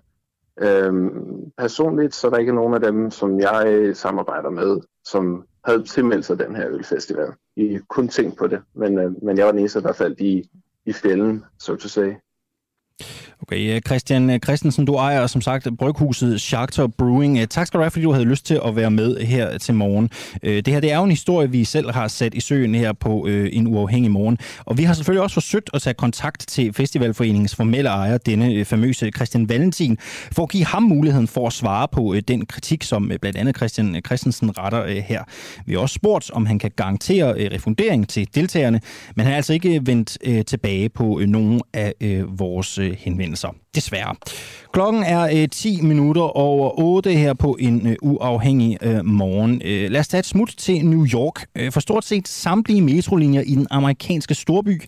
Øhm, 0.62 1.52
personligt 1.58 2.16
så 2.16 2.28
er 2.28 2.32
der 2.32 2.38
ikke 2.38 2.56
nogen 2.56 2.74
af 2.74 2.80
dem, 2.80 3.12
som 3.12 3.40
jeg 3.40 3.92
samarbejder 3.96 4.50
med, 4.50 4.80
som 5.04 5.46
havde 5.66 5.84
tilmeldt 5.84 6.26
sig 6.26 6.40
den 6.40 6.56
her 6.56 6.70
ølfestival. 6.70 7.34
I 7.56 7.80
kun 7.88 8.08
tænkt 8.08 8.38
på 8.38 8.48
det, 8.48 8.62
men, 8.74 9.00
øh, 9.00 9.24
men 9.24 9.38
jeg 9.38 9.46
var 9.46 9.52
den 9.52 9.60
eneste, 9.60 9.82
der 9.82 9.94
faldt 9.94 10.20
i, 10.20 10.50
i 10.86 10.94
fælden, 10.94 11.46
så 11.60 11.76
to 11.76 11.88
say. 11.88 12.14
Okay, 13.48 13.76
øh, 13.76 13.82
Christian 13.82 14.30
øh, 14.30 14.40
Christensen, 14.40 14.86
du 14.86 14.96
ejer 14.96 15.28
som 15.28 15.42
sagt 15.42 15.68
bryghuset 15.80 16.42
Charter 16.42 16.88
Brewing. 16.88 17.38
Øh, 17.38 17.48
tak 17.48 17.68
skal 17.68 17.78
du 17.78 17.84
have, 17.84 17.92
fordi 17.92 18.04
du 18.04 18.12
havde 18.12 18.26
lyst 18.26 18.46
til 18.46 18.60
at 18.66 18.76
være 18.76 18.92
med 18.92 19.18
her 19.18 19.58
til 19.58 19.74
morgen. 19.74 20.10
Det 20.44 20.68
her 20.68 20.80
det 20.80 20.92
er 20.92 20.98
jo 20.98 21.04
en 21.04 21.10
historie, 21.10 21.52
vi 21.52 21.64
selv 21.64 21.92
har 21.92 22.08
sat 22.08 22.34
i 22.34 22.40
søen 22.40 22.76
her 22.76 22.94
på 22.94 23.26
en 23.28 23.68
uafhængig 23.68 24.12
morgen. 24.12 24.38
Og 24.66 24.78
vi 24.78 24.84
har 24.84 24.94
selvfølgelig 24.94 25.24
også 25.24 25.34
forsøgt 25.34 25.70
at 25.74 25.82
tage 25.82 25.94
kontakt 25.94 26.46
til 26.48 26.74
Festivalforeningens 26.74 27.56
formelle 27.56 27.90
ejer, 27.90 28.18
denne 28.18 28.66
famøse 28.66 29.12
Christian 29.16 29.50
Valentin, 29.50 29.98
for 30.32 30.44
at 30.44 30.50
give 30.50 30.66
ham 30.66 30.84
muligheden 30.84 31.28
for 31.28 31.48
at 31.48 31.54
svare 31.54 31.88
på 31.92 32.16
den 32.28 32.46
kritik, 32.46 32.84
som 32.84 33.12
blandt 33.22 33.38
andet 33.38 33.58
Christian 33.58 34.02
Christensen 34.06 34.58
retter 34.58 35.02
her. 35.02 35.24
Vi 35.66 35.74
har 35.74 35.80
også 35.80 35.94
spurgt, 35.94 36.32
om 36.32 36.46
han 36.46 36.60
kan 36.60 36.72
garantere 36.76 37.50
refundering 37.56 38.10
til 38.10 38.28
deltagerne, 38.36 38.82
men 39.16 39.24
han 39.26 39.32
har 39.32 39.38
altså 39.38 39.54
ikke 39.54 39.82
vendt 39.86 40.48
tilbage 40.48 40.90
på 40.90 41.22
nogen 41.28 41.62
af 41.74 41.94
vores 42.28 42.80
henvendelser 42.98 43.33
henvendelser. 43.34 43.63
Desværre. 43.76 44.16
Klokken 44.74 45.04
er 45.04 45.22
øh, 45.22 45.50
10 45.50 45.82
minutter 45.82 46.22
over 46.22 46.80
8 46.80 47.14
her 47.14 47.34
på 47.34 47.58
en 47.60 47.88
øh, 47.88 47.96
uafhængig 48.02 48.78
øh, 48.82 49.06
morgen. 49.06 49.62
Øh, 49.66 49.92
lad 49.92 50.00
os 50.00 50.08
tage 50.08 50.20
et 50.20 50.26
smut 50.26 50.54
til 50.58 50.86
New 50.86 51.06
York. 51.06 51.46
Øh, 51.56 51.72
for 51.72 51.80
stort 51.80 52.06
set 52.06 52.28
samtlige 52.28 52.82
metrolinjer 52.82 53.42
i 53.42 53.56
den 53.56 53.68
amerikanske 53.72 54.36
storby 54.36 54.82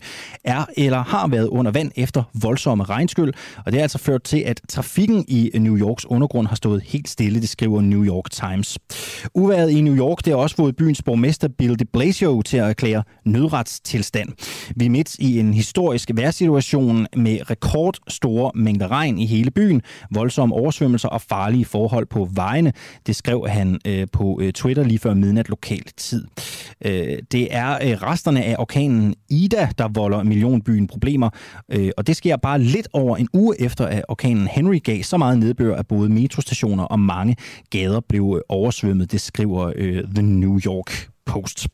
er 0.44 0.64
eller 0.76 1.04
har 1.04 1.28
været 1.28 1.48
under 1.48 1.70
vand 1.70 1.92
efter 1.96 2.22
voldsomme 2.34 2.84
regnskyld, 2.84 3.32
og 3.58 3.72
det 3.72 3.74
har 3.74 3.82
altså 3.82 3.98
ført 3.98 4.22
til, 4.22 4.38
at 4.38 4.60
trafikken 4.68 5.24
i 5.28 5.50
øh, 5.54 5.60
New 5.60 5.78
Yorks 5.78 6.06
undergrund 6.06 6.46
har 6.46 6.56
stået 6.56 6.82
helt 6.82 7.08
stille, 7.08 7.40
det 7.40 7.48
skriver 7.48 7.80
New 7.80 8.04
York 8.04 8.30
Times. 8.30 8.78
Uværet 9.34 9.70
i 9.70 9.80
New 9.80 9.96
York 9.96 10.24
det 10.24 10.32
har 10.32 10.40
også 10.40 10.56
fået 10.56 10.76
byens 10.76 11.02
borgmester 11.02 11.48
Bill 11.48 11.78
de 11.78 11.84
Blasio 11.84 12.42
til 12.42 12.56
at 12.56 12.68
erklære 12.68 13.02
nødretstilstand. 13.24 14.28
Vi 14.76 14.86
er 14.86 14.90
midt 14.90 15.14
i 15.18 15.40
en 15.40 15.54
historisk 15.54 16.10
vejrsituation 16.14 17.06
med 17.16 17.50
rekordstore 17.50 18.50
mængder 18.54 18.75
regn 18.82 19.18
i 19.18 19.26
hele 19.26 19.50
byen, 19.50 19.82
voldsomme 20.10 20.54
oversvømmelser 20.54 21.08
og 21.08 21.20
farlige 21.20 21.64
forhold 21.64 22.06
på 22.06 22.28
vejene. 22.34 22.72
Det 23.06 23.16
skrev 23.16 23.48
han 23.48 23.78
øh, 23.86 24.06
på 24.12 24.38
øh, 24.42 24.52
Twitter 24.52 24.84
lige 24.84 24.98
før 24.98 25.14
midnat 25.14 25.48
lokal 25.48 25.82
tid. 25.96 26.26
Øh, 26.84 27.18
det 27.32 27.54
er 27.54 27.72
øh, 27.72 28.02
resterne 28.02 28.44
af 28.44 28.56
orkanen 28.58 29.14
Ida, 29.30 29.68
der 29.78 29.88
volder 29.88 30.22
millionbyen 30.22 30.86
problemer, 30.86 31.30
øh, 31.72 31.90
og 31.96 32.06
det 32.06 32.16
sker 32.16 32.36
bare 32.36 32.58
lidt 32.58 32.88
over 32.92 33.16
en 33.16 33.28
uge 33.32 33.60
efter, 33.60 33.86
at 33.86 34.04
orkanen 34.08 34.46
Henry 34.46 34.82
gav 34.82 35.02
så 35.02 35.16
meget 35.16 35.38
nedbør, 35.38 35.76
at 35.76 35.86
både 35.86 36.08
metrostationer 36.08 36.84
og 36.84 37.00
mange 37.00 37.36
gader 37.70 38.00
blev 38.08 38.34
øh, 38.36 38.42
oversvømmet. 38.48 39.12
Det 39.12 39.20
skriver 39.20 39.72
øh, 39.76 40.04
The 40.14 40.22
New 40.22 40.58
York 40.66 41.08
Post. 41.26 41.66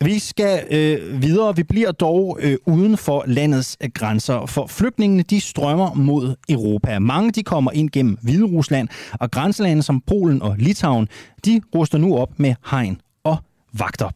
Vi 0.00 0.18
skal 0.18 0.66
øh, 0.70 1.22
videre. 1.22 1.56
Vi 1.56 1.62
bliver 1.62 1.92
dog 1.92 2.38
øh, 2.42 2.56
uden 2.66 2.96
for 2.96 3.24
landets 3.26 3.76
øh, 3.80 3.90
grænser, 3.94 4.46
for 4.46 4.66
flygtningene 4.66 5.22
de 5.22 5.40
strømmer 5.40 5.94
mod 5.94 6.36
Europa. 6.48 6.98
Mange 6.98 7.30
de 7.30 7.42
kommer 7.42 7.70
ind 7.70 7.90
gennem 7.90 8.18
Hvide 8.22 8.44
Rusland, 8.44 8.88
og 9.20 9.30
grænselande 9.30 9.82
som 9.82 10.00
Polen 10.00 10.42
og 10.42 10.56
Litauen, 10.58 11.08
de 11.44 11.60
ruster 11.74 11.98
nu 11.98 12.16
op 12.16 12.38
med 12.38 12.54
hegn 12.70 13.00
og 13.24 13.36
vagter. 13.72 14.10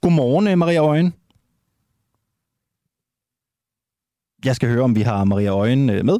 Godmorgen, 0.00 0.48
øh, 0.48 0.58
Maria 0.58 0.80
Øjen. 0.80 1.14
Jeg 4.44 4.56
skal 4.56 4.68
høre, 4.68 4.82
om 4.82 4.96
vi 4.96 5.02
har 5.02 5.24
Maria 5.24 5.50
Øjen 5.50 5.90
øh, 5.90 6.04
med. 6.04 6.18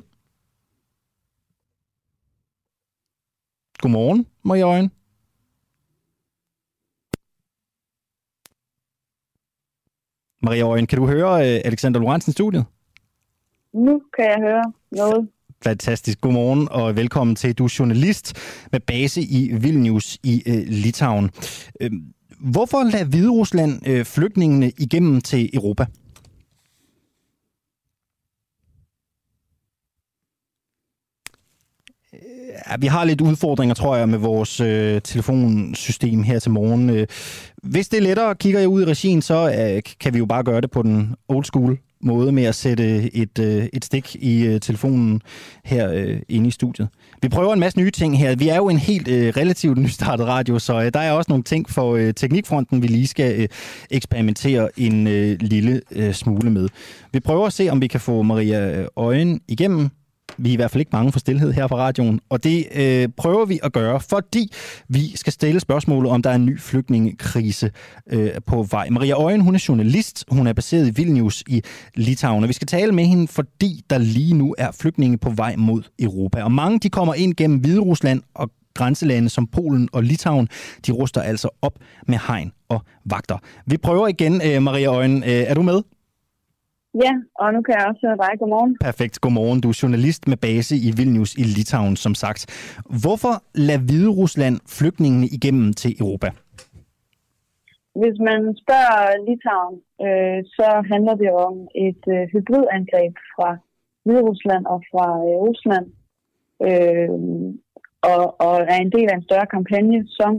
Godmorgen, 3.78 4.26
Maria 4.42 4.62
Øjen. 4.62 4.90
Maria 10.42 10.62
Øjen, 10.62 10.86
kan 10.86 10.98
du 10.98 11.06
høre 11.06 11.32
uh, 11.32 11.60
Alexander 11.64 12.00
Lorentzen 12.00 12.30
i 12.30 12.32
studiet? 12.32 12.64
Nu 13.72 14.02
kan 14.16 14.24
jeg 14.24 14.38
høre 14.40 14.72
noget. 14.90 15.28
Fantastisk. 15.62 16.20
Godmorgen 16.20 16.68
og 16.70 16.96
velkommen 16.96 17.36
til. 17.36 17.54
Du 17.54 17.64
er 17.64 17.74
journalist 17.78 18.36
med 18.72 18.80
base 18.80 19.20
i 19.20 19.50
Vilnius 19.52 20.18
i 20.22 20.42
uh, 20.46 20.54
Litauen. 20.66 21.30
Uh, 21.80 21.90
hvorfor 22.40 22.90
lader 22.90 23.04
Hvide 23.04 23.30
Rusland 23.30 23.88
uh, 23.88 24.04
flygtningene 24.04 24.72
igennem 24.78 25.20
til 25.20 25.50
Europa? 25.54 25.86
Ja, 32.70 32.76
vi 32.78 32.86
har 32.86 33.04
lidt 33.04 33.20
udfordringer, 33.20 33.74
tror 33.74 33.96
jeg, 33.96 34.08
med 34.08 34.18
vores 34.18 34.60
øh, 34.60 35.00
telefonsystem 35.02 36.22
her 36.22 36.38
til 36.38 36.50
morgen. 36.50 36.90
Øh, 36.90 37.06
hvis 37.62 37.88
det 37.88 37.98
er 37.98 38.02
lettere, 38.02 38.34
kigger 38.34 38.60
jeg 38.60 38.68
ud 38.68 38.82
i 38.82 38.84
regien, 38.84 39.22
så 39.22 39.74
øh, 39.74 39.82
kan 40.00 40.14
vi 40.14 40.18
jo 40.18 40.26
bare 40.26 40.42
gøre 40.42 40.60
det 40.60 40.70
på 40.70 40.82
den 40.82 41.14
old 41.28 41.44
school 41.44 41.78
måde 42.00 42.32
med 42.32 42.44
at 42.44 42.54
sætte 42.54 43.16
et, 43.16 43.38
øh, 43.38 43.68
et 43.72 43.84
stik 43.84 44.14
i 44.14 44.46
øh, 44.46 44.60
telefonen 44.60 45.22
her 45.64 45.92
øh, 45.92 46.20
inde 46.28 46.48
i 46.48 46.50
studiet. 46.50 46.88
Vi 47.22 47.28
prøver 47.28 47.52
en 47.52 47.60
masse 47.60 47.78
nye 47.78 47.90
ting 47.90 48.18
her. 48.18 48.36
Vi 48.36 48.48
er 48.48 48.56
jo 48.56 48.68
en 48.68 48.78
helt 48.78 49.08
øh, 49.08 49.32
relativt 49.36 49.78
nystartet 49.84 50.26
radio, 50.26 50.58
så 50.58 50.82
øh, 50.82 50.90
der 50.94 51.00
er 51.00 51.12
også 51.12 51.30
nogle 51.30 51.44
ting 51.44 51.70
for 51.70 51.94
øh, 51.94 52.14
teknikfronten, 52.14 52.82
vi 52.82 52.86
lige 52.86 53.06
skal 53.06 53.40
øh, 53.40 53.48
eksperimentere 53.90 54.68
en 54.76 55.06
øh, 55.06 55.36
lille 55.40 55.80
øh, 55.92 56.14
smule 56.14 56.50
med. 56.50 56.68
Vi 57.12 57.20
prøver 57.20 57.46
at 57.46 57.52
se, 57.52 57.68
om 57.68 57.80
vi 57.80 57.86
kan 57.86 58.00
få 58.00 58.22
Maria 58.22 58.80
øh, 58.80 58.86
Øjen 58.96 59.40
igennem 59.48 59.88
vi 60.36 60.48
er 60.48 60.52
i 60.52 60.56
hvert 60.56 60.70
fald 60.70 60.80
ikke 60.80 60.90
mange 60.92 61.12
for 61.12 61.18
stillhed 61.18 61.52
her 61.52 61.66
på 61.66 61.76
radioen, 61.76 62.20
og 62.28 62.44
det 62.44 62.66
øh, 62.74 63.08
prøver 63.16 63.44
vi 63.44 63.60
at 63.62 63.72
gøre, 63.72 64.00
fordi 64.00 64.52
vi 64.88 65.16
skal 65.16 65.32
stille 65.32 65.60
spørgsmålet, 65.60 66.12
om 66.12 66.22
der 66.22 66.30
er 66.30 66.34
en 66.34 66.46
ny 66.46 66.60
flygtningekrise 66.60 67.70
øh, 68.12 68.30
på 68.46 68.62
vej. 68.62 68.88
Maria 68.90 69.14
Øjen, 69.14 69.40
hun 69.40 69.54
er 69.54 69.64
journalist, 69.68 70.24
hun 70.30 70.46
er 70.46 70.52
baseret 70.52 70.88
i 70.88 70.90
Vilnius 70.90 71.44
i 71.46 71.62
Litauen, 71.94 72.42
og 72.44 72.48
vi 72.48 72.52
skal 72.54 72.66
tale 72.66 72.92
med 72.92 73.04
hende, 73.04 73.28
fordi 73.28 73.82
der 73.90 73.98
lige 73.98 74.34
nu 74.34 74.54
er 74.58 74.70
flygtninge 74.70 75.18
på 75.18 75.30
vej 75.30 75.56
mod 75.56 75.82
Europa. 75.98 76.42
Og 76.42 76.52
mange 76.52 76.78
de 76.78 76.90
kommer 76.90 77.14
ind 77.14 77.34
gennem 77.34 77.58
Hvide 77.58 77.80
Rusland 77.80 78.22
og 78.34 78.50
grænselande 78.74 79.28
som 79.28 79.46
Polen 79.46 79.88
og 79.92 80.02
Litauen, 80.02 80.48
de 80.86 80.92
ruster 80.92 81.22
altså 81.22 81.48
op 81.62 81.74
med 82.06 82.18
hegn 82.28 82.52
og 82.68 82.82
vagter. 83.04 83.38
Vi 83.66 83.76
prøver 83.76 84.08
igen, 84.08 84.40
øh, 84.44 84.62
Maria 84.62 84.86
Øjen. 84.86 85.22
Øh, 85.22 85.30
er 85.30 85.54
du 85.54 85.62
med? 85.62 85.82
Ja, 86.94 87.12
og 87.34 87.52
nu 87.54 87.62
kan 87.62 87.74
jeg 87.78 87.86
også 87.86 88.02
høre 88.06 88.16
dig. 88.16 88.38
Godmorgen. 88.38 88.76
Perfekt. 88.80 89.20
Godmorgen. 89.20 89.60
Du 89.60 89.68
er 89.68 89.78
journalist 89.82 90.28
med 90.28 90.36
base 90.36 90.74
i 90.76 90.90
Vilnius 90.96 91.34
i 91.34 91.44
Litauen, 91.56 91.96
som 91.96 92.14
sagt. 92.14 92.40
Hvorfor 93.02 93.34
lader 93.54 93.82
Hvide 93.86 94.10
Rusland 94.20 94.56
flygtningene 94.78 95.26
igennem 95.26 95.72
til 95.72 95.90
Europa? 96.00 96.28
Hvis 98.02 98.18
man 98.28 98.40
spørger 98.62 99.00
Litauen, 99.26 99.76
øh, 100.06 100.40
så 100.56 100.68
handler 100.92 101.14
det 101.22 101.30
om 101.46 101.54
et 101.88 102.02
øh, 102.14 102.24
hybridangreb 102.32 103.14
fra 103.34 103.48
Hvide 104.04 104.22
Rusland 104.30 104.66
og 104.66 104.80
fra 104.90 105.06
øh, 105.28 105.36
Rusland, 105.46 105.86
øh, 106.68 107.10
og, 108.12 108.22
og 108.46 108.54
er 108.72 108.78
en 108.80 108.92
del 108.96 109.08
af 109.10 109.16
en 109.16 109.28
større 109.28 109.52
kampagne, 109.56 110.00
som 110.18 110.32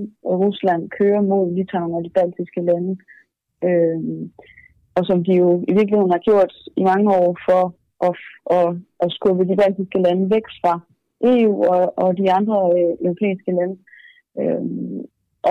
Rusland 0.44 0.90
kører 0.90 1.22
mod 1.22 1.56
Litauen 1.56 1.94
og 1.98 2.04
de 2.04 2.16
baltiske 2.18 2.62
lande. 2.70 2.94
Øh, 3.68 4.00
og 5.00 5.06
som 5.06 5.20
de 5.28 5.34
jo 5.44 5.50
i 5.72 5.74
virkeligheden 5.80 6.16
har 6.16 6.24
gjort 6.30 6.54
i 6.82 6.84
mange 6.92 7.10
år 7.24 7.32
for 7.48 7.64
at, 8.08 8.14
at, 8.58 8.70
at 9.04 9.10
skubbe 9.18 9.44
de 9.50 9.56
baltiske 9.62 10.00
lande 10.06 10.26
væk 10.36 10.46
fra 10.62 10.74
EU 11.34 11.54
og, 11.74 11.84
og 12.04 12.10
de 12.18 12.32
andre 12.38 12.58
øh, 12.78 12.94
europæiske 13.06 13.52
lande. 13.58 13.78
Øhm, 14.42 15.00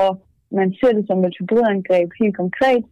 og 0.02 0.10
man 0.58 0.68
ser 0.78 0.92
det 0.98 1.04
som 1.06 1.24
et 1.24 1.38
hybridangreb 1.40 2.08
helt 2.20 2.36
konkret, 2.42 2.84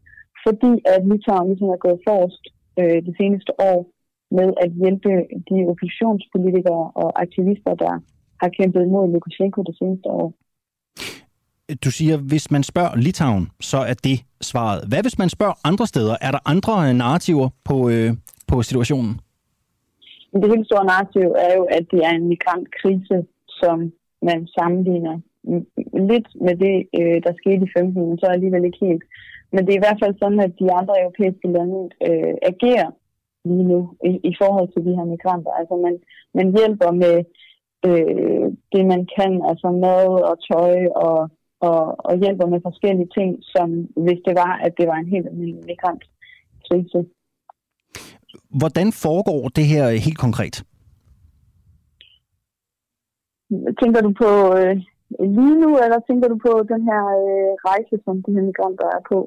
fordi 0.45 0.73
at 0.95 1.01
Litauen 1.09 1.49
ligesom 1.49 1.69
er 1.69 1.85
gået 1.87 2.05
forrest 2.09 2.45
øh, 2.81 2.99
det 3.07 3.15
seneste 3.21 3.53
år 3.71 3.81
med 4.39 4.49
at 4.65 4.71
hjælpe 4.81 5.13
de 5.51 5.59
oppositionspolitikere 5.73 6.85
og 7.03 7.09
aktivister, 7.25 7.75
der 7.85 7.93
har 8.41 8.51
kæmpet 8.59 8.83
imod 8.83 9.13
Lukashenko 9.13 9.63
det 9.63 9.77
seneste 9.79 10.09
år 10.21 10.29
du 11.85 11.91
siger, 11.91 12.17
hvis 12.17 12.51
man 12.51 12.62
spørger 12.62 12.97
Litauen, 12.97 13.51
så 13.61 13.79
er 13.79 13.95
det 13.95 14.19
svaret. 14.41 14.89
Hvad 14.89 15.03
hvis 15.03 15.19
man 15.19 15.29
spørger 15.29 15.57
andre 15.64 15.87
steder? 15.87 16.17
Er 16.21 16.31
der 16.31 16.39
andre 16.53 16.89
øh, 16.89 16.95
narrativer 16.95 17.49
på, 17.64 17.89
øh, 17.89 18.11
på 18.49 18.62
situationen? 18.62 19.21
Det 20.41 20.49
helt 20.55 20.67
store 20.67 20.85
narrativ 20.85 21.29
er 21.47 21.53
jo, 21.59 21.64
at 21.79 21.85
det 21.91 22.01
er 22.07 22.11
en 22.11 22.29
migrantkrise, 22.29 23.17
som 23.49 23.93
man 24.23 24.47
sammenligner 24.59 25.17
lidt 26.11 26.29
med 26.47 26.55
det, 26.64 26.77
øh, 26.99 27.17
der 27.25 27.33
skete 27.41 27.62
i 27.67 27.71
15, 27.79 28.09
men 28.09 28.19
så 28.19 28.27
alligevel 28.27 28.64
ikke 28.64 28.87
helt. 28.87 29.05
Men 29.53 29.61
det 29.62 29.73
er 29.73 29.81
i 29.81 29.87
hvert 29.87 30.03
fald 30.03 30.14
sådan, 30.23 30.41
at 30.41 30.53
de 30.61 30.73
andre 30.73 30.95
europæiske 31.03 31.49
lande 31.57 31.81
øh, 32.09 32.35
agerer 32.53 32.91
lige 33.45 33.69
nu 33.73 33.81
i, 34.11 34.12
i 34.31 34.33
forhold 34.41 34.69
til 34.73 34.85
de 34.87 34.97
her 34.99 35.07
migranter. 35.14 35.53
Altså 35.61 35.75
man, 35.85 35.95
man 36.39 36.49
hjælper 36.59 36.91
med 37.05 37.17
øh, 37.89 38.47
det, 38.73 38.85
man 38.93 39.03
kan, 39.17 39.33
altså 39.51 39.69
mad 39.85 40.09
og 40.31 40.37
tøj 40.51 40.77
og, 41.07 41.31
og, 41.61 42.05
og 42.07 42.19
hjælper 42.23 42.47
med 42.47 42.61
forskellige 42.63 43.11
ting, 43.19 43.31
som 43.43 43.69
hvis 44.05 44.21
det 44.27 44.35
var, 44.43 44.53
at 44.67 44.73
det 44.79 44.87
var 44.89 44.95
en 44.95 45.09
helt 45.15 45.27
almindelig 45.27 45.65
migrantkrise. 45.67 47.01
Hvordan 48.61 48.93
foregår 48.93 49.49
det 49.49 49.67
her 49.67 49.85
helt 50.07 50.19
konkret? 50.19 50.57
Tænker 53.81 54.01
du 54.01 54.13
på 54.23 54.31
øh, 54.59 54.77
lige 55.39 55.57
nu, 55.65 55.71
eller 55.85 55.99
tænker 56.09 56.29
du 56.29 56.37
på 56.47 56.53
den 56.73 56.83
her 56.91 57.03
øh, 57.23 57.53
rejse, 57.69 57.95
som 58.05 58.15
de 58.23 58.33
her 58.35 58.43
migranter 58.51 58.87
er 58.97 59.03
på? 59.13 59.19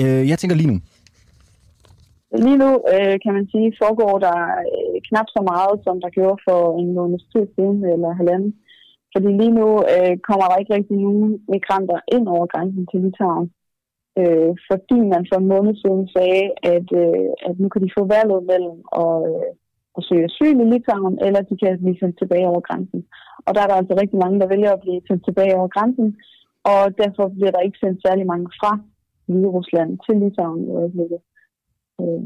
Øh, 0.00 0.22
jeg 0.30 0.38
tænker 0.38 0.56
lige 0.56 0.72
nu. 0.72 0.78
Lige 2.44 2.58
nu, 2.64 2.70
øh, 2.94 3.14
kan 3.24 3.32
man 3.38 3.46
sige, 3.52 3.76
foregår 3.82 4.14
der 4.26 4.38
øh, 4.72 4.96
knap 5.08 5.28
så 5.36 5.40
meget, 5.52 5.74
som 5.86 5.96
der 6.04 6.10
gjorde 6.18 6.38
for 6.48 6.60
en 6.80 6.88
måneds 6.98 7.26
tid 7.32 7.44
siden 7.54 7.78
eller 7.94 8.10
halvanden. 8.20 8.52
Fordi 9.12 9.28
lige 9.40 9.54
nu 9.60 9.68
øh, 9.92 10.14
kommer 10.28 10.46
der 10.48 10.60
ikke 10.60 10.74
rigtig 10.74 10.96
nogen 11.06 11.30
migranter 11.54 11.98
ind 12.14 12.26
over 12.34 12.46
grænsen 12.52 12.84
til 12.90 13.00
Litauen. 13.04 13.46
Øh, 14.20 14.52
fordi 14.70 14.98
man 15.12 15.22
for 15.30 15.38
en 15.40 15.50
måned 15.54 15.74
siden 15.82 16.04
sagde, 16.16 16.44
at, 16.74 16.88
øh, 17.02 17.28
at 17.48 17.54
nu 17.62 17.66
kan 17.70 17.82
de 17.84 17.96
få 17.98 18.02
valget 18.16 18.40
mellem 18.50 18.78
at, 19.02 19.16
øh, 19.30 19.50
at 19.96 20.02
søge 20.08 20.26
asyl 20.28 20.58
i 20.64 20.66
Litauen, 20.72 21.16
eller 21.26 21.40
de 21.48 21.54
kan 21.62 21.72
blive 21.82 21.98
sendt 22.00 22.16
tilbage 22.18 22.46
over 22.52 22.62
grænsen. 22.68 23.00
Og 23.46 23.50
der 23.54 23.60
er 23.62 23.68
der 23.70 23.78
altså 23.80 23.94
rigtig 24.02 24.18
mange, 24.24 24.40
der 24.40 24.52
vælger 24.54 24.72
at 24.72 24.82
blive 24.84 25.00
sendt 25.08 25.22
tilbage 25.24 25.56
over 25.58 25.68
grænsen, 25.76 26.08
og 26.72 26.82
derfor 27.02 27.24
bliver 27.36 27.52
der 27.54 27.66
ikke 27.66 27.78
sendt 27.82 27.98
særlig 28.06 28.26
mange 28.32 28.48
fra 28.60 28.72
Hvide 29.26 29.48
Rusland 29.56 29.90
til 30.04 30.14
Litauen 30.22 30.60
i 30.68 30.70
øjeblikket. 30.80 31.20
Øh, 32.00 32.22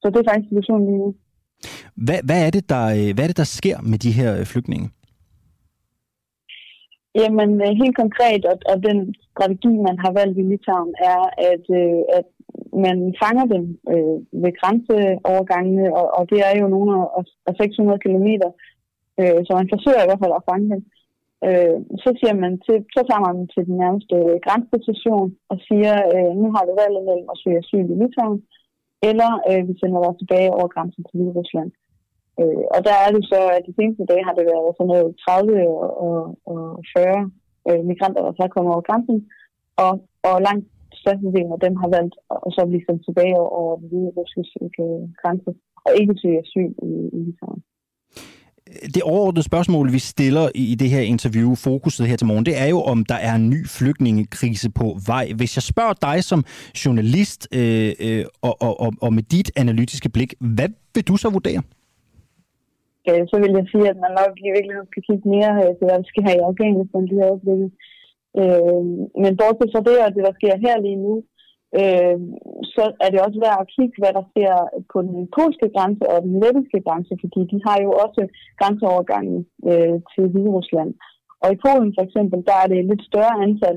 så 0.00 0.06
det 0.10 0.18
er 0.20 0.28
faktisk 0.30 0.48
situationen 0.50 0.86
lige 0.88 1.02
nu. 1.04 1.10
Hvad, 2.06 2.20
hvad, 2.28 2.40
er 2.46 2.50
det, 2.56 2.64
der, 2.72 2.84
øh, 2.98 3.08
hvad 3.14 3.24
er 3.24 3.30
det, 3.32 3.42
der 3.44 3.50
sker 3.58 3.76
med 3.90 3.98
de 4.04 4.12
her 4.18 4.30
øh, 4.38 4.46
flygtninge? 4.52 4.88
Jamen 7.14 7.50
øh, 7.64 7.72
helt 7.82 7.96
konkret, 8.02 8.42
og, 8.50 8.56
og 8.72 8.76
den 8.88 8.98
strategi, 9.30 9.72
man 9.88 9.98
har 10.04 10.12
valgt 10.20 10.38
i 10.38 10.42
Litauen, 10.42 10.94
er, 11.12 11.22
at, 11.52 11.64
øh, 11.80 12.02
at 12.18 12.26
man 12.86 12.98
fanger 13.22 13.46
dem 13.54 13.64
øh, 13.92 14.18
ved 14.42 14.52
grænseovergangene, 14.60 15.86
og, 15.98 16.06
og 16.18 16.22
det 16.30 16.40
er 16.48 16.54
jo 16.60 16.66
nogle 16.68 16.92
af 17.48 17.54
600 17.56 17.98
kilometer, 18.06 18.50
øh, 19.20 19.38
så 19.46 19.50
man 19.60 19.72
forsøger 19.74 20.02
i 20.02 20.08
hvert 20.08 20.22
fald 20.22 20.38
at 20.38 20.48
fange 20.50 20.68
dem. 20.74 20.82
Øh, 21.46 21.78
så, 22.02 22.10
siger 22.20 22.34
man 22.44 22.52
til, 22.66 22.78
så 22.96 23.00
tager 23.08 23.24
man 23.28 23.36
til 23.54 23.62
den 23.68 23.76
nærmeste 23.82 24.16
grænsestation 24.46 25.28
og 25.52 25.56
siger, 25.68 25.94
øh, 26.14 26.32
nu 26.42 26.46
har 26.54 26.62
du 26.64 26.72
valget 26.82 27.02
mellem 27.08 27.28
at 27.32 27.40
søge 27.42 27.60
asyl 27.62 27.86
i 27.94 27.96
Litauen, 28.00 28.40
eller 29.10 29.30
øh, 29.50 29.62
vi 29.68 29.74
sender 29.80 30.00
dig 30.04 30.14
tilbage 30.18 30.50
over 30.56 30.68
grænsen 30.74 31.02
til 31.04 31.20
Rusland. 31.38 31.70
Øh, 32.40 32.64
og 32.74 32.80
der 32.88 32.96
er 33.04 33.10
det 33.16 33.24
så, 33.32 33.40
at 33.56 33.62
de 33.68 33.72
seneste 33.78 34.04
dage 34.10 34.26
har 34.28 34.34
det 34.38 34.44
været 34.52 34.76
sådan 34.76 34.92
noget 34.94 35.08
30 35.24 35.68
og, 35.82 35.88
og, 36.06 36.18
og 36.52 36.60
40 36.96 37.30
øh, 37.68 37.82
migranter, 37.90 38.22
der 38.26 38.32
så 38.34 38.42
er 38.44 38.54
kommet 38.54 38.74
over 38.74 38.88
grænsen, 38.88 39.18
og, 39.84 39.92
og 40.28 40.34
langt 40.48 40.66
størstedelen 41.02 41.52
af 41.56 41.60
dem 41.66 41.74
har 41.82 41.90
valgt 41.96 42.14
at 42.46 42.50
så 42.56 42.62
blive 42.70 42.84
sendt 42.86 43.02
tilbage 43.04 43.38
over 43.60 43.72
den 43.80 43.86
hvide 43.88 44.10
russiske 44.18 44.84
øh, 44.86 45.02
grænse, 45.20 45.50
og 45.86 45.90
ikke 46.00 46.20
søge 46.22 46.40
asyl 46.44 46.72
i, 46.88 46.92
i 47.16 47.18
Litauen 47.26 47.62
det 48.94 49.02
overordnede 49.02 49.42
spørgsmål, 49.42 49.92
vi 49.92 49.98
stiller 49.98 50.48
i 50.54 50.74
det 50.74 50.90
her 50.90 51.00
interview, 51.00 51.54
fokuset 51.54 52.06
her 52.06 52.16
til 52.16 52.26
morgen, 52.26 52.46
det 52.46 52.60
er 52.60 52.66
jo, 52.66 52.80
om 52.80 53.04
der 53.04 53.14
er 53.14 53.34
en 53.34 53.50
ny 53.50 53.66
flygtningekrise 53.66 54.70
på 54.70 54.98
vej. 55.06 55.32
Hvis 55.36 55.56
jeg 55.56 55.62
spørger 55.62 55.92
dig 55.92 56.24
som 56.24 56.44
journalist 56.84 57.48
øh, 57.54 57.92
øh, 58.00 58.24
og, 58.42 58.62
og, 58.62 58.92
og 59.00 59.12
med 59.12 59.22
dit 59.22 59.50
analytiske 59.56 60.08
blik, 60.08 60.34
hvad 60.40 60.68
vil 60.94 61.04
du 61.04 61.16
så 61.16 61.30
vurdere? 61.30 61.62
Øh, 63.08 63.22
så 63.30 63.36
vil 63.42 63.52
jeg 63.58 63.66
sige, 63.72 63.86
at 63.92 63.98
man 64.04 64.12
nok 64.20 64.34
i 64.46 64.50
virkeligheden 64.56 64.90
skal 64.90 65.06
kigge 65.08 65.26
mere 65.34 65.52
øh, 65.62 65.72
til, 65.74 65.84
hvad 65.86 65.98
der 66.00 66.10
sker 66.12 66.28
i 66.34 66.46
Afghanistan 66.48 67.04
lige 67.10 67.26
øjeblikket. 67.30 67.70
Øh, 68.40 68.84
men 69.22 69.32
bortset 69.40 69.72
fra 69.72 69.82
det, 69.88 69.98
og 70.06 70.10
det, 70.14 70.22
der 70.28 70.34
sker 70.38 70.54
her 70.64 70.76
lige 70.86 71.00
nu, 71.06 71.14
øh, 71.80 72.18
så 72.74 72.84
er 73.04 73.08
det 73.10 73.20
også 73.26 73.38
værd 73.44 73.58
at 73.62 73.70
kigge, 73.76 73.96
hvad 74.00 74.12
der 74.18 74.24
sker 74.32 74.54
på 74.92 74.98
den 75.08 75.20
polske 75.36 75.68
grænse 75.74 76.04
og 76.12 76.18
den 76.26 76.34
lettiske 76.42 76.80
grænse, 76.86 77.12
fordi 77.22 77.40
de 77.52 77.58
har 77.66 77.78
jo 77.86 77.90
også 78.04 78.22
grænseovergangen 78.60 79.38
øh, 79.70 79.96
til 80.12 80.24
Hviderusland. 80.32 80.90
Og 81.42 81.48
i 81.54 81.60
Polen 81.64 81.92
for 81.96 82.02
eksempel, 82.06 82.38
der 82.48 82.56
er 82.62 82.66
det 82.68 82.78
et 82.78 82.90
lidt 82.90 83.04
større 83.10 83.36
antal 83.46 83.76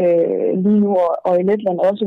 øh, 0.00 0.50
lige 0.64 0.80
nu, 0.84 0.90
og, 1.04 1.12
og 1.28 1.34
i 1.40 1.42
Letland 1.48 1.78
også, 1.90 2.06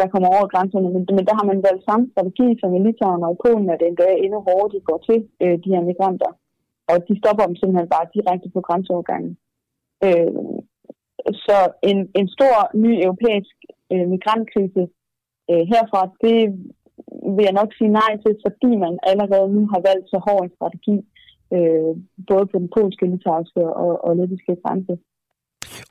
der 0.00 0.06
kommer 0.12 0.28
over 0.36 0.46
grænserne. 0.52 0.88
Men, 0.94 1.02
men 1.16 1.24
der 1.28 1.34
har 1.38 1.46
man 1.50 1.60
valgt 1.68 1.84
samme 1.88 2.06
strategi 2.12 2.48
som 2.60 2.74
i 2.76 2.78
Litauen 2.86 3.24
og 3.26 3.32
i 3.32 3.40
Polen, 3.44 3.70
at 3.70 3.80
det 3.80 3.86
endda 3.88 4.06
endnu 4.24 4.38
hårdere, 4.48 4.72
de 4.74 4.80
går 4.88 4.98
til 5.08 5.18
øh, 5.42 5.56
de 5.62 5.72
her 5.74 5.82
migranter. 5.90 6.32
Og 6.90 6.96
de 7.08 7.14
stopper 7.20 7.44
dem 7.46 7.56
simpelthen 7.56 7.94
bare 7.96 8.12
direkte 8.16 8.48
på 8.56 8.60
grænseovergangen. 8.66 9.32
Øh, 10.06 10.32
så 11.46 11.58
en, 11.90 11.98
en 12.20 12.28
stor 12.36 12.54
ny 12.84 12.92
europæisk 13.06 13.56
øh, 13.92 14.04
migrantkrise 14.14 14.82
øh, 15.50 15.64
herfra, 15.72 16.00
det 16.24 16.38
vil 17.34 17.44
jeg 17.48 17.58
nok 17.60 17.70
sige 17.78 17.92
nej 18.02 18.12
til, 18.24 18.34
fordi 18.46 18.70
man 18.84 18.94
allerede 19.10 19.48
nu 19.56 19.62
har 19.72 19.80
valgt 19.88 20.06
så 20.12 20.18
hård 20.26 20.42
en 20.44 20.56
strategi, 20.56 20.96
øh, 21.56 21.92
både 22.30 22.44
på 22.50 22.56
den 22.62 22.70
polske, 22.76 23.04
litauiske 23.12 23.62
og, 23.84 23.92
og 24.04 24.16
lettiske 24.16 24.56
grænse. 24.64 24.94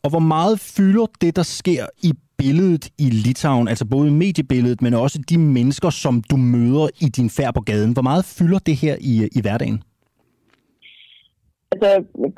Og 0.04 0.10
hvor 0.14 0.26
meget 0.36 0.56
fylder 0.76 1.08
det, 1.22 1.36
der 1.40 1.48
sker 1.60 1.84
i 2.10 2.12
billedet 2.38 2.86
i 3.06 3.08
Litauen, 3.26 3.68
altså 3.68 3.86
både 3.86 4.12
mediebilledet, 4.12 4.82
men 4.82 4.94
også 4.94 5.20
de 5.30 5.38
mennesker, 5.38 5.90
som 5.90 6.24
du 6.32 6.38
møder 6.38 6.88
i 7.06 7.08
din 7.18 7.30
færd 7.30 7.54
på 7.54 7.62
gaden? 7.62 7.94
Hvor 7.94 8.02
meget 8.10 8.26
fylder 8.38 8.60
det 8.60 8.76
her 8.84 8.96
i, 9.12 9.14
i 9.38 9.42
hverdagen? 9.42 9.80
Altså, 11.72 11.90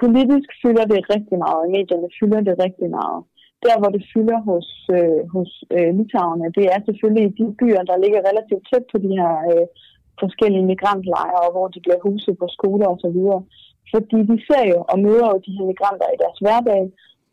politisk 0.04 0.50
fylder 0.62 0.86
det 0.91 1.00
rigtig 1.16 1.38
meget, 1.43 1.60
og 1.64 1.70
medierne 1.78 2.10
fylder 2.20 2.41
det 2.47 2.56
rigtig 2.66 2.89
meget 3.00 3.20
der, 3.66 3.76
hvor 3.80 3.91
det 3.95 4.04
fylder 4.14 4.39
hos, 4.50 4.68
øh, 4.97 5.22
hos 5.36 5.52
øh, 5.76 5.89
litauerne, 5.97 6.47
det 6.58 6.66
er 6.74 6.80
selvfølgelig 6.88 7.26
i 7.28 7.36
de 7.39 7.45
byer, 7.60 7.84
der 7.89 8.02
ligger 8.04 8.28
relativt 8.30 8.64
tæt 8.70 8.86
på 8.91 8.97
de 9.06 9.12
her 9.20 9.34
øh, 9.52 9.66
forskellige 10.24 10.70
migrantlejre, 10.72 11.41
og 11.45 11.52
hvor 11.56 11.68
de 11.74 11.80
bliver 11.86 12.02
huset 12.08 12.34
på 12.41 12.47
skoler 12.58 12.88
osv. 12.93 13.20
Fordi 13.93 14.20
de 14.32 14.38
ser 14.47 14.64
jo 14.74 14.80
og 14.91 14.97
møder 15.06 15.28
jo 15.34 15.38
de 15.45 15.56
her 15.58 15.66
migranter 15.72 16.08
i 16.12 16.22
deres 16.24 16.39
hverdag, 16.43 16.82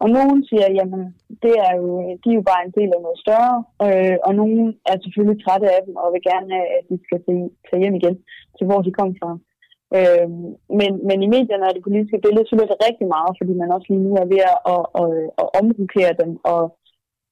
og 0.03 0.09
nogen 0.16 0.38
siger, 0.49 0.66
jamen, 0.78 1.03
det 1.44 1.55
er 1.66 1.72
jo, 1.80 1.88
de 2.22 2.28
er 2.30 2.38
jo 2.40 2.44
bare 2.51 2.62
en 2.64 2.76
del 2.78 2.90
af 2.97 3.01
noget 3.05 3.18
større, 3.24 3.57
øh, 3.86 4.16
og 4.26 4.32
nogen 4.40 4.64
er 4.90 4.97
selvfølgelig 5.05 5.38
trætte 5.40 5.68
af 5.76 5.80
dem 5.86 5.94
og 6.03 6.07
vil 6.14 6.28
gerne 6.30 6.55
at 6.76 6.84
de 6.90 6.97
skal 7.07 7.20
tage 7.66 7.82
hjem 7.82 7.94
igen 8.01 8.16
til, 8.57 8.64
hvor 8.66 8.80
de 8.86 8.92
kom 8.99 9.11
fra. 9.20 9.30
Øh, 9.99 10.28
men, 10.80 10.90
men 11.09 11.18
i 11.26 11.28
medierne 11.36 11.68
og 11.68 11.74
det 11.74 11.86
politiske 11.86 12.22
billede 12.24 12.49
fylder 12.51 12.66
det 12.70 12.84
rigtig 12.88 13.07
meget, 13.14 13.32
fordi 13.38 13.53
man 13.61 13.74
også 13.76 13.86
lige 13.90 14.07
nu 14.07 14.12
er 14.22 14.26
ved 14.32 14.42
at, 14.53 14.59
at, 14.74 14.84
at, 15.03 15.11
at 15.42 15.47
omrokere 15.61 16.12
dem 16.22 16.30
og, 16.55 16.62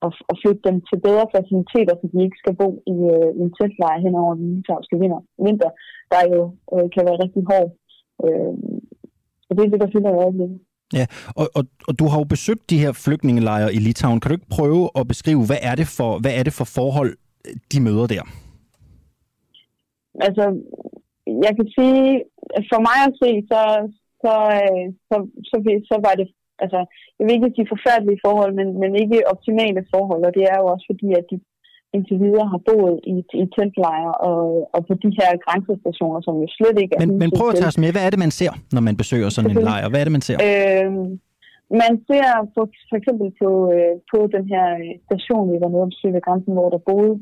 og, 0.04 0.10
og 0.30 0.34
flytte 0.42 0.62
dem 0.68 0.76
til 0.88 0.98
bedre 1.06 1.26
faciliteter, 1.36 1.94
så 1.96 2.06
de 2.12 2.18
ikke 2.26 2.40
skal 2.42 2.54
bo 2.60 2.68
i, 2.94 2.96
øh, 3.14 3.30
i 3.38 3.40
en 3.46 3.54
teltlejr 3.56 4.04
hen 4.04 4.14
over 4.22 4.32
den 4.34 4.48
litauiske 4.56 4.96
vinter, 5.46 5.70
der 6.12 6.22
jo 6.34 6.40
øh, 6.74 6.86
kan 6.94 7.02
være 7.08 7.22
rigtig 7.24 7.42
hård. 7.50 7.70
Øh, 8.24 8.54
så 9.44 9.50
det 9.54 9.62
er 9.62 9.72
det, 9.72 9.82
der 9.82 9.92
fylder 9.94 10.10
i 10.12 10.22
øjeblikket. 10.24 10.60
Ja, 10.94 11.06
og, 11.40 11.46
og, 11.54 11.64
og 11.88 11.98
du 11.98 12.04
har 12.10 12.18
jo 12.18 12.24
besøgt 12.24 12.70
de 12.70 12.78
her 12.78 12.92
flygtningelejre 12.92 13.74
i 13.74 13.78
Litauen. 13.86 14.20
Kan 14.20 14.28
du 14.28 14.34
ikke 14.34 14.56
prøve 14.58 14.90
at 14.98 15.08
beskrive, 15.08 15.46
hvad 15.46 15.60
er 15.70 15.74
det 15.74 15.88
for, 15.96 16.10
hvad 16.22 16.34
er 16.38 16.42
det 16.42 16.52
for 16.52 16.64
forhold, 16.78 17.12
de 17.72 17.80
møder 17.86 18.06
der? 18.06 18.22
Altså, 20.26 20.44
jeg 21.46 21.52
kan 21.58 21.68
sige, 21.76 22.04
for 22.70 22.80
mig 22.88 22.98
at 23.08 23.14
se, 23.22 23.30
så, 23.50 23.60
så, 24.22 24.34
øh, 24.60 24.86
så, 25.08 25.16
så, 25.48 25.56
så, 25.64 25.70
så 25.90 25.96
var 26.06 26.14
det, 26.20 26.28
altså, 26.64 26.80
jeg 27.16 27.24
vil 27.24 27.34
ikke 27.34 27.56
sige 27.56 27.72
forfærdelige 27.74 28.22
forhold, 28.26 28.52
men, 28.60 28.68
men 28.82 28.90
ikke 29.02 29.28
optimale 29.32 29.82
forhold, 29.94 30.22
og 30.28 30.32
det 30.36 30.44
er 30.52 30.56
jo 30.60 30.66
også 30.74 30.86
fordi, 30.90 31.08
at 31.20 31.26
de 31.30 31.36
indtil 31.96 32.16
videre 32.24 32.46
har 32.54 32.60
boet 32.68 32.96
i, 33.14 33.16
i 33.42 33.44
teltlejre 33.56 34.14
og, 34.30 34.40
og 34.74 34.80
på 34.88 34.94
de 35.02 35.10
her 35.18 35.30
grænsestationer, 35.44 36.20
som 36.26 36.34
jo 36.42 36.46
slet 36.58 36.76
ikke 36.82 36.94
er... 36.96 37.00
Men, 37.06 37.18
men 37.22 37.30
prøv 37.38 37.48
at 37.52 37.56
tage 37.60 37.72
os 37.72 37.82
med, 37.84 37.90
hvad 37.94 38.04
er 38.06 38.10
det, 38.14 38.20
man 38.26 38.32
ser, 38.40 38.52
når 38.74 38.82
man 38.88 38.96
besøger 39.02 39.28
sådan 39.28 39.50
en 39.50 39.64
lejr? 39.70 39.88
Hvad 39.90 40.00
er 40.00 40.06
det, 40.08 40.16
man 40.18 40.26
ser? 40.28 40.38
Øh, 40.48 40.90
man 41.82 41.92
ser 42.08 42.28
for, 42.54 42.64
for 42.88 42.96
eksempel 43.00 43.28
på, 43.40 43.50
øh, 43.74 43.94
på 44.12 44.18
den 44.36 44.44
her 44.52 44.66
station, 45.08 45.44
vi 45.52 45.58
var 45.62 45.70
nede 45.70 45.86
om 45.86 45.92
ved 46.14 46.24
grænsen, 46.26 46.52
hvor 46.58 46.68
der 46.74 46.86
boede 46.90 47.14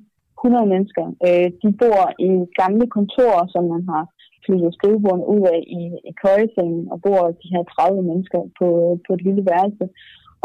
100 0.45 0.67
mennesker. 0.75 1.05
Øh, 1.27 1.49
de 1.63 1.69
bor 1.83 2.03
i 2.29 2.31
gamle 2.61 2.87
kontorer, 2.97 3.45
som 3.55 3.63
man 3.75 3.83
har 3.93 4.05
flyttet 4.45 4.77
skrivebordene 4.77 5.31
ud 5.35 5.43
af 5.55 5.61
i, 5.81 5.83
i 6.11 6.13
køjesengen, 6.23 6.83
og 6.93 6.97
bor 7.07 7.21
de 7.43 7.49
her 7.55 7.63
30 7.65 8.03
mennesker 8.11 8.41
på, 8.59 8.69
på 9.07 9.11
et 9.17 9.23
lille 9.27 9.45
værelse. 9.51 9.87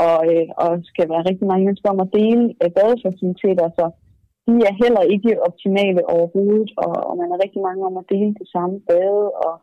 Og, 0.08 0.20
øh, 0.32 0.48
og 0.64 0.72
skal 0.92 1.06
være 1.14 1.28
rigtig 1.30 1.48
mange 1.48 1.66
mennesker 1.66 1.90
om 1.90 2.04
at 2.06 2.14
dele 2.20 2.44
øh, 2.62 2.70
badefaciliteter, 2.78 3.68
så 3.80 3.86
de 4.48 4.56
er 4.70 4.74
heller 4.84 5.04
ikke 5.14 5.42
optimale 5.48 6.02
overhovedet, 6.16 6.72
og, 6.86 6.94
og 7.10 7.14
man 7.22 7.32
er 7.32 7.44
rigtig 7.44 7.62
mange 7.68 7.86
om 7.90 7.98
at 8.02 8.10
dele 8.14 8.34
det 8.42 8.48
samme 8.56 8.76
bade, 8.90 9.26
og 9.46 9.54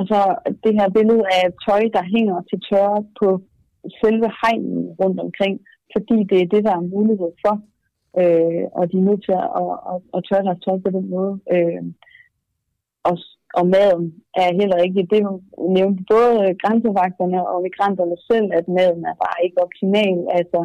altså 0.00 0.18
det 0.64 0.72
her 0.78 0.88
billede 0.98 1.24
af 1.38 1.44
tøj, 1.66 1.82
der 1.96 2.10
hænger 2.14 2.36
til 2.50 2.58
tørre 2.70 3.00
på 3.20 3.28
selve 4.02 4.28
hegnen 4.40 4.84
rundt 5.00 5.20
omkring, 5.26 5.54
fordi 5.94 6.18
det 6.30 6.38
er 6.40 6.52
det, 6.54 6.62
der 6.64 6.74
er 6.76 6.90
mulighed 6.96 7.32
for. 7.44 7.54
Øh, 8.20 8.64
og 8.78 8.82
de 8.90 8.96
er 8.98 9.08
nødt 9.08 9.22
til 9.24 9.36
at, 9.42 9.48
at, 9.60 9.72
at, 9.92 9.98
at 10.14 10.24
tørre 10.28 10.46
deres 10.48 10.64
tøj 10.64 10.76
på 10.84 10.90
den 10.96 11.06
måde. 11.14 11.34
Øh, 11.54 11.82
og, 13.08 13.16
og 13.58 13.64
maden 13.76 14.04
er 14.42 14.58
heller 14.60 14.78
ikke, 14.86 15.08
det 15.12 15.20
hun 15.26 15.38
nævnte 15.78 16.02
både 16.14 16.34
grænsevagterne 16.62 17.38
og 17.52 17.62
migranterne 17.66 18.16
selv, 18.30 18.48
at 18.58 18.66
maden 18.78 19.02
er 19.10 19.16
bare 19.24 19.38
ikke 19.44 19.62
optimal. 19.66 20.18
Altså, 20.38 20.60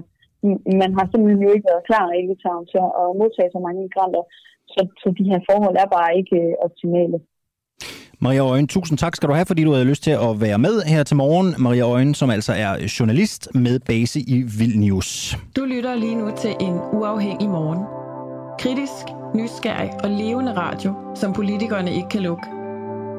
man 0.82 0.92
har 0.98 1.06
simpelthen 1.08 1.46
jo 1.48 1.52
ikke 1.56 1.70
været 1.72 1.88
klar 1.90 2.06
i 2.20 2.22
Litauen 2.30 2.66
til 2.72 2.82
at 3.02 3.08
modtage 3.22 3.50
så 3.54 3.60
mange 3.66 3.80
migranter, 3.86 4.24
så, 4.74 4.82
så 5.02 5.08
de 5.18 5.30
her 5.32 5.40
forhold 5.50 5.76
er 5.84 5.90
bare 5.98 6.12
ikke 6.20 6.38
øh, 6.44 6.54
optimale. 6.66 7.18
Maria 8.20 8.44
Øjen, 8.52 8.68
tusind 8.68 8.98
tak 8.98 9.16
skal 9.16 9.30
du 9.30 9.34
have, 9.34 9.46
fordi 9.46 9.64
du 9.64 9.72
havde 9.72 9.86
lyst 9.86 10.04
til 10.04 10.12
at 10.12 10.42
være 10.42 10.58
med 10.58 10.82
her 10.82 11.04
til 11.04 11.16
morgen. 11.16 11.56
Maria 11.58 11.86
Øjen, 11.94 12.14
som 12.14 12.30
altså 12.30 12.54
er 12.54 12.72
journalist 13.00 13.56
med 13.56 13.80
base 13.80 14.20
i 14.20 14.44
Vilnius. 14.60 15.38
Du 15.56 15.66
lytter 15.66 15.96
lige 15.96 16.16
nu 16.16 16.32
til 16.38 16.54
en 16.60 16.76
uafhængig 16.94 17.50
morgen. 17.50 17.82
Kritisk, 18.60 19.06
nysgerrig 19.36 19.92
og 20.04 20.10
levende 20.10 20.54
radio, 20.54 20.94
som 21.16 21.34
politikerne 21.34 21.92
ikke 21.92 22.10
kan 22.10 22.22
lukke. 22.22 22.48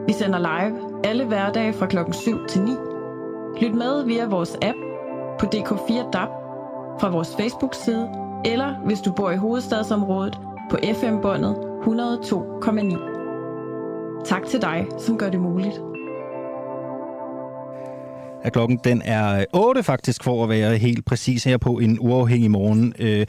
Vi 0.06 0.12
sender 0.12 0.38
live 0.38 0.74
alle 1.04 1.24
hverdage 1.24 1.72
fra 1.72 1.86
klokken 1.86 2.14
7 2.14 2.46
til 2.48 2.60
9. 2.62 2.70
Lyt 3.60 3.74
med 3.74 4.04
via 4.06 4.26
vores 4.26 4.54
app 4.62 4.78
på 5.40 5.46
DK4 5.46 6.10
DAB, 6.10 6.28
fra 7.00 7.08
vores 7.10 7.28
Facebook-side, 7.40 8.08
eller 8.44 8.74
hvis 8.84 9.00
du 9.00 9.12
bor 9.12 9.30
i 9.30 9.36
hovedstadsområdet 9.36 10.38
på 10.70 10.76
FM-båndet 11.00 11.54
102,9. 11.54 13.18
Tak 14.24 14.46
til 14.46 14.62
dig, 14.62 14.86
som 14.98 15.18
gør 15.18 15.30
det 15.30 15.40
muligt. 15.40 15.80
Ja, 18.44 18.50
klokken 18.50 18.80
den 18.84 19.02
er 19.04 19.38
øh, 19.38 19.44
8 19.52 19.82
faktisk, 19.82 20.24
for 20.24 20.42
at 20.42 20.48
være 20.48 20.76
helt 20.76 21.04
præcis 21.04 21.44
her 21.44 21.56
på 21.56 21.78
en 21.78 21.98
uafhængig 22.00 22.50
morgen. 22.50 22.94
Øh, 22.98 23.26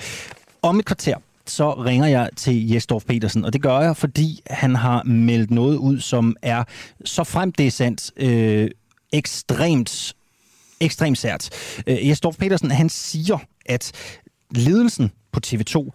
om 0.62 0.80
et 0.80 0.86
kvarter, 0.86 1.16
så 1.46 1.74
ringer 1.74 2.08
jeg 2.08 2.30
til 2.36 2.70
Jesdorf 2.70 3.04
Petersen, 3.04 3.46
og 3.46 3.54
det 3.54 3.62
gør 3.62 3.80
jeg, 3.80 3.98
fordi 3.98 4.42
han 4.50 4.76
har 4.76 5.04
meldt 5.04 5.52
noget 5.52 5.78
ud, 5.78 6.00
som 6.00 6.36
er 6.42 6.64
så 7.06 7.24
frem 7.24 7.52
det 7.52 7.68
er 7.68 7.72
sandt, 7.72 8.12
øh, 8.18 8.70
ekstremt, 9.14 10.16
ekstremt 10.80 11.18
sært. 11.18 11.50
Øh, 11.88 12.10
Jesdorf 12.10 12.38
Petersen, 12.38 12.72
han 12.72 12.90
siger, 12.90 13.38
at 13.70 13.92
ledelsen 14.52 15.12
på 15.32 15.40
TV2 15.46 15.90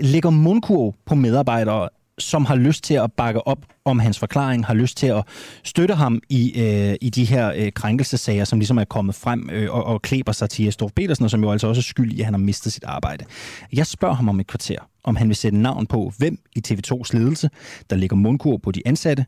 lægger 0.00 0.30
mundkurv 0.30 0.94
på 1.06 1.14
medarbejdere 1.14 1.88
som 2.20 2.44
har 2.44 2.56
lyst 2.56 2.84
til 2.84 2.94
at 2.94 3.12
bakke 3.12 3.46
op 3.46 3.66
om 3.84 3.98
hans 3.98 4.18
forklaring, 4.18 4.66
har 4.66 4.74
lyst 4.74 4.96
til 4.96 5.06
at 5.06 5.24
støtte 5.64 5.94
ham 5.94 6.20
i, 6.28 6.62
øh, 6.62 6.96
i 7.00 7.10
de 7.10 7.24
her 7.24 7.52
øh, 7.56 7.72
krænkelsesager, 7.72 8.44
som 8.44 8.58
ligesom 8.58 8.78
er 8.78 8.84
kommet 8.84 9.14
frem 9.14 9.50
øh, 9.52 9.74
og, 9.74 9.84
og 9.84 10.02
klæber 10.02 10.32
sig 10.32 10.50
til 10.50 10.64
Jesdorf 10.64 10.92
Petersen, 10.96 11.24
og 11.24 11.30
som 11.30 11.44
jo 11.44 11.50
altså 11.52 11.66
også 11.66 11.80
er 11.80 11.82
skyld 11.82 12.12
i, 12.12 12.20
at 12.20 12.24
han 12.24 12.34
har 12.34 12.38
mistet 12.38 12.72
sit 12.72 12.84
arbejde. 12.84 13.24
Jeg 13.72 13.86
spørger 13.86 14.14
ham 14.14 14.28
om 14.28 14.40
et 14.40 14.46
kvarter, 14.46 14.78
om 15.04 15.16
han 15.16 15.28
vil 15.28 15.36
sætte 15.36 15.58
navn 15.58 15.86
på, 15.86 16.12
hvem 16.18 16.38
i 16.56 16.62
TV2's 16.68 17.10
ledelse, 17.12 17.50
der 17.90 17.96
lægger 17.96 18.16
mundkur 18.16 18.56
på 18.56 18.70
de 18.70 18.82
ansatte, 18.86 19.26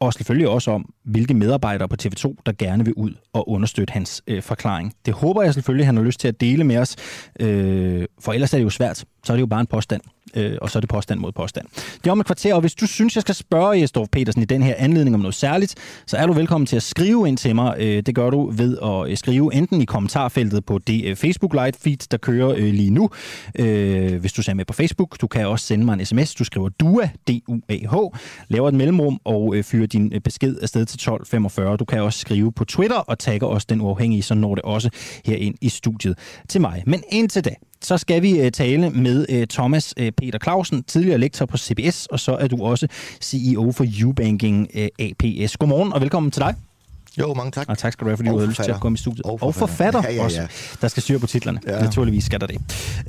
og 0.00 0.12
selvfølgelig 0.12 0.48
også 0.48 0.70
om, 0.70 0.92
hvilke 1.04 1.34
medarbejdere 1.34 1.88
på 1.88 1.96
TV2, 2.02 2.34
der 2.46 2.52
gerne 2.58 2.84
vil 2.84 2.94
ud 2.94 3.14
og 3.32 3.48
understøtte 3.48 3.92
hans 3.92 4.22
øh, 4.26 4.42
forklaring. 4.42 4.94
Det 5.06 5.14
håber 5.14 5.42
jeg 5.42 5.54
selvfølgelig, 5.54 5.86
han 5.86 5.96
har 5.96 6.04
lyst 6.04 6.20
til 6.20 6.28
at 6.28 6.40
dele 6.40 6.64
med 6.64 6.76
os, 6.76 6.96
øh, 7.40 8.06
for 8.20 8.32
ellers 8.32 8.52
er 8.52 8.58
det 8.58 8.64
jo 8.64 8.70
svært. 8.70 9.04
Så 9.24 9.32
er 9.32 9.36
det 9.36 9.40
jo 9.40 9.46
bare 9.46 9.60
en 9.60 9.66
påstand 9.66 10.02
øh, 10.36 10.58
og 10.62 10.70
så 10.70 10.78
er 10.78 10.80
det 10.80 10.90
påstand 10.90 11.20
mod 11.20 11.32
påstand. 11.32 11.66
Det 11.74 12.06
er 12.06 12.12
om 12.12 12.20
et 12.20 12.26
kvarter, 12.26 12.54
og 12.54 12.60
hvis 12.60 12.74
du 12.74 12.86
synes, 12.86 13.14
jeg 13.14 13.22
skal 13.22 13.34
spørge 13.34 13.80
Jesdorf 13.80 14.08
Petersen 14.12 14.42
i 14.42 14.44
den 14.44 14.62
her 14.62 14.74
anledning 14.78 15.14
om 15.14 15.20
noget 15.20 15.34
særligt, 15.34 15.74
så 16.06 16.16
er 16.16 16.26
du 16.26 16.32
velkommen 16.32 16.66
til 16.66 16.76
at 16.76 16.82
skrive 16.82 17.28
ind 17.28 17.36
til 17.36 17.54
mig. 17.54 17.74
Øh, 17.78 18.02
det 18.02 18.14
gør 18.14 18.30
du 18.30 18.50
ved 18.50 18.78
at 18.82 19.10
øh, 19.10 19.16
skrive 19.16 19.54
enten 19.54 19.80
i 19.80 19.84
kommentarfeltet 19.84 20.64
på 20.64 20.78
det 20.78 21.04
øh, 21.04 21.16
Facebook 21.16 21.52
Live 21.52 21.72
feed, 21.78 22.08
der 22.10 22.16
kører 22.16 22.50
øh, 22.50 22.64
lige 22.74 22.90
nu, 22.90 23.10
øh, 23.58 24.20
hvis 24.20 24.32
du 24.32 24.42
ser 24.42 24.54
med 24.54 24.64
på 24.64 24.72
Facebook. 24.72 25.20
Du 25.20 25.26
kan 25.26 25.46
også 25.46 25.66
sende 25.66 25.84
mig 25.84 25.92
en 25.92 26.04
sms. 26.04 26.34
Du 26.34 26.44
skriver 26.44 26.68
DUA, 26.68 27.08
D-U-A-H, 27.28 27.94
laver 28.48 28.68
et 28.68 28.74
mellemrum 28.74 29.20
og 29.24 29.56
øh, 29.56 29.64
fyrer 29.64 29.85
din 29.86 30.12
øh, 30.14 30.20
besked 30.20 30.58
afsted 30.62 30.86
til 30.86 30.96
1245. 30.96 31.76
Du 31.76 31.84
kan 31.84 32.00
også 32.00 32.18
skrive 32.18 32.52
på 32.52 32.64
Twitter 32.64 32.96
og 32.96 33.18
tagge 33.18 33.46
os 33.46 33.66
den 33.66 33.80
uafhængige, 33.80 34.22
så 34.22 34.34
når 34.34 34.54
det 34.54 34.64
også 34.64 34.90
herind 35.24 35.54
i 35.60 35.68
studiet 35.68 36.18
til 36.48 36.60
mig. 36.60 36.82
Men 36.86 37.02
indtil 37.08 37.44
da, 37.44 37.54
så 37.82 37.98
skal 37.98 38.22
vi 38.22 38.40
øh, 38.40 38.52
tale 38.52 38.90
med 38.90 39.26
øh, 39.28 39.46
Thomas 39.46 39.94
Peter 39.96 40.38
Clausen, 40.42 40.82
tidligere 40.82 41.18
lektor 41.18 41.46
på 41.46 41.56
CBS, 41.56 42.06
og 42.06 42.20
så 42.20 42.36
er 42.36 42.48
du 42.48 42.64
også 42.64 42.88
CEO 43.20 43.72
for 43.72 43.86
Ubanking 44.06 44.68
APS. 44.76 45.56
Godmorgen 45.56 45.92
og 45.92 46.00
velkommen 46.00 46.30
til 46.30 46.42
dig. 46.42 46.65
Jo, 47.18 47.34
mange 47.34 47.50
tak. 47.50 47.68
Og 47.68 47.78
tak 47.78 47.92
skal 47.92 48.04
du 48.04 48.10
have, 48.10 48.16
fordi 48.16 48.28
du 48.28 48.38
har 48.38 48.46
lyst 48.46 48.62
til 48.64 48.70
at 48.70 48.80
komme 48.80 48.96
i 48.96 48.98
studiet. 48.98 49.22
Og 49.24 49.40
forfatter, 49.40 49.46
og 49.46 49.54
forfatter 49.68 50.02
ja, 50.02 50.08
ja, 50.08 50.14
ja. 50.14 50.24
også. 50.24 50.76
Der 50.80 50.88
skal 50.88 51.02
styre 51.02 51.18
på 51.18 51.26
titlerne. 51.26 51.60
Ja. 51.66 51.82
Naturligvis 51.82 52.24
skal 52.24 52.40
der 52.40 52.46
det. 52.46 52.60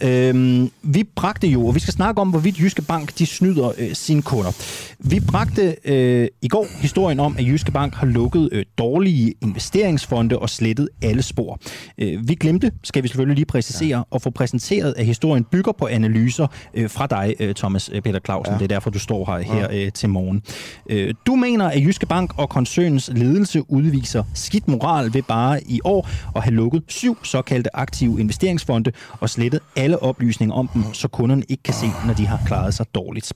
Øhm, 0.01 0.72
vi 0.84 1.03
bragte 1.16 1.47
jo, 1.47 1.68
og 1.68 1.76
vi 1.76 1.80
skal 1.80 1.93
snakke 1.93 2.22
om, 2.22 2.30
hvorvidt 2.30 2.60
Jyske 2.60 2.82
Bank 2.82 3.18
de 3.20 3.26
snyder 3.26 3.72
øh, 3.78 3.95
sine 3.95 4.22
kunder. 4.22 4.51
Vi 4.99 5.20
bragte 5.20 5.76
øh, 5.86 6.28
i 6.41 6.47
går 6.47 6.68
historien 6.82 7.20
om, 7.20 7.36
at 7.38 7.45
Jyske 7.45 7.72
Bank 7.72 7.95
har 7.95 8.05
lukket 8.05 8.49
øh, 8.51 8.66
dårlige 8.78 9.34
investeringsfonde 9.41 10.39
og 10.39 10.49
slettet 10.49 10.89
alle 11.01 11.22
spor. 11.22 11.60
Øh, 11.97 12.28
vi 12.30 12.36
glemte, 12.36 12.72
skal 12.84 13.03
vi 13.03 13.08
selvfølgelig 13.08 13.36
lige 13.36 13.45
præcisere, 13.45 13.97
ja. 13.97 14.03
og 14.12 14.22
få 14.22 14.30
præsenteret, 14.30 14.93
at 14.97 15.05
historien 15.05 15.43
bygger 15.43 15.72
på 15.72 15.88
analyser 15.88 16.47
øh, 16.74 16.89
fra 16.89 17.08
dig, 17.08 17.36
øh, 17.39 17.55
Thomas 17.55 17.89
øh, 17.93 18.01
Peter 18.01 18.20
Clausen. 18.26 18.53
Ja. 18.53 18.58
Det 18.58 18.64
er 18.64 18.68
derfor, 18.76 18.89
du 18.89 18.99
står 18.99 19.26
her, 19.26 19.53
her 19.53 19.68
øh, 19.72 19.91
til 19.91 20.10
morgen. 20.10 20.41
Øh, 20.89 21.14
du 21.28 21.36
mener, 21.36 21.70
at 21.70 21.84
Jyske 21.84 22.05
Bank 22.05 22.32
og 22.38 22.49
koncernens 22.49 23.12
ledelse 23.14 23.72
udviser 23.72 23.96
udviser 23.97 24.23
skidt 24.33 24.67
moral 24.67 25.13
ved 25.13 25.21
bare 25.21 25.63
i 25.63 25.79
år 25.83 26.09
at 26.35 26.43
have 26.43 26.53
lukket 26.53 26.83
syv 26.87 27.25
såkaldte 27.25 27.75
aktive 27.75 28.19
investeringsfonde 28.19 28.91
og 29.19 29.29
slettet 29.29 29.59
alle 29.75 30.03
oplysninger 30.03 30.55
om 30.55 30.67
dem, 30.67 30.93
så 30.93 31.07
kunderne 31.07 31.43
ikke 31.49 31.63
kan 31.63 31.73
se, 31.73 31.87
når 32.05 32.13
de 32.13 32.25
har 32.25 32.39
klaret 32.45 32.73
sig 32.73 32.85
dårligt. 32.95 33.33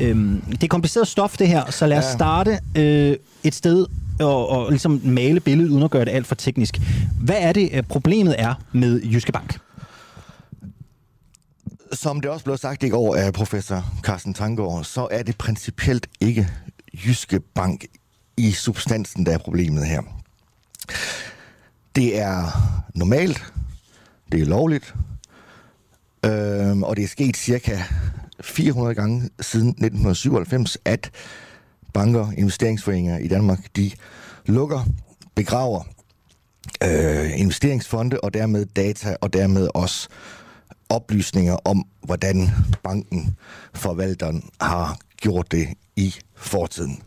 Øhm, 0.00 0.42
det 0.50 0.62
er 0.62 0.68
kompliceret 0.68 1.08
stof, 1.08 1.36
det 1.36 1.48
her, 1.48 1.70
så 1.70 1.86
lad 1.86 1.98
os 1.98 2.04
starte 2.04 2.58
øh, 2.76 3.16
et 3.44 3.54
sted 3.54 3.86
og, 4.20 4.48
og 4.48 4.70
ligesom 4.70 5.00
male 5.04 5.40
billedet, 5.40 5.70
uden 5.70 5.82
at 5.82 5.90
gøre 5.90 6.04
det 6.04 6.10
alt 6.10 6.26
for 6.26 6.34
teknisk. 6.34 6.80
Hvad 7.20 7.36
er 7.38 7.52
det, 7.52 7.70
øh, 7.72 7.82
problemet 7.82 8.34
er 8.38 8.54
med 8.72 9.02
Jyske 9.02 9.32
Bank? 9.32 9.58
Som 11.92 12.20
det 12.20 12.30
også 12.30 12.44
blev 12.44 12.56
sagt 12.56 12.82
i 12.82 12.88
går 12.88 13.16
af 13.16 13.32
professor 13.32 13.84
Carsten 14.02 14.34
Tangård, 14.34 14.84
så 14.84 15.08
er 15.10 15.22
det 15.22 15.36
principielt 15.38 16.06
ikke 16.20 16.48
Jyske 17.06 17.40
Bank 17.40 17.84
i 18.36 18.52
substansen, 18.52 19.26
der 19.26 19.32
er 19.32 19.38
problemet 19.38 19.86
her. 19.86 20.02
Det 21.96 22.18
er 22.18 22.46
normalt, 22.94 23.44
det 24.32 24.40
er 24.40 24.44
lovligt, 24.44 24.94
øh, 26.24 26.78
og 26.78 26.96
det 26.96 27.04
er 27.04 27.08
sket 27.08 27.36
cirka 27.36 27.82
400 28.40 28.94
gange 28.94 29.30
siden 29.40 29.68
1997, 29.68 30.78
at 30.84 31.10
banker, 31.94 32.30
investeringsforeninger 32.36 33.18
i 33.18 33.28
Danmark, 33.28 33.58
de 33.76 33.90
lukker, 34.46 34.80
begraver 35.34 35.82
øh, 36.84 37.40
investeringsfonde 37.40 38.20
og 38.20 38.34
dermed 38.34 38.66
data 38.66 39.16
og 39.20 39.32
dermed 39.32 39.68
også 39.74 40.08
oplysninger 40.88 41.56
om, 41.64 41.86
hvordan 42.02 42.48
banken, 42.82 43.36
forvalteren, 43.74 44.50
har 44.60 44.98
gjort 45.16 45.52
det 45.52 45.68
i 45.96 46.14
fortiden. 46.36 47.02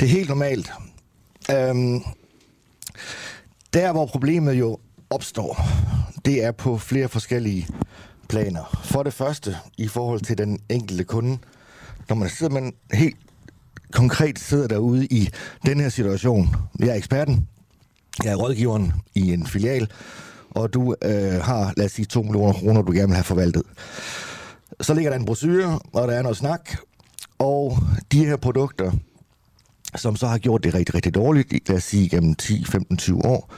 Det 0.00 0.06
er 0.06 0.10
helt 0.10 0.28
normalt. 0.28 0.72
Øhm, 1.50 2.00
der, 3.72 3.92
hvor 3.92 4.06
problemet 4.06 4.54
jo 4.54 4.78
opstår, 5.10 5.62
det 6.24 6.44
er 6.44 6.52
på 6.52 6.78
flere 6.78 7.08
forskellige 7.08 7.68
planer. 8.28 8.80
For 8.84 9.02
det 9.02 9.14
første, 9.14 9.56
i 9.78 9.88
forhold 9.88 10.20
til 10.20 10.38
den 10.38 10.60
enkelte 10.68 11.04
kunde, 11.04 11.38
når 12.08 12.16
man 12.16 12.28
sidder 12.28 12.52
man 12.52 12.72
helt 12.92 13.16
konkret 13.92 14.38
sidder 14.38 14.68
derude 14.68 15.06
i 15.06 15.28
den 15.66 15.80
her 15.80 15.88
situation. 15.88 16.56
Jeg 16.78 16.88
er 16.88 16.94
eksperten, 16.94 17.48
jeg 18.24 18.32
er 18.32 18.36
rådgiveren 18.36 18.92
i 19.14 19.32
en 19.32 19.46
filial, 19.46 19.90
og 20.50 20.74
du 20.74 20.94
øh, 21.02 21.42
har, 21.42 21.72
lad 21.76 21.86
os 21.86 21.92
sige, 21.92 22.06
2 22.06 22.22
millioner 22.22 22.52
kroner, 22.52 22.82
du 22.82 22.92
gerne 22.92 23.06
vil 23.06 23.14
have 23.14 23.24
forvaltet. 23.24 23.62
Så 24.80 24.94
ligger 24.94 25.10
der 25.10 25.18
en 25.18 25.24
brochure, 25.24 25.78
og 25.92 26.08
der 26.08 26.14
er 26.14 26.22
noget 26.22 26.36
snak, 26.36 26.76
og 27.38 27.78
de 28.12 28.26
her 28.26 28.36
produkter, 28.36 28.92
som 29.96 30.16
så 30.16 30.26
har 30.26 30.38
gjort 30.38 30.64
det 30.64 30.74
rigtig, 30.74 30.94
rigtig 30.94 31.14
dårligt, 31.14 31.68
lad 31.68 31.76
os 31.76 31.84
sige 31.84 32.08
gennem 32.08 32.34
10, 32.34 32.64
15, 32.64 32.96
20 32.96 33.24
år, 33.24 33.52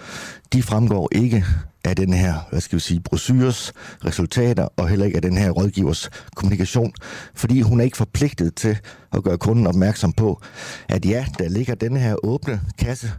de 0.52 0.62
fremgår 0.62 1.08
ikke 1.12 1.44
af 1.84 1.96
den 1.96 2.12
her, 2.12 2.34
hvad 2.50 2.60
skal 2.60 2.76
vi 2.76 2.80
sige, 2.80 3.00
brosyres 3.00 3.72
resultater, 4.04 4.68
og 4.76 4.88
heller 4.88 5.06
ikke 5.06 5.16
af 5.16 5.22
den 5.22 5.36
her 5.36 5.50
rådgivers 5.50 6.10
kommunikation, 6.36 6.92
fordi 7.34 7.60
hun 7.60 7.80
er 7.80 7.84
ikke 7.84 7.96
forpligtet 7.96 8.54
til 8.54 8.78
at 9.12 9.22
gøre 9.24 9.38
kunden 9.38 9.66
opmærksom 9.66 10.12
på, 10.12 10.42
at 10.88 11.06
ja, 11.06 11.26
der 11.38 11.48
ligger 11.48 11.74
den 11.74 11.96
her 11.96 12.24
åbne 12.24 12.60
kasse 12.78 13.12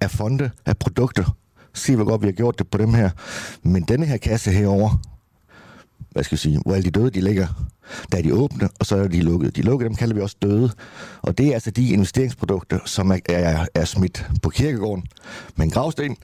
af 0.00 0.10
fonde, 0.10 0.50
af 0.66 0.78
produkter, 0.78 1.36
se 1.74 1.96
hvor 1.96 2.04
godt 2.04 2.22
vi 2.22 2.26
har 2.26 2.32
gjort 2.32 2.58
det 2.58 2.70
på 2.70 2.78
dem 2.78 2.94
her, 2.94 3.10
men 3.62 3.82
denne 3.82 4.06
her 4.06 4.16
kasse 4.16 4.50
herover 4.50 5.11
hvad 6.12 6.24
skal 6.24 6.34
jeg 6.34 6.40
sige, 6.40 6.60
hvor 6.66 6.74
alle 6.74 6.84
de 6.84 6.90
døde, 6.90 7.10
de 7.10 7.20
ligger, 7.20 7.46
der 8.12 8.18
er 8.18 8.22
de 8.22 8.34
åbne, 8.34 8.68
og 8.80 8.86
så 8.86 8.96
er 8.96 9.08
de 9.08 9.20
lukkede. 9.20 9.50
De 9.50 9.62
lukkede, 9.62 9.88
dem 9.88 9.96
kalder 9.96 10.14
vi 10.14 10.20
også 10.20 10.36
døde. 10.42 10.70
Og 11.22 11.38
det 11.38 11.46
er 11.48 11.54
altså 11.54 11.70
de 11.70 11.88
investeringsprodukter, 11.88 12.78
som 12.84 13.10
er, 13.10 13.18
er, 13.28 13.66
er 13.74 13.84
smidt 13.84 14.26
på 14.42 14.50
kirkegården 14.50 15.04
med 15.56 15.64
en 15.64 15.70
gravsten, 15.70 16.16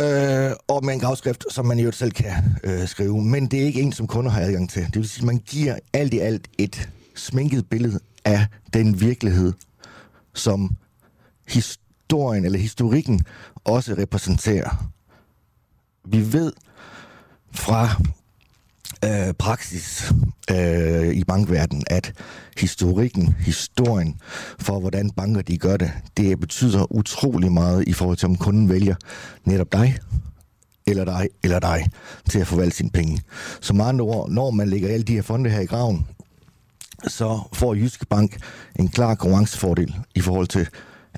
Øh, 0.00 0.52
og 0.68 0.84
med 0.84 0.94
en 0.94 1.00
gravskrift, 1.00 1.44
som 1.50 1.66
man 1.66 1.78
jo 1.78 1.92
selv 1.92 2.10
kan 2.10 2.32
øh, 2.64 2.88
skrive. 2.88 3.22
Men 3.22 3.46
det 3.46 3.60
er 3.60 3.64
ikke 3.64 3.80
en, 3.80 3.92
som 3.92 4.06
kunder 4.06 4.30
har 4.30 4.40
adgang 4.40 4.70
til. 4.70 4.86
Det 4.86 4.96
vil 4.96 5.08
sige, 5.08 5.22
at 5.22 5.26
man 5.26 5.38
giver 5.38 5.78
alt 5.92 6.14
i 6.14 6.18
alt 6.18 6.48
et 6.58 6.88
sminket 7.14 7.68
billede 7.68 8.00
af 8.24 8.46
den 8.72 9.00
virkelighed, 9.00 9.52
som 10.34 10.76
historien 11.48 12.44
eller 12.44 12.58
historikken 12.58 13.24
også 13.64 13.94
repræsenterer. 13.94 14.90
Vi 16.04 16.32
ved 16.32 16.52
fra 17.50 18.02
øh, 19.04 19.34
praksis 19.38 20.12
øh, 20.50 21.14
i 21.14 21.24
bankverdenen, 21.24 21.84
at 21.86 22.12
historikken, 22.56 23.36
historien 23.38 24.20
for, 24.58 24.80
hvordan 24.80 25.10
banker 25.10 25.42
de 25.42 25.58
gør 25.58 25.76
det, 25.76 25.92
det 26.16 26.40
betyder 26.40 26.92
utrolig 26.92 27.52
meget 27.52 27.88
i 27.88 27.92
forhold 27.92 28.16
til, 28.16 28.28
om 28.28 28.36
kunden 28.36 28.68
vælger 28.68 28.94
netop 29.44 29.72
dig, 29.72 29.98
eller 30.86 31.04
dig, 31.04 31.28
eller 31.42 31.58
dig, 31.58 31.90
til 32.28 32.38
at 32.38 32.46
forvalte 32.46 32.76
sine 32.76 32.90
penge. 32.90 33.20
Så 33.60 33.74
med 33.74 33.84
andre 33.84 34.04
ord, 34.04 34.30
når 34.30 34.50
man 34.50 34.68
lægger 34.68 34.88
alle 34.88 35.04
de 35.04 35.14
her 35.14 35.22
fonde 35.22 35.50
her 35.50 35.60
i 35.60 35.66
graven, 35.66 36.06
så 37.08 37.40
får 37.52 37.74
Jyske 37.74 38.06
Bank 38.06 38.36
en 38.78 38.88
klar 38.88 39.14
konkurrencefordel 39.14 39.94
i 40.14 40.20
forhold 40.20 40.46
til 40.46 40.68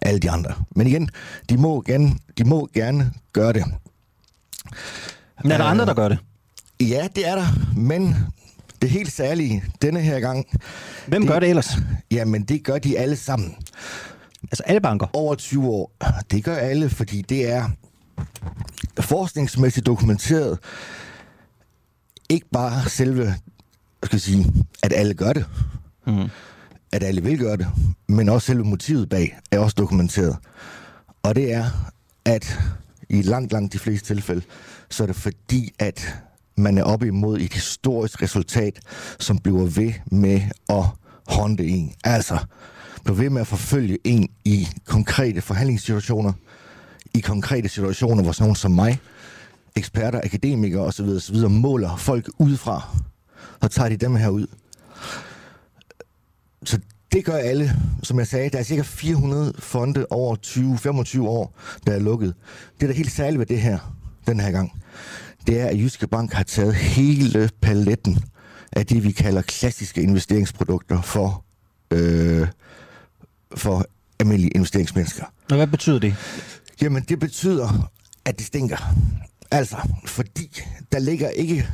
alle 0.02 0.20
de 0.20 0.30
andre. 0.30 0.54
Men 0.76 0.86
igen, 0.86 1.10
de 1.50 1.56
må 1.56 1.80
gerne, 1.80 2.10
de 2.38 2.44
må 2.44 2.68
gerne 2.74 3.12
gøre 3.32 3.52
det. 3.52 3.64
Men 5.42 5.52
er 5.52 5.56
der 5.56 5.64
andre, 5.64 5.86
der 5.86 5.94
gør 5.94 6.08
det? 6.08 6.18
Ja, 6.80 7.08
det 7.16 7.28
er 7.28 7.34
der, 7.34 7.46
men 7.76 8.16
det 8.82 8.90
helt 8.90 9.12
særlige 9.12 9.64
denne 9.82 10.00
her 10.00 10.20
gang... 10.20 10.46
Hvem 11.06 11.22
det, 11.22 11.30
gør 11.30 11.38
det 11.38 11.48
ellers? 11.48 11.76
Jamen, 12.10 12.42
det 12.42 12.64
gør 12.64 12.78
de 12.78 12.98
alle 12.98 13.16
sammen. 13.16 13.56
Altså 14.42 14.62
alle 14.66 14.80
banker? 14.80 15.06
Over 15.12 15.34
20 15.34 15.68
år. 15.68 15.92
Det 16.30 16.44
gør 16.44 16.56
alle, 16.56 16.90
fordi 16.90 17.22
det 17.22 17.50
er 17.50 17.68
forskningsmæssigt 19.00 19.86
dokumenteret. 19.86 20.58
Ikke 22.28 22.46
bare 22.52 22.88
selve, 22.88 23.34
skal 24.04 24.16
jeg 24.16 24.20
sige, 24.20 24.52
at 24.82 24.92
alle 24.92 25.14
gør 25.14 25.32
det. 25.32 25.46
Mm. 26.06 26.28
At 26.92 27.02
alle 27.02 27.22
vil 27.22 27.38
gøre 27.38 27.56
det. 27.56 27.66
Men 28.06 28.28
også 28.28 28.46
selve 28.46 28.64
motivet 28.64 29.08
bag 29.08 29.38
er 29.50 29.58
også 29.58 29.74
dokumenteret. 29.78 30.36
Og 31.22 31.34
det 31.34 31.52
er, 31.52 31.92
at 32.24 32.58
i 33.08 33.22
langt, 33.22 33.52
langt 33.52 33.72
de 33.72 33.78
fleste 33.78 34.14
tilfælde, 34.14 34.42
så 34.90 35.02
er 35.02 35.06
det 35.06 35.16
fordi, 35.16 35.72
at 35.78 36.18
man 36.58 36.78
er 36.78 36.82
oppe 36.82 37.06
imod 37.06 37.40
et 37.40 37.52
historisk 37.52 38.22
resultat, 38.22 38.80
som 39.18 39.38
bliver 39.38 39.66
ved 39.66 39.92
med 40.06 40.40
at 40.68 40.84
håndte 41.26 41.66
en. 41.66 41.92
Altså, 42.04 42.38
bliver 43.04 43.16
ved 43.16 43.30
med 43.30 43.40
at 43.40 43.46
forfølge 43.46 43.98
en 44.04 44.28
i 44.44 44.68
konkrete 44.86 45.40
forhandlingssituationer, 45.40 46.32
i 47.14 47.20
konkrete 47.20 47.68
situationer, 47.68 48.22
hvor 48.22 48.32
sådan 48.32 48.44
nogen 48.44 48.56
som 48.56 48.70
mig, 48.70 49.00
eksperter, 49.76 50.20
akademikere 50.24 50.82
osv., 50.82 51.04
osv. 51.04 51.36
måler 51.36 51.96
folk 51.96 52.30
udefra, 52.38 52.96
og 53.60 53.70
tager 53.70 53.88
de 53.88 53.96
dem 53.96 54.16
her 54.16 54.28
ud. 54.28 54.46
Så 56.64 56.78
det 57.12 57.24
gør 57.24 57.36
alle. 57.36 57.76
Som 58.02 58.18
jeg 58.18 58.26
sagde, 58.26 58.50
der 58.50 58.58
er 58.58 58.62
cirka 58.62 58.82
400 58.82 59.54
fonde 59.58 60.06
over 60.10 60.36
20-25 61.16 61.20
år, 61.20 61.54
der 61.86 61.92
er 61.92 61.98
lukket. 61.98 62.34
Det 62.80 62.82
er 62.82 62.86
da 62.86 62.96
helt 62.96 63.12
særligt 63.12 63.38
ved 63.38 63.46
det 63.46 63.60
her, 63.60 63.94
den 64.26 64.40
her 64.40 64.50
gang 64.50 64.72
det 65.48 65.60
er, 65.60 65.66
at 65.66 65.78
Jyske 65.78 66.06
Bank 66.06 66.32
har 66.32 66.42
taget 66.42 66.74
hele 66.74 67.50
paletten 67.62 68.18
af 68.72 68.86
det, 68.86 69.04
vi 69.04 69.10
kalder 69.12 69.42
klassiske 69.42 70.02
investeringsprodukter 70.02 71.02
for, 71.02 71.44
øh, 71.90 72.48
for 73.56 73.86
almindelige 74.20 74.50
investeringsmennesker. 74.50 75.24
Og 75.50 75.56
hvad 75.56 75.66
betyder 75.66 75.98
det? 75.98 76.14
Jamen, 76.82 77.02
det 77.02 77.18
betyder, 77.18 77.90
at 78.24 78.38
det 78.38 78.46
stinker. 78.46 78.94
Altså, 79.50 79.76
fordi 80.06 80.60
der 80.92 80.98
ligger 80.98 81.28
ikke 81.28 81.68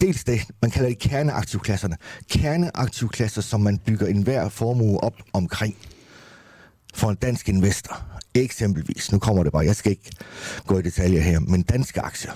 dels 0.00 0.24
det, 0.24 0.40
man 0.62 0.70
kalder 0.70 0.88
det 0.88 0.98
kerneaktivklasserne. 0.98 1.96
Kerneaktivklasser, 2.30 3.42
som 3.42 3.60
man 3.60 3.78
bygger 3.78 4.06
enhver 4.06 4.48
formue 4.48 5.04
op 5.04 5.14
omkring 5.32 5.76
for 6.94 7.10
en 7.10 7.16
dansk 7.16 7.48
investor. 7.48 8.17
Eksempelvis, 8.38 9.12
nu 9.12 9.18
kommer 9.18 9.42
det 9.42 9.52
bare, 9.52 9.64
jeg 9.64 9.76
skal 9.76 9.90
ikke 9.90 10.10
gå 10.66 10.78
i 10.78 10.82
detaljer 10.82 11.20
her, 11.20 11.40
men 11.40 11.62
danske 11.62 12.00
aktier. 12.00 12.32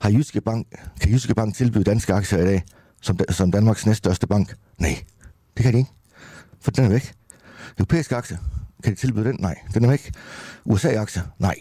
Har 0.00 0.10
Jyske 0.10 0.40
Bank, 0.40 0.66
kan 1.00 1.10
Jyske 1.12 1.34
Bank 1.34 1.54
tilbyde 1.54 1.84
danske 1.84 2.12
aktier 2.12 2.38
i 2.38 2.44
dag 2.44 2.62
som, 3.02 3.18
som 3.30 3.50
Danmarks 3.50 3.86
næststørste 3.86 4.26
bank? 4.26 4.56
Nej, 4.78 5.04
det 5.56 5.62
kan 5.62 5.72
de 5.72 5.78
ikke, 5.78 5.90
for 6.60 6.70
den 6.70 6.84
er 6.84 6.88
væk. 6.88 7.12
Europæiske 7.78 8.16
aktier, 8.16 8.38
kan 8.84 8.94
de 8.94 8.98
tilbyde 8.98 9.24
den? 9.24 9.36
Nej, 9.40 9.58
den 9.74 9.84
er 9.84 9.88
væk. 9.88 10.12
USA-aktier? 10.64 11.22
Nej. 11.38 11.54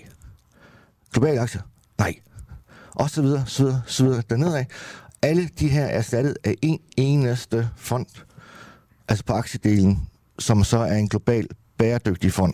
Globale 1.11 1.39
aktier? 1.39 1.61
Nej. 1.97 2.15
Og 2.91 3.09
så 3.09 3.21
videre, 3.21 3.43
så 3.47 3.63
videre, 3.63 3.81
så 3.87 4.03
videre 4.03 4.23
dernede 4.29 4.59
af. 4.59 4.67
Alle 5.21 5.49
de 5.59 5.67
her 5.67 5.85
er 5.85 5.97
erstattet 5.97 6.37
af 6.43 6.55
en 6.61 6.79
eneste 6.97 7.69
fond, 7.77 8.05
altså 9.07 9.25
på 9.25 9.33
aktiedelen, 9.33 10.07
som 10.39 10.63
så 10.63 10.77
er 10.77 10.95
en 10.95 11.09
global 11.09 11.47
bæredygtig 11.77 12.33
fond. 12.33 12.53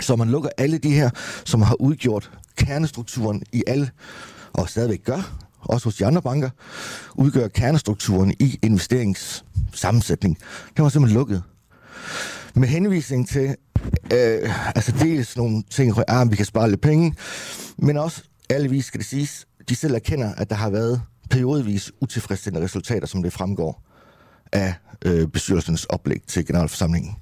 Så 0.00 0.16
man 0.16 0.28
lukker 0.28 0.50
alle 0.58 0.78
de 0.78 0.90
her, 0.90 1.10
som 1.44 1.62
har 1.62 1.80
udgjort 1.80 2.30
kernestrukturen 2.56 3.42
i 3.52 3.62
alle, 3.66 3.90
og 4.52 4.68
stadigvæk 4.68 5.04
gør, 5.04 5.36
også 5.60 5.86
hos 5.86 5.96
de 5.96 6.06
andre 6.06 6.22
banker, 6.22 6.50
udgør 7.14 7.48
kernestrukturen 7.48 8.34
i 8.40 8.58
investeringssammensætning. 8.62 10.38
Det 10.76 10.82
var 10.82 10.88
simpelthen 10.88 11.18
lukket. 11.18 11.42
Med 12.54 12.68
henvisning 12.68 13.28
til, 13.28 13.56
øh, 14.12 14.76
altså 14.76 14.92
dels 15.00 15.36
nogle 15.36 15.62
ting, 15.70 15.98
at 15.98 16.04
ah, 16.08 16.30
vi 16.30 16.36
kan 16.36 16.46
spare 16.46 16.70
lidt 16.70 16.80
penge, 16.80 17.14
men 17.78 17.96
også, 17.96 18.22
allevis 18.50 18.84
skal 18.84 19.00
det 19.00 19.06
siges, 19.06 19.46
de 19.68 19.76
selv 19.76 19.94
erkender, 19.94 20.34
at 20.34 20.50
der 20.50 20.56
har 20.56 20.70
været 20.70 21.02
periodevis 21.30 21.92
utilfredsstillende 22.00 22.64
resultater, 22.64 23.06
som 23.06 23.22
det 23.22 23.32
fremgår 23.32 23.82
af 24.52 24.74
øh, 25.04 25.28
bestyrelsens 25.28 25.84
oplæg 25.84 26.22
til 26.26 26.46
generalforsamlingen. 26.46 27.16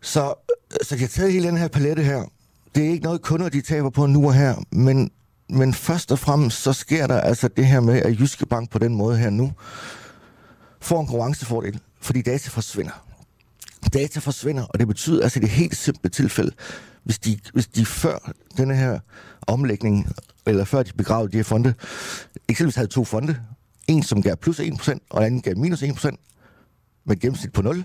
Så, 0.00 0.34
så 0.82 0.94
jeg 0.94 1.00
har 1.00 1.08
taget 1.08 1.32
hele 1.32 1.48
den 1.48 1.56
her 1.56 1.68
palette 1.68 2.02
her. 2.02 2.24
Det 2.74 2.86
er 2.86 2.90
ikke 2.90 3.04
noget, 3.04 3.22
kunder 3.22 3.48
de 3.48 3.60
taber 3.60 3.90
på 3.90 4.06
nu 4.06 4.26
og 4.26 4.34
her, 4.34 4.56
men, 4.70 5.10
men 5.48 5.74
først 5.74 6.12
og 6.12 6.18
fremmest 6.18 6.62
så 6.62 6.72
sker 6.72 7.06
der 7.06 7.20
altså 7.20 7.48
det 7.48 7.66
her 7.66 7.80
med, 7.80 8.02
at 8.02 8.20
Jyske 8.20 8.46
Bank 8.46 8.70
på 8.70 8.78
den 8.78 8.94
måde 8.94 9.18
her 9.18 9.30
nu 9.30 9.52
får 10.80 11.00
en 11.00 11.06
konkurrencefordel, 11.06 11.80
fordi 12.00 12.22
data 12.22 12.50
forsvinder. 12.50 13.04
Data 13.92 14.20
forsvinder, 14.20 14.62
og 14.62 14.78
det 14.78 14.88
betyder 14.88 15.22
altså 15.22 15.40
det 15.40 15.48
helt 15.48 15.76
simple 15.76 16.10
tilfælde, 16.10 16.52
hvis 17.02 17.18
de, 17.18 17.38
hvis 17.52 17.66
de 17.66 17.86
før 17.86 18.32
denne 18.56 18.76
her 18.76 18.98
omlægning, 19.46 20.08
eller 20.46 20.64
før 20.64 20.82
de 20.82 20.92
begravede 20.92 21.32
de 21.32 21.36
her 21.36 21.44
fonde, 21.44 21.74
eksempelvis 22.48 22.74
havde 22.74 22.88
to 22.88 23.04
fonde, 23.04 23.40
en 23.88 24.02
som 24.02 24.22
gav 24.22 24.36
plus 24.36 24.60
1%, 24.60 24.98
og 25.10 25.20
en 25.20 25.26
anden 25.26 25.40
gav 25.40 25.58
minus 25.58 25.82
1%, 25.82 27.04
med 27.04 27.20
gennemsnit 27.20 27.52
på 27.52 27.62
0, 27.62 27.84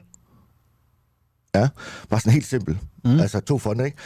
Ja, 1.56 1.68
bare 2.10 2.20
sådan 2.20 2.34
helt 2.34 2.46
simpelt. 2.46 2.78
Mm. 3.06 3.20
Altså 3.20 3.40
to 3.40 3.58
fonde, 3.58 3.86
ikke? 3.86 3.98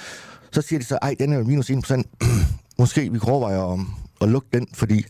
Så 0.51 0.61
siger 0.61 0.79
de 0.79 0.85
så, 0.85 0.97
ej, 1.01 1.15
den 1.19 1.33
er 1.33 1.43
minus 1.43 1.69
1%. 1.71 2.01
Måske 2.79 3.01
vi 3.11 3.19
kan 3.19 3.29
overveje 3.29 3.73
at, 3.73 3.79
at 4.21 4.29
lukke 4.29 4.47
den, 4.53 4.67
fordi 4.73 5.05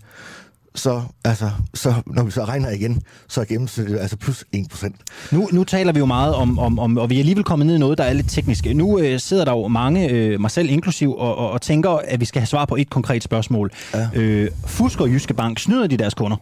så, 0.76 1.02
altså, 1.26 1.50
så, 1.74 1.94
når 2.06 2.24
vi 2.24 2.32
så 2.32 2.44
regner 2.44 2.70
igen, 2.70 3.02
så 3.28 3.42
er 3.42 3.46
gennemsnittet 3.46 4.00
altså 4.00 4.18
plus 4.18 4.46
1%. 4.56 4.90
Nu, 5.32 5.50
nu 5.52 5.64
taler 5.64 5.92
vi 5.92 6.00
jo 6.00 6.06
meget 6.06 6.36
om, 6.36 6.60
om, 6.60 6.80
om, 6.80 6.98
og 6.98 7.10
vi 7.10 7.16
er 7.16 7.20
alligevel 7.20 7.44
kommet 7.44 7.66
ned 7.66 7.76
i 7.76 7.80
noget, 7.80 7.98
der 7.98 8.04
er 8.04 8.14
lidt 8.14 8.30
teknisk. 8.30 8.66
Nu 8.66 9.00
øh, 9.00 9.20
sidder 9.20 9.46
der 9.46 9.52
jo 9.52 9.68
mange, 9.68 10.10
øh, 10.10 10.40
mig 10.40 10.52
selv 10.52 10.70
inklusiv, 10.70 11.16
og, 11.16 11.38
og, 11.38 11.52
og 11.52 11.62
tænker, 11.62 11.90
at 11.90 12.20
vi 12.20 12.26
skal 12.26 12.40
have 12.40 12.48
svar 12.48 12.66
på 12.66 12.76
et 12.76 12.90
konkret 12.90 13.24
spørgsmål. 13.24 13.72
Ja. 13.94 14.10
Øh, 14.14 14.52
fusker 14.66 15.06
Jyske 15.06 15.34
Bank, 15.34 15.60
snyder 15.60 15.88
de 15.88 15.98
deres 15.98 16.14
kunder? 16.14 16.38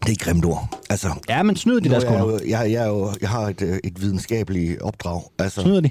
Det 0.00 0.08
er 0.08 0.12
et 0.12 0.18
grimt 0.18 0.44
ord. 0.44 0.82
Altså, 0.90 1.14
ja, 1.28 1.42
men 1.42 1.56
snyder 1.56 1.80
de 1.80 1.88
deres 1.88 2.04
kunder? 2.04 2.32
Jeg, 2.32 2.48
jeg, 2.48 2.72
jeg, 2.72 2.94
jeg, 2.94 3.14
jeg 3.20 3.28
har 3.28 3.40
et, 3.48 3.62
øh, 3.62 3.78
et 3.84 4.00
videnskabeligt 4.00 4.82
opdrag. 4.82 5.22
Altså, 5.38 5.60
snyder 5.60 5.80
de? 5.80 5.90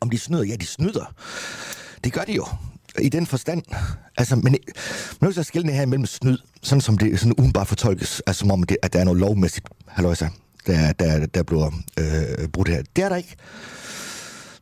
Om 0.00 0.10
de 0.10 0.18
snyder? 0.18 0.44
Ja, 0.44 0.56
de 0.56 0.66
snyder. 0.66 1.14
Det 2.04 2.12
gør 2.12 2.22
de 2.22 2.32
jo. 2.32 2.46
I 2.98 3.08
den 3.08 3.26
forstand. 3.26 3.62
Altså, 4.16 4.36
men 4.36 4.56
man 5.20 5.30
er 5.30 5.34
så 5.34 5.42
skille 5.42 5.72
her 5.72 5.86
mellem 5.86 6.06
snyd, 6.06 6.38
sådan 6.62 6.80
som 6.80 6.98
det 6.98 7.20
sådan 7.20 7.32
udenbart 7.32 7.68
fortolkes, 7.68 8.22
altså 8.26 8.40
som 8.40 8.50
om, 8.50 8.62
det, 8.62 8.76
at 8.82 8.92
der 8.92 9.00
er 9.00 9.04
noget 9.04 9.20
lovmæssigt, 9.20 9.68
halløjsa, 9.88 10.28
der, 10.66 10.92
der, 10.92 11.26
der 11.26 11.42
bliver 11.42 11.70
øh, 11.98 12.48
brudt 12.48 12.68
her. 12.68 12.82
Det 12.96 13.04
er 13.04 13.08
der 13.08 13.16
ikke. 13.16 13.36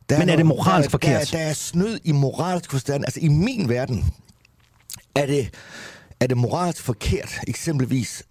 Der 0.09 0.19
men 0.19 0.29
er, 0.29 0.33
er 0.33 0.37
det 0.37 0.45
moralsk 0.45 0.87
der, 0.87 0.91
forkert? 0.91 1.31
Der, 1.31 1.37
der 1.37 1.43
er 1.43 1.53
snyd 1.53 1.99
i 2.03 2.11
moralsk 2.11 2.71
forstand. 2.71 3.03
Altså, 3.05 3.19
i 3.19 3.27
min 3.27 3.69
verden 3.69 4.05
er 5.15 5.25
det 5.25 5.49
er 6.21 6.27
det 6.27 6.37
moralsk 6.37 6.83
forkert, 6.83 7.39
eksempelvis, 7.47 8.23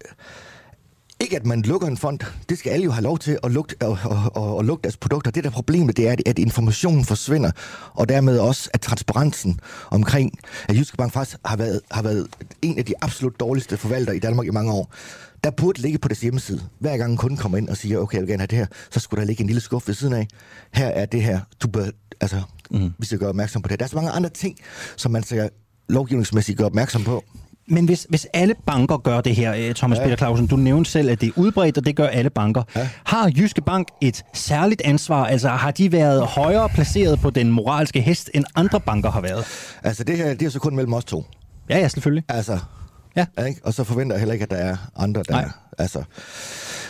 ikke 1.21 1.37
at 1.37 1.47
man 1.47 1.63
lukker 1.63 1.89
en 1.89 1.97
fond, 1.97 2.19
det 2.49 2.59
skal 2.59 2.71
alle 2.71 2.85
jo 2.85 2.91
have 2.91 3.03
lov 3.03 3.19
til 3.19 3.39
at 3.43 3.51
lukke, 3.51 3.75
og, 3.81 3.99
og, 4.05 4.33
og, 4.35 4.57
og 4.57 4.65
lukke 4.65 4.83
deres 4.83 4.97
produkter. 4.97 5.31
Det 5.31 5.45
der 5.45 5.51
problemet, 5.51 5.97
det 5.97 6.09
er, 6.09 6.15
at 6.27 6.39
informationen 6.39 7.05
forsvinder, 7.05 7.51
og 7.95 8.09
dermed 8.09 8.39
også, 8.39 8.71
at 8.73 8.81
transparensen 8.81 9.61
omkring, 9.91 10.39
at 10.69 10.77
Jyske 10.77 10.97
Bank 10.97 11.13
faktisk 11.13 11.39
har 11.45 11.57
været, 11.57 11.81
har 11.91 12.03
været 12.03 12.29
en 12.63 12.79
af 12.79 12.85
de 12.85 12.95
absolut 13.03 13.41
dårligste 13.41 13.77
forvaltere 13.77 14.17
i 14.17 14.19
Danmark 14.19 14.47
i 14.47 14.51
mange 14.51 14.73
år. 14.73 14.95
Der 15.45 15.51
burde 15.51 15.83
ligge 15.83 15.99
på 15.99 16.09
deres 16.09 16.21
hjemmeside. 16.21 16.63
Hver 16.79 16.97
gang 16.97 17.11
en 17.11 17.17
kunde 17.17 17.37
kommer 17.37 17.59
ind 17.59 17.69
og 17.69 17.77
siger, 17.77 17.99
okay, 17.99 18.15
jeg 18.15 18.23
vil 18.23 18.29
gerne 18.29 18.41
have 18.41 18.47
det 18.47 18.59
her, 18.59 18.67
så 18.91 19.01
skulle 19.01 19.21
der 19.21 19.27
ligge 19.27 19.41
en 19.41 19.47
lille 19.47 19.61
skuffe 19.61 19.89
ved 19.89 19.95
siden 19.95 20.15
af. 20.15 20.29
Her 20.73 20.87
er 20.87 21.07
det 21.07 21.23
her, 21.23 21.41
du 21.63 21.69
bør, 21.69 21.87
altså, 22.21 22.43
mm. 22.71 22.91
vi 22.99 23.07
skal 23.07 23.19
gøre 23.19 23.29
opmærksom 23.29 23.63
på 23.63 23.69
det. 23.69 23.79
Der 23.79 23.85
er 23.85 23.89
så 23.89 23.97
mange 23.97 24.11
andre 24.11 24.31
ting, 24.31 24.57
som 24.97 25.13
man 25.13 25.23
skal 25.23 25.51
lovgivningsmæssigt 25.89 26.59
gøre 26.59 26.67
opmærksom 26.67 27.05
på. 27.05 27.25
Men 27.69 27.85
hvis, 27.85 28.07
hvis 28.09 28.27
alle 28.33 28.55
banker 28.67 28.97
gør 28.97 29.21
det 29.21 29.37
her, 29.37 29.55
øh, 29.55 29.75
Thomas 29.75 29.99
ja. 29.99 30.05
Peter 30.05 30.17
Clausen, 30.17 30.47
du 30.47 30.57
nævnte 30.57 30.91
selv, 30.91 31.11
at 31.11 31.21
det 31.21 31.27
er 31.27 31.33
udbredt, 31.37 31.79
og 31.79 31.87
det 31.87 31.97
gør 31.97 32.07
alle 32.07 32.31
banker. 32.31 32.63
Ja. 32.77 32.89
Har 33.05 33.33
Jyske 33.37 33.63
Bank 33.63 33.89
et 34.01 34.25
særligt 34.35 34.83
ansvar? 34.85 35.27
Altså 35.27 35.49
har 35.49 35.71
de 35.71 35.93
været 35.93 36.27
højere 36.27 36.69
placeret 36.69 37.21
på 37.21 37.31
den 37.31 37.51
moralske 37.51 38.01
hest, 38.01 38.31
end 38.35 38.45
andre 38.55 38.81
banker 38.81 39.11
har 39.11 39.21
været? 39.21 39.45
Altså 39.83 40.05
det 40.05 40.17
her, 40.17 40.35
det 40.35 40.43
er 40.43 40.51
så 40.51 40.59
kun 40.59 40.77
mellem 40.77 40.93
os 40.93 41.05
to. 41.05 41.25
Ja, 41.71 41.79
ja, 41.79 41.89
selvfølgelig. 41.89 42.25
Altså, 42.29 42.59
ja. 43.17 43.27
Ikke? 43.47 43.61
Og 43.65 43.75
så 43.75 43.85
forventer 43.85 44.17
jeg 44.17 44.21
heller 44.21 44.33
ikke, 44.33 44.43
at 44.43 44.51
der 44.51 44.57
er 44.57 44.77
andre, 44.97 45.23
der... 45.29 45.33
Nej. 45.33 45.49
Altså, 45.79 46.03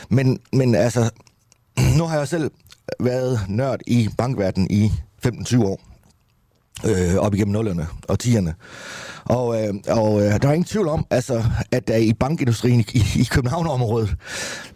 men, 0.09 0.38
men 0.52 0.74
altså, 0.74 1.10
nu 1.98 2.05
har 2.05 2.18
jeg 2.18 2.28
selv 2.28 2.51
været 3.01 3.40
nørd 3.48 3.80
i 3.86 4.09
bankverdenen 4.18 4.70
i 4.70 4.92
15-20 5.26 5.64
år 5.64 5.89
øh, 6.86 7.16
op 7.16 7.35
igennem 7.35 7.52
nullerne 7.52 7.86
og 8.09 8.19
tierne. 8.19 8.55
Og, 9.24 9.62
øh, 9.62 9.74
og 9.89 10.20
øh, 10.20 10.43
der 10.43 10.48
er 10.48 10.52
ingen 10.52 10.65
tvivl 10.65 10.89
om, 10.89 11.07
altså, 11.11 11.44
at 11.73 11.89
der 11.89 11.97
i 11.97 12.12
bankindustrien 12.12 12.81
i, 12.81 13.05
i 13.16 13.28
København-området, 13.31 14.16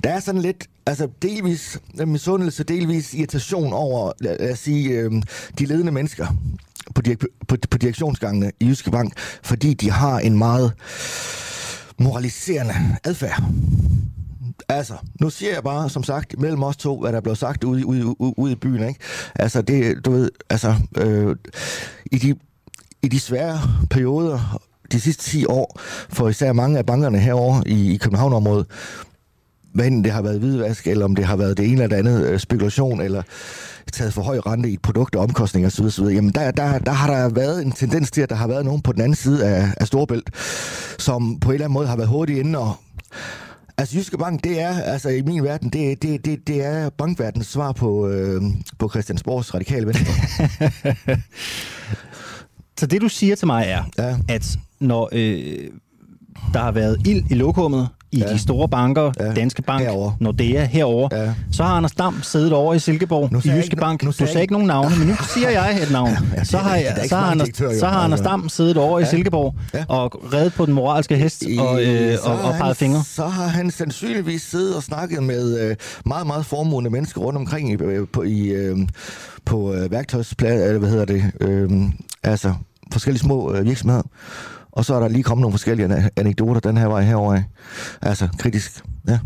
der 0.04 0.10
er 0.10 0.20
sådan 0.20 0.40
lidt, 0.40 0.66
altså 0.86 1.08
delvis 1.22 1.78
øh, 2.00 2.08
misundelse, 2.08 2.64
delvis 2.64 3.14
irritation 3.14 3.72
over, 3.72 4.12
lad 4.20 4.52
os 4.52 4.58
sige, 4.58 4.88
øh, 4.88 5.12
de 5.58 5.66
ledende 5.66 5.92
mennesker 5.92 6.26
på, 6.94 7.02
direk- 7.08 7.44
på, 7.48 7.56
på 7.70 7.78
direktionsgangene 7.78 8.52
i 8.60 8.66
Jyske 8.66 8.90
Bank, 8.90 9.12
fordi 9.42 9.74
de 9.74 9.90
har 9.90 10.18
en 10.18 10.38
meget 10.38 10.72
moraliserende 11.98 12.74
adfærd. 13.04 13.42
Altså, 14.68 14.94
nu 15.20 15.30
siger 15.30 15.52
jeg 15.52 15.62
bare, 15.62 15.90
som 15.90 16.04
sagt, 16.04 16.40
mellem 16.40 16.62
os 16.62 16.76
to, 16.76 17.00
hvad 17.00 17.12
der 17.12 17.20
blev 17.20 17.36
sagt 17.36 17.64
ude, 17.64 17.86
ude, 17.86 18.20
ude, 18.20 18.38
ude 18.38 18.52
i 18.52 18.54
byen, 18.54 18.88
ikke? 18.88 19.00
Altså, 19.34 19.62
det, 19.62 20.04
du 20.04 20.10
ved, 20.10 20.30
altså, 20.50 20.74
øh, 20.96 21.36
i 22.12 22.18
de 22.18 22.34
i 23.02 23.08
de 23.08 23.20
svære 23.20 23.60
perioder, 23.90 24.60
de 24.92 25.00
sidste 25.00 25.24
10 25.24 25.46
år, 25.46 25.80
for 26.08 26.28
især 26.28 26.52
mange 26.52 26.78
af 26.78 26.86
bankerne 26.86 27.18
herovre 27.18 27.62
i, 27.68 27.94
i 27.94 27.96
København-området, 27.96 28.66
hvad 29.74 29.86
enten 29.86 30.04
det 30.04 30.12
har 30.12 30.22
været 30.22 30.38
hvidvask, 30.38 30.86
eller 30.86 31.04
om 31.04 31.14
det 31.14 31.24
har 31.24 31.36
været 31.36 31.56
det 31.56 31.66
ene 31.66 31.82
eller 31.82 31.96
det 31.96 31.96
andet 31.96 32.26
øh, 32.26 32.38
spekulation, 32.38 33.00
eller 33.00 33.22
taget 33.92 34.14
for 34.14 34.22
høj 34.22 34.38
rente 34.38 34.70
i 34.70 34.74
et 34.74 34.82
produkt 34.82 35.16
og 35.16 35.22
omkostninger 35.22 35.68
osv., 35.68 35.84
osv. 35.84 36.04
Jamen 36.04 36.32
der, 36.32 36.50
der, 36.50 36.78
der 36.78 36.92
har 36.92 37.14
der 37.14 37.28
været 37.28 37.62
en 37.64 37.72
tendens 37.72 38.10
til, 38.10 38.20
at 38.20 38.30
der 38.30 38.36
har 38.36 38.46
været 38.46 38.64
nogen 38.64 38.82
på 38.82 38.92
den 38.92 39.00
anden 39.00 39.14
side 39.14 39.46
af, 39.46 39.74
af 39.76 39.86
Storbælt, 39.86 40.30
som 40.98 41.40
på 41.40 41.48
en 41.48 41.54
eller 41.54 41.64
anden 41.64 41.74
måde 41.74 41.86
har 41.86 41.96
været 41.96 42.08
hurtigt 42.08 42.38
inde 42.38 42.58
og 42.58 42.76
Altså 43.78 43.96
Jyske 43.98 44.18
Bank, 44.18 44.44
det 44.44 44.60
er, 44.60 44.80
altså 44.80 45.08
i 45.08 45.22
min 45.22 45.42
verden, 45.42 45.70
det, 45.70 46.02
det, 46.02 46.24
det, 46.24 46.46
det 46.46 46.64
er 46.64 46.90
bankverdens 46.90 47.46
svar 47.46 47.72
på, 47.72 48.08
øh, 48.08 48.42
på 48.78 48.88
Christiansborgs 48.88 49.54
radikale 49.54 49.86
venstre. 49.86 50.12
Så 52.78 52.86
det, 52.86 53.00
du 53.00 53.08
siger 53.08 53.36
til 53.36 53.46
mig, 53.46 53.64
er, 53.66 53.84
ja. 53.98 54.16
at 54.28 54.58
når 54.80 55.08
øh, 55.12 55.70
der 56.52 56.60
har 56.60 56.72
været 56.72 57.06
ild 57.06 57.30
i 57.30 57.34
lokummet 57.34 57.88
i 58.14 58.18
ja. 58.18 58.32
de 58.32 58.38
store 58.38 58.68
banker, 58.68 59.12
ja. 59.20 59.32
Danske 59.32 59.62
Bank, 59.62 59.82
herovre. 59.82 60.16
Nordea 60.20 60.64
herover, 60.64 61.08
ja. 61.12 61.34
så 61.52 61.62
har 61.62 61.76
Anders 61.76 61.92
Dam 61.92 62.22
siddet 62.22 62.52
over 62.52 62.74
i 62.74 62.78
Silkeborg 62.78 63.32
nu 63.32 63.40
i 63.44 63.50
Jyske 63.50 63.76
Bank. 63.76 64.02
Nu, 64.02 64.06
nu 64.06 64.10
du 64.10 64.26
sagde 64.26 64.40
ikke 64.40 64.52
nogen 64.52 64.66
navne, 64.66 64.96
men 64.98 65.08
nu 65.08 65.14
siger 65.34 65.50
jeg 65.50 65.82
et 65.82 65.90
navn. 65.90 66.10
Ja, 66.36 66.44
så 66.44 66.58
har, 66.58 66.76
jeg, 66.76 67.06
så 67.08 67.16
har, 67.16 67.30
Anders, 67.30 67.48
så 67.78 67.86
har 67.86 68.00
Anders 68.00 68.20
Dam 68.20 68.48
siddet 68.48 68.76
over 68.76 68.98
ja. 68.98 69.06
i 69.06 69.08
Silkeborg 69.08 69.54
ja. 69.74 69.84
og 69.88 70.32
reddet 70.32 70.54
på 70.54 70.66
den 70.66 70.74
moralske 70.74 71.16
hest 71.16 71.42
I, 71.42 71.58
og, 71.58 71.84
øh, 71.84 72.18
og, 72.24 72.40
og 72.40 72.54
peget 72.54 72.76
fingre. 72.76 73.04
Så 73.04 73.26
har 73.26 73.46
han 73.46 73.70
sandsynligvis 73.70 74.42
siddet 74.42 74.76
og 74.76 74.82
snakket 74.82 75.22
med 75.22 75.60
øh, 75.60 75.76
meget, 76.06 76.26
meget 76.26 76.46
formodende 76.46 76.90
mennesker 76.90 77.20
rundt 77.20 77.36
omkring 77.36 77.70
i, 77.70 77.74
øh, 77.74 78.06
på, 78.12 78.22
i, 78.22 78.48
øh, 78.48 78.78
på 79.44 79.74
øh, 79.74 79.90
værktøjsplads, 79.90 80.62
eller 80.62 80.78
hvad 80.78 80.90
hedder 80.90 81.04
det, 81.04 81.32
øh, 81.40 81.70
altså 82.22 82.54
forskellige 82.92 83.20
små 83.20 83.54
øh, 83.54 83.64
virksomheder. 83.64 84.02
Og 84.74 84.84
så 84.84 84.94
er 84.94 85.00
der 85.00 85.08
lige 85.08 85.22
kommet 85.22 85.40
nogle 85.42 85.52
forskellige 85.52 86.10
anekdoter 86.16 86.60
den 86.60 86.76
her 86.76 86.86
vej 86.86 87.02
herover. 87.02 87.42
Altså 88.02 88.28
kritisk, 88.38 88.84
ja. 89.08 89.18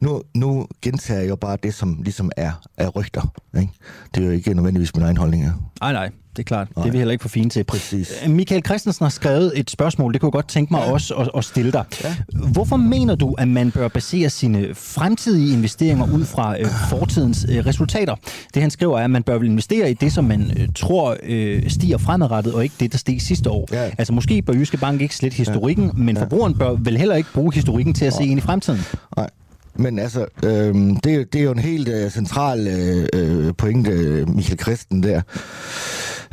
Nu, 0.00 0.22
nu 0.34 0.66
gentager 0.82 1.20
jeg 1.20 1.28
jo 1.28 1.36
bare 1.36 1.56
det, 1.62 1.74
som 1.74 2.02
ligesom 2.02 2.30
er, 2.36 2.52
er 2.76 2.88
rygter. 2.88 3.32
Ikke? 3.60 3.72
Det 4.14 4.22
er 4.22 4.26
jo 4.26 4.32
ikke 4.32 4.54
nødvendigvis 4.54 4.96
min 4.96 5.04
egen 5.04 5.16
holdning. 5.16 5.44
Nej, 5.80 5.92
nej, 5.92 6.10
det 6.40 6.46
er 6.46 6.48
klart. 6.48 6.68
Nej. 6.76 6.82
Det 6.82 6.88
er 6.88 6.92
vi 6.92 6.98
heller 6.98 7.12
ikke 7.12 7.22
for 7.22 7.28
fine 7.28 7.50
til. 7.50 7.64
Præcis. 7.64 8.12
Øh, 8.24 8.30
Michael 8.30 8.62
Christensen 8.64 9.04
har 9.04 9.10
skrevet 9.10 9.52
et 9.54 9.70
spørgsmål, 9.70 10.12
det 10.12 10.20
kunne 10.20 10.28
jeg 10.28 10.32
godt 10.32 10.48
tænke 10.48 10.72
mig 10.72 10.82
ja. 10.86 10.92
også 10.92 11.14
at, 11.14 11.30
at 11.36 11.44
stille 11.44 11.72
dig. 11.72 11.84
Ja. 12.04 12.16
Hvorfor 12.52 12.76
mener 12.76 13.14
du, 13.14 13.34
at 13.38 13.48
man 13.48 13.70
bør 13.70 13.88
basere 13.88 14.30
sine 14.30 14.74
fremtidige 14.74 15.52
investeringer 15.52 16.06
ud 16.12 16.24
fra 16.24 16.60
øh, 16.60 16.66
fortidens 16.90 17.46
øh, 17.48 17.66
resultater? 17.66 18.14
Det 18.54 18.62
han 18.62 18.70
skriver 18.70 18.98
er, 18.98 19.04
at 19.04 19.10
man 19.10 19.22
bør 19.22 19.42
investere 19.42 19.90
i 19.90 19.94
det, 19.94 20.12
som 20.12 20.24
man 20.24 20.50
øh, 20.56 20.68
tror 20.74 21.16
øh, 21.22 21.70
stiger 21.70 21.98
fremadrettet, 21.98 22.54
og 22.54 22.62
ikke 22.62 22.74
det, 22.80 22.92
der 22.92 22.98
steg 22.98 23.22
sidste 23.22 23.50
år. 23.50 23.68
Ja. 23.72 23.90
Altså 23.98 24.12
måske 24.12 24.42
bør 24.42 24.52
Jyske 24.52 24.76
Bank 24.76 25.00
ikke 25.00 25.16
slet 25.16 25.34
historikken, 25.34 25.84
ja. 25.84 25.92
men 25.94 26.16
forbrugeren 26.16 26.58
bør 26.58 26.70
vel 26.70 26.96
heller 26.96 27.14
ikke 27.14 27.32
bruge 27.34 27.54
historikken 27.54 27.94
til 27.94 28.04
at 28.04 28.12
se 28.12 28.24
ind 28.24 28.38
i 28.38 28.42
fremtiden. 28.42 28.80
Nej. 29.16 29.30
Men 29.74 29.98
altså, 29.98 30.26
øh, 30.44 30.74
det, 30.74 31.32
det 31.32 31.34
er 31.34 31.42
jo 31.42 31.52
en 31.52 31.58
helt 31.58 31.88
øh, 31.88 32.10
central 32.10 32.66
øh, 32.68 33.08
øh, 33.12 33.54
pointe, 33.58 34.24
Michael 34.28 34.58
Christen 34.58 35.02
der 35.02 35.22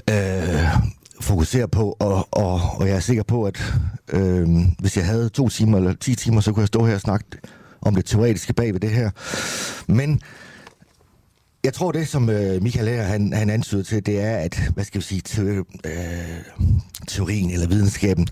øh, 0.10 0.68
fokuserer 1.22 1.68
på, 1.68 1.98
og, 2.00 2.28
og, 2.32 2.62
og 2.76 2.88
jeg 2.88 2.96
er 2.96 3.00
sikker 3.00 3.24
på, 3.24 3.44
at 3.46 3.74
øh, 4.10 4.48
hvis 4.80 4.98
jeg 4.98 5.06
havde 5.06 5.30
to 5.30 5.50
timer 5.50 5.78
eller 5.78 5.94
ti 5.94 6.16
timer, 6.16 6.42
så 6.42 6.52
kunne 6.52 6.62
jeg 6.62 6.68
stå 6.68 6.86
her 6.86 6.96
og 6.96 7.02
snakke 7.02 7.26
om 7.82 7.96
det 7.96 8.06
teoretiske 8.06 8.54
bag 8.54 8.74
ved 8.74 8.80
det 8.80 8.90
her. 8.90 9.10
Men 9.88 10.22
jeg 11.64 11.74
tror, 11.74 11.92
det 11.92 12.08
som 12.08 12.30
øh, 12.30 12.64
Michael 12.64 12.88
her, 12.88 13.04
han, 13.04 13.34
han 13.34 13.50
antyder 13.50 13.84
til, 13.84 14.06
det 14.06 14.22
er, 14.22 14.38
at, 14.38 14.72
hvad 14.74 14.84
skal 14.84 15.02
vi 15.02 15.06
sige, 15.06 15.22
te, 15.22 15.42
øh, 15.42 15.64
teorien 17.08 17.52
eller 17.52 17.68
videnskaben, 17.68 18.28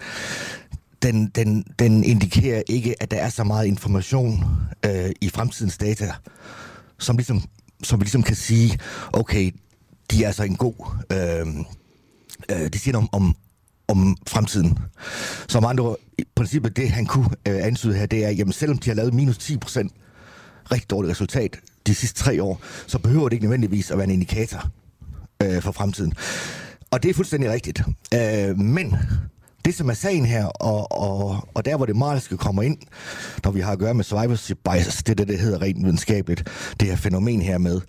den, 1.01 1.27
den, 1.27 1.63
den 1.79 2.03
indikerer 2.03 2.63
ikke, 2.69 2.95
at 3.03 3.11
der 3.11 3.17
er 3.17 3.29
så 3.29 3.43
meget 3.43 3.65
information 3.65 4.45
øh, 4.85 5.09
i 5.21 5.29
fremtidens 5.29 5.77
data, 5.77 6.13
som, 6.99 7.17
ligesom, 7.17 7.41
som 7.83 7.99
vi 7.99 8.03
ligesom 8.03 8.23
kan 8.23 8.35
sige, 8.35 8.79
okay, 9.13 9.51
de 10.15 10.23
er 10.23 10.27
altså 10.27 10.43
en 10.43 10.55
god... 10.55 10.73
Øhm, 11.11 11.65
øh, 12.51 12.61
øh, 12.61 12.69
det 12.73 12.81
siger 12.81 12.93
noget 12.93 13.09
om, 13.11 13.23
om, 13.25 13.35
om 13.87 14.17
fremtiden. 14.27 14.79
Som 15.47 15.65
andre 15.65 15.95
i 16.17 16.23
princippet, 16.35 16.77
det 16.77 16.89
han 16.89 17.05
kunne 17.05 17.29
øh, 17.47 17.65
ansyde 17.65 17.95
her, 17.95 18.05
det 18.05 18.25
er, 18.25 18.29
jamen 18.29 18.53
selvom 18.53 18.77
de 18.77 18.89
har 18.89 18.95
lavet 18.95 19.13
minus 19.13 19.37
10 19.37 19.57
procent 19.57 19.91
rigtig 20.71 20.89
dårligt 20.89 21.11
resultat 21.11 21.59
de 21.87 21.95
sidste 21.95 22.23
tre 22.23 22.43
år, 22.43 22.61
så 22.87 22.99
behøver 22.99 23.29
det 23.29 23.33
ikke 23.33 23.45
nødvendigvis 23.45 23.91
at 23.91 23.97
være 23.97 24.05
en 24.05 24.11
indikator 24.11 24.69
øh, 25.43 25.61
for 25.61 25.71
fremtiden. 25.71 26.13
Og 26.91 27.03
det 27.03 27.09
er 27.09 27.13
fuldstændig 27.13 27.51
rigtigt. 27.51 27.81
Øh, 28.13 28.59
men 28.59 28.95
det, 29.65 29.75
som 29.75 29.89
er 29.89 29.93
sagen 29.93 30.25
her, 30.25 30.45
og, 30.45 30.91
og, 30.91 31.47
og 31.53 31.65
der, 31.65 31.77
hvor 31.77 31.85
det 31.85 31.95
moralske 31.95 32.37
kommer 32.37 32.61
ind, 32.61 32.77
når 33.43 33.51
vi 33.51 33.59
har 33.59 33.71
at 33.71 33.79
gøre 33.79 33.93
med 33.93 34.03
survivorship 34.03 34.57
bias, 34.63 35.03
det 35.03 35.09
er 35.09 35.15
det, 35.15 35.27
der 35.27 35.37
hedder 35.37 35.61
rent 35.61 35.83
videnskabeligt, 35.83 36.43
det 36.79 36.87
her 36.87 36.95
fænomen 36.95 37.41
her 37.41 37.57
med, 37.57 37.81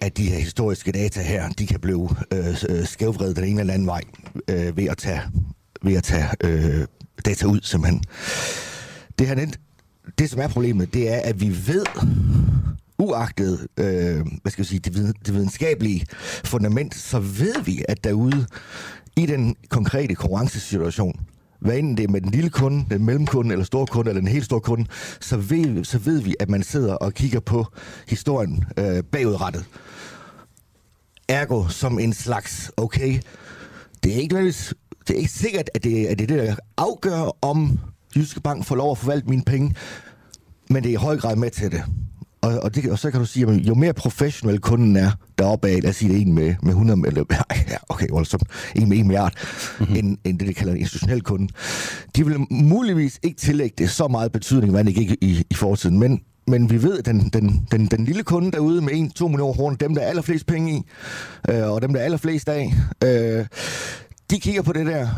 at 0.00 0.16
de 0.16 0.30
her 0.30 0.38
historiske 0.38 0.92
data 0.92 1.22
her, 1.22 1.48
de 1.48 1.66
kan 1.66 1.80
blive 1.80 2.08
øh, 2.32 2.56
øh, 2.68 2.86
skævvredet 2.86 3.36
den 3.36 3.44
ene 3.44 3.60
eller 3.60 3.74
anden 3.74 3.86
vej 3.86 4.02
øh, 4.48 4.76
ved 4.76 4.84
at 4.84 4.98
tage, 4.98 5.22
ved 5.82 5.94
at 5.94 6.04
tage 6.04 6.28
øh, 6.44 6.86
data 7.24 7.46
ud, 7.46 7.60
simpelthen. 7.62 8.02
Det, 9.18 9.26
her, 9.26 9.46
det, 10.18 10.30
som 10.30 10.40
er 10.40 10.48
problemet, 10.48 10.94
det 10.94 11.12
er, 11.14 11.20
at 11.24 11.40
vi 11.40 11.48
ved, 11.66 11.84
uagtet 12.98 13.66
øh, 13.76 14.26
hvad 14.42 14.52
skal 14.52 14.62
jeg 14.62 14.66
sige, 14.66 14.78
det, 14.78 15.12
det 15.26 15.34
videnskabelige 15.34 16.06
fundament, 16.44 16.94
så 16.94 17.18
ved 17.18 17.62
vi, 17.64 17.84
at 17.88 18.04
derude 18.04 18.46
i 19.16 19.26
den 19.26 19.56
konkrete 19.68 20.14
konkurrencesituation, 20.14 21.20
hvad 21.60 21.78
enten 21.78 21.96
det 21.96 22.04
er 22.04 22.08
med 22.08 22.20
den 22.20 22.30
lille 22.30 22.50
kunde, 22.50 22.86
den 22.90 23.04
mellemkunde, 23.04 23.52
eller 23.52 23.64
store 23.64 23.86
kunde, 23.86 24.10
eller 24.10 24.20
den 24.20 24.28
helt 24.28 24.44
store 24.44 24.60
kunde, 24.60 24.86
så 25.20 25.36
ved, 25.36 25.84
så 25.84 25.98
ved 25.98 26.20
vi, 26.20 26.34
at 26.40 26.50
man 26.50 26.62
sidder 26.62 26.94
og 26.94 27.14
kigger 27.14 27.40
på 27.40 27.66
historien 28.08 28.64
øh, 28.78 29.02
bagudrettet. 29.02 29.64
Ergo 31.28 31.68
som 31.68 31.98
en 31.98 32.12
slags, 32.12 32.72
okay, 32.76 33.20
det 34.02 34.12
er 34.12 34.20
ikke, 34.20 34.46
det 35.08 35.10
er 35.10 35.18
ikke 35.18 35.30
sikkert, 35.30 35.70
at 35.74 35.84
det, 35.84 36.06
at 36.06 36.18
det 36.18 36.30
er 36.30 36.36
det, 36.36 36.46
der 36.46 36.56
afgør, 36.76 37.36
om 37.44 37.78
Jyske 38.16 38.40
Bank 38.40 38.64
får 38.64 38.76
lov 38.76 38.90
at 38.90 38.98
forvalte 38.98 39.28
mine 39.28 39.42
penge, 39.42 39.74
men 40.70 40.82
det 40.82 40.88
er 40.88 40.92
i 40.92 41.02
høj 41.04 41.16
grad 41.16 41.36
med 41.36 41.50
til 41.50 41.72
det. 41.72 41.84
Og, 42.46 42.60
og, 42.62 42.74
det, 42.74 42.90
og 42.90 42.98
så 42.98 43.10
kan 43.10 43.20
du 43.20 43.26
sige, 43.26 43.46
at 43.46 43.52
jo 43.52 43.74
mere 43.74 43.92
professionel 43.92 44.58
kunden 44.58 44.96
er 44.96 45.10
deroppe 45.38 45.68
af, 45.68 45.82
lad 45.82 45.90
os 45.90 45.96
sige 45.96 46.12
det 46.12 46.20
en 46.22 46.32
med, 46.34 46.54
med 46.62 46.70
100, 46.70 47.02
eller, 47.06 47.24
ja, 47.70 47.76
okay, 47.88 48.06
voldsomt, 48.10 48.42
en 48.74 48.88
med 48.88 48.98
1 48.98 49.06
milliard, 49.06 49.32
mm-hmm. 49.80 49.96
end, 49.96 50.18
end 50.24 50.38
det, 50.38 50.48
de 50.48 50.54
kalder 50.54 50.72
en 50.72 50.78
institutionel 50.78 51.22
kunde, 51.22 51.48
de 52.16 52.26
vil 52.26 52.46
muligvis 52.50 53.20
ikke 53.22 53.40
tillægge 53.40 53.74
det 53.78 53.90
så 53.90 54.08
meget 54.08 54.32
betydning, 54.32 54.72
hvad 54.72 54.84
det 54.84 54.98
ikke 54.98 55.16
i, 55.20 55.44
i 55.50 55.54
fortiden, 55.54 55.98
men 55.98 56.20
men 56.48 56.70
vi 56.70 56.82
ved, 56.82 56.98
at 56.98 57.06
den, 57.06 57.20
den, 57.32 57.66
den, 57.70 57.86
den 57.86 58.04
lille 58.04 58.22
kunde 58.22 58.52
derude 58.52 58.80
med 58.80 58.92
1-2 58.92 59.28
millioner 59.28 59.54
kroner, 59.54 59.76
dem 59.76 59.94
der 59.94 60.02
er 60.02 60.06
allerflest 60.06 60.46
penge 60.46 60.72
i, 60.72 60.82
øh, 61.50 61.72
og 61.72 61.82
dem 61.82 61.92
der 61.92 62.00
er 62.00 62.04
allerflest 62.04 62.48
af, 62.48 62.74
øh, 63.04 63.46
de 64.30 64.40
kigger 64.40 64.62
på 64.62 64.72
det 64.72 64.86
der, 64.86 65.08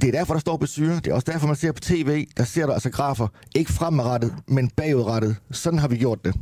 det 0.00 0.08
er 0.08 0.12
derfor, 0.12 0.34
der 0.34 0.40
står 0.40 0.56
besyre. 0.56 0.94
Det 0.96 1.06
er 1.06 1.14
også 1.14 1.32
derfor, 1.32 1.46
man 1.46 1.56
ser 1.56 1.72
på 1.72 1.80
tv, 1.80 2.26
der 2.36 2.44
ser 2.44 2.66
der 2.66 2.72
altså 2.72 2.90
grafer. 2.90 3.28
Ikke 3.54 3.72
fremadrettet, 3.72 4.34
men 4.46 4.68
bagudrettet. 4.68 5.36
Sådan 5.50 5.78
har 5.78 5.88
vi 5.88 5.96
gjort 5.96 6.24
det. 6.24 6.34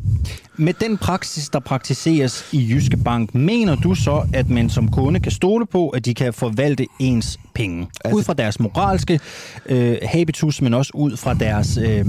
Med 0.57 0.75
den 0.75 0.99
praksis, 0.99 1.49
der 1.49 1.61
praktiseres 1.61 2.45
i 2.53 2.69
Jyske 2.71 2.97
Bank, 2.97 3.35
mener 3.35 3.77
du 3.77 3.95
så, 3.95 4.27
at 4.35 4.51
man 4.51 4.71
som 4.71 4.91
kunde 4.91 5.21
kan 5.21 5.33
stole 5.33 5.67
på, 5.67 5.89
at 5.89 6.05
de 6.05 6.15
kan 6.15 6.35
forvalte 6.35 6.87
ens 7.01 7.39
penge? 7.55 7.89
Altså, 8.05 8.17
ud 8.17 8.23
fra 8.23 8.35
deres 8.35 8.61
moralske 8.61 9.21
øh, 9.67 9.97
habitus, 10.03 10.63
men 10.63 10.75
også 10.75 10.91
ud 10.95 11.17
fra 11.17 11.35
deres, 11.35 11.77
øh, 11.77 12.07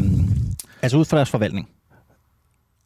altså 0.81 0.97
ud 0.97 1.05
fra 1.05 1.17
deres 1.17 1.29
forvaltning? 1.29 1.67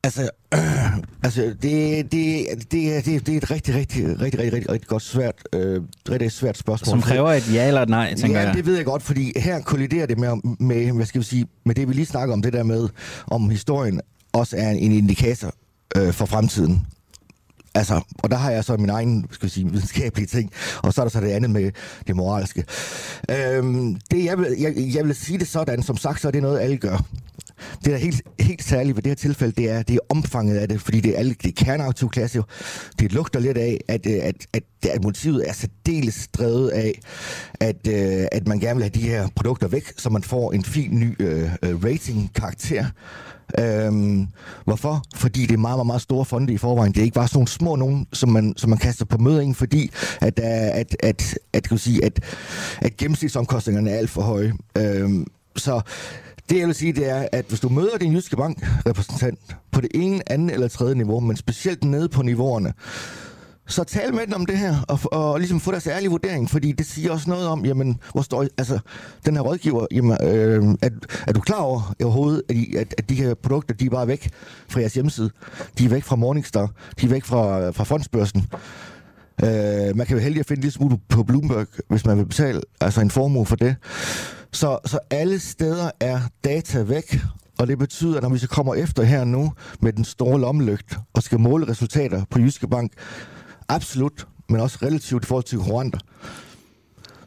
Altså, 0.04 0.30
øh, 0.54 0.98
altså 1.24 1.42
det, 1.42 1.62
det, 1.62 2.12
det, 2.12 2.72
det, 2.72 3.26
det, 3.26 3.34
er 3.34 3.38
et 3.38 3.52
rigtig, 3.52 3.76
rigtig, 3.76 4.06
rigtig, 4.22 4.22
rigtig, 4.22 4.54
rigtig, 4.54 4.72
rigtig 4.72 4.88
godt 4.88 5.04
svært, 5.04 5.36
øh, 5.54 5.82
rigtig 6.10 6.32
svært 6.32 6.58
spørgsmål. 6.58 6.90
Som 6.90 7.02
kræver 7.02 7.32
et 7.32 7.54
ja 7.54 7.68
eller 7.68 7.82
et 7.82 7.90
nej, 7.90 8.16
tænker 8.16 8.40
ja, 8.40 8.48
jeg. 8.48 8.56
det 8.56 8.66
ved 8.66 8.76
jeg 8.76 8.86
godt, 8.86 9.04
fordi 9.04 9.34
her 9.40 9.62
kolliderer 9.62 10.06
det 10.06 10.20
med, 10.20 10.58
med, 10.60 10.92
hvad 10.92 11.06
skal 11.06 11.22
vi 11.22 11.26
sige, 11.26 11.48
med 11.66 11.76
det, 11.76 11.88
vi 11.88 11.94
lige 11.94 12.06
snakker 12.06 12.34
om, 12.34 12.42
det 12.42 12.54
der 12.54 12.64
med, 12.64 12.90
om 13.28 13.50
historien 13.50 14.02
også 14.34 14.58
er 14.58 14.70
en 14.70 14.92
indikator 14.92 15.54
øh, 15.98 16.14
for 16.14 16.26
fremtiden. 16.26 16.86
Altså, 17.76 18.02
og 18.24 18.32
der 18.32 18.38
har 18.38 18.52
jeg 18.52 18.64
så 18.64 18.78
min 18.78 18.90
egen, 18.90 19.28
skal 19.32 19.46
vi 19.46 19.52
sige, 19.52 19.72
videnskabelige 19.72 20.28
ting, 20.28 20.52
og 20.84 20.94
så 20.94 21.02
er 21.02 21.06
der 21.06 21.10
så 21.10 21.22
det 21.22 21.30
andet 21.30 21.50
med 21.50 21.72
det 22.08 22.16
moralske. 22.16 22.64
Øhm, 23.30 23.96
det, 24.12 24.26
jeg, 24.26 24.38
vil, 24.38 24.56
jeg, 24.60 24.74
jeg 24.96 25.06
vil 25.06 25.16
sige 25.16 25.40
det 25.40 25.48
sådan, 25.48 25.84
som 25.84 25.98
sagt, 25.98 26.22
så 26.22 26.28
er 26.28 26.32
det 26.32 26.42
noget, 26.42 26.60
alle 26.60 26.78
gør. 26.78 27.06
Det, 27.76 27.86
der 27.86 27.94
er 27.94 27.98
helt, 27.98 28.22
helt 28.40 28.64
særligt 28.64 28.96
ved 28.96 29.04
det 29.04 29.10
her 29.10 29.16
tilfælde, 29.16 29.54
det 29.62 29.70
er, 29.70 29.84
det 29.84 29.96
er 29.96 30.00
omfanget 30.10 30.58
af 30.58 30.68
det, 30.68 30.82
fordi 30.82 31.00
det 31.00 31.16
er, 31.16 31.20
alle, 31.20 31.36
det 31.44 31.50
er 31.50 31.66
kerneaktiv. 31.66 32.10
Det 33.00 33.14
lugter 33.14 33.40
lidt 33.40 33.58
af, 33.58 33.78
at, 33.88 34.06
øh, 34.06 34.20
at, 34.22 34.36
at, 34.54 34.64
at 34.90 35.04
motivet 35.04 35.50
er 35.50 35.54
særdeles 35.54 36.28
drevet 36.28 36.70
af, 36.70 37.00
at, 37.60 37.88
øh, 37.88 38.28
at 38.32 38.48
man 38.48 38.60
gerne 38.60 38.76
vil 38.76 38.84
have 38.84 38.90
de 38.90 39.10
her 39.10 39.28
produkter 39.36 39.68
væk, 39.68 39.94
så 39.98 40.10
man 40.10 40.24
får 40.24 40.52
en 40.52 40.64
fin 40.64 41.00
ny 41.00 41.16
øh, 41.20 41.50
øh, 41.64 41.84
rating-karakter. 41.84 42.86
Øhm, 43.60 44.28
hvorfor? 44.66 45.04
Fordi 45.16 45.42
det 45.46 45.54
er 45.54 45.58
meget, 45.58 45.78
meget, 45.78 45.88
meget 45.88 46.02
store 46.02 46.26
fonde 46.26 46.54
i 46.54 46.58
forvejen. 46.58 46.94
Det 46.94 47.00
er 47.00 47.04
ikke 47.04 47.16
bare 47.16 47.28
sådan 47.28 47.38
nogle 47.38 47.48
små 47.48 47.76
nogen, 47.76 48.08
som 48.14 48.30
man, 48.30 48.54
som 48.58 48.70
man 48.70 48.80
kaster 48.80 49.06
på 49.06 49.18
mødingen, 49.18 49.56
fordi 49.56 49.92
at, 50.22 50.40
at, 50.40 50.96
at, 51.00 51.38
at, 51.54 51.64
kan 51.64 51.78
sige, 51.78 52.06
at, 52.06 52.20
at 52.82 52.98
gennemsnitsomkostningerne 52.98 53.92
er 53.92 53.98
alt 53.98 54.10
for 54.10 54.22
høje. 54.22 54.54
Øhm, 54.78 55.28
så 55.56 55.82
det 56.50 56.60
jeg 56.60 56.68
vil 56.68 56.76
sige, 56.76 56.94
det 56.94 57.10
er, 57.10 57.28
at 57.32 57.46
hvis 57.48 57.60
du 57.60 57.70
møder 57.70 57.98
din 57.98 58.14
Jyske 58.14 58.36
Bank-repræsentant 58.36 59.40
på 59.72 59.82
det 59.82 59.90
ene, 59.94 60.32
andet 60.32 60.54
eller 60.54 60.68
tredje 60.68 60.96
niveau, 60.96 61.20
men 61.20 61.38
specielt 61.38 61.84
nede 61.84 62.10
på 62.10 62.22
niveauerne, 62.22 62.74
så 63.68 63.84
tal 63.84 64.14
med 64.14 64.26
dem 64.26 64.34
om 64.34 64.46
det 64.46 64.58
her, 64.58 64.76
og, 64.88 65.00
og 65.12 65.40
ligesom 65.40 65.60
få 65.60 65.72
deres 65.72 65.88
ærlige 65.88 66.10
vurdering, 66.10 66.50
fordi 66.50 66.72
det 66.72 66.86
siger 66.86 67.12
også 67.12 67.30
noget 67.30 67.48
om, 67.48 67.66
jamen, 67.66 68.00
hvor 68.12 68.22
står, 68.22 68.46
altså, 68.58 68.80
den 69.26 69.36
her 69.36 69.42
rådgiver, 69.42 69.86
jamen, 69.92 70.18
øh, 70.24 70.64
er, 70.82 70.90
er 71.28 71.34
du 71.34 71.40
klar 71.40 71.60
over 71.60 71.96
i 72.00 72.04
overhovedet, 72.04 72.42
at, 72.50 72.56
I, 72.56 72.76
at, 72.76 72.96
at 72.98 73.10
de 73.10 73.16
her 73.16 73.34
produkter, 73.34 73.76
de 73.76 73.86
er 73.86 73.90
bare 73.90 74.08
væk 74.08 74.30
fra 74.70 74.80
jeres 74.80 74.94
hjemmeside. 74.94 75.30
De 75.78 75.86
er 75.86 75.90
væk 75.90 76.04
fra 76.04 76.16
Morningstar, 76.16 76.72
de 77.02 77.06
er 77.06 77.10
væk 77.10 77.26
fra, 77.26 77.70
fra 77.70 77.84
fondsbørsen. 77.84 78.48
Øh, 79.44 79.98
man 79.98 80.06
kan 80.08 80.18
jo 80.18 80.24
heldig 80.24 80.40
at 80.40 80.46
finde 80.46 80.62
lidt 80.62 80.74
smule 80.74 80.98
på 81.10 81.24
Bloomberg, 81.24 81.68
hvis 81.90 82.06
man 82.06 82.18
vil 82.18 82.26
betale 82.26 82.62
altså 82.82 83.02
en 83.02 83.12
formue 83.12 83.46
for 83.46 83.56
det. 83.56 83.76
Så, 84.52 84.80
så 84.86 85.00
alle 85.10 85.40
steder 85.40 85.92
er 86.00 86.22
data 86.44 86.82
væk, 86.82 87.20
og 87.60 87.68
det 87.68 87.78
betyder, 87.78 88.18
at 88.18 88.24
når 88.24 88.30
vi 88.30 88.38
så 88.38 88.48
kommer 88.48 88.76
efter 88.76 89.04
her 89.04 89.24
nu 89.24 89.54
med 89.80 89.94
den 89.94 90.06
store 90.06 90.40
lommelygt 90.40 90.98
og 91.14 91.24
skal 91.24 91.40
måle 91.40 91.68
resultater 91.68 92.26
på 92.30 92.40
Jyske 92.40 92.68
Bank, 92.68 92.92
absolut, 93.70 94.28
men 94.50 94.62
også 94.62 94.78
relativt 94.82 95.24
i 95.24 95.28
forhold 95.28 95.44
til 95.44 95.58
konkurrenter, 95.58 96.00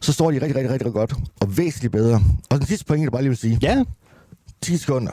så 0.00 0.12
står 0.12 0.30
de 0.30 0.36
rigtig, 0.36 0.54
rigtig, 0.54 0.70
rigtig 0.70 0.92
godt 0.92 1.14
og 1.40 1.56
væsentligt 1.56 1.92
bedre. 1.92 2.22
Og 2.50 2.58
den 2.58 2.66
sidste 2.66 2.84
point, 2.84 3.02
jeg 3.02 3.12
bare 3.12 3.22
lige 3.22 3.30
vil 3.30 3.38
sige. 3.38 3.58
Ja. 3.62 3.84
10 4.62 4.76
sekunder. 4.76 5.12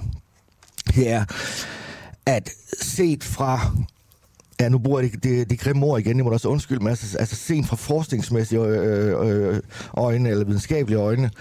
Det 0.95 1.09
er, 1.09 1.25
at 2.25 2.49
set 2.81 3.23
fra 3.23 3.71
Ja, 4.59 4.69
nu 4.69 4.79
bruger 4.79 4.99
jeg 4.99 5.11
det, 5.11 5.23
det, 5.23 5.49
det 5.49 5.59
grimme 5.59 5.85
ord 5.85 5.99
igen, 5.99 6.15
det 6.15 6.23
må 6.23 6.29
du 6.29 6.33
også 6.33 6.47
undskylde, 6.47 6.83
men 6.83 6.89
altså, 6.89 7.17
altså 7.17 7.35
sent 7.35 7.67
fra 7.67 7.75
forskningsmæssige 7.75 8.61
øh, 8.61 9.27
øh, 9.29 9.59
øjne, 9.93 10.29
eller 10.29 10.45
videnskabelige 10.45 10.99
øjne, 10.99 11.31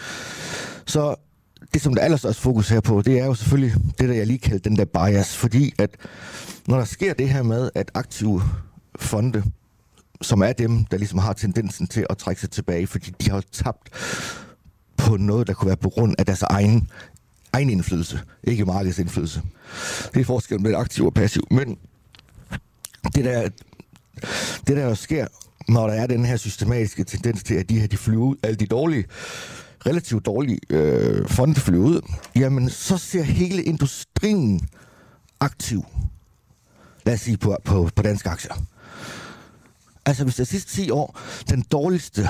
så 0.86 1.14
det, 1.74 1.82
som 1.82 1.94
der 1.94 2.02
allerstørste 2.02 2.42
fokus 2.42 2.68
her 2.68 2.80
på, 2.80 3.02
det 3.02 3.18
er 3.18 3.26
jo 3.26 3.34
selvfølgelig 3.34 3.74
det, 3.98 4.08
der 4.08 4.14
jeg 4.14 4.26
lige 4.26 4.38
kaldte 4.38 4.68
den 4.68 4.78
der 4.78 4.84
bias, 4.84 5.36
fordi 5.36 5.74
at 5.78 5.90
når 6.66 6.76
der 6.76 6.84
sker 6.84 7.14
det 7.14 7.28
her 7.28 7.42
med, 7.42 7.70
at 7.74 7.90
aktive 7.94 8.42
fonde, 8.96 9.42
som 10.22 10.40
er 10.40 10.52
dem, 10.52 10.84
der 10.84 10.96
ligesom 10.96 11.18
har 11.18 11.32
tendensen 11.32 11.86
til 11.86 12.06
at 12.10 12.18
trække 12.18 12.40
sig 12.40 12.50
tilbage, 12.50 12.86
fordi 12.86 13.10
de 13.20 13.30
har 13.30 13.42
tabt 13.52 13.90
på 14.96 15.16
noget, 15.16 15.46
der 15.46 15.54
kunne 15.54 15.68
være 15.68 15.76
på 15.76 15.90
grund 15.90 16.14
af 16.18 16.26
deres 16.26 16.42
egen, 16.42 16.88
egen 17.52 17.70
indflydelse, 17.70 18.20
ikke 18.44 18.64
markedsindflydelse. 18.64 19.42
Det 20.14 20.20
er 20.20 20.24
forskellen 20.24 20.62
mellem 20.62 20.80
aktiv 20.80 21.06
og 21.06 21.14
passiv. 21.14 21.42
Men 21.50 21.78
det 23.14 23.24
der, 23.24 23.48
det 24.66 24.76
der 24.76 24.94
sker, 24.94 25.26
når 25.68 25.86
der 25.86 25.94
er 25.94 26.06
den 26.06 26.24
her 26.24 26.36
systematiske 26.36 27.04
tendens 27.04 27.42
til, 27.42 27.54
at 27.54 27.68
de 27.68 27.80
her 27.80 27.86
de 27.86 27.96
flyver 27.96 28.26
ud, 28.26 28.36
alle 28.42 28.56
de 28.56 28.66
dårlige, 28.66 29.04
relativt 29.86 30.26
dårlige 30.26 30.58
øh, 30.70 31.28
fonde 31.28 31.54
flyver 31.54 31.86
ud, 31.86 32.00
jamen 32.36 32.70
så 32.70 32.98
ser 32.98 33.22
hele 33.22 33.62
industrien 33.62 34.68
aktiv, 35.40 35.84
lad 37.04 37.14
os 37.14 37.20
sige, 37.20 37.36
på, 37.36 37.56
på, 37.64 37.90
på 37.96 38.02
danske 38.02 38.28
aktier. 38.28 38.54
Altså 40.06 40.24
hvis 40.24 40.34
der 40.34 40.44
sidste 40.44 40.72
10 40.72 40.90
år, 40.90 41.20
den 41.50 41.62
dårligste 41.62 42.28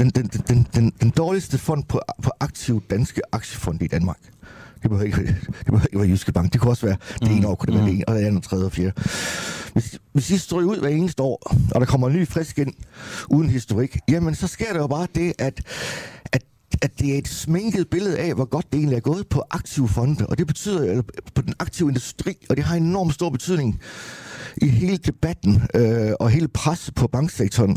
den, 0.00 0.10
den, 0.10 0.26
den, 0.26 0.66
den, 0.74 0.92
den 1.00 1.10
dårligste 1.10 1.58
fond 1.58 1.84
på, 1.84 2.00
på 2.22 2.30
aktiv 2.40 2.82
danske 2.90 3.20
aktiefond 3.32 3.82
i 3.82 3.86
Danmark, 3.86 4.18
det 4.82 4.90
behøver 4.90 5.06
ikke, 5.06 5.26
det 5.58 5.66
behøver 5.66 5.86
ikke 5.86 5.98
være 5.98 6.08
Jyske 6.08 6.32
Bank. 6.32 6.52
Det 6.52 6.60
kunne 6.60 6.70
også 6.70 6.86
være 6.86 6.96
det 7.20 7.28
ene 7.28 7.40
mm. 7.40 7.46
år, 7.46 7.54
kunne 7.54 7.66
det 7.66 7.74
være 7.74 7.82
mm. 7.82 7.88
det 7.88 7.94
ene, 7.94 8.08
og 8.08 8.14
det 8.14 8.24
andet, 8.24 8.42
tredje 8.42 8.64
og 8.64 8.72
fjerde. 8.72 8.92
Hvis, 9.72 9.98
hvis 10.12 10.30
I 10.30 10.38
står 10.38 10.60
ud 10.60 10.78
hver 10.78 10.88
eneste 10.88 11.22
år, 11.22 11.56
og 11.74 11.80
der 11.80 11.86
kommer 11.86 12.08
en 12.08 12.16
ny 12.16 12.28
frisk 12.28 12.58
ind, 12.58 12.74
uden 13.30 13.50
historik, 13.50 13.98
jamen 14.08 14.34
så 14.34 14.46
sker 14.46 14.72
der 14.72 14.80
jo 14.80 14.86
bare 14.86 15.06
det, 15.14 15.32
at, 15.38 15.62
at 16.32 16.42
at 16.82 17.00
det 17.00 17.14
er 17.14 17.18
et 17.18 17.28
sminket 17.28 17.88
billede 17.90 18.18
af, 18.18 18.34
hvor 18.34 18.44
godt 18.44 18.72
det 18.72 18.78
egentlig 18.78 18.96
er 18.96 19.00
gået 19.00 19.28
på 19.28 19.42
aktive 19.50 19.88
fonde, 19.88 20.26
og 20.26 20.38
det 20.38 20.46
betyder 20.46 20.90
eller 20.90 21.02
på 21.34 21.42
den 21.42 21.54
aktive 21.58 21.88
industri, 21.88 22.36
og 22.50 22.56
det 22.56 22.64
har 22.64 22.76
enormt 22.76 23.14
stor 23.14 23.30
betydning 23.30 23.80
i 24.56 24.68
hele 24.68 24.96
debatten 24.96 25.62
øh, 25.74 26.12
og 26.20 26.30
hele 26.30 26.48
presset 26.48 26.94
på 26.94 27.06
banksektoren 27.06 27.76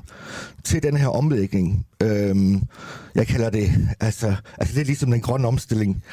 til 0.63 0.83
den 0.83 0.97
her 0.97 1.07
omlægning. 1.07 1.85
Øh, 2.01 2.35
jeg 3.15 3.27
kalder 3.27 3.49
det, 3.49 3.89
altså, 3.99 4.35
altså 4.57 4.75
det 4.75 4.81
er 4.81 4.85
ligesom 4.85 5.11
den 5.11 5.21
grønne 5.21 5.47
omstilling. 5.47 6.03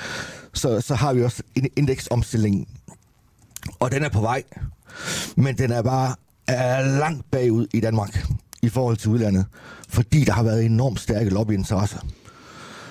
Så, 0.55 0.81
så 0.81 0.95
har 0.95 1.13
vi 1.13 1.23
også 1.23 1.43
en 1.55 1.69
indeksomstilling, 1.77 2.69
og 3.81 3.93
den 3.93 4.05
er 4.05 4.09
på 4.09 4.21
vej, 4.21 4.43
men 5.37 5.59
den 5.59 5.73
er 5.73 5.83
bare 5.83 6.15
er 6.47 6.99
langt 6.99 7.31
bagud 7.31 7.67
i 7.75 7.81
Danmark 7.81 8.27
i 8.63 8.69
forhold 8.69 8.97
til 8.97 9.11
udlandet, 9.11 9.47
fordi 9.89 10.25
der 10.25 10.33
har 10.33 10.43
været 10.43 10.65
enormt 10.65 11.01
stærke 11.01 11.31
lobbyinteresser. 11.31 12.01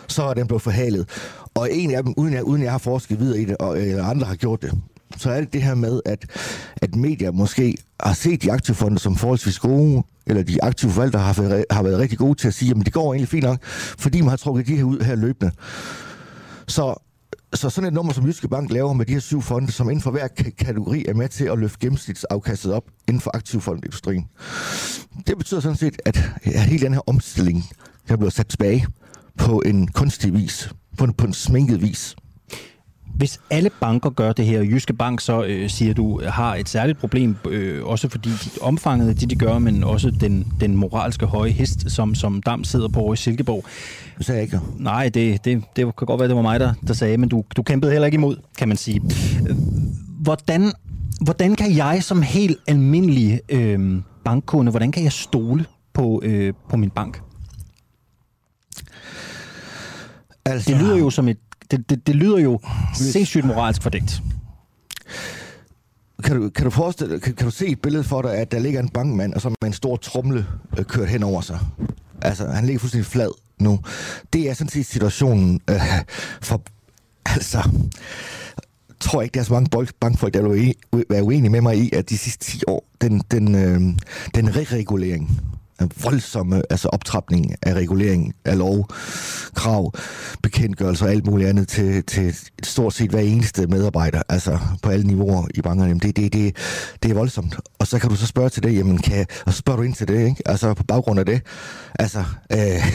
Så 0.07 0.23
er 0.23 0.33
den 0.33 0.47
blevet 0.47 0.61
forhalet. 0.61 1.09
Og 1.53 1.69
en 1.71 1.91
af 1.91 2.03
dem, 2.03 2.13
uden 2.17 2.33
jeg, 2.33 2.43
uden 2.43 2.63
jeg 2.63 2.71
har 2.71 2.77
forsket 2.77 3.19
videre 3.19 3.39
i 3.39 3.45
det, 3.45 3.57
og, 3.57 3.81
eller 3.81 4.03
andre 4.03 4.25
har 4.25 4.35
gjort 4.35 4.61
det, 4.61 4.71
så 5.17 5.31
er 5.31 5.39
det 5.39 5.53
det 5.53 5.63
her 5.63 5.75
med, 5.75 6.01
at, 6.05 6.25
at 6.75 6.95
medier 6.95 7.31
måske 7.31 7.77
har 7.99 8.13
set 8.13 8.43
de 8.43 8.51
aktive 8.51 8.75
fonde 8.75 8.99
som 8.99 9.15
forholdsvis 9.15 9.59
gode, 9.59 10.03
eller 10.27 10.43
de 10.43 10.63
aktive 10.63 10.91
forvaltere 10.91 11.21
har 11.21 11.41
været, 11.41 11.65
har 11.71 11.83
været 11.83 11.99
rigtig 11.99 12.17
gode 12.17 12.35
til 12.35 12.47
at 12.47 12.53
sige, 12.53 12.71
at 12.71 12.85
det 12.85 12.93
går 12.93 13.13
egentlig 13.13 13.29
fint 13.29 13.43
nok, 13.43 13.63
fordi 13.97 14.21
man 14.21 14.29
har 14.29 14.37
trukket 14.37 14.67
de 14.67 14.75
her 14.75 14.83
ud 14.83 14.99
her 14.99 15.15
løbende. 15.15 15.51
Så, 16.67 17.03
så 17.53 17.69
sådan 17.69 17.87
et 17.87 17.93
nummer, 17.93 18.13
som 18.13 18.25
Jyske 18.25 18.47
Bank 18.47 18.71
laver 18.71 18.93
med 18.93 19.05
de 19.05 19.13
her 19.13 19.19
syv 19.19 19.41
fonde, 19.41 19.71
som 19.71 19.89
inden 19.89 20.01
for 20.01 20.11
hver 20.11 20.27
kategori 20.57 21.05
er 21.07 21.13
med 21.13 21.29
til 21.29 21.45
at 21.45 21.59
løfte 21.59 21.77
gennemsnitsafkastet 21.79 22.73
op 22.73 22.83
inden 23.07 23.21
for 23.21 23.31
aktivfondindustrien. 23.33 24.25
Det 25.27 25.37
betyder 25.37 25.59
sådan 25.59 25.77
set, 25.77 25.97
at 26.05 26.31
hele 26.43 26.85
den 26.85 26.93
her 26.93 27.09
omstilling 27.09 27.65
der 28.07 28.15
bliver 28.15 28.29
sat 28.29 28.47
tilbage 28.47 28.87
på 29.37 29.61
en 29.65 29.87
kunstig 29.87 30.33
vis, 30.33 30.71
på 30.97 31.03
en, 31.03 31.13
på 31.13 31.25
en 31.25 31.33
sminket 31.33 31.81
vis. 31.81 32.15
Hvis 33.15 33.39
alle 33.49 33.69
banker 33.81 34.09
gør 34.09 34.33
det 34.33 34.45
her, 34.45 34.61
Jyske 34.61 34.93
Bank 34.93 35.21
så, 35.21 35.43
øh, 35.43 35.69
siger 35.69 35.93
du, 35.93 36.21
har 36.27 36.55
et 36.55 36.69
særligt 36.69 36.99
problem, 36.99 37.35
øh, 37.49 37.85
også 37.85 38.09
fordi 38.09 38.29
omfanget 38.61 39.09
af 39.09 39.15
det, 39.15 39.29
de 39.29 39.35
gør, 39.35 39.59
men 39.59 39.83
også 39.83 40.09
den, 40.09 40.53
den 40.61 40.75
moralske 40.75 41.25
høje 41.25 41.49
hest, 41.49 41.91
som, 41.91 42.15
som 42.15 42.41
Dam 42.41 42.63
sidder 42.63 42.87
på 42.87 43.13
i 43.13 43.15
Silkeborg. 43.15 43.63
Det 44.17 44.25
sagde 44.25 44.37
jeg 44.37 44.43
ikke. 44.43 44.59
Nej, 44.79 45.09
det, 45.09 45.45
det, 45.45 45.63
det 45.75 45.95
kan 45.95 46.07
godt 46.07 46.19
være, 46.19 46.27
det 46.27 46.35
var 46.35 46.41
mig, 46.41 46.59
der, 46.59 46.73
der 46.87 46.93
sagde, 46.93 47.17
men 47.17 47.29
du, 47.29 47.43
du 47.55 47.63
kæmpede 47.63 47.91
heller 47.91 48.05
ikke 48.05 48.15
imod, 48.15 48.35
kan 48.57 48.67
man 48.67 48.77
sige. 48.77 49.01
Hvordan, 50.21 50.71
hvordan 51.21 51.55
kan 51.55 51.75
jeg 51.75 52.03
som 52.03 52.21
helt 52.21 52.57
almindelig 52.67 53.39
øh, 53.49 54.01
bankkunde, 54.25 54.71
hvordan 54.71 54.91
kan 54.91 55.03
jeg 55.03 55.11
stole 55.11 55.65
på, 55.93 56.21
øh, 56.23 56.53
på 56.69 56.77
min 56.77 56.89
bank? 56.89 57.21
Altså, 60.51 60.71
det 60.71 60.81
lyder 60.81 60.97
jo 60.97 61.09
som 61.09 61.27
et 61.27 61.37
det, 61.71 61.89
det, 61.89 62.07
det 62.07 62.15
lyder 62.15 62.37
jo 62.37 62.59
sindssygt 62.93 63.45
moralsk 63.45 63.81
fordækt. 63.83 64.21
Kan 66.23 66.35
du, 66.35 66.49
kan 66.49 66.63
du 66.63 66.69
forestille 66.69 67.19
kan, 67.19 67.33
kan 67.33 67.45
du 67.45 67.51
se 67.51 67.67
et 67.67 67.81
billede 67.81 68.03
for 68.03 68.21
dig, 68.21 68.33
at 68.35 68.51
der 68.51 68.59
ligger 68.59 68.79
en 68.79 68.89
bankmand, 68.89 69.33
og 69.33 69.41
så 69.41 69.49
med 69.49 69.67
en 69.67 69.73
stor 69.73 69.95
trumle 69.95 70.45
øh, 70.77 70.85
kørt 70.85 71.09
hen 71.09 71.23
over 71.23 71.41
sig? 71.41 71.59
Altså, 72.21 72.47
han 72.47 72.65
ligger 72.65 72.79
fuldstændig 72.79 73.05
flad 73.05 73.29
nu. 73.59 73.79
Det 74.33 74.49
er 74.49 74.53
sådan 74.53 74.69
set 74.69 74.85
situationen 74.85 75.61
øh, 75.69 75.81
for... 76.41 76.61
Altså, 77.25 77.69
tror 78.99 79.21
ikke, 79.21 79.33
der 79.33 79.39
er 79.39 79.43
så 79.43 79.53
mange 79.53 79.69
bankfolk, 79.99 80.33
der 80.33 80.49
vil 80.49 80.75
være 81.09 81.23
uenige 81.23 81.49
med 81.49 81.61
mig 81.61 81.77
i, 81.77 81.89
at 81.93 82.09
de 82.09 82.17
sidste 82.17 82.45
10 82.45 82.61
år, 82.67 82.85
den, 83.01 83.21
den, 83.31 83.55
øh, 83.55 83.81
den 84.35 84.49
re-regulering, 84.49 85.41
voldsomme 86.03 86.61
altså 86.69 86.87
optrapning 86.87 87.55
af 87.61 87.73
regulering 87.73 88.33
af 88.45 88.57
lov, 88.57 88.87
krav, 89.55 89.93
bekendtgørelser 90.43 91.05
og 91.05 91.11
alt 91.11 91.25
muligt 91.25 91.49
andet 91.49 91.67
til, 91.67 92.03
til 92.03 92.35
stort 92.63 92.93
set 92.93 93.09
hver 93.09 93.19
eneste 93.19 93.67
medarbejder, 93.67 94.21
altså 94.29 94.59
på 94.83 94.89
alle 94.89 95.07
niveauer 95.07 95.47
i 95.55 95.61
bankerne. 95.61 95.99
Det, 95.99 96.15
det, 96.15 96.33
det, 96.33 96.55
det 97.03 97.11
er 97.11 97.15
voldsomt. 97.15 97.55
Og 97.79 97.87
så 97.87 97.99
kan 97.99 98.09
du 98.09 98.15
så 98.15 98.27
spørge 98.27 98.49
til 98.49 98.63
det, 98.63 98.75
jamen 98.75 98.97
kan, 98.97 99.25
og 99.45 99.53
så 99.53 99.57
spørger 99.57 99.77
du 99.77 99.83
ind 99.83 99.95
til 99.95 100.07
det, 100.07 100.25
ikke? 100.25 100.41
altså 100.45 100.73
på 100.73 100.83
baggrund 100.83 101.19
af 101.19 101.25
det, 101.25 101.41
altså 101.99 102.23
øh, 102.51 102.87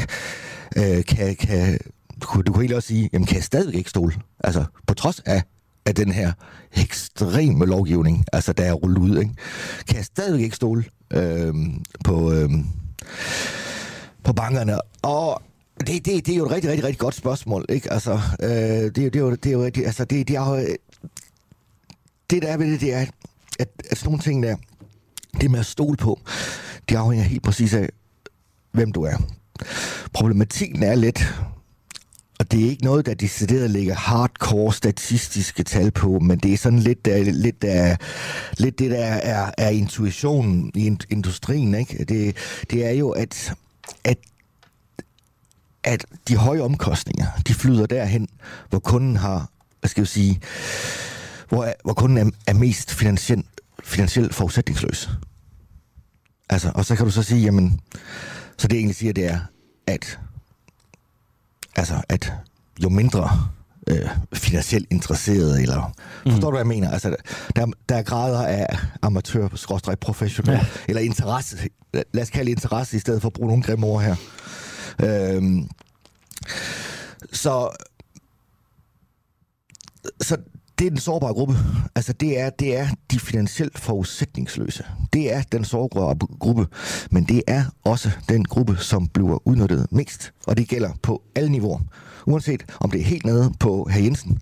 øh, 0.77 1.05
kan, 1.05 1.37
kan, 1.37 1.79
du 2.21 2.27
kunne 2.27 2.45
egentlig 2.47 2.77
også 2.77 2.89
sige, 2.89 3.11
jamen 3.13 3.27
kan 3.27 3.37
jeg 3.37 3.45
stadigvæk 3.45 3.75
ikke 3.75 3.91
stole? 3.91 4.15
Altså 4.45 4.65
på 4.87 4.95
trods 4.95 5.21
af 5.27 5.43
af 5.87 5.95
den 5.95 6.13
her 6.13 6.33
ekstreme 6.77 7.67
lovgivning, 7.67 8.25
altså 8.33 8.53
der 8.53 8.65
er 8.65 8.73
rullet 8.73 8.99
ud, 8.99 9.19
ikke? 9.19 9.35
kan 9.89 9.97
jeg 9.97 10.05
stadigvæk 10.05 10.43
ikke 10.43 10.57
stole 10.57 10.85
øh, 11.13 11.55
på, 12.05 12.33
øh, 12.33 12.51
på 14.25 14.33
bankerne. 14.33 14.79
Og 15.03 15.43
det, 15.81 16.07
det, 16.07 16.27
det 16.27 16.29
er 16.29 16.37
jo 16.37 16.47
et 16.47 16.51
rigtig, 16.51 16.71
rigtig, 16.71 16.85
rigtig 16.85 16.99
godt 16.99 17.15
spørgsmål, 17.15 17.65
ikke? 17.69 17.93
Altså, 17.93 18.21
øh, 18.43 18.49
det, 18.49 18.97
det, 18.97 19.17
er 19.17 19.21
jo, 19.21 19.31
det 19.31 19.47
er 19.47 19.53
jo 19.53 19.65
rigtig, 19.65 19.87
altså, 19.87 20.05
det, 20.05 20.29
det 20.29 20.37
er 20.37 20.51
jo, 20.51 20.67
det 22.31 22.43
der 22.43 22.49
er 22.49 22.57
ved 22.57 22.73
det, 22.73 22.81
det 22.81 22.95
er, 22.95 23.07
at, 23.59 23.69
at 23.91 23.99
sådan 23.99 24.09
nogle 24.09 24.23
ting 24.23 24.43
der, 24.43 24.57
det 25.41 25.51
med 25.51 25.61
at 25.61 25.67
stole 25.67 25.97
på, 25.97 26.21
det 26.89 26.97
afhænger 26.97 27.25
helt 27.25 27.43
præcis 27.43 27.75
af, 27.75 27.89
hvem 28.73 28.93
du 28.93 29.03
er. 29.03 29.17
Problematikken 30.13 30.83
er 30.83 30.95
lidt, 30.95 31.35
og 32.43 32.53
det 32.53 32.65
er 32.65 32.71
ikke 32.71 32.85
noget, 32.85 33.07
der 33.07 33.15
decideret 33.15 33.71
ligger 33.71 33.95
hardcore 33.95 34.73
statistiske 34.73 35.63
tal 35.63 35.91
på, 35.91 36.19
men 36.19 36.39
det 36.39 36.53
er 36.53 36.57
sådan 36.59 36.79
lidt, 36.79 37.05
der, 37.05 37.25
lidt, 37.25 37.63
der, 37.63 37.97
lidt 38.59 38.79
det, 38.79 38.91
der 38.91 39.05
er, 39.05 39.51
er 39.59 39.69
intuitionen 39.69 40.71
i 40.75 40.97
industrien. 41.11 41.75
Ikke? 41.75 42.05
Det, 42.05 42.37
det 42.71 42.87
er 42.87 42.91
jo, 42.91 43.11
at, 43.11 43.55
at 44.05 44.19
at 45.85 46.05
de 46.29 46.37
høje 46.37 46.61
omkostninger, 46.61 47.27
de 47.47 47.55
flyder 47.55 47.87
derhen, 47.87 48.29
hvor 48.71 48.79
kunden 48.79 49.17
har, 49.17 49.51
hvad 49.81 49.89
skal 49.89 50.01
jeg 50.01 50.09
sige, 50.09 50.41
hvor, 51.49 51.73
hvor 51.85 51.93
kunden 51.93 52.19
er, 52.19 52.31
er 52.47 52.55
mest 52.55 52.91
finansielt 52.95 53.47
finansiel 53.85 54.33
forudsætningsløs. 54.33 55.11
Altså, 56.51 56.73
og 56.75 56.85
så 56.85 56.97
kan 56.97 57.05
du 57.05 57.11
så 57.11 57.23
sige, 57.23 57.41
jamen, 57.41 57.81
så 58.59 58.69
det 58.69 58.77
egentlig 58.77 58.97
siger, 58.97 59.13
det 59.13 59.25
er, 59.25 59.41
at 59.87 60.19
altså, 61.77 62.03
at 62.09 62.33
jo 62.83 62.89
mindre 62.89 63.49
øh, 63.87 64.09
finansielt 64.35 64.87
interesseret, 64.91 65.63
eller 65.63 65.93
mm. 66.25 66.31
forstår 66.31 66.51
du, 66.51 66.57
hvad 66.57 66.61
jeg 66.61 66.67
mener? 66.67 66.91
Altså, 66.91 67.17
der, 67.57 67.67
der 67.89 67.97
er 67.97 68.03
grader 68.03 68.47
af 68.47 68.67
amatør, 69.03 69.49
skråstrej 69.55 69.95
professionel, 69.95 70.53
ja. 70.53 70.67
eller 70.89 71.03
interesse. 71.03 71.69
Lad 71.93 72.23
os 72.23 72.31
kalde 72.31 72.51
det 72.51 72.57
interesse, 72.57 72.97
i 72.97 73.01
stedet 73.01 73.23
for 73.23 73.29
at 73.29 73.33
bruge 73.33 73.49
nogle 73.49 73.63
grimme 73.63 73.87
ord 73.87 74.03
her. 74.03 74.17
Øhm, 75.03 75.69
så, 77.33 77.71
så 80.21 80.37
det 80.83 80.87
er 80.87 80.91
den 80.91 81.01
sårbare 81.01 81.35
gruppe. 81.35 81.55
Altså, 81.95 82.13
det 82.13 82.41
er, 82.41 82.51
det 82.51 82.77
er 82.77 82.89
de 83.11 83.21
finansielt 83.21 83.79
forudsætningsløse. 83.79 84.85
Det 85.13 85.35
er 85.35 85.43
den 85.53 85.65
sårbare 85.65 86.17
gruppe, 86.41 86.67
men 87.11 87.25
det 87.25 87.43
er 87.47 87.65
også 87.85 88.11
den 88.29 88.45
gruppe, 88.45 88.77
som 88.77 89.09
bliver 89.09 89.49
udnyttet 89.49 89.87
mest. 89.91 90.33
Og 90.47 90.57
det 90.57 90.69
gælder 90.69 90.91
på 91.03 91.23
alle 91.35 91.51
niveauer. 91.51 91.81
Uanset 92.27 92.65
om 92.81 92.91
det 92.91 93.01
er 93.01 93.05
helt 93.05 93.25
nede 93.25 93.53
på 93.61 93.89
herr 93.91 94.03
Jensen 94.03 94.39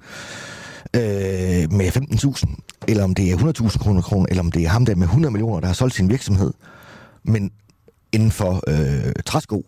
øh, 0.95 1.73
med 1.73 1.89
15.000, 1.97 2.85
eller 2.89 3.05
om 3.05 3.15
det 3.15 3.31
er 3.31 3.37
100.000 3.37 3.79
kroner, 3.79 4.03
kroner, 4.03 4.27
eller 4.29 4.43
om 4.43 4.53
det 4.53 4.65
er 4.65 4.69
ham 4.69 4.85
der 4.85 4.95
med 4.95 5.07
100 5.07 5.33
millioner, 5.33 5.61
der 5.61 5.67
har 5.67 5.75
solgt 5.75 5.95
sin 5.95 6.09
virksomhed, 6.09 6.53
men 7.23 7.51
inden 8.13 8.31
for 8.31 8.63
øh, 8.69 9.13
træsko. 9.27 9.65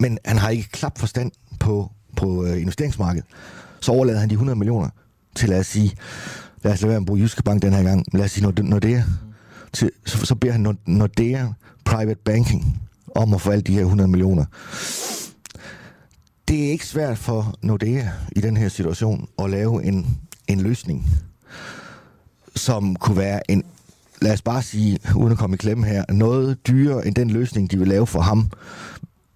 Men 0.00 0.18
han 0.24 0.38
har 0.38 0.48
ikke 0.48 0.68
klap 0.68 0.98
forstand 0.98 1.30
på, 1.60 1.90
på 2.16 2.44
øh, 2.44 2.60
investeringsmarkedet. 2.60 3.26
Så 3.80 3.92
overlader 3.92 4.20
han 4.20 4.28
de 4.28 4.34
100 4.34 4.58
millioner 4.58 4.88
til, 5.36 5.48
lad 5.48 5.60
os 5.60 5.66
sige, 5.66 5.96
lad 6.62 6.72
os 6.72 6.80
lade 6.80 6.88
være 6.90 7.00
med 7.00 7.04
at 7.04 7.06
bruge 7.06 7.20
Jyske 7.20 7.42
Bank 7.42 7.62
den 7.62 7.72
her 7.72 7.82
gang, 7.82 8.04
lad 8.12 8.24
os 8.24 8.30
sige 8.30 8.44
når 8.44 8.62
Nordea, 8.62 9.02
til, 9.72 9.90
så, 10.06 10.26
så 10.26 10.34
beder 10.34 10.52
han 10.52 10.78
Nordea 10.86 11.46
Private 11.84 12.20
Banking 12.24 12.82
om 13.14 13.34
at 13.34 13.40
få 13.40 13.50
alle 13.50 13.62
de 13.62 13.72
her 13.72 13.80
100 13.80 14.08
millioner. 14.08 14.44
Det 16.48 16.66
er 16.66 16.70
ikke 16.70 16.86
svært 16.86 17.18
for 17.18 17.54
Nordea 17.62 18.08
i 18.36 18.40
den 18.40 18.56
her 18.56 18.68
situation 18.68 19.28
at 19.38 19.50
lave 19.50 19.84
en, 19.84 20.18
en 20.48 20.60
løsning, 20.60 21.06
som 22.56 22.96
kunne 22.96 23.16
være 23.16 23.50
en, 23.50 23.64
lad 24.22 24.32
os 24.32 24.42
bare 24.42 24.62
sige, 24.62 24.98
uden 25.16 25.32
at 25.32 25.38
komme 25.38 25.54
i 25.54 25.56
klemme 25.56 25.86
her, 25.86 26.04
noget 26.12 26.66
dyrere 26.66 27.06
end 27.06 27.14
den 27.14 27.30
løsning, 27.30 27.70
de 27.70 27.78
vil 27.78 27.88
lave 27.88 28.06
for 28.06 28.20
ham, 28.20 28.50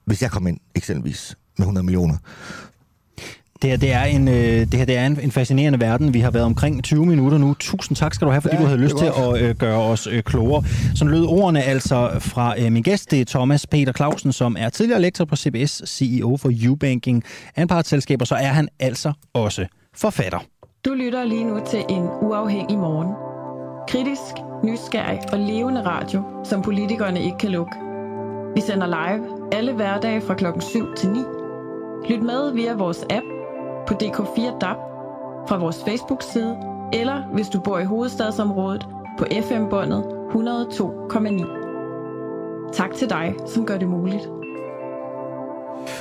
hvis 0.05 0.23
jeg 0.23 0.31
kom 0.31 0.47
ind 0.47 0.60
eksempelvis 0.74 1.36
med 1.59 1.64
100 1.64 1.85
millioner. 1.85 2.16
Det 3.62 3.70
her, 3.70 3.77
det 3.77 3.93
er, 3.93 4.03
en, 4.03 4.28
øh, 4.28 4.35
det 4.35 4.74
her 4.74 4.85
det 4.85 4.97
er 4.97 5.07
en, 5.07 5.20
en 5.23 5.33
fascinerende 5.33 5.81
verden. 5.81 6.15
Vi 6.15 6.20
har 6.20 6.31
været 6.31 6.45
omkring 6.45 6.85
20 6.85 7.07
minutter 7.07 7.39
nu. 7.39 7.55
Tusind 7.55 7.97
tak 7.97 8.15
skal 8.15 8.27
du 8.27 8.31
have, 8.31 8.43
fordi 8.43 8.55
ja, 8.57 8.62
du 8.62 8.66
havde 8.66 8.81
lyst 8.81 8.97
til 8.97 9.07
at 9.07 9.43
øh, 9.43 9.55
gøre 9.55 9.78
os 9.78 10.07
øh, 10.07 10.23
klogere. 10.23 10.65
Så 10.95 11.05
lød 11.05 11.24
ordene 11.24 11.62
altså 11.62 12.11
fra 12.19 12.55
øh, 12.61 12.73
min 12.73 12.83
gæst, 12.83 13.11
det 13.11 13.20
er 13.20 13.24
Thomas 13.24 13.66
Peter 13.66 13.93
Clausen, 13.93 14.33
som 14.33 14.57
er 14.59 14.69
tidligere 14.69 15.01
lektor 15.01 15.24
på 15.24 15.37
CBS, 15.37 15.83
CEO 15.87 16.37
for 16.37 16.53
Ubanking, 16.70 17.24
anpartsselskaber, 17.57 18.24
så 18.24 18.35
er 18.35 18.49
han 18.49 18.69
altså 18.81 19.12
også 19.35 19.66
forfatter. 19.95 20.39
Du 20.85 20.95
lytter 20.95 21.24
lige 21.24 21.45
nu 21.45 21.61
til 21.70 21.85
en 21.89 22.03
uafhængig 22.23 22.78
morgen. 22.78 23.09
Kritisk, 23.89 24.35
nysgerrig 24.65 25.19
og 25.33 25.39
levende 25.39 25.83
radio, 25.87 26.23
som 26.45 26.62
politikerne 26.62 27.23
ikke 27.23 27.39
kan 27.39 27.51
lukke. 27.51 27.73
Vi 28.55 28.61
sender 28.61 28.87
live 28.87 29.53
alle 29.53 29.73
hverdage 29.73 30.20
fra 30.20 30.35
klokken 30.35 30.62
7 30.62 30.95
til 30.97 31.09
9. 31.09 31.19
Lyt 32.09 32.23
med 32.23 32.53
via 32.53 32.74
vores 32.74 33.05
app 33.11 33.36
på 33.87 33.95
DK4 33.95 34.59
DAB, 34.59 34.77
fra 35.49 35.59
vores 35.59 35.85
Facebook-side, 35.85 36.57
eller 36.93 37.23
hvis 37.33 37.49
du 37.49 37.61
bor 37.61 37.79
i 37.79 37.85
hovedstadsområdet 37.85 38.87
på 39.19 39.25
FM-båndet 39.43 40.05
102,9. 40.31 42.73
Tak 42.73 42.95
til 42.95 43.11
dig, 43.11 43.35
som 43.47 43.67
gør 43.67 43.79
det 43.79 43.89
muligt. 43.89 44.31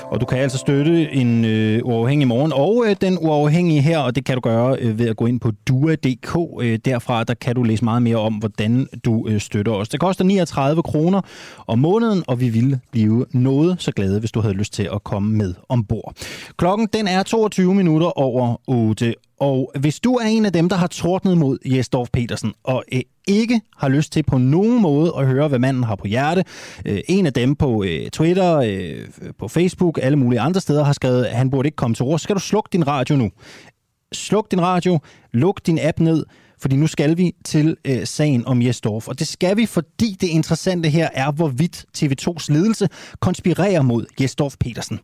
Og 0.04 0.22
du 0.22 0.26
kan 0.26 0.38
altså 0.38 0.58
støtte 0.58 1.12
en 1.12 1.46
øh, 1.46 1.82
uafhængig 1.84 2.28
morgen 2.28 2.54
og 2.54 2.84
øh, 2.88 2.96
den 3.02 3.18
uafhængige 3.22 3.82
her, 3.82 4.00
og 4.00 4.16
det 4.16 4.26
kan 4.26 4.36
du 4.36 4.42
gøre 4.42 4.78
øh, 4.80 5.00
ved 5.00 5.10
at 5.10 5.18
gå 5.18 5.26
ind 5.26 5.40
på 5.40 5.52
dua.dk. 5.68 6.38
Øh, 6.62 6.80
derfra 6.86 7.24
der 7.24 7.34
kan 7.34 7.56
du 7.56 7.64
læse 7.64 7.84
meget 7.84 8.02
mere 8.02 8.18
om, 8.18 8.34
hvordan 8.34 8.88
du 9.06 9.28
øh, 9.28 9.40
støtter 9.40 9.72
os. 9.72 9.90
Det 9.90 10.00
koster 10.00 10.24
39 10.24 10.84
kroner 10.84 11.22
om 11.68 11.80
måneden, 11.80 12.24
og 12.28 12.40
vi 12.40 12.50
ville 12.50 12.80
blive 12.92 13.26
noget 13.32 13.76
så 13.80 13.92
glade, 13.92 14.20
hvis 14.20 14.32
du 14.32 14.42
havde 14.42 14.54
lyst 14.54 14.74
til 14.74 14.90
at 14.94 15.04
komme 15.04 15.38
med 15.38 15.54
ombord. 15.70 16.14
Klokken 16.58 16.88
den 16.94 17.08
er 17.08 17.24
22 17.24 17.76
minutter 17.76 18.20
over 18.20 18.62
8, 18.68 19.14
og 19.40 19.72
hvis 19.80 20.00
du 20.00 20.16
er 20.16 20.26
en 20.26 20.46
af 20.46 20.54
dem, 20.54 20.70
der 20.70 20.76
har 20.76 20.88
tordnet 20.88 21.38
mod 21.38 21.58
Jesdorf 21.66 22.10
Petersen, 22.14 22.54
og 22.64 22.84
øh, 22.94 23.02
ikke 23.28 23.62
har 23.78 23.90
lyst 23.90 24.12
til 24.12 24.24
på 24.24 24.38
nogen 24.38 24.82
måde 24.82 25.14
at 25.18 25.28
høre, 25.28 25.48
hvad 25.48 25.60
manden 25.60 25.84
har 25.84 25.96
på 25.96 26.08
hjerte, 26.08 26.44
øh, 26.86 27.00
en 27.08 27.26
af 27.26 27.34
dem 27.34 27.56
på 27.56 27.84
øh, 27.84 28.10
Twitter, 28.10 28.58
øh, 28.58 29.32
på 29.40 29.48
Facebook, 29.48 30.00
alle 30.02 30.16
mulige 30.18 30.40
andre 30.40 30.62
steder 30.62 30.84
har 30.84 30.94
skrevet, 30.94 31.26
at 31.26 31.36
han 31.36 31.50
burde 31.50 31.68
ikke 31.68 31.76
komme 31.76 31.96
til 31.96 32.06
ord, 32.06 32.20
så 32.20 32.24
skal 32.24 32.36
du 32.36 32.42
slukke 32.42 32.70
din 32.74 32.88
radio 32.88 33.16
nu. 33.16 33.32
Sluk 34.14 34.52
din 34.52 34.62
radio, 34.62 35.00
luk 35.34 35.66
din 35.66 35.80
app 35.82 36.00
ned, 36.00 36.26
fordi 36.62 36.76
nu 36.76 36.88
skal 36.88 37.18
vi 37.18 37.32
til 37.46 37.78
øh, 37.86 38.08
sagen 38.08 38.46
om 38.46 38.62
Jesdorf. 38.62 39.08
Og 39.08 39.20
det 39.20 39.28
skal 39.28 39.58
vi, 39.58 39.66
fordi 39.66 40.18
det 40.22 40.28
interessante 40.28 40.90
her 40.90 41.10
er, 41.14 41.32
hvorvidt 41.32 41.86
TV2's 41.98 42.54
ledelse 42.54 42.88
konspirerer 43.20 43.82
mod 43.82 44.06
Jesdorf 44.22 44.56
Petersen. 44.60 45.00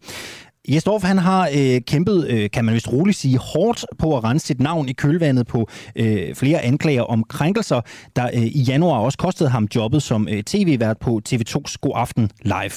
Jesdorf, 0.69 1.03
han 1.03 1.17
har 1.17 1.49
øh, 1.55 1.81
kæmpet, 1.87 2.27
øh, 2.27 2.51
kan 2.51 2.65
man 2.65 2.73
vist 2.73 2.91
roligt 2.91 3.17
sige, 3.17 3.37
hårdt 3.37 3.85
på 3.97 4.17
at 4.17 4.23
rense 4.23 4.47
sit 4.47 4.59
navn 4.59 4.89
i 4.89 4.93
kølvandet 4.93 5.47
på 5.47 5.67
øh, 5.95 6.35
flere 6.35 6.61
anklager 6.61 7.01
om 7.01 7.23
krænkelser, 7.23 7.81
der 8.15 8.29
øh, 8.33 8.41
i 8.41 8.61
januar 8.61 8.99
også 8.99 9.17
kostede 9.17 9.49
ham 9.49 9.67
jobbet 9.75 10.03
som 10.03 10.27
øh, 10.27 10.43
tv-vært 10.43 10.97
på 10.97 11.21
TV2's 11.29 11.75
God 11.81 11.91
Aften 11.95 12.29
Live. 12.41 12.71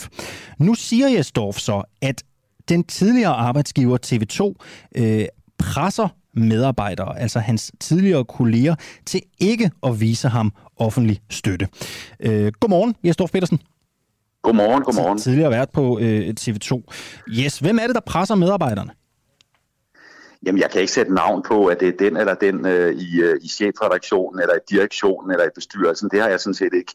Nu 0.58 0.74
siger 0.74 1.08
Jesdorf 1.08 1.58
så, 1.58 1.82
at 2.02 2.22
den 2.68 2.84
tidligere 2.84 3.32
arbejdsgiver 3.32 3.98
TV2 4.06 4.54
øh, 5.02 5.24
presser 5.58 6.08
medarbejdere, 6.36 7.18
altså 7.18 7.38
hans 7.38 7.72
tidligere 7.80 8.24
kolleger, 8.24 8.74
til 9.06 9.20
ikke 9.40 9.70
at 9.86 10.00
vise 10.00 10.28
ham 10.28 10.52
offentlig 10.76 11.20
støtte. 11.30 11.68
Øh, 12.20 12.52
godmorgen, 12.60 12.94
Jesdorf 13.04 13.30
Petersen. 13.30 13.58
Godmorgen, 14.44 14.82
godmorgen. 14.82 15.18
Tidligere 15.18 15.50
været 15.50 15.70
på 15.70 15.98
øh, 16.00 16.34
TV2. 16.40 16.82
Yes, 17.28 17.58
hvem 17.58 17.78
er 17.78 17.86
det, 17.86 17.94
der 17.94 18.00
presser 18.00 18.34
medarbejderne? 18.34 18.90
Jamen, 20.46 20.60
jeg 20.60 20.70
kan 20.70 20.80
ikke 20.80 20.92
sætte 20.92 21.14
navn 21.14 21.42
på, 21.42 21.66
at 21.66 21.80
det 21.80 21.88
er 21.88 21.96
den 21.98 22.16
eller 22.16 22.34
den 22.34 22.66
øh, 22.66 22.92
i, 22.94 23.20
øh, 23.20 23.36
i 23.42 23.48
chefredaktionen, 23.48 24.40
eller 24.40 24.54
i 24.54 24.58
direktionen, 24.70 25.30
eller 25.30 25.44
i 25.44 25.54
bestyrelsen. 25.54 26.10
Det 26.10 26.20
har 26.20 26.28
jeg 26.28 26.40
sådan 26.40 26.54
set 26.54 26.74
ikke 26.74 26.94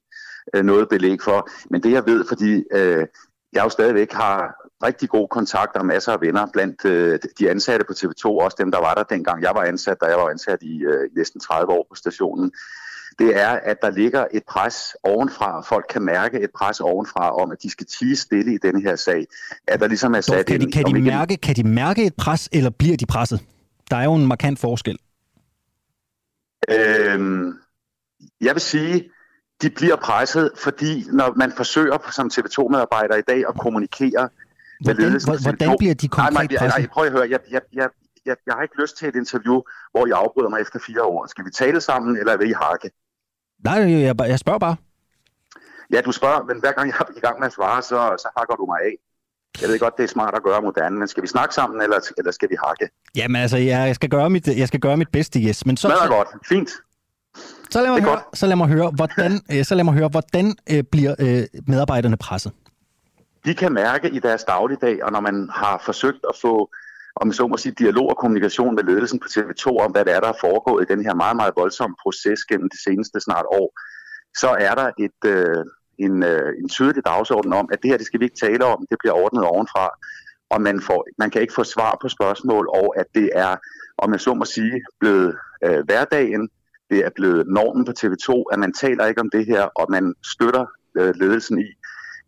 øh, 0.54 0.64
noget 0.64 0.90
belæg 0.90 1.22
for. 1.24 1.50
Men 1.70 1.84
det 1.84 1.92
jeg 1.92 2.06
ved, 2.06 2.26
fordi 2.28 2.64
øh, 2.74 3.08
jeg 3.54 3.64
jo 3.64 3.70
stadigvæk 3.70 4.14
har 4.14 4.56
rigtig 4.84 5.10
gode 5.10 5.28
kontakter 5.28 5.80
og 5.80 5.86
masser 5.86 6.12
af 6.12 6.22
venner 6.22 6.48
blandt 6.54 6.86
øh, 6.86 7.20
de 7.40 7.50
ansatte 7.50 7.86
på 7.86 7.94
TV2, 7.94 8.26
også 8.26 8.58
dem, 8.60 8.72
der 8.72 8.80
var 8.80 8.94
der 8.94 9.04
dengang 9.04 9.44
jeg 9.44 9.52
var 9.56 9.64
ansat, 9.64 9.98
da 10.02 10.06
jeg 10.06 10.18
var 10.18 10.30
ansat 10.30 10.60
i 10.62 10.84
øh, 10.84 11.10
næsten 11.16 11.40
30 11.42 11.72
år 11.72 11.86
på 11.90 11.96
stationen 11.96 12.52
det 13.20 13.42
er, 13.42 13.50
at 13.50 13.78
der 13.82 13.90
ligger 13.90 14.26
et 14.34 14.44
pres 14.48 14.96
ovenfra. 15.04 15.62
Folk 15.62 15.86
kan 15.90 16.02
mærke 16.02 16.40
et 16.40 16.50
pres 16.56 16.80
ovenfra 16.80 17.42
om, 17.42 17.52
at 17.52 17.58
de 17.64 17.70
skal 17.70 17.86
tige 17.86 18.16
stille 18.16 18.54
i 18.54 18.58
denne 18.58 18.82
her 18.82 18.96
sag. 18.96 19.26
At 19.68 19.80
der 19.80 19.88
ligesom 19.88 20.14
er 20.14 20.22
sat 20.22 20.46
kan, 20.46 20.62
de, 20.62 20.72
kan, 20.72 20.86
de 20.86 21.02
mærke, 21.02 21.38
kan 21.38 21.56
de 21.56 21.64
mærke 21.64 22.06
et 22.06 22.16
pres, 22.16 22.50
eller 22.52 22.70
bliver 22.70 22.98
de 22.98 23.06
presset? 23.06 23.42
Der 23.92 23.98
er 23.98 24.04
jo 24.04 24.16
en 24.16 24.28
markant 24.28 24.60
forskel. 24.60 24.98
Øhm, 26.72 27.54
jeg 28.42 28.56
vil 28.56 28.62
sige, 28.62 29.10
de 29.62 29.70
bliver 29.70 29.96
presset, 29.96 30.52
fordi 30.58 31.06
når 31.12 31.34
man 31.36 31.52
forsøger 31.52 32.12
som 32.12 32.30
TV2-medarbejder 32.34 33.16
i 33.16 33.22
dag 33.22 33.44
at 33.50 33.56
kommunikere 33.60 34.30
med 34.86 34.96
ledelsen 34.96 35.30
hvordan, 35.30 35.44
hvordan 35.44 35.76
bliver 35.80 35.94
de 35.94 36.08
konkret 36.08 36.34
nej, 36.34 36.48
nej, 36.52 36.68
nej, 36.68 36.88
prøv 36.88 37.06
at 37.06 37.12
høre. 37.12 37.28
Jeg, 37.30 37.40
jeg, 37.52 37.62
jeg, 37.74 37.90
jeg, 38.30 38.38
jeg 38.46 38.54
har 38.56 38.64
ikke 38.68 38.82
lyst 38.82 38.98
til 38.98 39.08
et 39.08 39.16
interview, 39.16 39.58
hvor 39.92 40.04
jeg 40.08 40.18
afbryder 40.24 40.50
mig 40.50 40.62
efter 40.62 40.80
fire 40.88 41.04
år. 41.04 41.28
Skal 41.28 41.46
vi 41.46 41.52
tale 41.62 41.82
sammen, 41.82 42.18
eller 42.18 42.38
vil 42.38 42.50
I 42.50 42.56
hakke? 42.66 42.88
Nej, 43.68 43.80
jeg, 44.08 44.16
jeg 44.34 44.40
spørger 44.40 44.60
bare. 44.60 44.76
Ja, 45.94 46.02
du 46.02 46.12
spørger, 46.12 46.44
men 46.44 46.60
hver 46.60 46.72
gang 46.72 46.88
jeg 46.92 46.98
er 47.00 47.18
i 47.18 47.20
gang 47.20 47.40
med 47.40 47.48
at 47.48 47.54
svare, 47.54 47.82
så, 47.82 48.00
så 48.24 48.28
hakker 48.38 48.56
du 48.56 48.66
mig 48.66 48.80
af. 48.90 48.96
Jeg 49.62 49.70
ved 49.70 49.80
godt, 49.80 49.98
det 49.98 50.04
er 50.04 50.08
smart 50.08 50.36
at 50.36 50.44
gøre 50.44 50.62
moderne, 50.62 51.00
men 51.00 51.08
skal 51.08 51.24
vi 51.24 51.28
snakke 51.28 51.56
sammen, 51.56 51.82
eller, 51.82 52.00
eller 52.18 52.32
skal 52.32 52.50
vi 52.50 52.56
hakke? 52.68 52.90
Jamen 53.16 53.42
altså, 53.42 53.58
jeg 53.58 53.96
skal 53.96 54.10
gøre 54.10 54.30
mit, 54.30 54.48
jeg 54.48 54.68
skal 54.68 54.80
gøre 54.80 54.98
mit 54.98 55.10
bedste, 55.12 55.40
yes. 55.40 55.66
Men 55.66 55.78
så, 55.78 55.88
det 55.88 55.96
er 56.04 56.08
godt. 56.08 56.28
Fint. 56.48 56.70
Så 57.70 57.82
lad 57.82 57.92
mig, 57.92 58.02
høre, 58.02 58.22
så 58.34 58.48
lad 58.48 58.56
mig 58.56 58.68
høre, 58.68 58.92
hvordan, 58.92 59.32
øh, 59.54 59.66
så 59.66 59.76
lad 59.76 59.84
mig 59.84 59.94
høre, 59.94 60.08
hvordan 60.08 60.56
øh, 60.72 60.84
bliver 60.92 61.16
øh, 61.20 61.44
medarbejderne 61.68 62.18
presset? 62.18 62.52
De 63.46 63.54
kan 63.54 63.74
mærke 63.74 64.10
i 64.10 64.20
deres 64.20 64.44
dagligdag, 64.44 65.04
og 65.04 65.12
når 65.12 65.20
man 65.20 65.50
har 65.54 65.82
forsøgt 65.86 66.26
at 66.30 66.36
få 66.42 66.70
om 67.22 67.32
så 67.32 67.48
må 67.48 67.58
sige, 67.58 67.76
dialog 67.84 68.10
og 68.10 68.18
kommunikation 68.18 68.76
med 68.76 68.84
ledelsen 68.84 69.20
på 69.20 69.28
TV2 69.34 69.66
om, 69.86 69.92
hvad 69.92 70.06
det 70.06 70.14
er, 70.16 70.20
der 70.20 70.28
er 70.28 70.42
foregået 70.42 70.86
i 70.86 70.94
den 70.94 71.06
her 71.06 71.14
meget, 71.14 71.36
meget 71.36 71.54
voldsomme 71.56 71.96
proces 72.04 72.40
gennem 72.50 72.70
de 72.70 72.84
seneste 72.84 73.20
snart 73.20 73.46
år, 73.60 73.80
så 74.42 74.50
er 74.68 74.76
der 74.76 74.92
et, 75.06 75.20
øh, 75.26 75.66
en, 76.06 76.24
øh, 76.24 76.54
en 76.62 76.70
tydelig 76.70 77.06
dagsorden 77.06 77.54
om, 77.54 77.70
at 77.74 77.80
det 77.82 77.90
her, 77.90 77.98
det 77.98 78.06
skal 78.06 78.20
vi 78.20 78.26
ikke 78.26 78.46
tale 78.46 78.66
om, 78.66 78.86
det 78.90 78.98
bliver 79.00 79.14
ordnet 79.14 79.44
ovenfra, 79.44 79.90
og 80.50 80.62
man, 80.62 80.82
får, 80.82 81.08
man 81.18 81.30
kan 81.30 81.42
ikke 81.42 81.54
få 81.54 81.64
svar 81.64 81.98
på 82.02 82.10
spørgsmål, 82.10 82.70
og 82.74 83.00
at 83.00 83.06
det 83.16 83.30
er, 83.36 83.56
om 83.98 84.12
jeg 84.12 84.20
så 84.20 84.34
må 84.34 84.46
sige, 84.46 84.82
blevet 85.00 85.38
øh, 85.66 85.80
hverdagen, 85.86 86.50
det 86.90 87.00
er 87.06 87.10
blevet 87.16 87.48
normen 87.48 87.86
på 87.86 87.94
TV2, 88.00 88.44
at 88.52 88.60
man 88.60 88.74
taler 88.74 89.06
ikke 89.06 89.22
om 89.22 89.30
det 89.30 89.46
her, 89.46 89.64
og 89.64 89.86
man 89.90 90.16
støtter 90.34 90.66
øh, 90.98 91.14
ledelsen 91.16 91.60
i, 91.60 91.68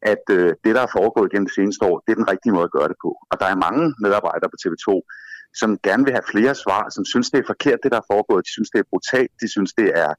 at 0.01 0.23
øh, 0.37 0.49
det, 0.63 0.75
der 0.75 0.81
er 0.81 0.95
foregået 0.97 1.31
gennem 1.31 1.47
det 1.47 1.55
seneste 1.55 1.85
år, 1.89 1.95
det 2.03 2.11
er 2.11 2.19
den 2.21 2.31
rigtige 2.33 2.53
måde 2.53 2.67
at 2.69 2.75
gøre 2.77 2.89
det 2.91 2.97
på. 3.05 3.09
Og 3.31 3.35
der 3.41 3.47
er 3.49 3.63
mange 3.65 3.83
medarbejdere 4.05 4.49
på 4.53 4.59
TV2, 4.63 4.87
som 5.61 5.69
gerne 5.87 6.03
vil 6.05 6.13
have 6.17 6.31
flere 6.33 6.55
svar, 6.55 6.83
som 6.95 7.03
synes, 7.05 7.27
det 7.31 7.39
er 7.39 7.51
forkert, 7.53 7.79
det 7.83 7.91
der 7.91 7.99
er 8.03 8.11
foregået. 8.13 8.45
De 8.47 8.51
synes, 8.57 8.69
det 8.73 8.79
er 8.79 8.91
brutalt. 8.91 9.31
De 9.41 9.47
synes, 9.55 9.71
det 9.79 9.87
er 10.05 10.11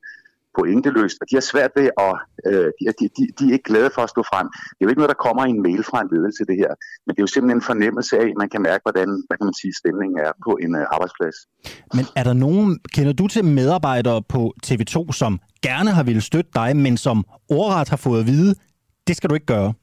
pointeløst, 0.59 1.19
og 1.21 1.27
de 1.31 1.35
har 1.37 1.47
svært 1.53 1.73
ved 1.79 1.89
at, 2.09 2.15
øh, 2.51 2.69
de, 2.79 2.83
de, 3.01 3.05
de, 3.17 3.23
de 3.39 3.45
er 3.49 3.53
ikke 3.57 3.69
glade 3.73 3.91
for 3.95 4.03
at 4.03 4.11
stå 4.15 4.23
frem. 4.33 4.47
Det 4.77 4.81
er 4.81 4.87
jo 4.87 4.91
ikke 4.93 5.03
noget, 5.03 5.15
der 5.15 5.25
kommer 5.27 5.43
i 5.47 5.51
en 5.57 5.63
mail 5.67 5.83
fra 5.91 5.99
en 6.05 6.09
ledelse, 6.15 6.43
det 6.51 6.57
her, 6.63 6.73
men 7.05 7.11
det 7.13 7.21
er 7.21 7.27
jo 7.29 7.33
simpelthen 7.35 7.59
en 7.59 7.69
fornemmelse 7.73 8.13
af, 8.23 8.27
at 8.35 8.39
man 8.43 8.49
kan 8.55 8.63
mærke, 8.69 8.83
hvordan 8.87 9.09
hvad 9.27 9.37
kan 9.39 9.47
man 9.51 9.57
sige, 9.63 9.73
stemningen 9.83 10.17
er 10.27 10.33
på 10.47 10.53
en 10.65 10.73
øh, 10.81 10.95
arbejdsplads. 10.95 11.37
Men 11.97 12.05
er 12.21 12.25
der 12.29 12.37
nogen, 12.47 12.69
kender 12.95 13.13
du 13.13 13.27
til 13.35 13.45
medarbejdere 13.45 14.23
på 14.35 14.43
TV2, 14.67 14.97
som 15.13 15.33
gerne 15.69 15.91
har 15.97 16.03
ville 16.03 16.25
støtte 16.31 16.51
dig, 16.55 16.77
men 16.77 16.95
som 16.97 17.17
ordret 17.61 17.89
har 17.89 18.01
fået 18.07 18.21
at 18.21 18.27
vide, 18.27 18.55
det 19.07 19.17
skal 19.17 19.31
du 19.31 19.35
ikke 19.35 19.47
gøre? 19.47 19.75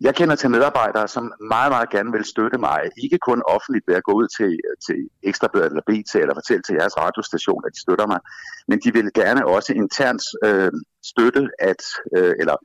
Jeg 0.00 0.14
kender 0.14 0.36
til 0.36 0.50
medarbejdere, 0.50 1.08
som 1.08 1.32
meget, 1.54 1.70
meget 1.70 1.90
gerne 1.90 2.12
vil 2.12 2.24
støtte 2.24 2.58
mig. 2.58 2.80
Ikke 3.04 3.18
kun 3.18 3.42
offentligt 3.46 3.84
ved 3.88 3.94
at 3.94 4.04
gå 4.04 4.12
ud 4.12 4.28
til, 4.36 4.52
til 4.86 4.98
Ekstrabladet 5.22 5.70
eller 5.72 5.86
BT 5.90 6.14
eller 6.14 6.34
fortælle 6.34 6.62
til 6.62 6.76
jeres 6.80 6.98
radiostation, 6.98 7.62
at 7.66 7.72
de 7.74 7.80
støtter 7.80 8.06
mig. 8.06 8.20
Men 8.68 8.78
de 8.84 8.92
vil 8.92 9.08
gerne 9.14 9.46
også 9.46 9.72
internt 9.72 10.22
øh, 10.44 10.72
støtte, 11.12 11.42
at, 11.58 11.82
øh, 12.16 12.34
eller 12.40 12.56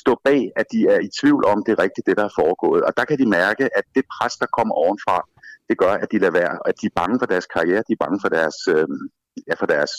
stå 0.00 0.20
bag, 0.24 0.50
at 0.56 0.66
de 0.72 0.80
er 0.94 1.00
i 1.06 1.08
tvivl 1.20 1.44
om, 1.44 1.64
det 1.64 1.72
er 1.72 1.82
rigtigt, 1.82 2.06
det 2.06 2.16
der 2.16 2.24
er 2.24 2.38
foregået. 2.40 2.82
Og 2.82 2.92
der 2.96 3.04
kan 3.04 3.18
de 3.18 3.28
mærke, 3.28 3.64
at 3.78 3.84
det 3.94 4.04
pres, 4.14 4.36
der 4.36 4.46
kommer 4.56 4.74
ovenfra, 4.74 5.16
det 5.68 5.78
gør, 5.78 5.92
at 6.02 6.12
de 6.12 6.18
lader 6.18 6.38
være, 6.42 6.58
at 6.68 6.74
de 6.80 6.86
er 6.86 6.96
bange 7.00 7.18
for 7.18 7.26
deres 7.26 7.46
karriere, 7.46 7.82
de 7.88 7.92
er 7.98 8.02
bange 8.04 8.18
for 8.22 8.28
deres, 8.28 8.56
øh, 8.74 8.88
ja, 9.48 9.54
for 9.60 9.66
deres 9.66 9.92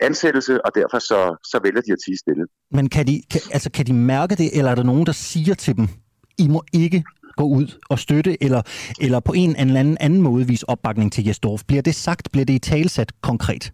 ansættelse, 0.00 0.66
og 0.66 0.74
derfor 0.74 0.98
så, 0.98 1.36
så 1.44 1.60
vælger 1.62 1.80
de 1.80 1.92
at 1.92 1.98
tige 2.06 2.18
stille. 2.18 2.46
Men 2.70 2.88
kan 2.88 3.06
de, 3.06 3.22
kan, 3.30 3.40
altså, 3.52 3.70
kan 3.70 3.86
de 3.86 3.92
mærke 3.92 4.34
det, 4.34 4.58
eller 4.58 4.70
er 4.70 4.74
der 4.74 4.82
nogen, 4.82 5.06
der 5.06 5.12
siger 5.12 5.54
til 5.54 5.76
dem, 5.76 5.88
I 6.38 6.48
må 6.48 6.62
ikke 6.72 7.04
gå 7.36 7.44
ud 7.44 7.66
og 7.90 7.98
støtte, 7.98 8.42
eller, 8.44 8.62
eller 9.00 9.20
på 9.20 9.32
en 9.32 9.56
eller 9.56 9.80
anden, 9.80 9.96
anden 10.00 10.22
måde 10.22 10.46
vise 10.46 10.68
opbakning 10.68 11.12
til 11.12 11.26
Jesdorf? 11.26 11.62
Bliver 11.66 11.82
det 11.82 11.94
sagt, 11.94 12.32
bliver 12.32 12.44
det 12.44 12.54
i 12.54 12.58
talsat 12.58 13.12
konkret? 13.22 13.72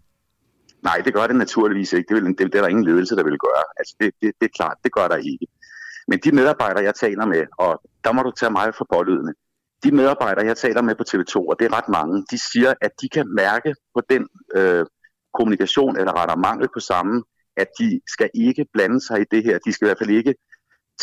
Nej, 0.83 1.01
det 1.05 1.13
gør 1.13 1.27
det 1.27 1.35
naturligvis 1.35 1.93
ikke. 1.93 2.07
Det, 2.07 2.15
vil, 2.15 2.25
det, 2.25 2.39
det 2.39 2.55
er 2.55 2.61
der 2.61 2.67
ingen 2.67 2.85
ledelse, 2.85 3.15
der 3.15 3.23
vil 3.23 3.37
gøre. 3.37 3.63
Altså, 3.79 3.95
det, 3.99 4.11
det, 4.21 4.31
det 4.39 4.45
er 4.45 4.55
klart, 4.55 4.77
det 4.83 4.91
gør 4.91 5.07
der 5.07 5.15
ikke. 5.15 5.47
Men 6.07 6.19
de 6.23 6.31
medarbejdere, 6.31 6.83
jeg 6.83 6.95
taler 6.95 7.25
med, 7.25 7.43
og 7.57 7.81
der 8.03 8.11
må 8.11 8.21
du 8.23 8.31
tage 8.31 8.51
mig 8.51 8.67
for 8.77 8.87
pålydende, 8.93 9.33
de 9.83 9.91
medarbejdere, 9.91 10.45
jeg 10.45 10.57
taler 10.57 10.81
med 10.81 10.95
på 10.95 11.03
TV2, 11.09 11.35
og 11.35 11.55
det 11.59 11.65
er 11.65 11.77
ret 11.77 11.89
mange, 11.89 12.25
de 12.31 12.37
siger, 12.51 12.73
at 12.81 12.91
de 13.01 13.09
kan 13.09 13.25
mærke 13.35 13.75
på 13.95 14.01
den 14.09 14.27
øh, 14.55 14.85
kommunikation, 15.37 15.93
eller 15.99 16.13
retter 16.19 16.37
mangel 16.47 16.67
på 16.75 16.81
samme, 16.91 17.15
at 17.61 17.69
de 17.79 17.87
skal 18.15 18.29
ikke 18.45 18.63
blande 18.73 18.99
sig 19.07 19.17
i 19.21 19.27
det 19.33 19.41
her. 19.47 19.55
De 19.65 19.71
skal 19.71 19.85
i 19.85 19.87
hvert 19.89 20.01
fald 20.01 20.17
ikke 20.19 20.33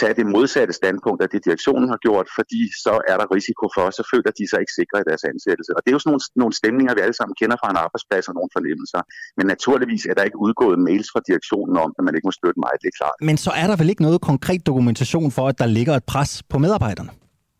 tage 0.00 0.14
det 0.18 0.26
modsatte 0.36 0.72
standpunkt 0.82 1.20
af 1.24 1.28
det, 1.32 1.40
direktionen 1.46 1.86
har 1.92 1.98
gjort, 2.06 2.26
fordi 2.38 2.62
så 2.84 2.94
er 3.10 3.16
der 3.20 3.26
risiko 3.36 3.64
for, 3.76 3.84
så 3.98 4.02
føler 4.12 4.30
de 4.38 4.44
sig 4.50 4.58
ikke 4.62 4.74
sikre 4.80 4.96
i 5.02 5.06
deres 5.08 5.24
ansættelse. 5.32 5.70
Og 5.76 5.80
det 5.82 5.88
er 5.90 5.96
jo 5.96 6.02
sådan 6.02 6.12
nogle, 6.14 6.24
nogle 6.42 6.54
stemninger, 6.60 6.92
vi 6.96 7.00
alle 7.06 7.16
sammen 7.20 7.34
kender 7.40 7.56
fra 7.62 7.68
en 7.74 7.78
arbejdsplads 7.84 8.24
og 8.30 8.34
nogle 8.38 8.50
fornemmelser. 8.56 9.00
Men 9.38 9.44
naturligvis 9.54 10.02
er 10.10 10.14
der 10.18 10.24
ikke 10.28 10.40
udgået 10.46 10.76
mails 10.88 11.08
fra 11.12 11.20
direktionen 11.28 11.74
om, 11.84 11.90
at 11.98 12.02
man 12.06 12.12
ikke 12.16 12.26
må 12.30 12.34
støtte 12.40 12.58
mig, 12.64 12.72
det 12.82 12.88
er 12.92 12.96
klart. 13.00 13.16
Men 13.28 13.36
så 13.44 13.50
er 13.62 13.66
der 13.70 13.76
vel 13.80 13.88
ikke 13.92 14.04
noget 14.08 14.20
konkret 14.30 14.62
dokumentation 14.70 15.28
for, 15.36 15.44
at 15.52 15.56
der 15.62 15.68
ligger 15.78 15.94
et 16.00 16.04
pres 16.12 16.30
på 16.52 16.56
medarbejderne? 16.64 17.10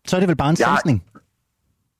Så 0.07 0.11
er 0.15 0.19
det 0.21 0.29
vel 0.31 0.39
bare 0.43 0.51
en 0.55 0.59
sansning? 0.67 0.97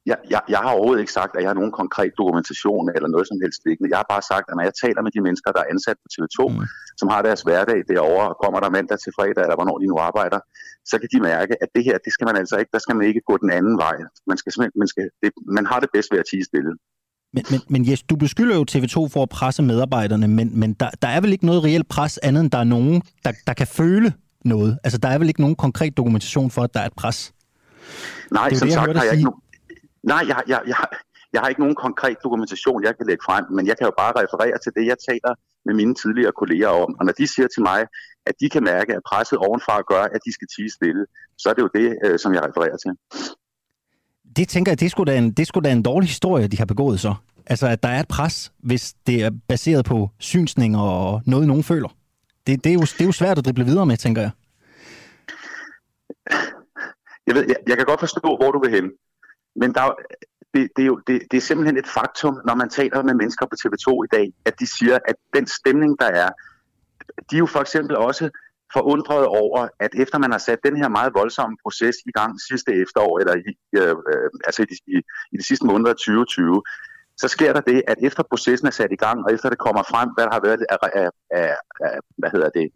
Jeg, 0.05 0.17
jeg, 0.34 0.41
jeg 0.53 0.59
har 0.63 0.71
overhovedet 0.75 1.01
ikke 1.03 1.17
sagt, 1.19 1.31
at 1.35 1.41
jeg 1.43 1.49
har 1.51 1.59
nogen 1.61 1.73
konkret 1.81 2.11
dokumentation 2.21 2.85
eller 2.95 3.09
noget 3.15 3.27
som 3.31 3.38
helst 3.43 3.59
liggende. 3.67 3.89
Jeg 3.93 3.99
har 4.01 4.09
bare 4.13 4.25
sagt, 4.31 4.45
at 4.49 4.55
når 4.57 4.65
jeg 4.69 4.75
taler 4.84 5.01
med 5.05 5.11
de 5.15 5.21
mennesker, 5.27 5.49
der 5.55 5.61
er 5.63 5.69
ansat 5.73 5.97
på 6.03 6.07
TV2, 6.13 6.39
mm. 6.47 6.65
som 6.99 7.07
har 7.13 7.21
deres 7.27 7.41
hverdag 7.47 7.80
derovre, 7.91 8.27
og 8.31 8.38
kommer 8.43 8.59
der 8.63 8.69
mandag 8.77 8.99
til 9.03 9.11
fredag, 9.17 9.41
eller 9.45 9.57
hvornår 9.59 9.77
de 9.81 9.85
nu 9.91 9.97
arbejder, 10.09 10.39
så 10.89 10.95
kan 11.01 11.09
de 11.13 11.19
mærke, 11.31 11.53
at 11.63 11.69
det 11.75 11.84
her, 11.88 11.97
det 12.05 12.11
skal 12.15 12.25
man 12.30 12.38
altså 12.41 12.55
ikke, 12.61 12.71
der 12.75 12.81
skal 12.85 12.95
man 12.97 13.05
ikke 13.09 13.21
gå 13.30 13.35
den 13.43 13.51
anden 13.57 13.75
vej. 13.85 13.95
Man, 14.30 14.38
skal, 14.38 14.51
man, 14.81 14.88
skal, 14.93 15.05
det, 15.21 15.30
man 15.57 15.65
har 15.71 15.80
det 15.84 15.89
bedst 15.95 16.09
ved 16.11 16.19
at 16.23 16.27
tige 16.31 16.45
stille. 16.51 16.73
Men, 17.35 17.43
men, 17.51 17.61
men 17.73 17.81
yes, 17.89 18.03
du 18.03 18.15
beskylder 18.15 18.55
jo 18.59 18.63
TV2 18.71 18.97
for 19.13 19.21
at 19.23 19.30
presse 19.30 19.61
medarbejderne, 19.63 20.27
men, 20.27 20.59
men 20.59 20.73
der, 20.73 20.89
der 21.01 21.07
er 21.07 21.21
vel 21.21 21.31
ikke 21.31 21.45
noget 21.45 21.63
reelt 21.63 21.88
pres 21.88 22.17
andet, 22.17 22.41
end 22.41 22.51
der 22.51 22.57
er 22.57 22.69
nogen, 22.75 23.01
der, 23.25 23.31
der 23.47 23.53
kan 23.53 23.67
føle 23.67 24.13
noget? 24.45 24.80
Altså, 24.84 24.97
der 24.97 25.09
er 25.09 25.17
vel 25.17 25.27
ikke 25.27 25.41
nogen 25.41 25.55
konkret 25.55 25.97
dokumentation 25.97 26.51
for, 26.51 26.61
at 26.61 26.73
der 26.73 26.80
er 26.80 26.85
et 26.85 26.97
pres? 26.97 27.34
Nej, 28.31 28.49
det 28.49 28.57
som 28.57 28.67
det, 28.67 28.73
sagt 28.73 28.97
har 28.97 29.03
jeg 29.03 29.13
ikke 29.13 29.23
nogen 29.23 29.43
Nej, 30.03 30.23
jeg, 30.27 30.43
jeg, 30.47 30.61
jeg, 30.67 30.77
jeg 31.34 31.41
har 31.41 31.47
ikke 31.49 31.61
nogen 31.61 31.75
konkret 31.75 32.17
dokumentation, 32.23 32.84
jeg 32.84 32.97
kan 32.97 33.05
lægge 33.07 33.23
frem, 33.25 33.45
men 33.55 33.67
jeg 33.67 33.75
kan 33.77 33.85
jo 33.85 33.93
bare 33.97 34.13
referere 34.23 34.57
til 34.63 34.71
det, 34.77 34.85
jeg 34.91 34.97
taler 35.09 35.34
med 35.65 35.73
mine 35.73 35.95
tidligere 35.95 36.31
kolleger 36.41 36.67
om. 36.67 36.95
Og 36.99 37.05
når 37.05 37.13
de 37.13 37.27
siger 37.34 37.47
til 37.55 37.63
mig, 37.63 37.81
at 38.25 38.35
de 38.41 38.49
kan 38.49 38.63
mærke, 38.63 38.91
at 38.97 39.01
presset 39.09 39.38
ovenfra 39.38 39.81
gør, 39.91 40.03
at 40.15 40.21
de 40.25 40.34
skal 40.34 40.47
tige 40.55 40.71
stille, 40.77 41.05
så 41.38 41.49
er 41.49 41.53
det 41.53 41.61
jo 41.61 41.69
det, 41.80 41.88
øh, 42.05 42.19
som 42.19 42.34
jeg 42.34 42.41
refererer 42.47 42.77
til. 42.84 42.91
Det 44.38 44.47
tænker 44.49 44.71
jeg, 44.71 44.80
det 44.80 44.91
skulle 44.91 45.11
da 45.11 45.17
en, 45.17 45.31
det 45.31 45.47
skulle 45.47 45.69
da 45.69 45.71
en 45.73 45.84
dårlig 45.84 46.09
historie, 46.09 46.47
de 46.47 46.57
har 46.57 46.65
begået 46.65 46.99
så. 46.99 47.13
Altså, 47.45 47.67
at 47.67 47.84
der 47.84 47.89
er 47.89 47.99
et 47.99 48.07
pres, 48.07 48.53
hvis 48.57 48.93
det 49.07 49.23
er 49.23 49.31
baseret 49.47 49.85
på 49.85 50.09
synsning 50.19 50.77
og 50.77 51.21
noget, 51.25 51.47
nogen 51.47 51.63
føler. 51.63 51.89
Det, 52.47 52.63
det, 52.63 52.69
er, 52.69 52.73
jo, 52.73 52.81
det 52.81 53.01
er 53.01 53.05
jo 53.05 53.11
svært 53.11 53.38
at 53.38 53.45
drible 53.45 53.65
videre 53.65 53.85
med, 53.85 53.97
tænker 53.97 54.21
jeg. 54.21 54.31
Jeg, 57.27 57.35
ved, 57.35 57.45
jeg, 57.47 57.55
jeg 57.67 57.77
kan 57.77 57.85
godt 57.85 57.99
forstå, 57.99 58.19
hvor 58.39 58.51
du 58.51 58.59
vil 58.59 58.71
hen. 58.71 58.91
Men 59.55 59.73
der, 59.73 59.95
det, 60.53 60.69
det, 60.75 60.81
er 60.81 60.85
jo, 60.85 61.01
det, 61.07 61.21
det 61.31 61.38
er 61.38 61.41
simpelthen 61.41 61.77
et 61.77 61.88
faktum, 61.88 62.39
når 62.45 62.55
man 62.55 62.69
taler 62.69 63.03
med 63.03 63.13
mennesker 63.13 63.45
på 63.45 63.55
TV2 63.61 63.88
i 64.07 64.09
dag, 64.15 64.34
at 64.45 64.59
de 64.59 64.67
siger, 64.77 64.99
at 65.05 65.15
den 65.35 65.47
stemning, 65.47 65.99
der 65.99 66.05
er, 66.05 66.30
de 67.30 67.35
er 67.35 67.39
jo 67.39 67.45
for 67.45 67.59
eksempel 67.59 67.95
også 67.97 68.30
forundret 68.73 69.25
over, 69.25 69.67
at 69.80 69.91
efter 70.03 70.17
man 70.17 70.31
har 70.31 70.38
sat 70.38 70.59
den 70.63 70.77
her 70.77 70.89
meget 70.89 71.13
voldsomme 71.13 71.57
proces 71.63 71.95
i 72.05 72.11
gang 72.11 72.41
sidste 72.49 72.71
efterår, 72.84 73.19
eller 73.19 73.35
i, 73.35 73.51
øh, 73.80 73.95
altså 74.47 74.61
i, 74.63 74.65
i, 74.95 74.97
i 75.34 75.38
de 75.38 75.45
sidste 75.47 75.65
måneder 75.65 75.89
af 75.89 75.95
2020, 75.95 76.61
så 77.17 77.27
sker 77.27 77.53
der 77.53 77.61
det, 77.61 77.84
at 77.88 77.97
efter 78.01 78.23
processen 78.23 78.67
er 78.67 78.71
sat 78.71 78.91
i 78.91 78.95
gang, 79.05 79.25
og 79.25 79.34
efter 79.34 79.49
det 79.49 79.57
kommer 79.65 79.84
frem, 79.84 80.09
hvad 80.15 80.25
der 80.25 80.34
har 80.34 80.43
været 80.47 80.65
af, 80.69 80.77
af, 81.01 81.09
af, 81.31 81.55
af 81.81 81.99
hvad 82.17 82.30
hedder 82.30 82.49
det, 82.49 82.67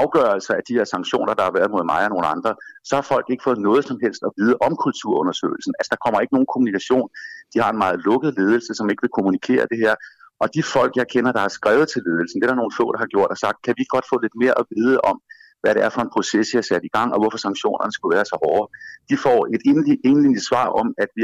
afgørelser 0.00 0.54
af 0.58 0.64
de 0.68 0.74
her 0.78 0.86
sanktioner, 0.94 1.34
der 1.38 1.44
har 1.48 1.54
været 1.58 1.70
mod 1.74 1.84
mig 1.92 2.02
og 2.06 2.10
nogle 2.14 2.32
andre, 2.34 2.52
så 2.88 2.92
har 2.98 3.04
folk 3.12 3.26
ikke 3.30 3.46
fået 3.48 3.60
noget 3.68 3.82
som 3.88 3.98
helst 4.04 4.22
at 4.28 4.32
vide 4.38 4.56
om 4.66 4.72
kulturundersøgelsen. 4.84 5.72
Altså, 5.78 5.90
der 5.94 6.00
kommer 6.04 6.18
ikke 6.20 6.34
nogen 6.36 6.52
kommunikation. 6.52 7.08
De 7.52 7.58
har 7.62 7.70
en 7.72 7.82
meget 7.84 7.98
lukket 8.08 8.30
ledelse, 8.38 8.72
som 8.78 8.90
ikke 8.90 9.04
vil 9.04 9.16
kommunikere 9.18 9.64
det 9.72 9.78
her. 9.84 9.94
Og 10.42 10.46
de 10.54 10.62
folk, 10.76 10.92
jeg 11.00 11.06
kender, 11.14 11.32
der 11.36 11.42
har 11.46 11.52
skrevet 11.60 11.86
til 11.88 12.02
ledelsen, 12.06 12.36
det 12.38 12.46
er 12.46 12.52
der 12.52 12.62
nogle 12.62 12.78
få, 12.80 12.86
der 12.92 13.00
har 13.04 13.10
gjort 13.14 13.30
og 13.34 13.38
sagt, 13.44 13.58
kan 13.66 13.74
vi 13.78 13.84
godt 13.94 14.06
få 14.12 14.16
lidt 14.24 14.36
mere 14.42 14.54
at 14.60 14.64
vide 14.74 14.96
om, 15.10 15.16
hvad 15.62 15.72
det 15.74 15.82
er 15.86 15.90
for 15.94 16.02
en 16.04 16.14
proces, 16.16 16.46
jeg 16.52 16.58
har 16.62 16.68
sat 16.72 16.84
i 16.90 16.94
gang, 16.96 17.08
og 17.14 17.18
hvorfor 17.20 17.38
sanktionerne 17.46 17.92
skulle 17.92 18.14
være 18.16 18.30
så 18.32 18.36
hårde. 18.44 18.66
De 19.10 19.16
får 19.26 19.38
et 19.54 19.62
indlignende 20.08 20.44
svar 20.50 20.66
om, 20.80 20.86
at 21.02 21.10
vi 21.16 21.22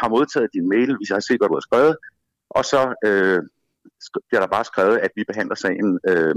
har 0.00 0.08
modtaget 0.14 0.54
din 0.56 0.68
mail, 0.72 0.88
hvis 0.96 1.08
jeg 1.10 1.16
har 1.20 1.26
set, 1.28 1.40
hvad 1.40 1.48
du 1.48 1.58
har 1.60 1.66
skrevet, 1.68 1.94
og 2.58 2.64
så 2.72 2.80
øh, 3.08 3.40
bliver 4.28 4.42
der 4.44 4.54
bare 4.56 4.70
skrevet, 4.72 4.96
at 5.06 5.12
vi 5.16 5.22
behandler 5.30 5.56
sagen 5.64 5.88
øh, 6.10 6.36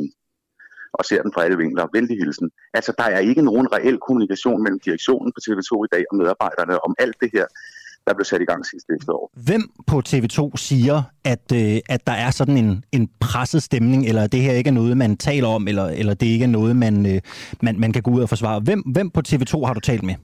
og 0.94 1.06
ser 1.06 1.22
den 1.22 1.32
fra 1.34 1.44
alle 1.46 1.58
vinkler. 1.58 1.88
Venlig 1.94 2.18
hilsen. 2.18 2.50
Altså, 2.74 2.92
der 2.98 3.04
er 3.04 3.20
ikke 3.20 3.42
nogen 3.42 3.68
reel 3.76 3.98
kommunikation 4.08 4.64
mellem 4.64 4.80
direktionen 4.86 5.32
på 5.36 5.40
TV2 5.46 5.72
i 5.88 5.90
dag 5.96 6.04
og 6.12 6.16
medarbejderne 6.18 6.86
om 6.86 6.96
alt 7.00 7.16
det 7.22 7.30
her 7.34 7.46
der 8.08 8.14
blev 8.14 8.26
sat 8.26 8.42
i 8.42 8.46
gang 8.46 8.66
sidste 8.66 8.94
efterår. 9.00 9.32
Hvem 9.34 9.64
på 9.88 10.02
TV2 10.08 10.52
siger, 10.56 11.04
at, 11.24 11.46
øh, 11.54 11.80
at 11.90 12.08
der 12.08 12.14
er 12.14 12.32
sådan 12.32 12.58
en, 12.58 12.86
en 12.92 13.10
presset 13.20 13.64
stemning, 13.64 14.08
eller 14.08 14.28
det 14.28 14.42
her 14.42 14.52
ikke 14.52 14.68
er 14.68 14.74
noget, 14.74 14.98
man 14.98 15.18
taler 15.18 15.48
om, 15.48 15.68
eller, 15.68 15.86
eller 15.86 16.14
det 16.14 16.26
ikke 16.26 16.44
er 16.44 16.50
noget, 16.60 16.76
man, 16.76 17.16
øh, 17.16 17.22
man, 17.62 17.80
man 17.80 17.94
kan 17.94 18.02
gå 18.02 18.12
ud 18.12 18.22
og 18.22 18.30
forsvare? 18.30 18.60
Hvem, 18.60 18.80
hvem 18.80 19.10
på 19.10 19.22
TV2 19.28 19.66
har 19.66 19.74
du 19.74 19.80
talt 19.80 20.04
med? 20.04 20.16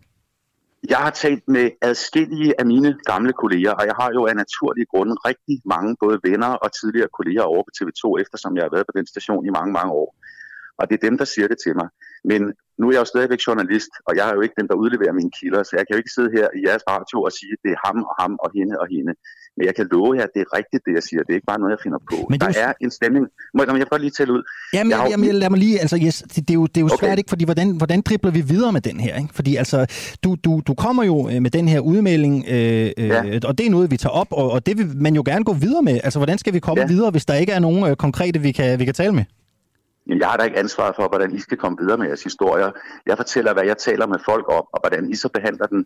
Jeg 0.90 0.98
har 0.98 1.10
talt 1.10 1.44
med 1.48 1.70
adskillige 1.82 2.54
af 2.60 2.66
mine 2.66 2.98
gamle 3.06 3.34
kolleger, 3.34 3.72
og 3.72 3.86
jeg 3.86 3.96
har 4.02 4.10
jo 4.18 4.26
af 4.26 4.36
naturlige 4.36 4.86
grunde 4.94 5.16
rigtig 5.30 5.62
mange 5.66 5.96
både 6.00 6.20
venner 6.24 6.48
og 6.48 6.70
tidligere 6.80 7.08
kolleger 7.18 7.42
over 7.42 7.64
på 7.68 7.72
TV2, 7.78 8.22
eftersom 8.22 8.56
jeg 8.56 8.64
har 8.64 8.70
været 8.76 8.86
på 8.90 8.96
den 9.00 9.08
station 9.08 9.46
i 9.46 9.50
mange, 9.50 9.72
mange 9.74 9.92
år. 9.92 10.16
Og 10.80 10.84
det 10.88 10.96
er 10.96 11.04
dem, 11.08 11.16
der 11.22 11.28
siger 11.34 11.48
det 11.52 11.58
til 11.66 11.74
mig. 11.80 11.88
Men 12.32 12.42
nu 12.80 12.84
er 12.88 12.94
jeg 12.96 13.02
jo 13.04 13.10
stadigvæk 13.14 13.42
journalist, 13.48 13.92
og 14.08 14.12
jeg 14.18 14.26
er 14.30 14.36
jo 14.38 14.42
ikke 14.46 14.58
den, 14.60 14.68
der 14.70 14.76
udleverer 14.84 15.14
mine 15.20 15.32
kilder, 15.38 15.62
så 15.64 15.74
jeg 15.80 15.84
kan 15.86 15.94
jo 15.96 16.00
ikke 16.04 16.14
sidde 16.18 16.32
her 16.38 16.48
i 16.58 16.60
jeres 16.68 16.84
radio 16.94 17.18
og 17.28 17.32
sige, 17.38 17.52
at 17.56 17.62
det 17.66 17.72
er 17.76 17.80
ham 17.88 17.98
og 18.10 18.16
ham 18.22 18.34
og 18.44 18.50
hende 18.58 18.76
og 18.84 18.88
hende. 18.96 19.14
Men 19.58 19.64
jeg 19.70 19.76
kan 19.78 19.86
love 19.92 20.12
jer, 20.18 20.24
at 20.30 20.34
det 20.36 20.42
er 20.46 20.50
rigtigt, 20.60 20.82
det 20.88 20.94
jeg 20.98 21.04
siger. 21.10 21.22
Det 21.26 21.32
er 21.34 21.38
ikke 21.40 21.52
bare 21.54 21.62
noget, 21.64 21.74
jeg 21.76 21.82
finder 21.86 22.00
på. 22.12 22.18
Men 22.32 22.38
der 22.44 22.52
er 22.66 22.72
en 22.86 22.92
stemning. 23.00 23.24
Må 23.56 23.60
jeg, 23.64 23.70
jeg 23.82 23.88
godt 23.94 24.02
lige 24.06 24.16
tælle 24.20 24.32
ud? 24.38 24.44
Jamen, 24.76 24.92
jeg 24.92 25.00
har... 25.00 25.08
jamen 25.12 25.36
lad 25.44 25.50
mig 25.54 25.60
lige, 25.66 25.76
altså 25.84 25.98
yes, 26.06 26.18
det, 26.34 26.42
det, 26.48 26.54
er 26.56 26.60
jo, 26.62 26.66
det 26.74 26.78
er 26.78 26.86
jo 26.88 26.92
okay. 26.94 27.04
svært, 27.04 27.18
ikke? 27.22 27.32
Fordi 27.34 27.46
hvordan, 27.50 27.68
hvordan 27.80 28.00
dribler 28.08 28.32
vi 28.38 28.42
videre 28.54 28.72
med 28.78 28.82
den 28.90 28.98
her? 29.06 29.14
Ikke? 29.22 29.34
Fordi 29.40 29.52
altså, 29.62 29.78
du, 30.24 30.30
du, 30.46 30.52
du 30.68 30.74
kommer 30.84 31.04
jo 31.12 31.18
øh, 31.32 31.42
med 31.46 31.52
den 31.58 31.68
her 31.68 31.80
udmelding, 31.92 32.36
øh, 32.56 32.92
øh, 32.98 33.08
ja. 33.08 33.40
og 33.50 33.54
det 33.58 33.66
er 33.66 33.72
noget, 33.78 33.92
vi 33.92 33.98
tager 33.98 34.14
op, 34.22 34.32
og, 34.32 34.52
og 34.52 34.66
det 34.66 34.78
vil 34.78 34.88
man 35.08 35.16
jo 35.16 35.24
gerne 35.26 35.44
gå 35.50 35.54
videre 35.54 35.84
med. 35.90 36.00
Altså, 36.04 36.20
hvordan 36.20 36.38
skal 36.38 36.54
vi 36.54 36.60
komme 36.60 36.82
ja. 36.82 36.88
videre, 36.88 37.12
hvis 37.12 37.26
der 37.26 37.36
ikke 37.36 37.52
er 37.52 37.60
nogen 37.60 37.82
øh, 37.90 37.96
konkrete, 37.96 38.40
vi 38.40 38.52
kan, 38.52 38.80
vi 38.80 38.86
kan 38.86 38.94
tale 38.94 39.14
med? 39.14 39.24
Jamen, 40.08 40.20
jeg 40.20 40.28
har 40.30 40.38
da 40.38 40.44
ikke 40.44 40.58
ansvar 40.58 40.94
for, 40.96 41.08
hvordan 41.08 41.36
I 41.36 41.40
skal 41.40 41.58
komme 41.58 41.78
videre 41.82 41.98
med 41.98 42.08
jeres 42.08 42.24
historier. 42.24 42.72
Jeg 43.06 43.18
fortæller, 43.18 43.54
hvad 43.54 43.64
jeg 43.64 43.78
taler 43.78 44.08
med 44.08 44.20
folk 44.26 44.46
om, 44.50 44.66
og 44.74 44.80
hvordan 44.82 45.10
I 45.10 45.16
så 45.16 45.30
behandler 45.30 45.66
den, 45.66 45.86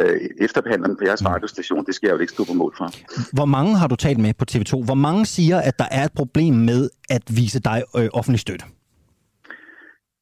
øh, 0.00 0.20
efterbehandler 0.40 0.88
den 0.88 0.96
på 0.96 1.04
jeres 1.04 1.22
mm. 1.22 1.26
radiostation. 1.26 1.86
Det 1.86 1.94
skal 1.94 2.06
jeg 2.06 2.14
jo 2.14 2.18
ikke 2.18 2.32
stå 2.32 2.44
på 2.44 2.52
mål 2.52 2.74
for. 2.76 2.88
Hvor 3.32 3.44
mange 3.44 3.78
har 3.78 3.86
du 3.86 3.96
talt 3.96 4.18
med 4.18 4.34
på 4.34 4.44
TV2? 4.50 4.84
Hvor 4.84 4.94
mange 4.94 5.26
siger, 5.26 5.60
at 5.60 5.78
der 5.78 5.88
er 5.90 6.04
et 6.04 6.12
problem 6.12 6.54
med 6.54 6.90
at 7.10 7.22
vise 7.28 7.60
dig 7.60 7.82
øh, 7.96 8.08
offentlig 8.12 8.40
støtte? 8.40 8.64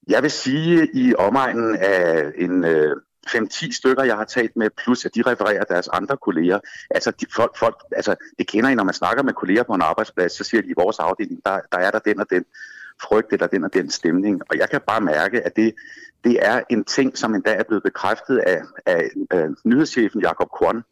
Jeg 0.09 0.23
vil 0.23 0.31
sige, 0.31 0.89
i 0.94 1.14
omegnen 1.14 1.77
af 1.77 2.24
en... 2.39 2.64
Øh, 2.64 2.97
5-10 3.28 3.73
stykker, 3.73 4.05
jeg 4.05 4.16
har 4.16 4.24
talt 4.24 4.56
med, 4.56 4.70
plus 4.85 5.05
at 5.05 5.14
de 5.14 5.23
refererer 5.23 5.64
deres 5.64 5.89
andre 5.89 6.16
kolleger. 6.16 6.59
Altså, 6.90 7.10
de, 7.10 7.27
folk, 7.36 7.59
folk, 7.59 7.77
altså, 7.93 8.14
det 8.39 8.47
kender 8.47 8.70
I, 8.70 8.74
når 8.74 8.85
man 8.85 8.94
snakker 8.94 9.23
med 9.23 9.32
kolleger 9.32 9.62
på 9.62 9.73
en 9.73 9.82
arbejdsplads, 9.82 10.32
så 10.32 10.44
siger 10.44 10.62
de, 10.62 10.69
i 10.69 10.74
vores 10.77 10.98
afdeling, 10.98 11.40
der, 11.44 11.59
der 11.73 11.78
er 11.78 11.90
der 11.90 11.98
den 11.98 12.20
og 12.20 12.27
den 12.31 12.44
frygt 13.03 13.33
eller 13.33 13.47
den 13.47 13.65
og 13.65 13.74
den 13.74 13.91
stemning. 13.91 14.43
Og 14.51 14.59
jeg 14.59 14.70
kan 14.70 14.81
bare 14.87 15.01
mærke, 15.01 15.43
at 15.43 15.57
det, 15.57 15.74
det 16.24 16.39
er 16.47 16.62
en 16.70 16.85
ting, 16.85 17.19
som 17.19 17.35
endda 17.35 17.55
er 17.55 17.62
blevet 17.62 17.83
bekræftet 17.83 18.39
af, 18.39 18.62
af, 18.87 19.11
af 19.31 19.49
nyhedschefen 19.65 20.20
Jakob 20.20 20.49
Korn, 20.51 20.83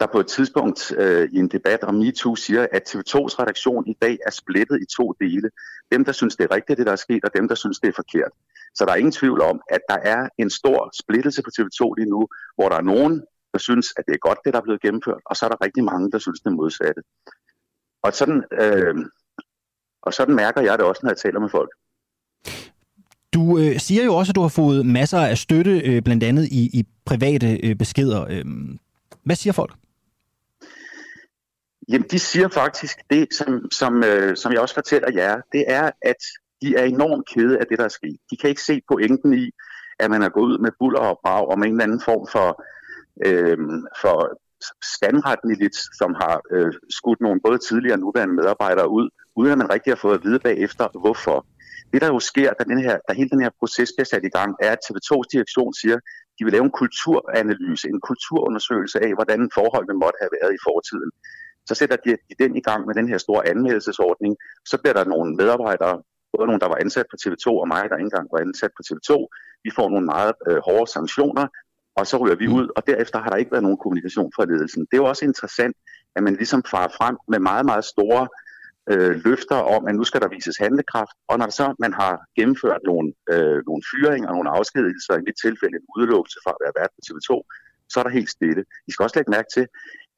der 0.00 0.06
på 0.06 0.20
et 0.20 0.26
tidspunkt 0.26 0.92
øh, 0.96 1.28
i 1.32 1.36
en 1.36 1.48
debat 1.48 1.84
om 1.84 1.94
MeToo 1.94 2.36
siger, 2.36 2.66
at 2.72 2.94
TV2's 2.94 3.34
redaktion 3.42 3.86
i 3.86 3.96
dag 4.02 4.18
er 4.26 4.30
splittet 4.30 4.82
i 4.82 4.86
to 4.96 5.12
dele. 5.20 5.50
Dem, 5.92 6.04
der 6.04 6.12
synes, 6.12 6.36
det 6.36 6.44
er 6.44 6.54
rigtigt, 6.54 6.76
det 6.78 6.86
der 6.86 6.92
er 6.92 6.96
sket, 6.96 7.24
og 7.24 7.30
dem, 7.34 7.48
der 7.48 7.54
synes, 7.54 7.78
det 7.78 7.88
er 7.88 7.92
forkert. 7.92 8.32
Så 8.74 8.84
der 8.84 8.92
er 8.92 8.96
ingen 8.96 9.12
tvivl 9.12 9.40
om, 9.40 9.60
at 9.70 9.80
der 9.88 9.96
er 9.96 10.28
en 10.38 10.50
stor 10.50 10.90
splittelse 11.02 11.42
på 11.42 11.50
TV2 11.58 11.94
lige 11.98 12.10
nu, 12.10 12.28
hvor 12.54 12.68
der 12.68 12.76
er 12.76 12.82
nogen, 12.82 13.22
der 13.52 13.58
synes, 13.58 13.86
at 13.96 14.04
det 14.06 14.14
er 14.14 14.18
godt, 14.18 14.38
det 14.44 14.52
der 14.52 14.60
er 14.60 14.62
blevet 14.62 14.80
gennemført, 14.80 15.22
og 15.26 15.36
så 15.36 15.44
er 15.44 15.48
der 15.48 15.64
rigtig 15.64 15.84
mange, 15.84 16.10
der 16.10 16.18
synes, 16.18 16.40
det 16.40 16.46
er 16.46 16.54
modsatte. 16.60 17.02
Og 18.02 18.14
sådan, 18.14 18.44
øh, 18.52 18.94
og 20.02 20.14
sådan 20.14 20.34
mærker 20.34 20.60
jeg 20.60 20.78
det 20.78 20.86
også, 20.86 21.00
når 21.02 21.10
jeg 21.10 21.16
taler 21.16 21.40
med 21.40 21.48
folk. 21.48 21.70
Du 23.34 23.58
øh, 23.58 23.80
siger 23.80 24.04
jo 24.04 24.14
også, 24.14 24.30
at 24.30 24.36
du 24.36 24.40
har 24.40 24.48
fået 24.48 24.86
masser 24.86 25.18
af 25.18 25.38
støtte, 25.38 25.80
øh, 25.80 26.02
blandt 26.02 26.24
andet 26.24 26.44
i, 26.44 26.78
i 26.78 26.86
private 27.04 27.66
øh, 27.66 27.76
beskeder. 27.76 28.26
Øh, 28.30 28.44
hvad 29.22 29.36
siger 29.36 29.52
folk? 29.52 29.74
Jamen, 31.88 32.06
de 32.10 32.18
siger 32.18 32.48
faktisk 32.48 32.98
det, 33.10 33.28
som, 33.34 33.70
som, 33.70 34.04
øh, 34.04 34.36
som 34.36 34.52
jeg 34.52 34.60
også 34.60 34.74
fortæller 34.74 35.08
jer, 35.14 35.40
det 35.52 35.64
er, 35.68 35.90
at 36.02 36.16
de 36.62 36.76
er 36.76 36.84
enormt 36.84 37.28
kede 37.28 37.58
af 37.58 37.66
det, 37.66 37.78
der 37.78 37.84
er 37.84 37.88
sket. 37.88 38.16
De 38.30 38.36
kan 38.36 38.50
ikke 38.50 38.62
se 38.62 38.82
pointen 38.88 39.34
i, 39.34 39.50
at 39.98 40.10
man 40.10 40.22
er 40.22 40.28
gået 40.28 40.50
ud 40.52 40.58
med 40.58 40.70
buller 40.78 41.00
og 41.00 41.18
brag 41.22 41.48
om 41.48 41.62
en 41.62 41.70
eller 41.70 41.84
anden 41.84 42.00
form 42.00 42.28
for, 42.32 42.64
øh, 43.26 43.58
for 44.02 44.16
skanretteligt, 44.94 45.76
som 45.98 46.14
har 46.14 46.40
øh, 46.50 46.72
skudt 46.90 47.20
nogle 47.20 47.40
både 47.44 47.58
tidligere 47.58 47.94
og 47.94 48.00
nuværende 48.00 48.34
medarbejdere 48.34 48.90
ud, 48.90 49.08
uden 49.38 49.52
at 49.52 49.58
man 49.58 49.70
rigtig 49.74 49.90
har 49.90 50.02
fået 50.04 50.18
at 50.18 50.24
vide 50.26 50.40
bagefter, 50.48 50.84
hvorfor. 51.04 51.46
Det, 51.92 52.00
der 52.02 52.08
jo 52.14 52.20
sker, 52.30 52.50
da, 52.58 52.62
den 52.72 52.80
her, 52.86 52.96
da 53.08 53.12
hele 53.20 53.30
den 53.34 53.42
her 53.44 53.52
proces 53.60 53.90
bliver 53.96 54.10
sat 54.12 54.24
i 54.24 54.34
gang, 54.38 54.50
er, 54.66 54.70
at 54.76 54.80
TV2's 54.86 55.28
direktion 55.34 55.72
siger, 55.82 55.98
de 56.36 56.44
vil 56.44 56.52
lave 56.52 56.64
en 56.64 56.76
kulturanalyse, 56.80 57.88
en 57.88 58.00
kulturundersøgelse 58.08 58.98
af, 59.06 59.10
hvordan 59.18 59.40
forholdene 59.58 60.00
måtte 60.02 60.18
have 60.22 60.32
været 60.38 60.52
i 60.54 60.60
fortiden. 60.68 61.10
Så 61.68 61.72
sætter 61.80 61.96
de, 62.04 62.10
de 62.28 62.34
den 62.42 62.52
i 62.56 62.62
gang 62.68 62.86
med 62.86 62.94
den 62.94 63.08
her 63.08 63.18
store 63.26 63.42
anmeldelsesordning. 63.52 64.32
Så 64.70 64.76
bliver 64.80 64.94
der 64.98 65.04
nogle 65.04 65.28
medarbejdere, 65.40 65.94
både 66.32 66.46
nogle, 66.46 66.60
der 66.64 66.68
var 66.72 66.78
ansat 66.84 67.06
på 67.10 67.16
TV2, 67.22 67.46
og 67.62 67.68
mig, 67.74 67.82
der 67.90 67.96
ikke 67.96 68.10
engang 68.10 68.28
var 68.34 68.40
ansat 68.46 68.72
på 68.76 68.82
TV2. 68.86 69.10
Vi 69.64 69.70
får 69.76 69.88
nogle 69.94 70.06
meget 70.14 70.32
øh, 70.48 70.58
hårde 70.66 70.90
sanktioner, 70.96 71.46
og 71.98 72.06
så 72.06 72.16
ryger 72.22 72.38
vi 72.42 72.46
mm. 72.46 72.54
ud, 72.58 72.66
og 72.76 72.86
derefter 72.86 73.18
har 73.22 73.30
der 73.30 73.36
ikke 73.42 73.52
været 73.54 73.66
nogen 73.68 73.82
kommunikation 73.82 74.30
fra 74.36 74.44
ledelsen. 74.44 74.80
Det 74.88 74.94
er 74.94 75.02
jo 75.04 75.08
også 75.12 75.24
interessant, 75.24 75.76
at 76.16 76.22
man 76.22 76.34
ligesom 76.34 76.62
farer 76.72 76.92
frem 76.98 77.16
med 77.28 77.38
meget, 77.38 77.66
meget 77.66 77.84
store 77.84 78.28
øh, 78.90 79.12
løfter 79.26 79.58
om, 79.74 79.82
at 79.88 79.94
nu 79.94 80.04
skal 80.04 80.20
der 80.20 80.34
vises 80.36 80.58
handlekraft, 80.64 81.16
og 81.30 81.38
når 81.38 81.50
så 81.58 81.66
man 81.84 81.92
har 82.00 82.14
gennemført 82.38 82.82
nogle, 82.90 83.08
øh, 83.32 83.58
nogle 83.68 83.82
fyringer, 83.90 84.28
nogle 84.36 84.50
afskedigelser, 84.58 85.14
i 85.16 85.26
mit 85.28 85.38
tilfælde 85.44 85.76
en 85.80 85.88
udelukkelse 85.96 86.38
fra 86.44 86.52
at 86.54 86.60
være 86.64 86.78
vært 86.80 86.92
på 86.96 87.00
TV2, 87.06 87.30
så 87.90 87.94
er 88.00 88.04
der 88.04 88.18
helt 88.18 88.30
stille. 88.36 88.62
I 88.88 88.90
skal 88.90 89.04
også 89.04 89.16
lægge 89.18 89.34
mærke 89.36 89.50
til, 89.56 89.66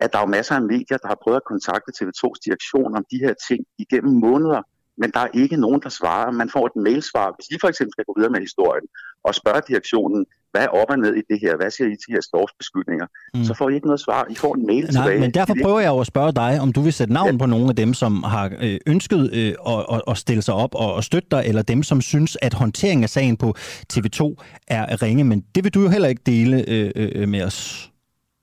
at 0.05 0.13
der 0.13 0.19
er 0.19 0.35
masser 0.37 0.55
af 0.61 0.65
medier, 0.75 0.99
der 1.03 1.09
har 1.13 1.19
prøvet 1.23 1.41
at 1.43 1.51
kontakte 1.53 1.91
TV2's 1.99 2.39
direktion 2.47 2.91
om 2.99 3.05
de 3.13 3.19
her 3.25 3.35
ting 3.49 3.61
igennem 3.85 4.15
måneder, 4.27 4.63
men 5.01 5.11
der 5.15 5.21
er 5.21 5.31
ikke 5.43 5.57
nogen, 5.57 5.81
der 5.83 5.89
svarer. 5.89 6.31
Man 6.31 6.51
får 6.51 6.65
et 6.67 6.77
mailsvar, 6.87 7.35
hvis 7.37 7.49
I 7.55 7.57
for 7.61 7.69
eksempel 7.69 7.93
skal 7.93 8.05
gå 8.09 8.15
videre 8.19 8.35
med 8.35 8.41
historien, 8.49 8.87
og 9.27 9.35
spørge 9.35 9.63
direktionen, 9.69 10.27
hvad 10.53 10.63
er 10.63 10.69
op 10.69 10.91
og 10.91 10.99
ned 10.99 11.15
i 11.15 11.23
det 11.31 11.39
her? 11.41 11.57
Hvad 11.57 11.71
siger 11.71 11.89
I 11.89 11.97
til 11.97 12.11
jeres 12.11 12.53
beskyldninger? 12.59 13.07
Mm. 13.35 13.45
Så 13.45 13.55
får 13.55 13.69
I 13.71 13.75
ikke 13.75 13.87
noget 13.87 14.01
svar. 14.01 14.27
I 14.31 14.35
får 14.35 14.55
en 14.55 14.67
mail 14.67 14.85
Nej, 14.85 14.91
tilbage. 14.91 15.21
Men 15.21 15.35
derfor 15.35 15.55
prøver 15.63 15.81
jeg 15.81 15.89
jo 15.89 16.01
at 16.01 16.07
spørge 16.07 16.33
dig, 16.33 16.61
om 16.61 16.73
du 16.73 16.81
vil 16.81 16.93
sætte 16.93 17.13
navn 17.13 17.31
ja. 17.31 17.37
på 17.37 17.47
nogle 17.47 17.69
af 17.69 17.77
dem, 17.77 17.95
som 17.95 18.23
har 18.23 18.53
øh, 18.61 18.79
ønsket 18.87 19.31
øh, 19.33 19.55
at, 19.95 20.03
at 20.09 20.17
stille 20.17 20.43
sig 20.43 20.55
op 20.55 20.75
og, 20.75 20.95
og 20.95 21.05
støtte 21.05 21.29
dig, 21.31 21.43
eller 21.47 21.63
dem, 21.63 21.83
som 21.83 22.01
synes, 22.01 22.39
at 22.43 22.55
håndteringen 22.55 23.05
af 23.05 23.11
sagen 23.11 23.37
på 23.37 23.55
TV2 23.93 24.23
er 24.69 25.03
ringe. 25.03 25.25
Men 25.25 25.45
det 25.55 25.65
vil 25.65 25.75
du 25.75 25.83
jo 25.83 25.89
heller 25.89 26.09
ikke 26.09 26.23
dele 26.27 26.65
øh, 26.69 26.91
øh, 26.97 27.29
med 27.29 27.43
os. 27.43 27.91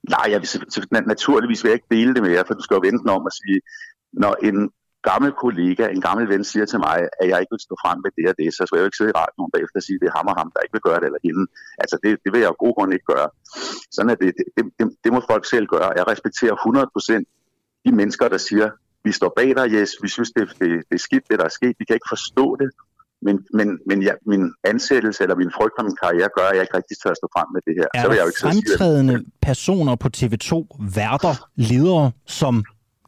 Nej, 0.09 0.25
jeg 0.29 0.41
vil, 0.41 0.49
naturligvis 1.07 1.63
vil 1.63 1.69
jeg 1.69 1.75
ikke 1.75 1.95
dele 1.95 2.13
det 2.13 2.23
med 2.23 2.31
jer, 2.31 2.43
for 2.47 2.53
du 2.53 2.61
skal 2.61 2.75
jo 2.75 2.81
vente 2.83 3.09
om 3.09 3.25
at 3.25 3.33
sige, 3.33 3.59
når 4.13 4.35
en 4.43 4.69
gammel 5.09 5.31
kollega, 5.43 5.83
en 5.97 6.03
gammel 6.07 6.25
ven 6.33 6.43
siger 6.51 6.65
til 6.71 6.79
mig, 6.87 6.97
at 7.21 7.25
jeg 7.31 7.37
ikke 7.41 7.53
vil 7.55 7.67
stå 7.67 7.75
frem 7.83 7.97
med 8.03 8.11
det 8.17 8.25
og 8.31 8.35
det, 8.39 8.47
så 8.57 8.61
skal 8.63 8.75
jeg 8.77 8.83
jo 8.83 8.89
ikke 8.89 8.99
sidde 8.99 9.13
i 9.13 9.19
radioen 9.21 9.51
bagefter 9.53 9.77
og 9.81 9.85
sige, 9.87 9.97
at 9.97 10.01
det 10.01 10.07
er 10.11 10.17
ham 10.19 10.31
og 10.31 10.35
ham, 10.39 10.49
der 10.53 10.59
ikke 10.63 10.75
vil 10.77 10.87
gøre 10.89 10.99
det, 11.01 11.07
eller 11.09 11.23
hende. 11.27 11.43
Altså, 11.83 11.95
det, 12.03 12.11
det 12.23 12.29
vil 12.33 12.41
jeg 12.43 12.49
jo 12.53 12.57
god 12.65 12.73
grund 12.77 12.91
ikke 12.95 13.09
gøre. 13.13 13.29
Sådan 13.95 14.11
er 14.13 14.17
det. 14.23 14.31
Det, 14.37 14.63
det, 14.77 14.85
det, 15.03 15.09
må 15.15 15.19
folk 15.31 15.43
selv 15.53 15.65
gøre. 15.75 15.89
Jeg 15.99 16.05
respekterer 16.13 16.55
100% 16.55 17.85
de 17.85 17.91
mennesker, 17.99 18.25
der 18.35 18.41
siger, 18.49 18.67
vi 19.07 19.11
står 19.19 19.31
bag 19.39 19.49
dig, 19.59 19.65
yes, 19.77 19.91
vi 20.03 20.09
synes, 20.15 20.29
det, 20.35 20.43
det, 20.61 20.69
det 20.89 20.95
er 20.99 21.03
skidt, 21.07 21.25
det 21.29 21.39
der 21.41 21.47
er 21.51 21.55
sket, 21.59 21.75
vi 21.79 21.85
kan 21.87 21.95
ikke 21.99 22.11
forstå 22.15 22.45
det, 22.61 22.69
men, 23.21 23.35
men, 23.53 23.67
men 23.89 23.97
ja, 24.07 24.13
min 24.25 24.43
ansættelse 24.63 25.23
eller 25.23 25.35
min 25.35 25.51
frygt 25.57 25.73
for 25.77 25.83
min 25.83 25.97
karriere 26.03 26.29
gør, 26.37 26.47
at 26.51 26.55
jeg 26.55 26.63
ikke 26.65 26.77
rigtig 26.77 26.97
tør 27.01 27.11
at 27.15 27.19
stå 27.21 27.27
frem 27.35 27.47
med 27.55 27.61
det 27.67 27.73
her. 27.79 27.87
Er 27.93 28.01
så 28.01 28.07
vil 28.09 28.15
jeg 28.15 28.23
jo 28.23 28.29
ikke 28.31 28.43
fremtrædende 28.47 29.13
sige, 29.13 29.25
at... 29.27 29.47
personer 29.49 29.95
på 29.95 30.07
TV2, 30.17 30.51
værter, 30.95 31.35
ledere, 31.55 32.11
som 32.25 32.53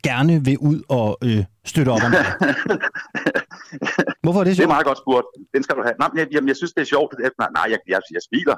gerne 0.03 0.45
vil 0.45 0.57
ud 0.57 0.81
og 0.89 1.17
øh, 1.23 1.43
støtte 1.69 1.89
op 1.95 2.03
om 2.07 2.11
det? 2.17 2.25
Hvorfor 4.23 4.39
er 4.39 4.43
det 4.43 4.55
sjovt? 4.55 4.57
Det 4.57 4.71
er 4.71 4.75
meget 4.77 4.89
godt 4.91 4.97
spurgt. 5.03 5.27
Den 5.53 5.63
skal 5.63 5.75
du 5.75 5.81
have. 5.87 5.95
Nej, 5.99 6.09
jeg, 6.15 6.27
jamen, 6.33 6.47
jeg 6.47 6.57
synes, 6.57 6.73
det 6.73 6.81
er 6.81 6.85
sjovt. 6.95 7.15
Nej, 7.19 7.49
nej 7.57 7.65
jeg, 7.73 7.79
jeg, 7.87 8.01
jeg 8.15 8.21
smiler. 8.29 8.57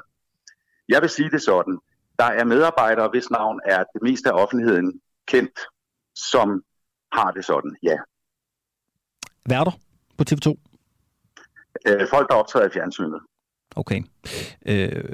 Jeg 0.88 1.00
vil 1.02 1.10
sige 1.10 1.30
det 1.30 1.42
sådan. 1.42 1.78
Der 2.18 2.24
er 2.24 2.44
medarbejdere, 2.44 3.08
hvis 3.08 3.30
navn 3.30 3.60
er 3.64 3.78
det 3.94 4.02
meste 4.02 4.30
af 4.30 4.34
offentligheden 4.42 5.00
kendt, 5.26 5.58
som 6.14 6.62
har 7.12 7.30
det 7.30 7.44
sådan, 7.44 7.76
ja. 7.82 7.96
Værter 9.48 9.72
på 10.18 10.24
TV2? 10.30 10.46
Øh, 11.88 12.08
folk, 12.10 12.28
der 12.28 12.34
optræder 12.34 12.66
i 12.66 12.70
fjernsynet. 12.70 13.20
Okay. 13.76 14.02
Øh, 14.66 15.12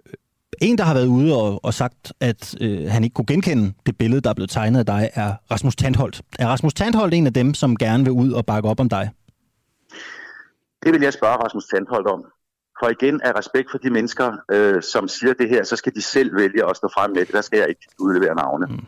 en, 0.60 0.78
der 0.78 0.84
har 0.84 0.94
været 0.94 1.06
ude 1.06 1.36
og, 1.36 1.64
og 1.64 1.74
sagt, 1.74 2.12
at 2.20 2.54
øh, 2.60 2.90
han 2.90 3.04
ikke 3.04 3.14
kunne 3.14 3.26
genkende 3.26 3.72
det 3.86 3.98
billede, 3.98 4.20
der 4.20 4.30
er 4.30 4.34
blevet 4.34 4.50
tegnet 4.50 4.78
af 4.78 4.86
dig, 4.86 5.10
er 5.14 5.34
Rasmus 5.50 5.76
Tandholt. 5.76 6.22
Er 6.38 6.46
Rasmus 6.46 6.74
Tandholt 6.74 7.14
en 7.14 7.26
af 7.26 7.32
dem, 7.32 7.54
som 7.54 7.76
gerne 7.76 8.04
vil 8.04 8.12
ud 8.12 8.32
og 8.32 8.46
bakke 8.46 8.68
op 8.68 8.80
om 8.80 8.88
dig? 8.88 9.10
Det 10.82 10.92
vil 10.92 11.02
jeg 11.02 11.12
spørge 11.12 11.36
Rasmus 11.36 11.64
Tandholt 11.64 12.06
om. 12.06 12.24
for 12.80 12.88
igen 12.88 13.20
af 13.24 13.32
respekt 13.38 13.70
for 13.70 13.78
de 13.78 13.90
mennesker, 13.90 14.36
øh, 14.52 14.82
som 14.82 15.08
siger 15.08 15.34
det 15.34 15.48
her, 15.48 15.64
så 15.64 15.76
skal 15.76 15.94
de 15.94 16.02
selv 16.02 16.36
vælge 16.36 16.70
at 16.70 16.76
stå 16.76 16.88
frem 16.94 17.10
med 17.10 17.20
det. 17.24 17.34
Der 17.34 17.40
skal 17.40 17.58
jeg 17.58 17.68
ikke 17.68 17.86
udlevere 18.00 18.34
navne. 18.34 18.66
Mm. 18.66 18.86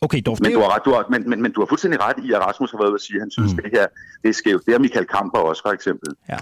Okay, 0.00 0.22
Dorf, 0.26 0.40
men, 0.40 0.52
du 0.52 0.60
har 0.60 0.74
ret, 0.74 0.82
du 0.84 0.90
har, 0.90 1.06
men, 1.10 1.30
men, 1.30 1.42
men 1.42 1.52
du 1.52 1.60
har 1.60 1.66
fuldstændig 1.66 2.00
ret 2.00 2.24
i, 2.24 2.32
at 2.32 2.40
Rasmus 2.40 2.70
har 2.70 2.78
været 2.78 2.88
ude 2.88 2.94
at 2.94 3.00
sige, 3.00 3.16
at 3.16 3.22
han 3.22 3.30
synes, 3.30 3.52
mm. 3.52 3.62
det 3.62 3.70
her 3.72 3.86
det 4.22 4.28
er 4.28 4.32
skævt. 4.32 4.66
Det 4.66 4.74
er 4.74 4.78
Michael 4.78 5.06
Kamper 5.06 5.38
også, 5.38 5.62
for 5.62 5.72
eksempel. 5.72 6.08
Ja. 6.28 6.38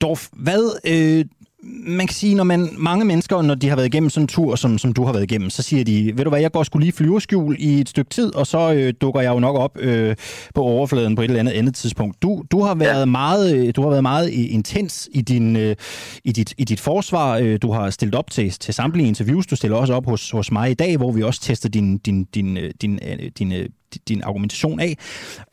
Dorf, 0.00 0.28
hvad 0.32 0.64
øh, 0.86 1.24
man 1.68 2.06
kan 2.06 2.14
sige, 2.14 2.34
når 2.34 2.44
man, 2.44 2.70
mange 2.78 3.04
mennesker, 3.04 3.42
når 3.42 3.54
de 3.54 3.68
har 3.68 3.76
været 3.76 3.86
igennem 3.86 4.10
sådan 4.10 4.24
en 4.24 4.28
tur, 4.28 4.56
som, 4.56 4.78
som 4.78 4.92
du 4.92 5.04
har 5.04 5.12
været 5.12 5.22
igennem, 5.22 5.50
så 5.50 5.62
siger 5.62 5.84
de, 5.84 6.12
ved 6.16 6.24
du 6.24 6.30
hvad, 6.30 6.40
jeg 6.40 6.52
går 6.52 6.62
skulle 6.62 6.84
lige 6.84 6.92
flyverskjul 6.92 7.56
i 7.58 7.80
et 7.80 7.88
stykke 7.88 8.10
tid, 8.10 8.34
og 8.34 8.46
så 8.46 8.72
øh, 8.72 8.94
dukker 9.00 9.20
jeg 9.20 9.30
jo 9.30 9.40
nok 9.40 9.56
op 9.56 9.78
øh, 9.80 10.16
på 10.54 10.62
overfladen 10.62 11.14
på 11.14 11.22
et 11.22 11.24
eller 11.24 11.40
andet 11.40 11.52
andet 11.52 11.74
tidspunkt. 11.74 12.22
Du, 12.22 12.44
du 12.50 12.62
har 12.62 12.74
været 12.74 13.00
ja. 13.00 13.04
meget, 13.04 13.56
øh, 13.56 13.72
du 13.76 13.82
har 13.82 13.88
været 13.88 14.02
meget 14.02 14.30
intens 14.30 15.08
i, 15.12 15.22
din, 15.22 15.56
øh, 15.56 15.76
i, 16.24 16.32
dit, 16.32 16.54
i 16.58 16.64
dit 16.64 16.80
forsvar. 16.80 17.38
Øh, 17.38 17.58
du 17.62 17.72
har 17.72 17.90
stillet 17.90 18.14
op 18.14 18.30
til, 18.30 18.50
til 18.50 18.74
samtlige 18.74 19.08
interviews. 19.08 19.46
Du 19.46 19.56
stiller 19.56 19.76
også 19.76 19.94
op 19.94 20.06
hos, 20.06 20.30
hos 20.30 20.52
mig 20.52 20.70
i 20.70 20.74
dag, 20.74 20.96
hvor 20.96 21.12
vi 21.12 21.22
også 21.22 21.40
tester 21.40 21.68
din, 21.68 21.98
din, 21.98 22.24
din, 22.24 22.56
øh, 22.56 22.70
din, 22.80 22.98
din, 23.38 23.50
din, 23.50 23.70
din 24.08 24.22
argumentation 24.22 24.80
af. 24.80 24.96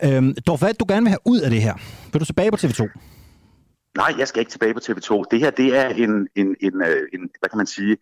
Øh, 0.02 0.34
Dorf, 0.46 0.60
hvad 0.60 0.74
du 0.74 0.84
gerne 0.88 1.02
vil 1.02 1.08
have 1.08 1.18
ud 1.24 1.40
af 1.40 1.50
det 1.50 1.62
her? 1.62 1.74
Vil 2.12 2.20
du 2.20 2.24
tilbage 2.24 2.50
på 2.50 2.56
TV2? 2.56 3.15
Nej, 3.96 4.14
jeg 4.18 4.28
skal 4.28 4.40
ikke 4.40 4.50
tilbage 4.50 4.74
på 4.74 4.80
TV2. 4.82 5.22
Det 5.30 5.40
her, 5.40 5.50
det 5.50 5.76
er 5.76 5.88
en, 5.88 6.28
en, 6.34 6.56
en, 6.60 6.82
øh, 6.82 7.08
en 7.12 7.30
hvad 7.40 7.48
kan 7.50 7.56
man 7.56 7.66
sige, 7.66 7.96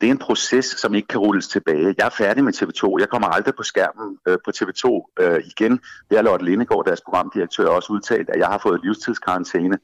det 0.00 0.06
er 0.06 0.10
en 0.10 0.18
proces, 0.18 0.64
som 0.64 0.94
ikke 0.94 1.08
kan 1.08 1.20
rulles 1.20 1.48
tilbage. 1.48 1.94
Jeg 1.98 2.06
er 2.06 2.10
færdig 2.10 2.44
med 2.44 2.54
TV2. 2.54 3.00
Jeg 3.00 3.08
kommer 3.08 3.28
aldrig 3.28 3.54
på 3.54 3.62
skærmen 3.62 4.18
øh, 4.28 4.38
på 4.44 4.50
TV2 4.56 5.12
øh, 5.20 5.40
igen. 5.46 5.72
Det 6.08 6.18
har 6.18 6.22
Lotte 6.22 6.44
Lindegård, 6.44 6.86
deres 6.86 7.00
programdirektør, 7.00 7.66
også 7.66 7.92
udtalt, 7.92 8.30
at 8.30 8.38
jeg 8.38 8.46
har 8.46 8.58
fået 8.58 8.80
livstidskarantæne. 8.84 9.78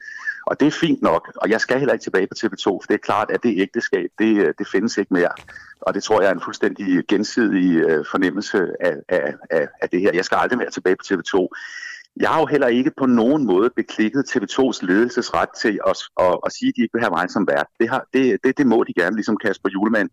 Og 0.46 0.60
det 0.60 0.66
er 0.66 0.70
fint 0.70 1.02
nok, 1.02 1.32
og 1.36 1.50
jeg 1.50 1.60
skal 1.60 1.78
heller 1.78 1.92
ikke 1.92 2.02
tilbage 2.02 2.26
på 2.26 2.34
TV2, 2.38 2.64
for 2.64 2.86
det 2.88 2.94
er 2.94 2.98
klart, 2.98 3.30
at 3.30 3.42
det 3.42 3.60
ægteskab, 3.60 4.10
det, 4.18 4.36
øh, 4.36 4.54
det 4.58 4.68
findes 4.68 4.98
ikke 4.98 5.14
mere. 5.14 5.30
Og 5.80 5.94
det 5.94 6.02
tror 6.02 6.20
jeg 6.20 6.28
er 6.28 6.34
en 6.34 6.40
fuldstændig 6.40 7.06
gensidig 7.08 7.76
øh, 7.76 8.04
fornemmelse 8.10 8.58
af, 8.80 8.96
af, 9.08 9.34
af, 9.50 9.68
af 9.82 9.88
det 9.88 10.00
her. 10.00 10.10
Jeg 10.14 10.24
skal 10.24 10.36
aldrig 10.36 10.58
mere 10.58 10.70
tilbage 10.70 10.96
på 10.96 11.04
TV2. 11.06 11.48
Jeg 12.20 12.30
har 12.30 12.40
jo 12.40 12.46
heller 12.46 12.66
ikke 12.66 12.92
på 12.98 13.06
nogen 13.06 13.46
måde 13.46 13.70
beklikket 13.76 14.36
TV2's 14.36 14.78
ledelsesret 14.86 15.48
til 15.62 15.78
at, 15.86 15.96
at, 16.20 16.38
at 16.46 16.52
sige, 16.52 16.68
at 16.68 16.76
de 16.76 16.82
ikke 16.82 16.94
vil 16.94 17.02
have 17.02 17.16
mig 17.18 17.30
som 17.30 17.46
vært. 17.46 17.66
Det, 17.80 17.88
har, 17.88 18.04
det, 18.14 18.38
det, 18.44 18.58
det 18.58 18.66
må 18.66 18.84
de 18.84 18.94
gerne, 19.00 19.16
ligesom 19.16 19.36
Kasper 19.36 19.70
Julemand 19.74 20.10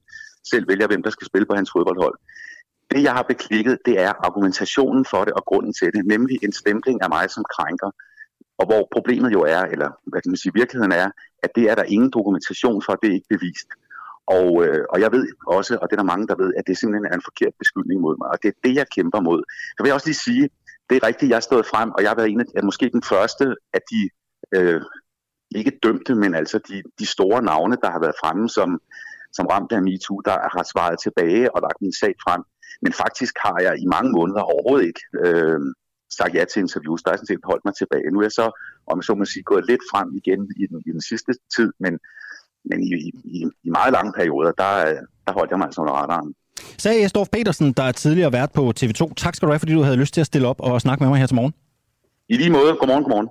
selv 0.52 0.68
vælger, 0.68 0.88
hvem 0.88 1.04
der 1.04 1.10
skal 1.10 1.28
spille 1.28 1.46
på 1.46 1.56
hans 1.56 1.72
fodboldhold. 1.72 2.16
Det, 2.92 3.04
jeg 3.04 3.14
har 3.14 3.24
beklikket, 3.24 3.78
det 3.86 4.00
er 4.00 4.14
argumentationen 4.28 5.06
for 5.06 5.26
det 5.26 5.34
og 5.34 5.44
grunden 5.46 5.74
til 5.74 5.92
det, 5.96 6.06
nemlig 6.06 6.38
en 6.44 6.54
stempling 6.54 7.02
af 7.02 7.10
mig 7.10 7.30
som 7.30 7.44
krænker. 7.56 7.92
Og 8.58 8.66
hvor 8.66 8.88
problemet 8.92 9.32
jo 9.34 9.42
er, 9.42 9.62
eller 9.74 9.90
hvad 10.08 10.22
kan 10.22 10.32
man 10.32 10.38
sige, 10.38 10.54
virkeligheden 10.56 10.92
er, 10.92 11.10
at 11.44 11.50
det 11.56 11.64
er 11.72 11.76
der 11.76 11.84
ingen 11.84 12.12
dokumentation 12.12 12.82
for, 12.86 12.94
det 12.94 13.10
er 13.10 13.14
ikke 13.14 13.34
bevist. 13.36 13.70
Og, 14.28 14.66
øh, 14.66 14.84
og 14.90 14.98
jeg 15.04 15.12
ved 15.12 15.28
også, 15.48 15.74
og 15.82 15.86
det 15.90 15.94
er 15.96 16.02
der 16.02 16.14
mange, 16.14 16.28
der 16.28 16.36
ved, 16.44 16.54
at 16.58 16.64
det 16.68 16.78
simpelthen 16.78 17.06
er 17.12 17.16
en 17.16 17.28
forkert 17.30 17.54
beskyldning 17.60 18.02
mod 18.02 18.16
mig. 18.22 18.28
Og 18.34 18.38
det 18.42 18.48
er 18.50 18.58
det, 18.64 18.74
jeg 18.76 18.88
kæmper 18.96 19.20
mod. 19.30 19.42
Så 19.76 19.80
vil 19.80 19.90
jeg 19.90 19.96
også 19.96 20.08
lige 20.08 20.26
sige, 20.28 20.50
det 20.90 20.96
er 20.98 21.08
rigtigt, 21.08 21.30
jeg 21.30 21.36
er 21.36 21.50
stået 21.50 21.66
frem, 21.66 21.92
og 21.92 22.02
jeg 22.02 22.10
har 22.10 22.16
været 22.16 22.30
en 22.30 22.46
af, 22.56 22.64
måske 22.64 22.90
den 22.90 23.04
første 23.04 23.56
af 23.74 23.82
de, 23.92 24.10
øh, 24.56 24.82
ikke 25.56 25.80
dømte, 25.84 26.16
men 26.16 26.36
altså 26.36 26.60
de, 26.70 26.84
de 27.00 27.06
store 27.06 27.42
navne, 27.42 27.78
der 27.84 27.92
har 27.92 28.00
været 28.00 28.16
fremme 28.22 28.50
som, 28.50 28.82
som 29.34 29.46
ramt 29.46 29.72
af 29.72 29.82
MeToo, 29.82 30.20
der 30.20 30.38
har 30.56 30.64
svaret 30.74 31.00
tilbage 31.00 31.56
og 31.56 31.62
lagt 31.62 31.82
min 31.82 31.94
sag 31.94 32.14
frem. 32.24 32.42
Men 32.82 32.94
faktisk 32.94 33.34
har 33.46 33.60
jeg 33.62 33.74
i 33.84 33.86
mange 33.86 34.12
måneder 34.12 34.42
overhovedet 34.42 34.88
ikke 34.88 35.04
øh, 35.26 35.60
sagt 36.18 36.36
ja 36.36 36.46
til 36.46 36.60
interviews. 36.60 37.04
Der 37.04 37.12
er 37.12 37.18
sådan 37.18 37.32
set 37.32 37.50
holdt 37.52 37.66
mig 37.66 37.76
tilbage. 37.76 38.12
Nu 38.12 38.20
er 38.20 38.24
jeg 38.24 38.32
så, 38.42 38.48
om 38.88 38.98
jeg 38.98 39.04
så 39.04 39.16
må 39.16 39.26
sige, 39.26 39.44
gået 39.44 39.66
lidt 39.72 39.84
frem 39.92 40.08
igen 40.22 40.42
i 40.62 40.66
den, 40.70 40.78
i 40.88 40.92
den 40.92 41.02
sidste 41.02 41.32
tid, 41.56 41.74
men, 41.80 41.94
men 42.70 42.84
i, 42.84 42.90
i, 43.38 43.40
i 43.64 43.70
meget 43.70 43.94
lange 43.94 44.14
perioder, 44.20 44.52
der, 44.52 44.74
øh, 44.90 45.02
der 45.26 45.32
holdt 45.38 45.52
jeg 45.52 45.58
mig 45.60 45.66
altså 45.66 45.82
under 45.82 45.94
radaren. 45.94 46.34
Sagde 46.78 47.04
Estorf 47.04 47.28
Petersen, 47.32 47.74
der 47.74 47.84
er 47.84 47.92
tidligere 47.92 48.32
vært 48.32 48.52
på 48.52 48.74
TV2. 48.80 49.14
Tak 49.18 49.36
skal 49.36 49.46
du 49.48 49.52
have, 49.52 49.60
fordi 49.60 49.74
du 49.74 49.82
havde 49.82 49.98
lyst 49.98 50.14
til 50.14 50.22
at 50.22 50.28
stille 50.28 50.48
op 50.48 50.60
og 50.60 50.82
snakke 50.82 51.04
med 51.04 51.10
mig 51.10 51.20
her 51.20 51.28
til 51.28 51.36
morgen. 51.36 51.54
I 52.30 52.38
lige 52.38 52.50
måde. 52.50 52.76
Godmorgen, 52.80 53.04
godmorgen. 53.04 53.30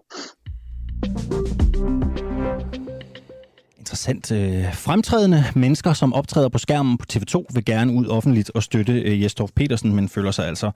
Interessant. 3.78 4.32
Øh, 4.32 4.74
fremtrædende 4.74 5.44
mennesker, 5.54 5.92
som 5.92 6.12
optræder 6.12 6.48
på 6.48 6.58
skærmen 6.58 6.98
på 6.98 7.06
TV2, 7.12 7.44
vil 7.54 7.64
gerne 7.64 7.92
ud 7.92 8.06
offentligt 8.06 8.50
og 8.54 8.62
støtte 8.62 8.92
øh, 8.92 9.22
Jesdorf 9.22 9.50
Petersen, 9.56 9.94
men 9.94 10.08
føler 10.08 10.30
sig 10.30 10.46
altså 10.46 10.70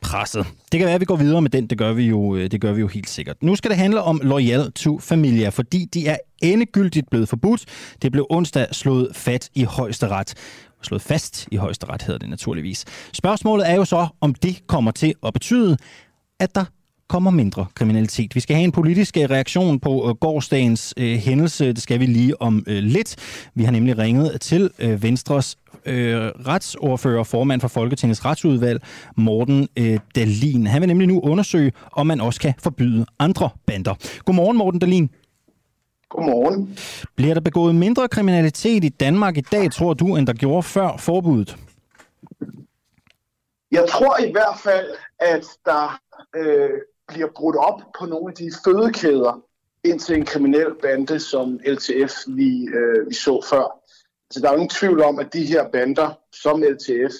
presset. 0.00 0.46
Det 0.72 0.80
kan 0.80 0.86
være, 0.86 0.94
at 0.94 1.00
vi 1.00 1.04
går 1.04 1.16
videre 1.16 1.42
med 1.42 1.50
den. 1.50 1.66
Det 1.66 1.78
gør 1.78 1.92
vi 1.92 2.04
jo, 2.04 2.36
øh, 2.36 2.50
det 2.50 2.60
gør 2.60 2.72
vi 2.72 2.80
jo 2.80 2.86
helt 2.86 3.08
sikkert. 3.08 3.42
Nu 3.42 3.56
skal 3.56 3.70
det 3.70 3.78
handle 3.78 4.02
om 4.02 4.20
Loyal 4.24 4.72
to 4.72 4.98
Familia, 4.98 5.48
fordi 5.48 5.84
de 5.94 6.06
er 6.06 6.16
endegyldigt 6.42 7.10
blevet 7.10 7.28
forbudt. 7.28 7.64
Det 8.02 8.12
blev 8.12 8.26
onsdag 8.30 8.66
slået 8.72 9.08
fat 9.12 9.48
i 9.54 9.64
højesteret 9.64 10.34
slået 10.82 11.02
fast 11.02 11.48
i 11.52 11.56
højesteret, 11.56 12.02
hedder 12.02 12.18
det 12.18 12.28
naturligvis. 12.28 12.84
Spørgsmålet 13.12 13.70
er 13.70 13.74
jo 13.74 13.84
så, 13.84 14.06
om 14.20 14.34
det 14.34 14.66
kommer 14.66 14.90
til 14.90 15.14
at 15.26 15.32
betyde, 15.32 15.76
at 16.40 16.54
der 16.54 16.64
kommer 17.08 17.30
mindre 17.30 17.66
kriminalitet. 17.74 18.34
Vi 18.34 18.40
skal 18.40 18.56
have 18.56 18.64
en 18.64 18.72
politisk 18.72 19.16
øh, 19.16 19.30
reaktion 19.30 19.80
på 19.80 20.08
øh, 20.08 20.14
gårdsdagens 20.14 20.94
øh, 20.96 21.16
hændelse. 21.16 21.72
Det 21.72 21.82
skal 21.82 22.00
vi 22.00 22.06
lige 22.06 22.42
om 22.42 22.64
øh, 22.66 22.82
lidt. 22.82 23.16
Vi 23.54 23.64
har 23.64 23.72
nemlig 23.72 23.98
ringet 23.98 24.40
til 24.40 24.70
øh, 24.78 25.02
Venstres 25.02 25.56
øh, 25.86 26.16
retsordfører, 26.46 27.24
formand 27.24 27.60
for 27.60 27.68
Folketingets 27.68 28.24
retsudvalg, 28.24 28.82
Morten 29.16 29.68
øh, 29.76 29.98
Dalin. 30.14 30.66
Han 30.66 30.82
vil 30.82 30.88
nemlig 30.88 31.08
nu 31.08 31.20
undersøge, 31.20 31.72
om 31.92 32.06
man 32.06 32.20
også 32.20 32.40
kan 32.40 32.54
forbyde 32.58 33.06
andre 33.18 33.50
bander. 33.66 33.94
Godmorgen, 34.24 34.58
Morten 34.58 34.80
Dalin. 34.80 35.10
Godmorgen. 36.10 36.78
Bliver 37.16 37.34
der 37.34 37.40
begået 37.40 37.74
mindre 37.74 38.08
kriminalitet 38.08 38.84
i 38.84 38.88
Danmark 38.88 39.36
i 39.36 39.40
dag, 39.40 39.72
tror 39.72 39.94
du, 39.94 40.16
end 40.16 40.26
der 40.26 40.32
gjorde 40.32 40.62
før 40.62 40.96
forbuddet? 40.96 41.56
Jeg 43.70 43.88
tror 43.88 44.18
i 44.18 44.30
hvert 44.32 44.58
fald, 44.62 44.90
at 45.18 45.44
der 45.64 46.00
øh, 46.36 46.70
bliver 47.08 47.28
brudt 47.36 47.56
op 47.56 47.80
på 47.98 48.06
nogle 48.06 48.28
af 48.28 48.34
de 48.34 48.52
fødekæder 48.64 49.42
ind 49.84 50.00
til 50.00 50.16
en 50.16 50.24
kriminel 50.24 50.74
bande, 50.82 51.20
som 51.20 51.60
LTF 51.66 52.12
vi, 52.26 52.66
øh, 52.66 53.08
vi 53.08 53.14
så 53.14 53.46
før. 53.50 53.66
Altså, 54.28 54.40
der 54.40 54.48
er 54.48 54.52
jo 54.52 54.56
ingen 54.56 54.68
tvivl 54.68 55.02
om, 55.02 55.18
at 55.18 55.32
de 55.32 55.46
her 55.46 55.68
bander, 55.72 56.18
som 56.42 56.62
LTF, 56.62 57.14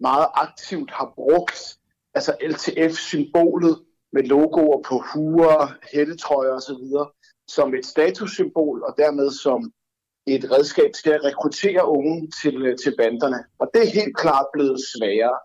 meget 0.00 0.26
aktivt 0.34 0.90
har 0.90 1.12
brugt 1.14 1.78
altså 2.14 2.32
LTF-symbolet 2.40 3.76
med 4.12 4.22
logoer 4.22 4.82
på 4.88 5.02
huer, 5.12 5.74
hættetrøjer 5.92 6.52
osv., 6.52 6.84
som 7.48 7.74
et 7.74 7.86
statussymbol 7.86 8.82
og 8.82 8.94
dermed 8.98 9.30
som 9.30 9.72
et 10.26 10.50
redskab 10.52 10.90
til 11.02 11.10
at 11.10 11.24
rekruttere 11.24 11.88
unge 11.88 12.30
til, 12.42 12.56
øh, 12.66 12.76
til 12.82 12.94
banderne. 12.98 13.40
Og 13.58 13.70
det 13.74 13.82
er 13.82 13.90
helt 14.00 14.16
klart 14.16 14.46
blevet 14.52 14.80
sværere. 14.92 15.38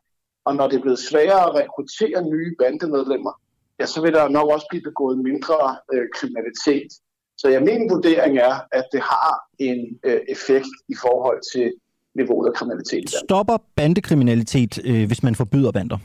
Og 0.45 0.55
når 0.55 0.67
det 0.67 0.77
er 0.77 0.81
blevet 0.81 0.99
sværere 0.99 1.43
at 1.49 1.55
rekruttere 1.55 2.29
nye 2.33 2.55
bandemedlemmer, 2.59 3.33
ja, 3.79 3.85
så 3.85 4.01
vil 4.01 4.13
der 4.13 4.27
nok 4.27 4.47
også 4.49 4.67
blive 4.69 4.83
begået 4.83 5.17
mindre 5.17 5.77
øh, 5.93 6.05
kriminalitet. 6.15 6.91
Så 7.37 7.47
jeg 7.49 7.61
min 7.63 7.89
vurdering 7.89 8.37
er, 8.37 8.55
at 8.71 8.85
det 8.91 9.01
har 9.01 9.33
en 9.59 9.99
øh, 10.03 10.21
effekt 10.29 10.73
i 10.89 10.95
forhold 11.01 11.39
til 11.53 11.73
niveauet 12.15 12.47
af 12.49 12.53
kriminalitet. 12.53 13.09
Stopper 13.09 13.57
bandekriminalitet, 13.75 14.79
øh, 14.85 15.07
hvis 15.07 15.23
man 15.23 15.35
forbyder 15.35 15.71
bander? 15.71 15.97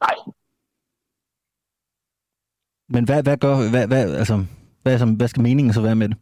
Nej. 0.00 0.16
Men 2.88 3.04
hvad, 3.04 3.22
hvad 3.22 3.36
gør... 3.36 3.70
Hvad, 3.70 3.86
hvad, 3.86 4.14
altså, 4.14 4.44
hvad, 4.82 4.98
som, 4.98 5.10
hvad 5.14 5.28
skal 5.28 5.42
meningen 5.42 5.72
så 5.74 5.80
være 5.80 5.96
med 5.96 6.08
det? 6.08 6.16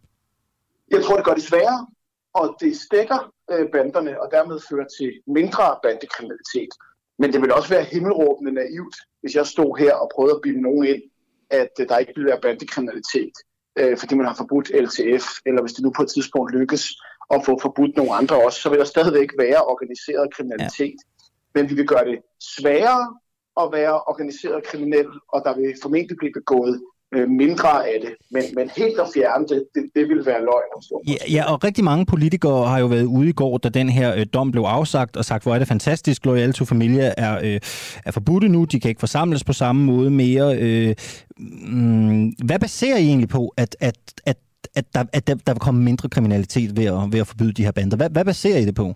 Jeg 0.90 1.04
tror, 1.04 1.16
det 1.16 1.24
gør 1.24 1.34
det 1.34 1.42
sværere, 1.42 1.86
og 2.34 2.56
det 2.60 2.76
stikker 2.76 3.32
øh, 3.52 3.66
banderne, 3.72 4.22
og 4.22 4.28
dermed 4.30 4.60
fører 4.68 4.88
til 4.98 5.10
mindre 5.26 5.64
bandekriminalitet. 5.82 6.72
Men 7.18 7.32
det 7.32 7.40
vil 7.40 7.52
også 7.52 7.68
være 7.68 7.84
himmelråbende 7.84 8.52
naivt, 8.52 8.96
hvis 9.20 9.34
jeg 9.34 9.46
stod 9.46 9.78
her 9.78 9.94
og 9.94 10.10
prøvede 10.14 10.34
at 10.34 10.40
bilde 10.42 10.62
nogen 10.62 10.84
ind, 10.86 11.02
at 11.50 11.72
øh, 11.80 11.88
der 11.88 11.98
ikke 11.98 12.12
vil 12.16 12.26
være 12.26 12.40
bandekriminalitet, 12.40 13.34
øh, 13.78 13.98
fordi 13.98 14.14
man 14.14 14.26
har 14.26 14.34
forbudt 14.34 14.68
LTF, 14.84 15.24
eller 15.46 15.60
hvis 15.62 15.72
det 15.72 15.82
nu 15.84 15.92
på 15.96 16.02
et 16.02 16.10
tidspunkt 16.14 16.54
lykkes 16.58 16.84
at 17.34 17.42
få 17.46 17.58
forbudt 17.62 17.96
nogle 17.96 18.12
andre 18.14 18.44
også, 18.44 18.60
så 18.60 18.68
vil 18.70 18.78
der 18.78 18.84
stadigvæk 18.84 19.30
være 19.38 19.64
organiseret 19.72 20.34
kriminalitet. 20.34 20.98
Ja. 21.00 21.24
Men 21.54 21.70
vi 21.70 21.74
vil 21.74 21.86
gøre 21.86 22.04
det 22.04 22.18
sværere 22.56 23.16
at 23.62 23.68
være 23.72 23.94
organiseret 24.10 24.66
kriminel, 24.66 25.08
og 25.28 25.42
der 25.44 25.56
vil 25.56 25.74
formentlig 25.82 26.16
blive 26.16 26.32
begået 26.32 26.82
øh, 27.14 27.28
mindre 27.28 27.88
af 27.88 28.00
det. 28.00 28.10
Men, 28.30 28.42
men 28.54 28.70
helt 28.76 29.00
at 29.00 29.06
fjerne 29.14 29.46
det, 29.48 29.64
det, 29.74 29.90
det 29.94 30.08
vil 30.08 30.26
være 30.26 30.40
løgn. 30.40 31.04
Ja, 31.08 31.32
ja, 31.32 31.52
og 31.52 31.64
rigtig 31.64 31.84
mange 31.84 32.06
politikere 32.06 32.68
har 32.68 32.78
jo 32.78 32.86
været 32.86 33.04
ude 33.04 33.28
i 33.28 33.32
går, 33.32 33.58
da 33.58 33.68
den 33.68 33.88
her 33.88 34.14
øh, 34.14 34.26
dom 34.34 34.50
blev 34.50 34.62
afsagt, 34.62 35.16
og 35.16 35.24
sagt, 35.24 35.42
hvor 35.42 35.54
er 35.54 35.58
det 35.58 35.68
fantastisk, 35.68 36.26
Loyal 36.26 36.52
to 36.52 36.64
Familia 36.64 37.14
er, 37.16 37.38
øh, 37.42 37.60
er 38.04 38.10
forbudte 38.10 38.48
nu, 38.48 38.64
de 38.64 38.80
kan 38.80 38.88
ikke 38.88 39.00
forsamles 39.00 39.44
på 39.44 39.52
samme 39.52 39.84
måde 39.84 40.10
mere. 40.10 40.58
Øh, 40.58 40.94
mm, 41.38 42.28
hvad 42.44 42.58
baserer 42.58 42.96
I 42.96 43.06
egentlig 43.06 43.28
på, 43.28 43.54
at, 43.56 43.76
at, 43.80 43.96
at, 44.26 44.36
at, 44.74 44.94
der, 44.94 45.04
at 45.12 45.26
der, 45.26 45.34
der 45.34 45.52
vil 45.52 45.60
komme 45.60 45.82
mindre 45.82 46.08
kriminalitet 46.08 46.76
ved 46.76 46.84
at, 46.84 47.12
ved 47.12 47.20
at 47.20 47.26
forbyde 47.26 47.52
de 47.52 47.64
her 47.64 47.72
bander? 47.72 47.96
Hvad, 47.96 48.10
hvad 48.10 48.24
baserer 48.24 48.58
I 48.58 48.64
det 48.64 48.74
på? 48.74 48.94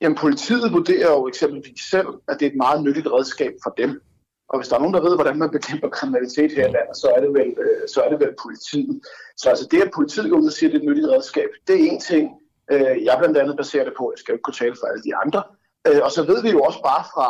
Jamen, 0.00 0.18
politiet 0.18 0.72
vurderer 0.72 1.10
jo 1.10 1.28
eksempelvis 1.28 1.80
selv, 1.90 2.06
at 2.28 2.36
det 2.40 2.46
er 2.46 2.50
et 2.50 2.56
meget 2.56 2.84
nyttigt 2.84 3.06
redskab 3.06 3.52
for 3.64 3.74
dem 3.78 4.00
Og 4.48 4.58
hvis 4.58 4.68
der 4.68 4.76
er 4.76 4.80
nogen, 4.80 4.94
der 4.94 5.02
ved, 5.08 5.14
hvordan 5.16 5.38
man 5.38 5.50
bekæmper 5.50 5.88
kriminalitet 5.88 6.52
her 6.52 6.68
i 6.68 6.72
landet, 6.76 6.96
så 6.96 7.08
er 7.16 7.20
det 7.20 7.30
vel, 7.38 7.50
øh, 7.64 7.88
så 7.88 8.02
er 8.02 8.08
det 8.08 8.20
vel 8.20 8.34
politiet. 8.42 9.00
Så 9.36 9.48
altså 9.48 9.66
det, 9.70 9.82
at 9.82 9.90
politiet 9.94 10.30
går 10.30 10.38
ud 10.38 10.46
og 10.46 10.52
siger, 10.52 10.68
at 10.68 10.72
det 10.72 10.78
er 10.78 10.82
et 10.82 10.88
nyttigt 10.88 11.08
redskab, 11.08 11.50
det 11.66 11.74
er 11.74 11.90
en 11.90 12.00
ting. 12.00 12.24
Øh, 12.72 13.04
jeg 13.04 13.14
blandt 13.18 13.36
andet 13.38 13.56
baserer 13.56 13.84
det 13.84 13.94
på, 13.98 14.12
jeg 14.12 14.18
skal 14.18 14.32
jo 14.32 14.36
ikke 14.36 14.42
kunne 14.42 14.62
tale 14.62 14.76
for 14.80 14.86
alle 14.86 15.02
de 15.02 15.16
andre. 15.16 15.42
Øh, 15.88 16.00
og 16.06 16.10
så 16.10 16.22
ved 16.30 16.42
vi 16.42 16.50
jo 16.50 16.60
også 16.60 16.80
bare 16.90 17.04
fra 17.14 17.28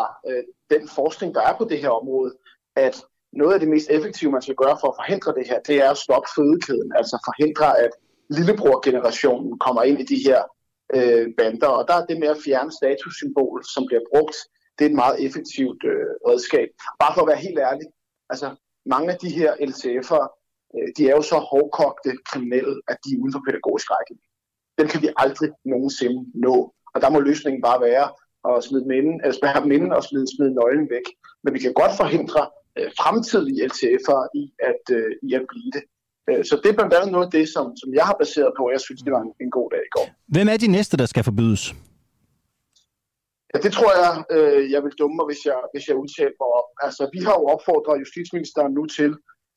den 0.74 0.88
forskning, 0.88 1.34
der 1.34 1.42
er 1.48 1.54
på 1.58 1.64
det 1.70 1.78
her 1.78 1.90
område, 2.00 2.32
at 2.76 2.96
noget 3.32 3.54
af 3.54 3.60
det 3.60 3.68
mest 3.68 3.90
effektive, 3.90 4.30
man 4.30 4.42
skal 4.42 4.54
gøre 4.54 4.76
for 4.80 4.88
at 4.88 4.98
forhindre 5.00 5.34
det 5.38 5.48
her, 5.48 5.58
det 5.68 5.76
er 5.84 5.90
at 5.90 5.96
stoppe 5.96 6.28
fødekæden, 6.36 6.92
altså 6.96 7.16
forhindre, 7.28 7.68
at 7.84 7.92
lillebror-generationen 8.36 9.58
kommer 9.58 9.82
ind 9.82 10.00
i 10.00 10.04
de 10.12 10.18
her 10.26 10.40
øh, 10.96 11.26
bander. 11.38 11.72
Og 11.78 11.88
der 11.88 11.94
er 11.94 12.04
det 12.06 12.18
med 12.18 12.28
at 12.28 12.42
fjerne 12.44 12.72
statussymbol, 12.72 13.64
som 13.74 13.82
bliver 13.86 14.04
brugt, 14.12 14.36
det 14.74 14.84
er 14.84 14.90
et 14.90 15.00
meget 15.02 15.16
effektivt 15.26 15.80
øh, 15.92 16.10
redskab. 16.28 16.68
Bare 17.02 17.14
for 17.14 17.22
at 17.22 17.30
være 17.32 17.44
helt 17.46 17.60
ærlig, 17.70 17.86
altså 18.32 18.48
mange 18.94 19.12
af 19.12 19.18
de 19.24 19.30
her 19.38 19.50
LTF'ere, 19.70 20.26
øh, 20.74 20.88
de 20.96 21.02
er 21.10 21.14
jo 21.18 21.22
så 21.32 21.38
hårdkogte 21.50 22.10
kriminelle, 22.28 22.74
at 22.90 22.96
de 23.04 23.08
er 23.14 23.20
uden 23.22 23.34
for 23.34 23.42
pædagogisk 23.46 23.86
række. 23.94 24.14
Den 24.78 24.86
kan 24.90 25.02
vi 25.02 25.08
aldrig 25.24 25.50
nogensinde 25.72 26.20
nå. 26.46 26.56
Og 26.94 26.98
der 27.02 27.10
må 27.10 27.18
løsningen 27.20 27.62
bare 27.68 27.80
være 27.90 28.06
at 28.48 28.64
smide 28.64 28.86
minden, 28.94 29.16
altså 29.24 29.38
spærre 29.40 29.66
minden 29.72 29.92
og 29.92 30.02
smide, 30.04 30.26
smide 30.34 30.54
nøglen 30.60 30.88
væk. 30.96 31.06
Men 31.44 31.54
vi 31.54 31.58
kan 31.64 31.72
godt 31.80 31.94
forhindre 32.02 32.42
øh, 32.78 32.90
fremtidige 33.00 33.64
LTF'ere 33.70 34.24
i 34.40 34.44
at, 34.70 34.84
øh, 34.96 35.10
i 35.28 35.30
at 35.38 35.44
blive 35.52 35.70
det. 35.76 35.84
Øh, 36.28 36.44
så 36.48 36.54
det 36.62 36.68
er 36.70 36.76
blandt 36.78 36.94
andet 36.94 37.12
noget 37.12 37.26
af 37.28 37.32
det, 37.38 37.46
som, 37.54 37.66
som 37.80 37.88
jeg 37.98 38.04
har 38.08 38.16
baseret 38.22 38.50
på, 38.56 38.62
og 38.68 38.72
jeg 38.76 38.80
synes, 38.80 39.00
det 39.02 39.12
var 39.12 39.22
en, 39.26 39.32
en 39.44 39.50
god 39.58 39.68
dag 39.74 39.82
i 39.88 39.92
går. 39.96 40.06
Hvem 40.34 40.48
er 40.52 40.56
de 40.56 40.70
næste, 40.76 40.96
der 40.96 41.06
skal 41.06 41.24
forbydes? 41.24 41.74
Ja, 43.54 43.58
det 43.58 43.72
tror 43.72 43.92
jeg, 44.02 44.12
øh, 44.36 44.70
jeg 44.72 44.80
vil 44.84 44.92
dumme 44.98 45.16
mig, 45.16 45.26
hvis 45.30 45.42
jeg, 45.48 45.58
hvis 45.72 45.88
jeg 45.88 45.96
udtaler 45.96 46.36
mig 46.42 46.50
op. 46.60 46.68
Altså, 46.86 47.02
vi 47.14 47.20
har 47.26 47.34
jo 47.40 47.44
opfordret 47.54 48.00
justitsministeren 48.04 48.72
nu 48.78 48.86
til, 48.86 49.10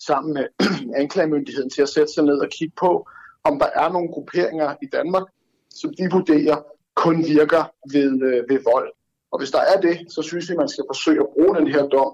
sammen 0.07 0.33
med 0.37 0.45
anklagemyndigheden, 1.03 1.69
til 1.69 1.81
at 1.81 1.89
sætte 1.89 2.11
sig 2.13 2.23
ned 2.23 2.37
og 2.45 2.49
kigge 2.57 2.75
på, 2.83 2.91
om 3.43 3.53
der 3.61 3.69
er 3.81 3.89
nogle 3.95 4.09
grupperinger 4.13 4.69
i 4.85 4.87
Danmark, 4.97 5.27
som 5.79 5.89
de 5.97 6.05
vurderer 6.11 6.57
kun 7.03 7.17
virker 7.35 7.63
ved, 7.93 8.11
øh, 8.29 8.39
ved 8.49 8.59
vold. 8.71 8.89
Og 9.31 9.39
hvis 9.39 9.51
der 9.51 9.63
er 9.73 9.77
det, 9.87 9.95
så 10.15 10.21
synes 10.21 10.49
jeg, 10.49 10.57
man 10.57 10.69
skal 10.73 10.83
forsøge 10.91 11.21
at 11.25 11.29
bruge 11.35 11.55
den 11.59 11.67
her 11.73 11.83
dom 11.95 12.11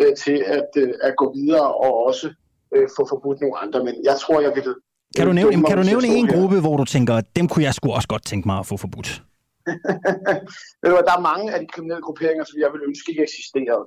øh, 0.00 0.12
til 0.22 0.38
at, 0.56 0.70
øh, 0.82 0.92
at 1.02 1.12
gå 1.16 1.26
videre 1.38 1.68
og 1.84 1.92
også 2.08 2.26
øh, 2.74 2.88
få 2.96 3.02
forbudt 3.12 3.40
nogle 3.40 3.58
andre. 3.58 3.84
Men 3.84 3.94
jeg 4.04 4.16
tror, 4.22 4.40
jeg 4.40 4.52
vil... 4.54 4.74
Kan 5.16 5.26
du 5.26 5.32
nævne, 5.32 5.64
kan 5.70 5.76
du 5.76 5.84
nævne 5.92 6.06
en 6.06 6.26
gruppe, 6.34 6.60
hvor 6.60 6.76
du 6.76 6.84
tænker, 6.84 7.20
dem 7.36 7.48
kunne 7.48 7.64
jeg 7.64 7.74
sgu 7.74 7.92
også 7.92 8.08
godt 8.08 8.24
tænke 8.24 8.48
mig 8.48 8.58
at 8.58 8.66
få 8.66 8.76
forbudt? 8.76 9.22
Ved 10.80 10.88
du, 10.90 10.96
der 11.08 11.16
er 11.18 11.28
mange 11.30 11.46
af 11.54 11.58
de 11.60 11.68
kriminelle 11.74 12.02
grupperinger, 12.06 12.44
som 12.44 12.58
jeg 12.62 12.70
vil 12.72 12.86
ønske 12.88 13.10
ikke 13.10 13.22
eksisterede. 13.28 13.84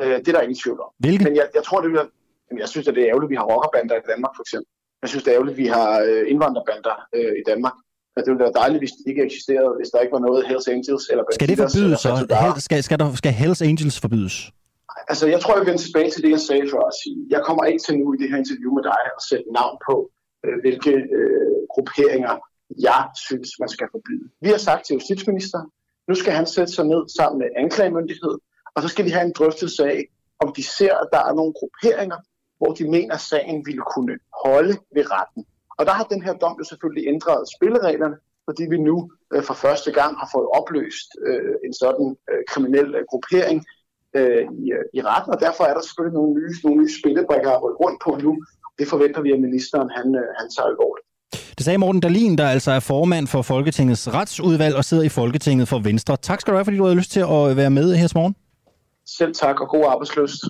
Øh, 0.00 0.16
det 0.22 0.28
er 0.28 0.36
der 0.36 0.46
ingen 0.46 0.62
tvivl 0.62 0.80
om. 0.86 0.90
Hvilke? 1.04 1.24
Men 1.24 1.34
jeg, 1.40 1.46
jeg 1.58 1.64
tror, 1.66 1.80
det 1.84 1.90
vil, 1.90 2.00
jeg 2.62 2.68
synes, 2.72 2.88
at 2.88 2.94
det 2.94 3.02
er 3.02 3.10
ærgerligt, 3.10 3.28
at 3.30 3.34
vi 3.34 3.40
har 3.40 3.46
rockerbander 3.52 3.94
i 4.02 4.06
Danmark, 4.12 4.32
for 4.36 4.44
eksempel. 4.46 4.70
Jeg 5.02 5.08
synes, 5.10 5.22
det 5.24 5.30
er 5.30 5.36
ærgerligt, 5.38 5.56
at 5.56 5.62
vi 5.64 5.68
har 5.76 5.90
øh, 6.08 6.22
indvandrerbander 6.32 6.96
øh, 7.16 7.32
i 7.40 7.44
Danmark. 7.50 7.76
Men 8.12 8.18
det 8.22 8.28
ville 8.30 8.44
være 8.46 8.58
dejligt, 8.62 8.80
hvis 8.82 8.94
det 8.98 9.04
ikke 9.10 9.22
eksisterede, 9.28 9.72
hvis 9.78 9.90
der 9.92 9.98
ikke 10.04 10.14
var 10.18 10.24
noget 10.26 10.40
Hells 10.48 10.68
Angels 10.74 11.04
eller 11.12 11.24
Skal 11.38 11.48
det 11.48 11.58
forbydes 11.64 12.00
så? 12.06 12.10
Skal, 12.66 12.78
skal, 12.86 12.98
der, 13.02 13.08
skal 13.22 13.32
Hells 13.40 13.62
Angels 13.70 13.96
forbydes? 14.04 14.36
Altså, 15.10 15.24
jeg 15.34 15.40
tror, 15.40 15.52
jeg 15.58 15.66
vender 15.68 15.82
tilbage 15.86 16.10
til 16.10 16.22
det, 16.24 16.30
jeg 16.36 16.42
sagde 16.48 16.64
før 16.72 16.82
at 16.92 16.96
sige. 17.02 17.18
Jeg 17.34 17.40
kommer 17.46 17.62
ikke 17.70 17.82
til 17.86 17.94
nu 18.00 18.06
i 18.14 18.16
det 18.20 18.28
her 18.30 18.38
interview 18.44 18.70
med 18.78 18.84
dig 18.90 19.02
at 19.18 19.22
sætte 19.30 19.48
navn 19.60 19.76
på, 19.88 19.94
øh, 20.44 20.56
hvilke 20.64 20.94
øh, 21.18 21.56
grupperinger 21.72 22.34
jeg 22.80 23.08
synes, 23.26 23.48
man 23.60 23.68
skal 23.68 23.88
forbyde. 23.90 24.28
Vi 24.40 24.48
har 24.48 24.56
sagt 24.58 24.84
til 24.84 24.94
justitsministeren, 24.94 25.70
nu 26.08 26.14
skal 26.14 26.32
han 26.32 26.46
sætte 26.46 26.72
sig 26.72 26.84
ned 26.84 27.02
sammen 27.18 27.38
med 27.38 27.48
anklagemyndighed, 27.56 28.34
og 28.74 28.82
så 28.82 28.88
skal 28.88 29.04
de 29.06 29.12
have 29.12 29.26
en 29.26 29.34
drøftelse 29.38 29.84
af, 29.84 30.00
om 30.40 30.52
de 30.56 30.62
ser, 30.62 30.94
at 30.94 31.08
der 31.12 31.22
er 31.28 31.34
nogle 31.34 31.52
grupperinger, 31.58 32.18
hvor 32.58 32.72
de 32.74 32.90
mener, 32.90 33.14
at 33.14 33.20
sagen 33.20 33.66
ville 33.66 33.82
kunne 33.94 34.18
holde 34.44 34.74
ved 34.94 35.04
retten. 35.16 35.44
Og 35.78 35.86
der 35.86 35.92
har 35.92 36.04
den 36.04 36.22
her 36.22 36.32
dom 36.32 36.56
jo 36.58 36.64
selvfølgelig 36.64 37.08
ændret 37.08 37.48
spillereglerne, 37.56 38.16
fordi 38.44 38.64
vi 38.70 38.78
nu 38.78 39.10
øh, 39.32 39.42
for 39.42 39.54
første 39.54 39.92
gang 39.92 40.12
har 40.20 40.28
fået 40.34 40.48
opløst 40.58 41.08
øh, 41.26 41.54
en 41.64 41.74
sådan 41.74 42.16
øh, 42.30 42.42
kriminel 42.48 42.94
øh, 42.94 43.04
gruppering, 43.10 43.64
øh, 44.18 44.42
i, 44.60 44.64
øh, 44.76 44.84
i 44.96 45.00
retten, 45.08 45.30
og 45.34 45.40
derfor 45.40 45.64
er 45.64 45.74
der 45.74 45.82
selvfølgelig 45.82 46.18
nogle 46.20 46.32
nye, 46.38 46.54
nogle 46.64 46.78
nye 46.80 46.92
spillebrikker 47.00 47.50
at 47.50 47.62
rykke 47.64 47.80
rundt 47.84 47.98
på 48.04 48.10
nu. 48.26 48.32
Det 48.78 48.86
forventer 48.92 49.20
vi, 49.20 49.30
at 49.32 49.40
ministeren 49.40 49.90
han, 49.98 50.06
øh, 50.20 50.28
han 50.38 50.48
tager 50.54 50.68
alvorligt. 50.72 51.06
Det 51.62 51.64
sagde 51.64 51.78
Morten 51.78 52.00
Dalin, 52.00 52.38
der 52.38 52.48
altså 52.48 52.70
er 52.70 52.80
formand 52.80 53.26
for 53.26 53.42
Folketingets 53.42 54.14
retsudvalg 54.14 54.74
og 54.76 54.84
sidder 54.84 55.02
i 55.02 55.08
Folketinget 55.08 55.68
for 55.68 55.78
Venstre. 55.78 56.16
Tak 56.16 56.40
skal 56.40 56.50
du 56.52 56.56
have, 56.56 56.64
fordi 56.64 56.76
du 56.76 56.84
havde 56.84 56.96
lyst 56.96 57.10
til 57.12 57.20
at 57.20 57.56
være 57.56 57.70
med 57.70 57.96
her 57.96 58.08
til 58.08 58.18
morgen. 58.18 58.34
Selv 59.06 59.34
tak, 59.34 59.60
og 59.60 59.68
god 59.68 59.84
arbejdsløst. 59.88 60.44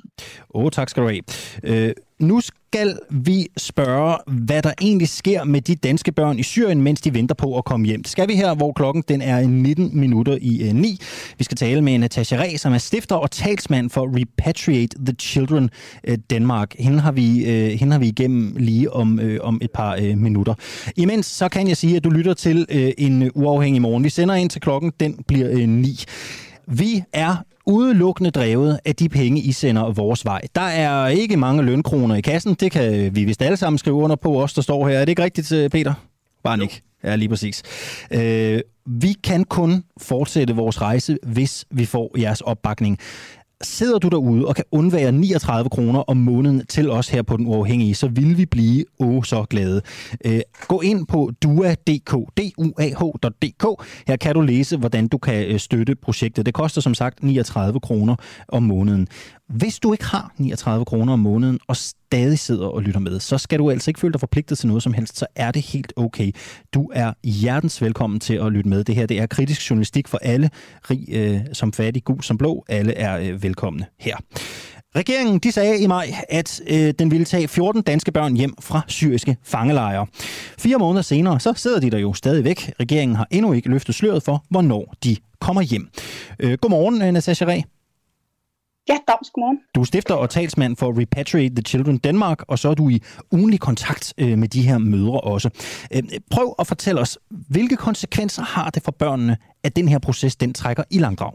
Åh, 0.54 0.64
oh, 0.64 0.70
tak 0.70 0.88
skal 0.88 1.02
du 1.02 1.08
have. 1.08 1.22
Øh, 1.64 1.92
nu 2.18 2.40
skal 2.40 2.98
vi 3.10 3.46
spørge, 3.56 4.18
hvad 4.26 4.62
der 4.62 4.72
egentlig 4.80 5.08
sker 5.08 5.44
med 5.44 5.60
de 5.60 5.74
danske 5.74 6.12
børn 6.12 6.38
i 6.38 6.42
Syrien, 6.42 6.82
mens 6.82 7.00
de 7.00 7.14
venter 7.14 7.34
på 7.34 7.58
at 7.58 7.64
komme 7.64 7.86
hjem. 7.86 8.02
Det 8.02 8.12
skal 8.12 8.28
vi 8.28 8.34
her, 8.34 8.54
hvor 8.54 8.72
klokken 8.72 9.04
den 9.08 9.22
er 9.22 9.46
19 9.46 10.00
minutter 10.00 10.38
i 10.40 10.62
øh, 10.62 10.68
uh, 10.68 10.76
9. 10.76 10.98
Vi 11.38 11.44
skal 11.44 11.56
tale 11.56 11.82
med 11.82 11.98
Natasha 11.98 12.36
Reh, 12.36 12.56
som 12.56 12.72
er 12.72 12.78
stifter 12.78 13.16
og 13.16 13.30
talsmand 13.30 13.90
for 13.90 14.20
Repatriate 14.20 14.96
the 15.06 15.14
Children 15.20 15.70
uh, 16.08 16.14
Danmark. 16.30 16.74
Hende 16.78 17.00
har 17.00 17.12
vi, 17.12 17.42
uh, 17.46 17.78
hende 17.78 17.92
har 17.92 17.98
vi 17.98 18.08
igennem 18.08 18.56
lige 18.56 18.92
om, 18.92 19.20
uh, 19.22 19.36
om 19.40 19.58
et 19.62 19.70
par 19.70 19.96
uh, 19.96 20.18
minutter. 20.18 20.54
Imens 20.96 21.26
så 21.26 21.48
kan 21.48 21.68
jeg 21.68 21.76
sige, 21.76 21.96
at 21.96 22.04
du 22.04 22.10
lytter 22.10 22.34
til 22.34 22.66
uh, 22.74 22.90
en 22.98 23.30
uafhængig 23.34 23.82
morgen. 23.82 24.04
Vi 24.04 24.08
sender 24.08 24.34
ind 24.34 24.50
til 24.50 24.60
klokken, 24.60 24.92
den 25.00 25.24
bliver 25.28 25.52
uh, 25.52 25.68
9. 25.68 26.04
Vi 26.66 27.02
er 27.12 27.36
udelukkende 27.66 28.30
drevet 28.30 28.78
af 28.84 28.96
de 28.96 29.08
penge, 29.08 29.40
I 29.40 29.52
sender 29.52 29.92
vores 29.92 30.24
vej. 30.24 30.40
Der 30.54 30.60
er 30.60 31.08
ikke 31.08 31.36
mange 31.36 31.62
lønkroner 31.62 32.14
i 32.14 32.20
kassen. 32.20 32.54
Det 32.54 32.72
kan 32.72 33.14
vi 33.14 33.24
vist 33.24 33.42
alle 33.42 33.56
sammen 33.56 33.78
skrive 33.78 33.96
under 33.96 34.16
på, 34.16 34.42
os 34.42 34.54
der 34.54 34.62
står 34.62 34.88
her. 34.88 34.98
Er 34.98 35.04
det 35.04 35.08
ikke 35.08 35.22
rigtigt, 35.22 35.52
øh, 35.52 35.70
Peter? 35.70 35.94
Bare 36.44 36.62
ikke. 36.62 36.82
Ja, 37.04 37.16
lige 37.16 37.28
præcis. 37.28 37.62
Øh, 38.10 38.60
vi 38.86 39.12
kan 39.24 39.44
kun 39.44 39.84
fortsætte 40.00 40.56
vores 40.56 40.82
rejse, 40.82 41.18
hvis 41.22 41.64
vi 41.70 41.84
får 41.84 42.18
jeres 42.18 42.40
opbakning. 42.40 42.98
Sidder 43.62 43.98
du 43.98 44.08
derude 44.08 44.46
og 44.46 44.56
kan 44.56 44.64
undvære 44.70 45.12
39 45.12 45.70
kroner 45.70 46.00
om 46.00 46.16
måneden 46.16 46.66
til 46.66 46.90
os 46.90 47.08
her 47.08 47.22
på 47.22 47.36
Den 47.36 47.46
Uafhængige, 47.46 47.94
så 47.94 48.08
vil 48.08 48.38
vi 48.38 48.46
blive 48.46 48.84
åh 48.98 49.24
så 49.24 49.44
glade. 49.50 49.82
Øh, 50.24 50.40
gå 50.68 50.80
ind 50.80 51.06
på 51.06 51.30
dua.dk, 51.42 52.10
duah.dk. 52.10 53.84
Her 54.06 54.16
kan 54.16 54.34
du 54.34 54.40
læse, 54.40 54.76
hvordan 54.76 55.08
du 55.08 55.18
kan 55.18 55.46
øh, 55.46 55.58
støtte 55.58 55.94
projektet. 55.94 56.46
Det 56.46 56.54
koster 56.54 56.80
som 56.80 56.94
sagt 56.94 57.22
39 57.22 57.80
kroner 57.80 58.16
om 58.48 58.62
måneden. 58.62 59.08
Hvis 59.52 59.78
du 59.78 59.92
ikke 59.92 60.04
har 60.04 60.32
39 60.38 60.84
kroner 60.84 61.12
om 61.12 61.18
måneden 61.18 61.60
og 61.66 61.76
stadig 61.76 62.38
sidder 62.38 62.66
og 62.66 62.82
lytter 62.82 63.00
med, 63.00 63.20
så 63.20 63.38
skal 63.38 63.58
du 63.58 63.70
altså 63.70 63.90
ikke 63.90 64.00
føle 64.00 64.12
dig 64.12 64.20
forpligtet 64.20 64.58
til 64.58 64.68
noget 64.68 64.82
som 64.82 64.92
helst, 64.92 65.18
så 65.18 65.26
er 65.36 65.50
det 65.50 65.62
helt 65.62 65.92
okay. 65.96 66.32
Du 66.74 66.90
er 66.94 67.12
hjertens 67.24 67.82
velkommen 67.82 68.20
til 68.20 68.34
at 68.34 68.52
lytte 68.52 68.68
med. 68.68 68.84
Det 68.84 68.94
her 68.94 69.06
det 69.06 69.20
er 69.20 69.26
kritisk 69.26 69.70
journalistik 69.70 70.08
for 70.08 70.18
alle, 70.18 70.50
rig 70.90 71.08
øh, 71.12 71.40
som 71.52 71.72
fattig, 71.72 72.04
gul 72.04 72.22
som 72.22 72.38
blå. 72.38 72.64
Alle 72.68 72.94
er 72.94 73.18
øh, 73.18 73.42
velkomne 73.42 73.86
her. 74.00 74.16
Regeringen 74.96 75.38
de 75.38 75.52
sagde 75.52 75.78
i 75.78 75.86
maj, 75.86 76.14
at 76.28 76.60
øh, 76.68 76.94
den 76.98 77.10
ville 77.10 77.24
tage 77.24 77.48
14 77.48 77.82
danske 77.82 78.12
børn 78.12 78.36
hjem 78.36 78.54
fra 78.60 78.80
syriske 78.86 79.36
fangelejre. 79.44 80.06
Fire 80.58 80.78
måneder 80.78 81.02
senere, 81.02 81.40
så 81.40 81.52
sidder 81.56 81.80
de 81.80 81.90
der 81.90 81.98
jo 81.98 82.12
stadigvæk. 82.14 82.72
Regeringen 82.80 83.16
har 83.16 83.26
endnu 83.30 83.52
ikke 83.52 83.68
løftet 83.68 83.94
sløret 83.94 84.22
for, 84.22 84.44
hvornår 84.50 84.94
de 85.04 85.16
kommer 85.40 85.62
hjem. 85.62 85.88
Øh, 86.38 86.58
godmorgen, 86.60 87.02
øh, 87.02 87.12
Natasha 87.12 87.46
Reh. 87.46 87.62
Ja, 88.88 88.98
Dams, 89.08 89.30
godmorgen. 89.30 89.58
Du 89.74 89.80
er 89.80 89.84
stifter 89.84 90.14
og 90.14 90.30
talsmand 90.30 90.76
for 90.76 91.00
Repatriate 91.00 91.54
the 91.54 91.62
Children 91.62 91.98
Danmark, 91.98 92.42
og 92.48 92.58
så 92.58 92.68
er 92.68 92.74
du 92.74 92.88
i 92.88 93.02
ugenlig 93.32 93.60
kontakt 93.60 94.14
øh, 94.18 94.38
med 94.38 94.48
de 94.48 94.62
her 94.62 94.78
mødre 94.78 95.20
også. 95.20 95.50
Øh, 95.94 96.02
prøv 96.30 96.54
at 96.58 96.66
fortælle 96.66 97.00
os, 97.00 97.18
hvilke 97.30 97.76
konsekvenser 97.76 98.42
har 98.42 98.70
det 98.70 98.82
for 98.82 98.92
børnene, 98.92 99.36
at 99.64 99.76
den 99.76 99.88
her 99.88 99.98
proces 99.98 100.36
den 100.36 100.54
trækker 100.54 100.84
i 100.90 100.98
langdrag? 100.98 101.32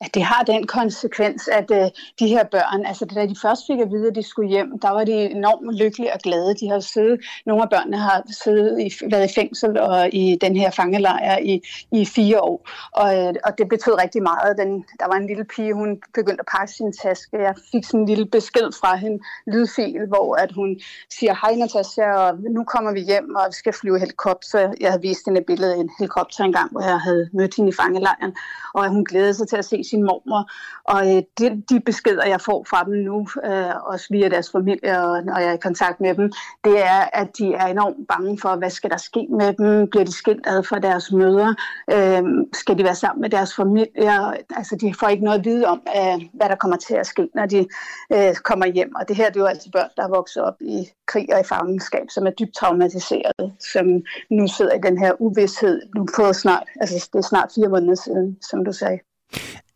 At 0.00 0.14
det 0.14 0.22
har 0.22 0.42
den 0.42 0.66
konsekvens, 0.66 1.48
at 1.48 1.70
øh, 1.70 1.90
de 2.18 2.28
her 2.28 2.44
børn, 2.44 2.86
altså 2.86 3.04
da 3.04 3.26
de 3.26 3.36
først 3.42 3.62
fik 3.66 3.80
at 3.80 3.90
vide, 3.90 4.08
at 4.08 4.14
de 4.14 4.22
skulle 4.22 4.50
hjem, 4.50 4.78
der 4.78 4.90
var 4.90 5.04
de 5.04 5.12
enormt 5.12 5.76
lykkelige 5.76 6.12
og 6.12 6.20
glade. 6.20 6.54
De 6.54 6.68
har 6.68 6.80
siddet, 6.80 7.20
nogle 7.46 7.62
af 7.62 7.70
børnene 7.70 7.96
har 7.96 8.22
siddet 8.30 8.80
i, 8.80 8.88
været 9.10 9.30
i 9.30 9.34
fængsel 9.34 9.78
og 9.78 10.14
i 10.14 10.38
den 10.40 10.56
her 10.56 10.70
fangelejr 10.70 11.38
i, 11.38 11.62
i 11.92 12.04
fire 12.04 12.40
år, 12.40 12.68
og, 12.92 13.16
øh, 13.18 13.34
og 13.44 13.58
det 13.58 13.68
betød 13.68 13.94
rigtig 14.02 14.22
meget. 14.22 14.58
Den, 14.58 14.84
der 15.00 15.06
var 15.06 15.16
en 15.16 15.26
lille 15.26 15.44
pige, 15.44 15.74
hun 15.74 15.90
begyndte 16.14 16.42
at 16.44 16.50
pakke 16.56 16.72
sin 16.72 16.92
taske. 16.92 17.36
Jeg 17.38 17.54
fik 17.72 17.84
sådan 17.84 18.00
en 18.00 18.06
lille 18.06 18.26
besked 18.26 18.68
fra 18.80 18.96
hende, 18.96 19.18
lydfil, 19.46 20.06
hvor 20.08 20.34
at 20.34 20.52
hun 20.52 20.80
siger, 21.10 21.34
hej 21.42 21.54
Natasha, 21.54 22.06
og 22.24 22.38
nu 22.56 22.64
kommer 22.64 22.92
vi 22.92 23.00
hjem, 23.00 23.34
og 23.34 23.44
vi 23.48 23.52
skal 23.52 23.72
flyve 23.72 23.98
helikopter. 23.98 24.72
Jeg 24.80 24.90
havde 24.90 25.02
vist 25.02 25.24
hende 25.26 25.40
et 25.40 25.46
billede 25.46 25.74
af 25.74 25.78
en 25.78 25.90
helikopter 25.98 26.44
engang, 26.44 26.70
hvor 26.72 26.80
jeg 26.80 27.00
havde 27.00 27.28
mødt 27.32 27.56
hende 27.56 27.70
i 27.70 27.74
fangelejren, 27.80 28.32
og 28.74 28.88
hun 28.88 29.04
glædede 29.04 29.34
sig 29.34 29.48
til 29.48 29.56
til 29.62 29.76
at 29.76 29.84
se 29.84 29.90
sin 29.90 30.02
mormor. 30.02 30.50
Og 30.84 31.16
øh, 31.16 31.22
de, 31.38 31.62
de 31.70 31.80
beskeder, 31.80 32.26
jeg 32.26 32.40
får 32.40 32.66
fra 32.70 32.84
dem 32.84 32.94
nu, 32.94 33.28
øh, 33.44 33.74
også 33.92 34.06
via 34.10 34.28
deres 34.28 34.50
familie, 34.50 35.02
og 35.02 35.24
når 35.24 35.38
jeg 35.38 35.48
er 35.48 35.52
i 35.52 35.66
kontakt 35.68 36.00
med 36.00 36.14
dem, 36.14 36.32
det 36.64 36.76
er, 36.86 37.00
at 37.12 37.28
de 37.38 37.54
er 37.54 37.66
enormt 37.66 38.08
bange 38.08 38.38
for, 38.42 38.56
hvad 38.56 38.70
skal 38.70 38.90
der 38.90 38.96
ske 38.96 39.26
med 39.30 39.52
dem? 39.58 39.90
Bliver 39.90 40.04
de 40.04 40.12
skilt 40.12 40.46
ad 40.46 40.62
fra 40.62 40.78
deres 40.78 41.12
møder? 41.12 41.54
Øh, 41.94 42.22
skal 42.52 42.78
de 42.78 42.84
være 42.84 42.94
sammen 42.94 43.20
med 43.20 43.30
deres 43.30 43.54
familie? 43.54 44.12
Altså, 44.56 44.76
de 44.80 44.94
får 45.00 45.08
ikke 45.08 45.24
noget 45.24 45.38
at 45.38 45.44
vide 45.44 45.66
om, 45.66 45.80
øh, 45.96 46.18
hvad 46.32 46.48
der 46.48 46.56
kommer 46.56 46.76
til 46.76 46.94
at 46.94 47.06
ske, 47.06 47.28
når 47.34 47.46
de 47.46 47.66
øh, 48.12 48.34
kommer 48.34 48.66
hjem. 48.66 48.94
Og 48.94 49.08
det 49.08 49.16
her 49.16 49.28
det 49.28 49.36
er 49.36 49.40
jo 49.40 49.46
altså 49.46 49.70
børn, 49.72 49.90
der 49.96 50.02
er 50.04 50.08
vokset 50.08 50.42
op 50.42 50.54
i 50.60 50.88
krig 51.06 51.26
og 51.34 51.40
i 51.40 51.44
fangenskab, 51.44 52.06
som 52.10 52.26
er 52.26 52.30
dybt 52.30 52.54
traumatiseret, 52.54 53.52
som 53.72 53.86
nu 54.30 54.46
sidder 54.46 54.74
i 54.74 54.80
den 54.88 54.98
her 54.98 55.12
uvidshed. 55.20 55.82
Nu 55.94 56.06
på 56.16 56.32
snart, 56.32 56.66
altså 56.80 57.08
det 57.12 57.18
er 57.18 57.28
snart 57.28 57.52
fire 57.54 57.68
måneder 57.68 57.94
siden, 57.94 58.36
som 58.50 58.64
du 58.64 58.72
sagde. 58.72 58.98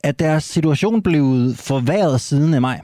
Er 0.04 0.12
deres 0.12 0.44
situation 0.44 1.02
blevet 1.02 1.58
forværret 1.58 2.20
siden 2.20 2.54
af 2.54 2.60
maj? 2.60 2.80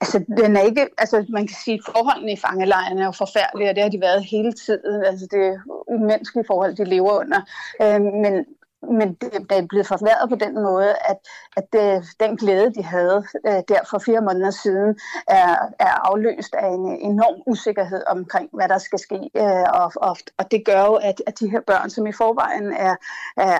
Altså, 0.00 0.24
den 0.36 0.56
er 0.56 0.60
ikke, 0.60 0.86
altså, 0.98 1.24
man 1.28 1.46
kan 1.46 1.56
sige, 1.64 1.74
at 1.74 1.94
forholdene 1.94 2.32
i 2.32 2.36
fangelejrene 2.36 3.00
er 3.00 3.04
jo 3.04 3.10
forfærdelige, 3.10 3.70
og 3.70 3.74
det 3.74 3.82
har 3.82 3.90
de 3.90 4.00
været 4.00 4.24
hele 4.24 4.52
tiden. 4.52 5.04
Altså, 5.04 5.26
det 5.30 5.40
er 5.46 5.58
umenneskelige 5.88 6.44
forhold, 6.46 6.76
de 6.76 6.84
lever 6.84 7.20
under. 7.20 7.40
Øh, 7.82 8.00
men 8.00 8.44
men 8.92 9.14
det, 9.14 9.32
det 9.50 9.58
er 9.58 9.66
blevet 9.68 9.86
forværret 9.86 10.28
på 10.28 10.36
den 10.36 10.54
måde, 10.54 10.90
at, 11.10 11.18
at 11.56 11.64
det, 11.72 12.04
den 12.20 12.36
glæde, 12.36 12.74
de 12.74 12.82
havde 12.82 13.24
øh, 13.46 13.60
der 13.68 13.80
for 13.90 13.98
fire 13.98 14.20
måneder 14.20 14.50
siden, 14.50 14.98
er, 15.28 15.56
er 15.78 15.94
afløst 16.10 16.54
af 16.54 16.68
en 16.68 16.86
enorm 17.00 17.42
usikkerhed 17.46 18.02
omkring, 18.06 18.48
hvad 18.52 18.68
der 18.68 18.78
skal 18.78 18.98
ske. 18.98 19.20
Øh, 19.36 19.66
og, 19.80 19.92
og, 19.96 20.16
og 20.38 20.50
det 20.50 20.64
gør 20.64 20.80
jo, 20.80 20.94
at, 20.94 21.22
at 21.26 21.40
de 21.40 21.50
her 21.50 21.60
børn, 21.60 21.90
som 21.90 22.06
i 22.06 22.12
forvejen 22.12 22.72
er, 22.72 22.96
er 23.36 23.58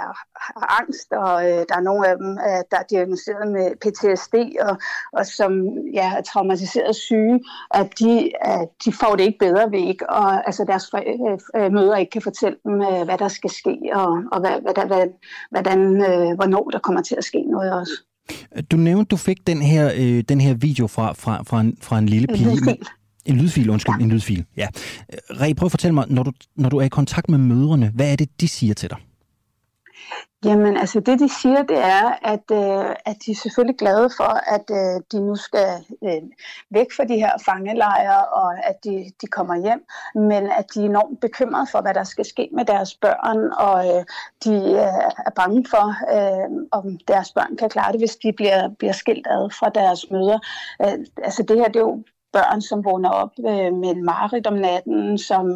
angst, 0.81 1.13
og 1.13 1.51
øh, 1.51 1.65
der 1.69 1.77
er 1.77 1.81
nogle 1.81 2.09
af 2.09 2.17
dem, 2.17 2.31
øh, 2.31 2.63
der 2.71 2.79
er 2.79 2.87
diagnosticeret 2.91 3.49
med 3.49 3.67
PTSD, 3.83 4.35
og, 4.69 4.77
og 5.13 5.27
som 5.27 5.53
ja, 5.95 6.13
er 6.19 6.23
traumatiseret 6.23 6.97
syge, 6.97 7.41
at 7.71 7.89
de, 7.99 8.33
at 8.41 8.69
de 8.85 8.93
får 8.93 9.17
det 9.17 9.25
ikke 9.25 9.39
bedre 9.39 9.71
ved 9.73 9.79
ikke, 9.79 10.11
og 10.11 10.47
altså 10.47 10.65
deres 10.65 10.91
øh, 11.57 11.73
møder 11.73 11.87
mødre 11.87 12.01
ikke 12.01 12.11
kan 12.11 12.23
fortælle 12.23 12.59
dem, 12.65 12.83
øh, 12.83 13.03
hvad 13.05 13.19
der 13.19 13.29
skal 13.29 13.51
ske, 13.51 13.77
og, 13.93 14.23
og 14.33 14.41
hvad, 14.41 14.61
hvad, 14.61 14.87
hvad, 14.87 15.07
hvordan, 15.51 15.79
øh, 15.79 16.35
hvornår 16.35 16.71
der 16.71 16.79
kommer 16.79 17.03
til 17.03 17.15
at 17.19 17.25
ske 17.25 17.43
noget 17.51 17.73
også. 17.73 17.93
Du 18.71 18.77
nævnte, 18.77 19.09
du 19.09 19.17
fik 19.17 19.47
den 19.47 19.63
her, 19.63 19.93
øh, 19.97 20.25
den 20.29 20.41
her 20.41 20.55
video 20.55 20.87
fra, 20.87 21.13
fra, 21.13 21.43
fra, 21.43 21.61
en, 21.61 21.77
fra 21.81 21.99
en 21.99 22.07
lille 22.09 22.27
pige. 22.27 22.51
En 22.51 22.57
lydfil. 22.57 22.79
En 23.27 23.37
lydfil, 23.37 23.71
undskyld, 23.71 23.95
ja. 23.99 24.05
en 24.05 24.11
lydfil. 24.11 24.45
Ja. 24.57 24.69
Ræ, 25.31 25.53
prøv 25.53 25.67
at 25.67 25.71
fortælle 25.71 25.95
mig, 25.95 26.05
når 26.09 26.23
du, 26.23 26.33
når 26.57 26.69
du 26.69 26.77
er 26.77 26.85
i 26.85 26.89
kontakt 26.89 27.31
med 27.31 27.39
mødrene, 27.39 27.93
hvad 27.95 28.13
er 28.13 28.17
det, 28.17 28.41
de 28.41 28.49
siger 28.49 28.75
til 28.75 28.91
dig? 28.91 28.99
Jamen, 30.45 30.77
altså 30.77 31.01
det 31.01 31.21
de 31.21 31.29
siger, 31.29 31.63
det 31.63 31.79
er, 31.79 32.07
at, 32.23 32.47
øh, 32.53 32.97
at 33.05 33.17
de 33.27 33.31
er 33.31 33.41
selvfølgelig 33.43 33.79
glade 33.79 34.11
for, 34.17 34.33
at 34.55 34.67
øh, 34.71 35.03
de 35.13 35.27
nu 35.27 35.37
skal 35.37 35.69
øh, 36.05 36.23
væk 36.71 36.87
fra 36.97 37.05
de 37.05 37.15
her 37.15 37.33
fangelejre, 37.45 38.25
og 38.25 38.69
at 38.69 38.77
de, 38.85 39.13
de 39.21 39.27
kommer 39.27 39.57
hjem, 39.57 39.85
men 40.15 40.51
at 40.59 40.65
de 40.75 40.81
er 40.81 40.85
enormt 40.85 41.21
bekymrede 41.21 41.67
for, 41.73 41.81
hvad 41.81 41.95
der 41.95 42.05
skal 42.05 42.25
ske 42.25 42.49
med 42.53 42.65
deres 42.65 42.95
børn, 42.95 43.53
og 43.67 43.87
øh, 43.87 44.05
de 44.45 44.55
øh, 44.85 45.27
er 45.27 45.33
bange 45.37 45.67
for, 45.71 45.87
øh, 46.17 46.67
om 46.73 46.99
deres 47.09 47.33
børn 47.33 47.57
kan 47.57 47.69
klare 47.69 47.93
det, 47.93 48.01
hvis 48.01 48.17
de 48.17 48.33
bliver, 48.33 48.69
bliver 48.79 48.93
skilt 48.93 49.27
ad 49.31 49.51
fra 49.51 49.69
deres 49.69 50.11
møder. 50.11 50.39
Øh, 50.83 50.99
altså 51.23 51.43
det 51.43 51.57
her, 51.59 51.67
det 51.67 51.77
er 51.77 51.81
jo 51.91 52.03
børn, 52.37 52.61
som 52.63 52.85
vågner 52.85 53.11
op 53.23 53.33
øh, 53.39 53.73
med 53.83 53.91
en 53.97 54.05
mareridt 54.05 54.47
om 54.47 54.59
natten, 54.69 55.19
som 55.19 55.47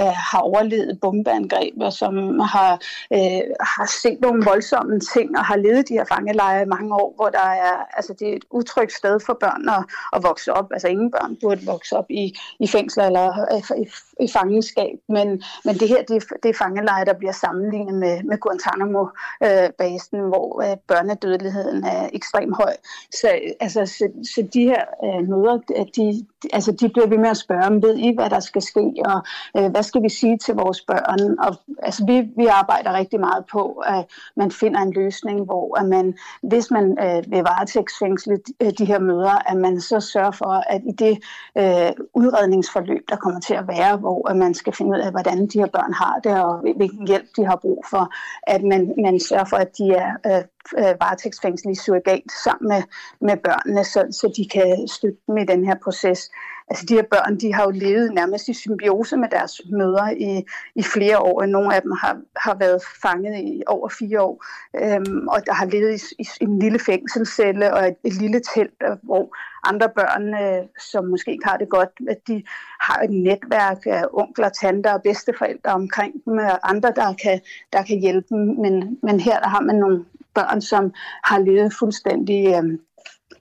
øh, 0.00 0.14
har 0.30 0.40
overlevet 0.50 1.00
bombeangreb, 1.00 1.74
og 1.80 1.92
som 1.92 2.14
har, 2.54 2.72
øh, 3.16 3.42
har 3.74 3.88
set 4.02 4.18
nogle 4.20 4.44
voldsomme 4.44 5.00
ting, 5.00 5.38
og 5.38 5.44
har 5.44 5.56
levet 5.56 5.88
de 5.88 5.94
her 5.94 6.04
fangelejre 6.04 6.62
i 6.62 6.72
mange 6.76 6.94
år, 6.94 7.12
hvor 7.16 7.28
der 7.28 7.48
er, 7.66 7.76
altså 7.96 8.12
det 8.18 8.28
er 8.28 8.36
et 8.36 8.44
utrygt 8.50 8.92
sted 8.92 9.20
for 9.26 9.34
børn 9.40 9.68
at, 9.68 9.84
at 10.16 10.22
vokse 10.22 10.52
op. 10.52 10.68
Altså 10.72 10.88
ingen 10.88 11.10
børn 11.10 11.36
burde 11.42 11.66
vokse 11.66 11.96
op 11.96 12.10
i, 12.10 12.24
i 12.60 12.66
fængsler 12.66 13.04
eller 13.06 13.26
øh, 13.52 13.78
i, 13.82 13.86
i 14.24 14.28
fangenskab, 14.36 14.96
men, 15.08 15.28
men 15.64 15.74
det 15.80 15.88
her, 15.88 16.02
det, 16.02 16.24
det 16.42 16.48
er 16.48 16.54
fangelejre, 16.64 17.04
der 17.04 17.12
bliver 17.12 17.32
sammenlignet 17.32 17.94
med, 17.94 18.22
med 18.22 18.38
Guantanamo-basen, 18.44 20.18
øh, 20.20 20.28
hvor 20.28 20.62
øh, 20.62 20.76
børnedødeligheden 20.88 21.84
er 21.84 22.08
ekstremt 22.12 22.56
høj. 22.56 22.74
Så, 23.20 23.28
altså, 23.60 23.86
så, 23.86 24.08
så 24.34 24.48
de 24.54 24.62
her 24.62 24.84
øh, 25.04 25.28
møder, 25.28 25.58
de, 25.96 26.23
altså 26.52 26.72
de 26.72 26.88
bliver 26.88 27.06
ved 27.06 27.18
med 27.18 27.28
at 27.28 27.36
spørge 27.36 27.66
om, 27.66 27.82
ved 27.82 27.96
I, 27.96 28.14
hvad 28.14 28.30
der 28.30 28.40
skal 28.40 28.62
ske, 28.62 28.92
og 29.04 29.22
øh, 29.56 29.70
hvad 29.70 29.82
skal 29.82 30.02
vi 30.02 30.08
sige 30.08 30.38
til 30.38 30.54
vores 30.54 30.80
børn? 30.80 31.38
Og, 31.38 31.56
altså, 31.82 32.04
vi, 32.06 32.20
vi 32.36 32.46
arbejder 32.46 32.92
rigtig 32.92 33.20
meget 33.20 33.44
på, 33.52 33.82
at 33.86 34.04
man 34.36 34.50
finder 34.50 34.80
en 34.80 34.92
løsning, 34.92 35.44
hvor 35.44 35.78
at 35.80 35.86
man, 35.86 36.14
hvis 36.42 36.70
man 36.70 36.98
øh, 37.00 37.30
vil 37.30 37.38
varetægtsfængsle 37.38 38.36
de, 38.36 38.52
øh, 38.60 38.72
de 38.78 38.84
her 38.84 38.98
møder, 38.98 39.50
at 39.50 39.56
man 39.56 39.80
så 39.80 40.00
sørger 40.00 40.30
for, 40.30 40.62
at 40.74 40.80
i 40.86 40.92
det 40.92 41.18
øh, 41.58 41.92
udredningsforløb, 42.14 43.02
der 43.08 43.16
kommer 43.16 43.40
til 43.40 43.54
at 43.54 43.68
være, 43.68 43.96
hvor 43.96 44.28
at 44.30 44.36
man 44.36 44.54
skal 44.54 44.72
finde 44.72 44.90
ud 44.90 45.00
af, 45.00 45.10
hvordan 45.10 45.46
de 45.46 45.58
her 45.58 45.66
børn 45.66 45.92
har 45.92 46.20
det, 46.24 46.42
og 46.44 46.58
hvilken 46.76 47.06
hjælp 47.06 47.28
de 47.36 47.44
har 47.44 47.56
brug 47.56 47.84
for, 47.90 48.12
at 48.46 48.62
man, 48.62 48.94
man 49.02 49.20
sørger 49.20 49.44
for, 49.44 49.56
at 49.56 49.78
de 49.78 49.90
er 49.90 50.10
øh, 50.26 50.42
øh, 50.78 50.94
varetægtsfængsel 51.00 51.70
i 51.70 51.74
surrogat 51.74 52.22
sammen 52.44 52.68
med, 52.68 52.82
med 53.20 53.36
børnene, 53.36 53.84
så, 53.84 54.06
så 54.10 54.32
de 54.36 54.48
kan 54.48 54.88
støtte 54.88 55.18
dem 55.26 55.36
i 55.36 55.44
den 55.44 55.64
her 55.64 55.74
proces. 55.84 56.30
Altså 56.70 56.86
de 56.88 56.94
her 56.94 57.02
børn, 57.10 57.36
de 57.36 57.54
har 57.54 57.64
jo 57.64 57.70
levet 57.70 58.14
nærmest 58.14 58.48
i 58.48 58.54
symbiose 58.54 59.16
med 59.16 59.28
deres 59.28 59.60
mødre 59.70 60.18
i, 60.18 60.44
i 60.74 60.82
flere 60.82 61.18
år. 61.18 61.46
Nogle 61.46 61.74
af 61.74 61.82
dem 61.82 61.90
har, 61.90 62.20
har 62.36 62.54
været 62.54 62.82
fanget 63.02 63.36
i 63.38 63.62
over 63.66 63.88
fire 63.88 64.20
år, 64.22 64.44
øhm, 64.82 65.28
og 65.28 65.46
der 65.46 65.52
har 65.52 65.66
levet 65.66 66.02
i, 66.18 66.22
i 66.40 66.44
en 66.44 66.58
lille 66.58 66.78
fængselscelle 66.78 67.74
og 67.74 67.88
et, 67.88 67.96
et 68.04 68.12
lille 68.12 68.40
telt, 68.54 68.82
hvor 69.02 69.36
andre 69.68 69.88
børn, 69.88 70.34
øh, 70.44 70.68
som 70.90 71.04
måske 71.04 71.32
ikke 71.32 71.48
har 71.48 71.56
det 71.56 71.68
godt, 71.68 71.90
at 72.08 72.18
de 72.28 72.42
har 72.80 73.02
et 73.02 73.10
netværk 73.10 73.86
af 73.86 74.04
onkler, 74.12 74.48
tanter 74.48 74.92
og 74.92 75.02
bedsteforældre 75.02 75.72
omkring 75.72 76.24
dem, 76.24 76.38
og 76.38 76.70
andre, 76.70 76.92
der 76.96 77.14
kan, 77.22 77.40
der 77.72 77.82
kan 77.82 77.98
hjælpe 77.98 78.26
dem. 78.30 78.38
Men, 78.38 78.98
men 79.02 79.20
her 79.20 79.40
der 79.40 79.48
har 79.48 79.60
man 79.60 79.76
nogle 79.76 80.04
børn, 80.34 80.60
som 80.60 80.92
har 81.24 81.38
levet 81.38 81.74
fuldstændig 81.78 82.46
øh, 82.46 82.78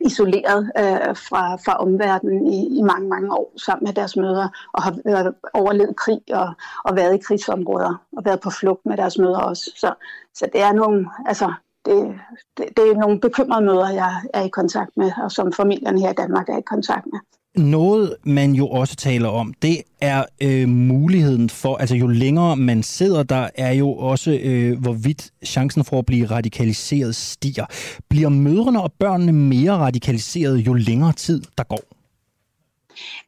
isoleret 0.06 0.72
øh, 0.78 1.16
fra, 1.16 1.56
fra 1.56 1.78
omverdenen 1.78 2.48
i, 2.48 2.80
i 2.80 2.82
mange, 2.82 3.10
mange 3.10 3.34
år 3.34 3.54
sammen 3.58 3.86
med 3.86 3.94
deres 3.94 4.16
mødre, 4.16 4.50
og 4.74 4.84
har 4.84 4.98
øh, 5.06 5.34
overlevet 5.54 5.96
krig 5.96 6.22
og, 6.32 6.54
og 6.86 6.96
været 6.96 7.16
i 7.16 7.24
krigsområder, 7.28 8.06
og 8.18 8.26
været 8.26 8.40
på 8.40 8.50
flugt 8.50 8.86
med 8.86 8.98
deres 8.98 9.18
mødre 9.18 9.44
også. 9.44 9.72
Så, 9.76 9.94
så 10.34 10.50
det 10.54 10.62
er 10.62 10.74
nogle, 10.74 11.10
altså, 11.26 11.54
det, 11.86 12.14
det, 12.58 12.66
det 12.78 12.86
er 12.92 13.00
nogle 13.00 13.20
bekymrede 13.20 13.66
møder, 13.66 13.90
jeg 13.90 14.14
er 14.34 14.44
i 14.44 14.50
kontakt 14.50 14.92
med, 14.98 15.12
og 15.24 15.32
som 15.32 15.54
familien 15.54 15.98
her 15.98 16.10
i 16.10 16.14
Danmark 16.14 16.50
er 16.50 16.58
i 16.58 16.62
kontakt 16.62 17.06
med. 17.06 17.20
Noget, 17.58 18.16
man 18.24 18.52
jo 18.52 18.68
også 18.68 18.96
taler 18.96 19.30
om, 19.30 19.54
det 19.62 19.78
er 20.02 20.26
øh, 20.42 20.70
muligheden 20.70 21.50
for, 21.50 21.76
altså 21.78 21.96
jo 21.96 22.08
længere 22.08 22.56
man 22.56 22.84
sidder 22.84 23.24
der, 23.24 23.50
er 23.56 23.72
jo 23.72 23.90
også, 23.90 24.40
øh, 24.44 24.82
hvorvidt 24.82 25.32
chancen 25.46 25.84
for 25.84 26.00
at 26.00 26.06
blive 26.06 26.26
radikaliseret 26.26 27.16
stiger. 27.16 27.66
Bliver 28.10 28.30
mødrene 28.30 28.82
og 28.82 28.94
børnene 29.00 29.32
mere 29.32 29.72
radikaliseret, 29.72 30.58
jo 30.58 30.74
længere 30.74 31.14
tid 31.14 31.42
der 31.58 31.64
går? 31.64 31.93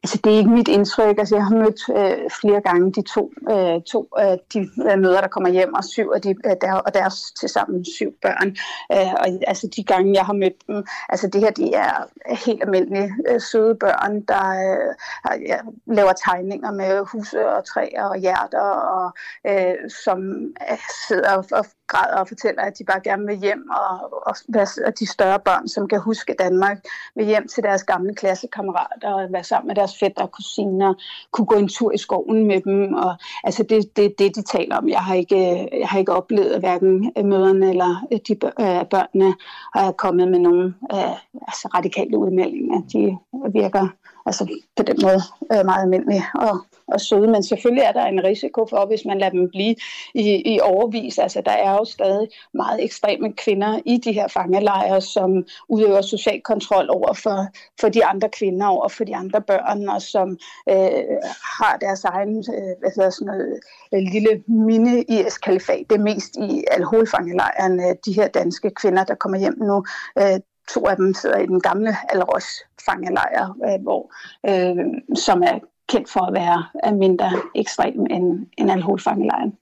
Altså, 0.02 0.20
det 0.24 0.32
er 0.32 0.38
ikke 0.38 0.50
mit 0.50 0.68
indtryk. 0.68 1.18
Altså, 1.18 1.36
jeg 1.36 1.44
har 1.44 1.54
mødt 1.54 1.80
øh, 2.00 2.30
flere 2.40 2.60
gange 2.60 2.92
de 2.92 3.02
to, 3.02 3.32
øh, 3.50 3.82
to 3.82 4.08
øh, 4.20 4.38
de 4.52 4.58
øh, 4.90 4.98
møder, 4.98 5.20
der 5.20 5.28
kommer 5.28 5.50
hjem, 5.50 5.74
og 5.74 5.84
syv 5.84 6.10
af 6.14 6.20
de, 6.22 6.28
øh, 6.28 6.56
der, 6.60 6.72
og 6.72 6.94
deres 6.94 7.32
til 7.40 7.48
sammen 7.48 7.84
syv 7.84 8.12
børn. 8.22 8.48
Øh, 8.92 9.12
og 9.12 9.26
altså, 9.46 9.68
de 9.76 9.84
gange, 9.84 10.14
jeg 10.14 10.24
har 10.24 10.32
mødt 10.32 10.66
dem, 10.66 10.84
altså 11.08 11.26
det 11.28 11.40
her, 11.40 11.50
de 11.50 11.74
er 11.74 11.92
helt 12.46 12.62
almindelige 12.62 13.14
øh, 13.28 13.40
søde 13.40 13.74
børn, 13.74 14.20
der 14.20 14.44
øh, 14.66 14.94
ja, 15.48 15.58
laver 15.86 16.12
tegninger 16.12 16.70
med 16.70 17.04
huse 17.04 17.48
og 17.48 17.64
træer 17.64 18.04
og 18.04 18.16
hjerter, 18.18 18.68
og 18.96 19.12
øh, 19.46 19.74
som 20.04 20.18
øh, 20.70 20.78
sidder 21.08 21.32
og, 21.36 21.44
og 21.52 21.64
græder 21.86 22.18
og 22.20 22.28
fortæller, 22.28 22.62
at 22.62 22.78
de 22.78 22.84
bare 22.84 23.00
gerne 23.00 23.26
vil 23.26 23.36
hjem, 23.36 23.70
og, 23.70 24.12
og, 24.26 24.34
og 24.86 24.98
de 24.98 25.06
større 25.06 25.40
børn, 25.40 25.68
som 25.68 25.88
kan 25.88 26.00
huske 26.00 26.34
Danmark, 26.38 26.78
vil 27.14 27.26
hjem 27.26 27.48
til 27.48 27.62
deres 27.62 27.84
gamle 27.84 28.14
klassekammerater 28.14 29.12
og 29.12 29.32
være 29.32 29.44
sammen 29.44 29.68
med 29.68 29.74
deres 29.74 29.98
fætter 30.00 30.22
og 30.22 30.32
kusiner, 30.32 30.94
kunne 31.30 31.46
gå 31.46 31.54
en 31.54 31.68
tur 31.68 31.92
i 31.92 31.98
skoven 31.98 32.46
med 32.46 32.60
dem. 32.60 32.94
Og, 32.94 33.16
altså 33.44 33.62
det 33.62 33.78
er 33.78 33.82
det, 33.96 34.18
det, 34.18 34.36
de 34.36 34.42
taler 34.42 34.76
om. 34.76 34.88
Jeg 34.88 35.00
har 35.00 35.14
ikke, 35.14 35.68
jeg 35.80 35.88
har 35.88 35.98
ikke 35.98 36.12
oplevet, 36.12 36.50
at 36.50 36.60
hverken 36.60 37.12
øh, 37.18 37.24
møderne 37.24 37.70
eller 37.70 38.06
øh, 38.12 38.18
de 38.28 38.32
øh, 38.32 38.84
børnene 38.90 39.34
er 39.74 39.92
kommet 39.92 40.28
med 40.28 40.38
nogle 40.38 40.74
øh, 40.92 41.16
altså 41.48 41.68
radikale 41.74 42.18
udmeldinger. 42.18 42.80
De 42.92 43.18
virker 43.60 43.88
altså 44.26 44.46
på 44.76 44.82
den 44.82 44.96
måde 45.02 45.20
øh, 45.52 45.64
meget 45.64 45.82
almindelige 45.82 46.24
og, 46.34 46.58
og 46.86 47.00
søde. 47.00 47.28
Men 47.28 47.42
selvfølgelig 47.42 47.82
er 47.82 47.92
der 47.92 48.04
en 48.04 48.24
risiko 48.24 48.66
for, 48.70 48.86
hvis 48.86 49.04
man 49.04 49.18
lader 49.18 49.30
dem 49.30 49.48
blive 49.48 49.74
i, 50.14 50.54
i 50.54 50.60
overvis. 50.60 51.18
Altså 51.18 51.42
der 51.44 51.50
er 51.50 51.72
jo 51.72 51.84
stadig 51.84 52.28
meget 52.54 52.84
ekstreme 52.84 53.32
kvinder 53.32 53.80
i 53.84 53.96
de 53.96 54.12
her 54.12 54.28
fangelejre, 54.28 55.00
som 55.00 55.44
udøver 55.68 56.00
social 56.00 56.40
kontrol 56.40 56.86
over 56.90 57.12
for, 57.12 57.46
for 57.80 57.88
de 57.88 58.04
andre 58.04 58.28
kvinder, 58.28 58.66
over 58.66 58.88
for 58.88 59.04
de 59.04 59.16
andre 59.16 59.40
børn, 59.40 59.88
og 59.88 60.02
som 60.02 60.38
øh, 60.68 61.04
har 61.60 61.76
deres 61.80 62.04
egen 62.04 62.38
øh, 62.38 62.74
hvad 62.80 62.90
hedder 62.96 63.10
sådan 63.10 63.26
noget, 63.26 63.60
øh, 63.94 64.00
lille 64.12 64.42
mini-IS-kalifat. 64.46 65.84
Det 65.90 65.96
er 65.96 66.02
mest 66.02 66.36
i 66.36 66.64
alkoholfangelejren, 66.70 67.96
de 68.06 68.12
her 68.12 68.28
danske 68.28 68.70
kvinder, 68.70 69.04
der 69.04 69.14
kommer 69.14 69.38
hjem 69.38 69.58
nu. 69.58 69.84
Øh, 70.18 70.40
to 70.74 70.86
af 70.86 70.96
dem 70.96 71.14
sidder 71.14 71.38
i 71.38 71.46
den 71.46 71.60
gamle 71.60 71.96
Alros 72.08 72.46
fangelejr, 72.86 73.56
øh, 73.66 73.82
hvor, 73.82 74.12
øh, 74.48 74.76
som 75.14 75.42
er 75.42 75.58
kendt 75.88 76.10
for 76.10 76.20
at 76.20 76.34
være 76.34 76.92
mindre 76.92 77.30
ekstrem 77.54 78.06
end, 78.10 78.46
end 78.58 78.70
alkoholfangelejren. 78.70 79.52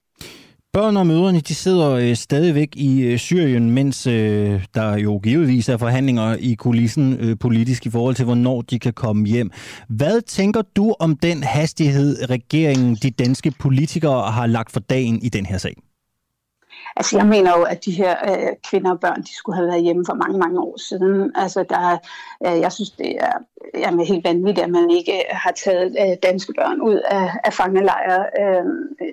Børn 0.75 0.97
og 0.97 1.07
mødrene 1.07 1.39
de 1.39 1.55
sidder 1.55 1.89
øh, 1.91 2.15
stadigvæk 2.15 2.75
i 2.75 3.01
øh, 3.01 3.17
Syrien, 3.17 3.71
mens 3.71 4.07
øh, 4.07 4.65
der 4.73 4.97
jo 4.97 5.19
givetvis 5.23 5.69
er 5.69 5.77
forhandlinger 5.77 6.35
i 6.39 6.53
kulissen 6.53 7.17
øh, 7.19 7.37
politisk 7.39 7.85
i 7.85 7.89
forhold 7.89 8.15
til, 8.15 8.25
hvornår 8.25 8.61
de 8.61 8.79
kan 8.79 8.93
komme 8.93 9.25
hjem. 9.25 9.51
Hvad 9.89 10.21
tænker 10.21 10.61
du 10.75 10.95
om 10.99 11.17
den 11.17 11.43
hastighed, 11.43 12.29
regeringen, 12.29 12.95
de 12.95 13.11
danske 13.11 13.51
politikere 13.59 14.31
har 14.31 14.47
lagt 14.47 14.71
for 14.71 14.79
dagen 14.79 15.19
i 15.21 15.29
den 15.29 15.45
her 15.45 15.57
sag? 15.57 15.75
Altså 16.97 17.17
jeg 17.17 17.27
mener 17.27 17.57
jo, 17.57 17.63
at 17.63 17.85
de 17.85 17.91
her 17.91 18.15
øh, 18.29 18.55
kvinder 18.63 18.91
og 18.91 18.99
børn, 18.99 19.21
de 19.21 19.35
skulle 19.35 19.55
have 19.55 19.67
været 19.67 19.83
hjemme 19.83 20.05
for 20.05 20.13
mange, 20.13 20.37
mange 20.37 20.59
år 20.59 20.77
siden. 20.89 21.31
Altså 21.35 21.65
der, 21.69 21.97
øh, 22.45 22.59
jeg 22.61 22.71
synes, 22.71 22.91
det 22.91 23.15
er 23.19 23.31
jamen, 23.73 24.05
helt 24.05 24.23
vanvittigt, 24.23 24.65
at 24.65 24.71
man 24.71 24.89
ikke 24.89 25.23
har 25.29 25.51
taget 25.51 25.97
øh, 25.99 26.17
danske 26.23 26.53
børn 26.57 26.81
ud 26.81 26.99
af, 27.05 27.31
af 27.43 27.53
fangelejre. 27.53 28.25
Øh, 28.39 28.65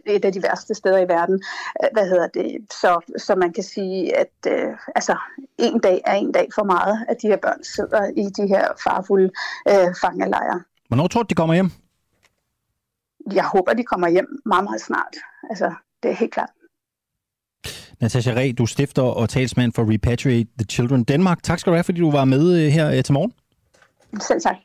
et 0.07 0.25
af 0.25 0.33
de 0.33 0.43
værste 0.43 0.75
steder 0.75 0.99
i 0.99 1.09
verden. 1.09 1.43
Øh, 1.83 1.89
hvad 1.93 2.09
hedder 2.09 2.27
det? 2.27 2.57
Så, 2.71 3.15
så 3.17 3.35
man 3.35 3.53
kan 3.53 3.65
sige, 3.65 4.17
at 4.17 4.33
øh, 4.49 4.77
altså, 4.95 5.17
en 5.59 5.81
dag 5.81 6.01
er 6.07 6.15
en 6.15 6.33
dag 6.33 6.49
for 6.55 6.65
meget, 6.65 7.07
at 7.09 7.17
de 7.23 7.29
her 7.29 7.37
børn 7.37 7.65
sidder 7.65 8.05
i 8.17 8.25
de 8.43 8.49
her 8.49 8.69
farfulde 8.85 9.31
øh, 9.69 9.95
fangelejre. 10.01 10.63
Hvornår 10.89 11.07
tror 11.07 11.23
du, 11.23 11.27
de 11.27 11.35
kommer 11.35 11.55
hjem? 11.55 11.71
Jeg 13.33 13.45
håber, 13.45 13.73
de 13.73 13.85
kommer 13.85 14.09
hjem 14.09 14.43
meget, 14.47 14.65
meget 14.65 14.81
snart. 14.81 15.17
Altså, 15.51 15.75
det 16.03 16.11
er 16.11 16.15
helt 16.15 16.33
klart. 16.33 16.51
Natasha 18.03 18.33
Reh, 18.37 18.55
du 18.59 18.67
stifter 18.67 19.03
og 19.03 19.29
talsmand 19.29 19.73
for 19.73 19.93
Repatriate 19.93 20.51
the 20.59 20.67
Children 20.71 21.05
Danmark. 21.05 21.43
Tak 21.43 21.59
skal 21.59 21.71
du 21.71 21.75
have, 21.75 21.85
fordi 21.85 22.01
du 22.01 22.11
var 22.11 22.25
med 22.25 22.65
øh, 22.65 22.73
her 22.73 22.91
øh, 22.91 23.03
til 23.05 23.13
morgen. 23.13 23.33
Selv 24.21 24.41
tak. 24.41 24.57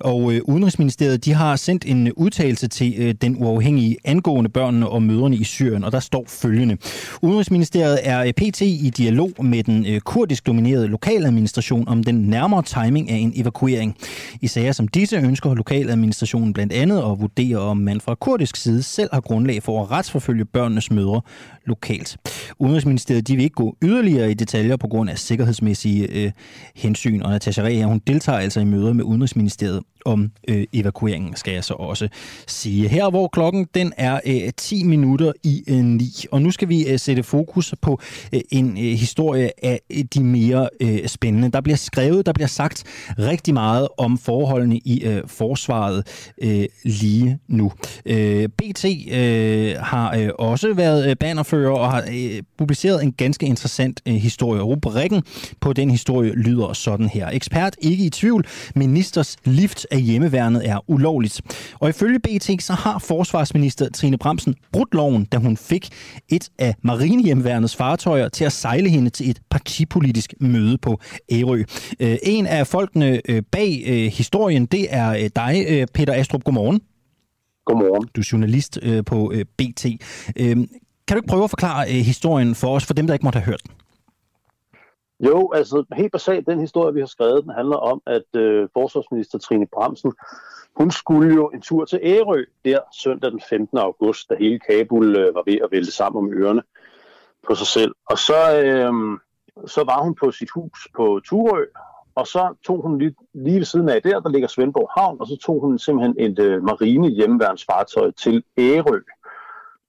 Og 0.00 0.32
øh, 0.32 0.40
Udenrigsministeriet 0.44 1.24
de 1.24 1.32
har 1.32 1.56
sendt 1.56 1.84
en 1.84 2.06
øh, 2.06 2.12
udtalelse 2.16 2.68
til 2.68 2.94
øh, 2.98 3.14
den 3.20 3.36
uafhængige 3.38 3.96
angående 4.04 4.50
børnene 4.50 4.88
og 4.88 5.02
mødrene 5.02 5.36
i 5.36 5.44
Syrien, 5.44 5.84
og 5.84 5.92
der 5.92 6.00
står 6.00 6.24
følgende. 6.28 6.76
Udenrigsministeriet 7.22 7.98
er 8.02 8.22
øh, 8.22 8.32
pt. 8.32 8.60
i 8.60 8.92
dialog 8.96 9.30
med 9.44 9.62
den 9.62 9.86
øh, 9.86 10.00
kurdisk 10.00 10.46
dominerede 10.46 10.86
lokaladministration 10.86 11.88
om 11.88 12.04
den 12.04 12.14
nærmere 12.14 12.62
timing 12.62 13.10
af 13.10 13.16
en 13.16 13.32
evakuering. 13.36 13.96
I 14.40 14.46
sager 14.46 14.72
som 14.72 14.88
disse 14.88 15.16
ønsker 15.16 15.54
lokaladministrationen 15.54 16.52
blandt 16.52 16.72
andet 16.72 16.98
at 16.98 17.20
vurdere, 17.20 17.58
om 17.58 17.76
man 17.76 18.00
fra 18.00 18.14
kurdisk 18.14 18.56
side 18.56 18.82
selv 18.82 19.10
har 19.12 19.20
grundlag 19.20 19.62
for 19.62 19.82
at 19.82 19.90
retsforfølge 19.90 20.44
børnenes 20.44 20.90
mødre 20.90 21.20
lokalt. 21.66 22.16
Udenrigsministeriet 22.58 23.28
de 23.28 23.36
vil 23.36 23.44
ikke 23.44 23.54
gå 23.54 23.76
yderligere 23.82 24.30
i 24.30 24.34
detaljer 24.34 24.76
på 24.76 24.88
grund 24.88 25.10
af 25.10 25.18
sikkerhedsmæssige 25.18 26.24
øh, 26.24 26.32
hensyn, 26.76 27.22
og 27.22 27.30
Natasha 27.30 27.62
Reh, 27.62 27.84
hun 27.84 28.00
deltager 28.06 28.38
altså 28.38 28.60
i 28.60 28.64
møder 28.76 28.92
med 28.92 29.04
Udenrigsministeriet 29.04 29.82
om 30.06 30.30
øh, 30.48 30.64
evakueringen, 30.72 31.36
skal 31.36 31.54
jeg 31.54 31.64
så 31.64 31.74
også 31.74 32.08
sige. 32.46 32.88
Her 32.88 33.10
hvor 33.10 33.28
klokken 33.28 33.66
den 33.74 33.92
er 33.96 34.20
øh, 34.26 34.52
10 34.56 34.84
minutter 34.84 35.32
i 35.42 35.64
øh, 35.68 35.76
9, 35.76 36.24
og 36.30 36.42
nu 36.42 36.50
skal 36.50 36.68
vi 36.68 36.86
øh, 36.86 36.98
sætte 36.98 37.22
fokus 37.22 37.74
på 37.82 38.00
øh, 38.32 38.40
en 38.50 38.70
øh, 38.70 38.84
historie 38.84 39.50
af 39.64 39.80
øh, 39.90 40.04
de 40.14 40.24
mere 40.24 40.68
øh, 40.80 41.08
spændende. 41.08 41.50
Der 41.50 41.60
bliver 41.60 41.76
skrevet, 41.76 42.26
der 42.26 42.32
bliver 42.32 42.48
sagt 42.48 42.84
rigtig 43.18 43.54
meget 43.54 43.88
om 43.98 44.18
forholdene 44.18 44.78
i 44.78 45.04
øh, 45.04 45.22
forsvaret 45.26 46.30
øh, 46.42 46.64
lige 46.84 47.38
nu. 47.48 47.72
Øh, 48.06 48.48
BT 48.48 48.84
øh, 49.10 49.76
har 49.78 50.16
øh, 50.16 50.28
også 50.38 50.74
været 50.74 51.10
øh, 51.10 51.16
bannerfører 51.16 51.70
og 51.70 51.90
har 51.90 52.04
øh, 52.12 52.42
publiceret 52.58 53.02
en 53.02 53.12
ganske 53.12 53.46
interessant 53.46 54.00
øh, 54.08 54.14
historie. 54.14 54.62
Rubrikken 54.62 55.22
på 55.60 55.72
den 55.72 55.90
historie 55.90 56.32
lyder 56.32 56.72
sådan 56.72 57.08
her. 57.08 57.28
Ekspert 57.30 57.76
ikke 57.78 58.04
i 58.04 58.10
tvivl. 58.10 58.46
Ministers 58.74 59.36
lift 59.44 59.86
af 59.96 60.02
hjemmeværnet 60.02 60.68
er 60.68 60.90
ulovligt. 60.90 61.40
Og 61.80 61.88
ifølge 61.88 62.18
BT 62.18 62.62
så 62.62 62.72
har 62.72 62.98
forsvarsminister 62.98 63.88
Trine 63.90 64.18
Bremsen 64.18 64.54
brudt 64.72 64.94
loven, 64.94 65.24
da 65.24 65.36
hun 65.36 65.56
fik 65.56 65.88
et 66.28 66.50
af 66.58 66.74
marinehjemmeværnets 66.82 67.76
fartøjer 67.76 68.28
til 68.28 68.44
at 68.44 68.52
sejle 68.52 68.88
hende 68.88 69.10
til 69.10 69.30
et 69.30 69.40
partipolitisk 69.50 70.34
møde 70.40 70.78
på 70.78 71.00
Ærø. 71.32 71.64
Øh, 72.00 72.16
en 72.22 72.46
af 72.46 72.66
folkene 72.66 73.20
øh, 73.28 73.42
bag 73.52 73.82
øh, 73.86 74.12
historien, 74.12 74.66
det 74.66 74.86
er 74.90 75.28
dig, 75.36 75.86
Peter 75.94 76.14
Astrup. 76.14 76.44
Godmorgen. 76.44 76.80
Godmorgen. 77.66 78.08
Du 78.16 78.20
er 78.20 78.28
journalist 78.32 78.78
på 79.06 79.32
BT. 79.58 79.86
Kan 80.36 80.68
du 81.10 81.16
ikke 81.16 81.28
prøve 81.28 81.44
at 81.44 81.50
forklare 81.50 81.88
historien 81.88 82.54
for 82.54 82.74
os, 82.74 82.84
for 82.84 82.94
dem, 82.94 83.06
der 83.06 83.14
ikke 83.14 83.26
måtte 83.26 83.38
have 83.38 83.46
hørt 83.46 83.60
den? 83.66 83.85
Jo, 85.20 85.52
altså 85.52 85.84
helt 85.92 86.12
basalt, 86.12 86.46
den 86.46 86.60
historie, 86.60 86.94
vi 86.94 87.00
har 87.00 87.06
skrevet, 87.06 87.44
den 87.44 87.52
handler 87.52 87.76
om, 87.76 88.02
at 88.06 88.40
øh, 88.40 88.68
forsvarsminister 88.72 89.38
Trine 89.38 89.66
Bramsen, 89.66 90.12
hun 90.76 90.90
skulle 90.90 91.34
jo 91.34 91.48
en 91.48 91.60
tur 91.60 91.84
til 91.84 92.00
Ærø 92.02 92.44
der 92.64 92.78
søndag 93.02 93.30
den 93.30 93.40
15. 93.48 93.78
august, 93.78 94.30
da 94.30 94.34
hele 94.38 94.58
Kabul 94.58 95.16
øh, 95.16 95.34
var 95.34 95.42
ved 95.46 95.58
at 95.64 95.68
vælte 95.70 95.92
sammen 95.92 96.24
om 96.24 96.32
ørerne 96.32 96.62
på 97.46 97.54
sig 97.54 97.66
selv. 97.66 97.94
Og 98.10 98.18
så, 98.18 98.62
øh, 98.64 98.92
så 99.66 99.84
var 99.84 100.02
hun 100.02 100.14
på 100.14 100.30
sit 100.30 100.50
hus 100.50 100.88
på 100.96 101.20
Turø, 101.24 101.64
og 102.14 102.26
så 102.26 102.54
tog 102.66 102.82
hun 102.82 102.98
lige, 102.98 103.14
lige 103.34 103.58
ved 103.58 103.64
siden 103.64 103.88
af 103.88 104.02
der, 104.02 104.20
der 104.20 104.30
ligger 104.30 104.48
Svendborg 104.48 104.90
Havn, 104.96 105.20
og 105.20 105.26
så 105.26 105.36
tog 105.36 105.60
hun 105.60 105.78
simpelthen 105.78 106.14
et 106.18 106.38
øh, 106.38 106.62
marine 106.62 107.08
hjemmeværnsfartøj 107.08 108.10
til 108.10 108.44
Ærø, 108.58 109.00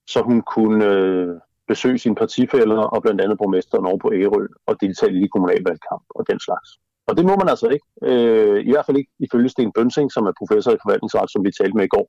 så 0.08 0.22
hun 0.22 0.42
kunne 0.42 0.86
øh, 0.86 1.36
besøge 1.68 2.00
sine 2.00 2.16
partifælder 2.16 2.82
og 2.94 3.02
blandt 3.02 3.22
andet 3.22 3.38
borgmesteren 3.38 3.86
over 3.86 3.98
på 3.98 4.10
Ærø 4.14 4.44
og 4.68 4.74
deltage 4.82 5.14
i 5.24 5.28
kommunalvalgkamp 5.34 6.06
og 6.18 6.24
den 6.30 6.40
slags. 6.40 6.70
Og 7.08 7.18
det 7.18 7.26
må 7.26 7.36
man 7.42 7.50
altså 7.54 7.68
ikke. 7.76 7.86
Øh, 8.10 8.58
I 8.68 8.72
hvert 8.72 8.86
fald 8.86 8.98
ikke 8.98 9.12
ifølge 9.20 9.50
Sten 9.50 9.72
Bønsing, 9.76 10.12
som 10.12 10.24
er 10.30 10.34
professor 10.42 10.72
i 10.72 10.80
forvaltningsret, 10.84 11.32
som 11.32 11.44
vi 11.46 11.52
talte 11.60 11.76
med 11.78 11.86
i 11.86 11.94
går. 11.96 12.06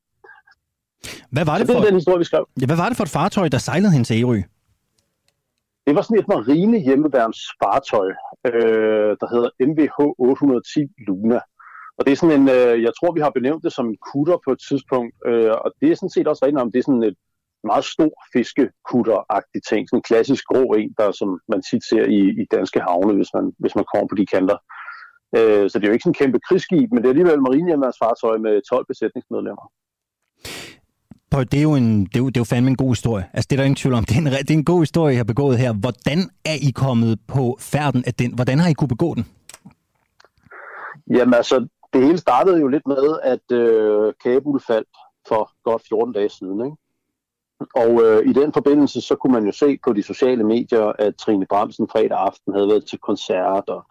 Hvad 1.34 1.44
var 1.44 1.58
det, 1.58 1.66
for... 1.66 1.74
det 1.74 1.86
den 1.86 1.94
historie, 1.94 2.18
vi 2.18 2.24
skrev. 2.24 2.44
Ja, 2.60 2.66
hvad 2.66 2.76
var 2.76 2.88
det 2.88 2.96
for 2.96 3.04
et 3.04 3.14
fartøj, 3.18 3.48
der 3.48 3.58
sejlede 3.58 3.92
hen 3.92 4.04
til 4.04 4.16
Ærø? 4.22 4.38
Det 5.86 5.96
var 5.96 6.02
sådan 6.02 6.18
et 6.22 6.28
marine 6.28 6.78
hjemmeværnsfartøj, 6.86 8.08
øh, 8.48 9.10
der 9.20 9.28
hedder 9.34 9.50
MVH 9.68 9.96
810 10.18 10.80
Luna. 11.06 11.40
Og 11.96 12.02
det 12.04 12.12
er 12.12 12.16
sådan 12.16 12.40
en, 12.40 12.48
øh, 12.56 12.82
jeg 12.86 12.92
tror, 12.98 13.10
vi 13.16 13.20
har 13.20 13.30
benævnt 13.38 13.64
det 13.64 13.72
som 13.72 13.86
en 13.92 13.98
kutter 14.08 14.38
på 14.44 14.50
et 14.56 14.60
tidspunkt, 14.68 15.14
øh, 15.28 15.54
og 15.64 15.68
det 15.80 15.86
er 15.90 15.96
sådan 15.96 16.16
set 16.16 16.28
også 16.28 16.42
rigtigt 16.44 16.62
om, 16.64 16.72
det 16.72 16.78
er 16.78 16.88
sådan 16.88 17.08
et 17.10 17.18
meget 17.64 17.84
stor 17.84 18.12
fiskekutter-agtig 18.34 19.60
ting. 19.70 19.82
Sådan 19.88 19.98
en 19.98 20.08
klassisk 20.10 20.44
grå 20.50 20.64
en, 20.80 20.94
der 20.98 21.12
som 21.12 21.40
man 21.52 21.62
tit 21.70 21.84
ser 21.90 22.04
i, 22.18 22.20
i 22.42 22.44
danske 22.56 22.80
havne, 22.80 23.14
hvis 23.14 23.30
man, 23.34 23.44
hvis 23.58 23.74
man 23.74 23.86
kommer 23.92 24.08
på 24.08 24.16
de 24.20 24.26
kanter. 24.26 24.58
Øh, 25.36 25.64
så 25.70 25.74
det 25.78 25.84
er 25.84 25.90
jo 25.90 25.96
ikke 25.96 26.06
sådan 26.06 26.16
en 26.16 26.22
kæmpe 26.22 26.40
krigsskib, 26.48 26.88
men 26.90 26.98
det 26.98 27.06
er 27.06 27.14
alligevel 27.14 27.42
marinehjemmeværnsfartøj 27.42 28.36
med 28.46 28.54
12 28.70 28.86
besætningsmedlemmer. 28.90 29.66
Det 31.32 31.58
er, 31.58 31.62
jo 31.62 31.74
en, 31.74 32.04
det, 32.04 32.16
er 32.16 32.20
jo, 32.20 32.26
det 32.26 32.36
er 32.36 32.40
jo 32.40 32.44
fandme 32.44 32.70
en 32.70 32.76
god 32.76 32.90
historie. 32.90 33.24
Altså, 33.32 33.46
det 33.50 33.56
er 33.56 33.60
der 33.60 33.64
ingen 33.64 33.76
tvivl 33.76 33.94
om. 33.94 34.04
Det 34.08 34.14
er 34.16 34.20
en, 34.20 34.26
det 34.26 34.50
er 34.50 34.54
en 34.54 34.64
god 34.64 34.80
historie, 34.80 35.12
jeg 35.12 35.18
har 35.18 35.24
begået 35.34 35.58
her. 35.58 35.72
Hvordan 35.72 36.18
er 36.44 36.58
I 36.68 36.70
kommet 36.70 37.18
på 37.26 37.56
færden 37.60 38.04
af 38.06 38.14
den? 38.14 38.34
Hvordan 38.34 38.58
har 38.58 38.68
I 38.68 38.72
kunne 38.72 38.88
begå 38.88 39.14
den? 39.14 39.26
Jamen 41.10 41.34
altså, 41.34 41.66
det 41.92 42.06
hele 42.06 42.18
startede 42.18 42.60
jo 42.60 42.68
lidt 42.68 42.86
med, 42.86 43.18
at 43.22 43.56
øh, 43.56 44.12
Kabul 44.22 44.60
faldt 44.66 44.88
for 45.28 45.50
godt 45.64 45.82
14 45.88 46.14
dage 46.14 46.28
siden. 46.28 46.64
Ikke? 46.66 46.76
Og 47.74 48.02
øh, 48.04 48.28
i 48.28 48.32
den 48.32 48.52
forbindelse, 48.52 49.00
så 49.00 49.16
kunne 49.16 49.32
man 49.32 49.46
jo 49.46 49.52
se 49.52 49.78
på 49.84 49.92
de 49.92 50.02
sociale 50.02 50.44
medier, 50.44 50.92
at 50.98 51.16
Trine 51.16 51.46
Bramsen 51.46 51.88
fredag 51.88 52.18
aften 52.18 52.52
havde 52.52 52.68
været 52.68 52.86
til 52.86 52.98
koncert, 52.98 53.68
og 53.68 53.84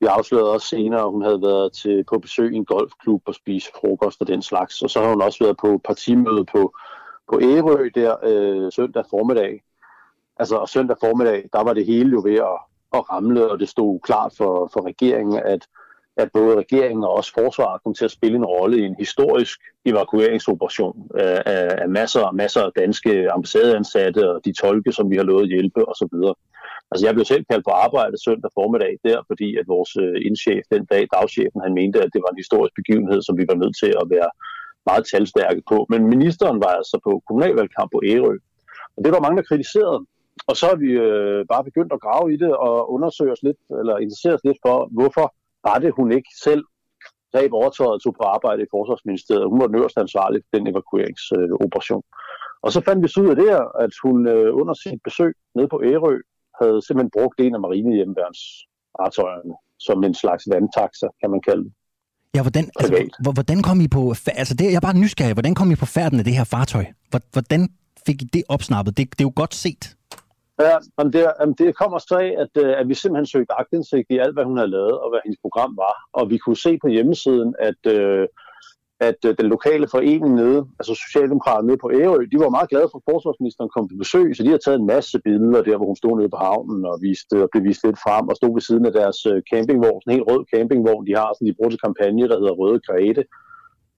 vi 0.00 0.06
afslørede 0.06 0.52
også 0.52 0.66
senere, 0.66 1.00
at 1.00 1.10
hun 1.10 1.22
havde 1.22 1.42
været 1.42 1.72
til, 1.72 2.04
på 2.04 2.18
besøg 2.18 2.52
i 2.52 2.56
en 2.56 2.64
golfklub 2.64 3.22
og 3.26 3.34
spise 3.34 3.70
frokost 3.80 4.20
og 4.20 4.26
den 4.26 4.42
slags. 4.42 4.82
Og 4.82 4.90
så 4.90 5.00
har 5.00 5.08
hun 5.08 5.22
også 5.22 5.44
været 5.44 5.56
på 5.56 5.80
partimøde 5.84 6.44
på, 6.44 6.74
på 7.32 7.40
Ærø 7.42 7.88
der 7.94 8.16
øh, 8.22 8.72
søndag 8.72 9.04
formiddag. 9.10 9.62
Altså 10.36 10.56
og 10.56 10.68
søndag 10.68 10.96
formiddag, 11.00 11.48
der 11.52 11.64
var 11.64 11.72
det 11.72 11.86
hele 11.86 12.10
jo 12.10 12.20
ved 12.24 12.34
at, 12.34 12.58
at 12.92 13.10
ramle, 13.10 13.50
og 13.50 13.60
det 13.60 13.68
stod 13.68 14.00
klart 14.00 14.34
for, 14.36 14.70
for 14.72 14.86
regeringen, 14.86 15.40
at 15.44 15.68
at 16.16 16.28
både 16.32 16.56
regeringen 16.56 17.04
og 17.04 17.12
også 17.14 17.32
forsvaret 17.32 17.82
kom 17.82 17.94
til 17.94 18.04
at 18.04 18.10
spille 18.10 18.36
en 18.36 18.44
rolle 18.44 18.78
i 18.78 18.84
en 18.84 18.96
historisk 18.98 19.60
evakueringsoperation 19.84 20.96
øh, 21.20 21.40
af, 21.46 21.68
af 21.84 21.88
masser, 21.88 22.32
masser 22.32 22.62
af 22.62 22.72
danske 22.76 23.32
ambassadeansatte 23.32 24.30
og 24.30 24.40
de 24.44 24.52
tolke, 24.52 24.92
som 24.92 25.10
vi 25.10 25.16
har 25.16 25.24
lovet 25.24 25.42
at 25.42 25.48
hjælpe 25.48 25.88
osv. 25.88 26.16
Altså 26.90 27.06
jeg 27.06 27.14
blev 27.14 27.24
selv 27.24 27.44
kaldt 27.50 27.64
på 27.64 27.70
arbejde 27.70 28.24
søndag 28.24 28.50
formiddag 28.58 28.92
der, 29.04 29.18
fordi 29.30 29.48
at 29.60 29.66
vores 29.68 29.92
øh, 30.04 30.16
indchef 30.26 30.62
den 30.74 30.84
dag, 30.92 31.04
dagchefen, 31.14 31.60
han 31.66 31.74
mente, 31.80 31.98
at 32.04 32.10
det 32.14 32.22
var 32.24 32.30
en 32.32 32.42
historisk 32.42 32.74
begivenhed, 32.80 33.22
som 33.22 33.38
vi 33.40 33.44
var 33.50 33.56
nødt 33.62 33.76
til 33.82 33.92
at 34.02 34.06
være 34.14 34.30
meget 34.88 35.04
talstærke 35.10 35.62
på. 35.70 35.86
Men 35.92 36.00
ministeren 36.14 36.58
var 36.64 36.72
altså 36.80 36.96
på 37.06 37.22
kommunalvalgkamp 37.26 37.90
på 37.92 38.00
Ærø, 38.12 38.34
og 38.96 39.00
det 39.04 39.12
var 39.12 39.24
mange, 39.24 39.36
der 39.38 39.50
kritiserede. 39.50 40.00
Og 40.48 40.54
så 40.56 40.64
har 40.70 40.78
vi 40.84 40.90
øh, 41.06 41.40
bare 41.52 41.64
begyndt 41.68 41.92
at 41.92 42.00
grave 42.06 42.26
i 42.34 42.36
det 42.36 42.52
og 42.68 42.92
undersøge 42.94 43.32
os 43.32 43.42
lidt, 43.42 43.60
eller 43.80 43.94
interessere 44.04 44.34
os 44.34 44.44
lidt 44.48 44.60
for, 44.66 44.76
hvorfor 44.98 45.26
det, 45.82 45.96
hun 45.98 46.12
ikke 46.12 46.32
selv 46.44 46.64
greb 47.32 47.52
overtøjet 47.52 47.92
og 47.96 48.02
tog 48.02 48.14
på 48.20 48.24
arbejde 48.36 48.62
i 48.62 48.72
Forsvarsministeriet. 48.74 49.50
Hun 49.52 49.60
var 49.60 49.66
den 49.66 49.78
øverste 49.80 50.00
ansvarlig 50.00 50.40
for 50.42 50.52
den 50.56 50.66
evakueringsoperation. 50.72 52.02
Og 52.64 52.72
så 52.72 52.80
fandt 52.86 53.02
vi 53.02 53.08
så 53.08 53.20
ud 53.20 53.30
af 53.34 53.36
det, 53.42 53.50
at 53.84 53.92
hun 54.04 54.16
øh, 54.34 54.48
under 54.60 54.74
sit 54.74 55.00
besøg 55.04 55.32
nede 55.56 55.68
på 55.68 55.78
Ærø 55.90 56.14
havde 56.60 56.78
simpelthen 56.86 57.16
brugt 57.18 57.36
en 57.40 57.54
af 57.54 57.60
marinehjemmeværns 57.60 58.40
artøjerne 59.04 59.54
som 59.86 60.04
en 60.04 60.14
slags 60.14 60.44
vandtaxa, 60.52 61.08
kan 61.20 61.30
man 61.30 61.40
kalde 61.48 61.64
det. 61.64 61.72
Ja, 62.34 62.42
hvordan, 62.42 62.64
altså, 62.80 62.94
hvordan 63.22 63.62
kom 63.62 63.80
I 63.80 63.88
på, 63.88 64.02
altså 64.40 64.54
det, 64.58 64.64
jeg 64.64 64.74
er 64.74 64.88
bare 64.88 64.98
nysgerrig, 64.98 65.32
hvordan 65.32 65.54
kom 65.54 65.70
I 65.70 65.76
på 65.76 65.86
færden 65.86 66.18
af 66.18 66.24
det 66.24 66.34
her 66.34 66.44
fartøj? 66.44 66.84
Hvordan 67.32 67.68
fik 68.06 68.22
I 68.22 68.24
det 68.24 68.42
opsnappet? 68.48 68.96
Det, 68.96 69.10
det 69.10 69.20
er 69.20 69.28
jo 69.30 69.32
godt 69.36 69.54
set. 69.54 69.96
Ja, 70.60 70.76
men 70.98 71.12
det, 71.12 71.24
det 71.58 71.76
kommer 71.80 71.98
så 71.98 72.16
af, 72.26 72.30
at, 72.44 72.64
øh, 72.64 72.72
at 72.80 72.88
vi 72.88 72.94
simpelthen 72.94 73.26
søgte 73.26 73.58
agtindsigt 73.60 74.08
i 74.10 74.18
alt, 74.18 74.34
hvad 74.34 74.44
hun 74.44 74.56
havde 74.56 74.70
lavet, 74.70 74.96
og 75.02 75.08
hvad 75.10 75.20
hendes 75.24 75.40
program 75.44 75.72
var. 75.84 75.94
Og 76.18 76.30
vi 76.30 76.38
kunne 76.38 76.56
se 76.66 76.78
på 76.82 76.88
hjemmesiden, 76.88 77.54
at, 77.68 77.82
øh, 77.96 78.26
at 79.08 79.20
øh, 79.26 79.34
den 79.40 79.48
lokale 79.54 79.86
forening 79.94 80.34
nede, 80.34 80.60
altså 80.80 80.92
Socialdemokraterne 81.04 81.66
nede 81.66 81.82
på 81.84 81.90
Ærø, 82.00 82.20
de 82.32 82.38
var 82.44 82.56
meget 82.56 82.70
glade 82.72 82.88
for, 82.90 82.98
at 82.98 83.08
forsvarsministeren 83.10 83.70
kom 83.74 83.88
på 83.88 83.96
besøg, 84.02 84.36
så 84.36 84.42
de 84.42 84.54
har 84.54 84.62
taget 84.64 84.80
en 84.80 84.92
masse 84.94 85.16
billeder 85.26 85.62
der, 85.68 85.76
hvor 85.76 85.86
hun 85.90 86.00
stod 86.02 86.14
nede 86.16 86.34
på 86.34 86.40
havnen 86.46 86.80
og, 86.90 86.94
viste, 87.06 87.34
og 87.44 87.48
blev 87.52 87.64
vist 87.68 87.84
lidt 87.86 88.02
frem 88.04 88.24
og 88.30 88.36
stod 88.36 88.52
ved 88.56 88.64
siden 88.68 88.86
af 88.86 88.94
deres 89.00 89.18
campingvogn, 89.50 90.02
en 90.02 90.14
helt 90.14 90.28
rød 90.30 90.42
campingvogn, 90.54 91.06
de 91.08 91.14
har, 91.20 91.28
sådan 91.32 91.48
de 91.48 91.56
bruger 91.58 91.72
til 91.72 91.84
kampagne, 91.86 92.28
der 92.30 92.38
hedder 92.40 92.58
Røde 92.60 92.80
Grete. 92.86 93.24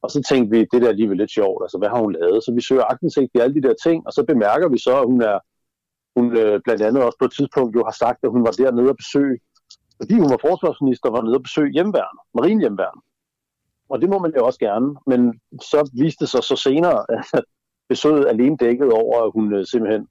Og 0.04 0.08
så 0.14 0.18
tænkte 0.30 0.50
vi, 0.52 0.58
det 0.70 0.78
der 0.80 0.88
er 0.88 0.94
alligevel 0.96 1.18
lidt 1.22 1.36
sjovt, 1.38 1.60
altså 1.64 1.78
hvad 1.78 1.90
har 1.92 2.00
hun 2.04 2.16
lavet? 2.20 2.44
Så 2.44 2.50
vi 2.56 2.62
søger 2.68 2.90
agtindsigt 2.92 3.30
i 3.34 3.38
alle 3.42 3.54
de 3.58 3.66
der 3.66 3.74
ting, 3.86 3.98
og 4.06 4.12
så 4.16 4.22
bemærker 4.30 4.68
vi 4.74 4.78
så, 4.86 4.94
at 5.02 5.10
hun 5.12 5.20
er 5.32 5.38
hun 6.16 6.36
øh, 6.36 6.60
blandt 6.64 6.82
andet 6.82 7.02
også 7.02 7.18
på 7.18 7.24
et 7.24 7.32
tidspunkt 7.38 7.76
jo 7.76 7.84
har 7.84 7.96
sagt, 8.04 8.18
at 8.22 8.30
hun 8.30 8.44
var 8.44 8.50
dernede 8.50 8.90
at 8.90 8.96
besøge, 8.96 9.38
fordi 10.00 10.14
hun 10.22 10.30
var 10.30 10.40
forsvarsminister, 10.48 11.10
var 11.10 11.22
nede 11.22 11.34
at 11.34 11.42
besøge 11.42 11.72
hjemværn, 11.72 12.16
marinhjemværn. 12.34 12.98
Og 13.88 14.00
det 14.00 14.08
må 14.10 14.18
man 14.18 14.32
jo 14.36 14.46
også 14.46 14.58
gerne, 14.58 14.88
men 15.06 15.20
så 15.70 15.90
viste 16.02 16.20
det 16.22 16.28
sig 16.28 16.42
så 16.42 16.56
senere, 16.56 16.98
at 17.14 17.24
besøget 17.92 18.28
alene 18.28 18.56
dækket 18.56 18.92
over, 18.92 19.16
at 19.24 19.30
hun 19.36 19.54
øh, 19.54 19.66
simpelthen 19.66 20.08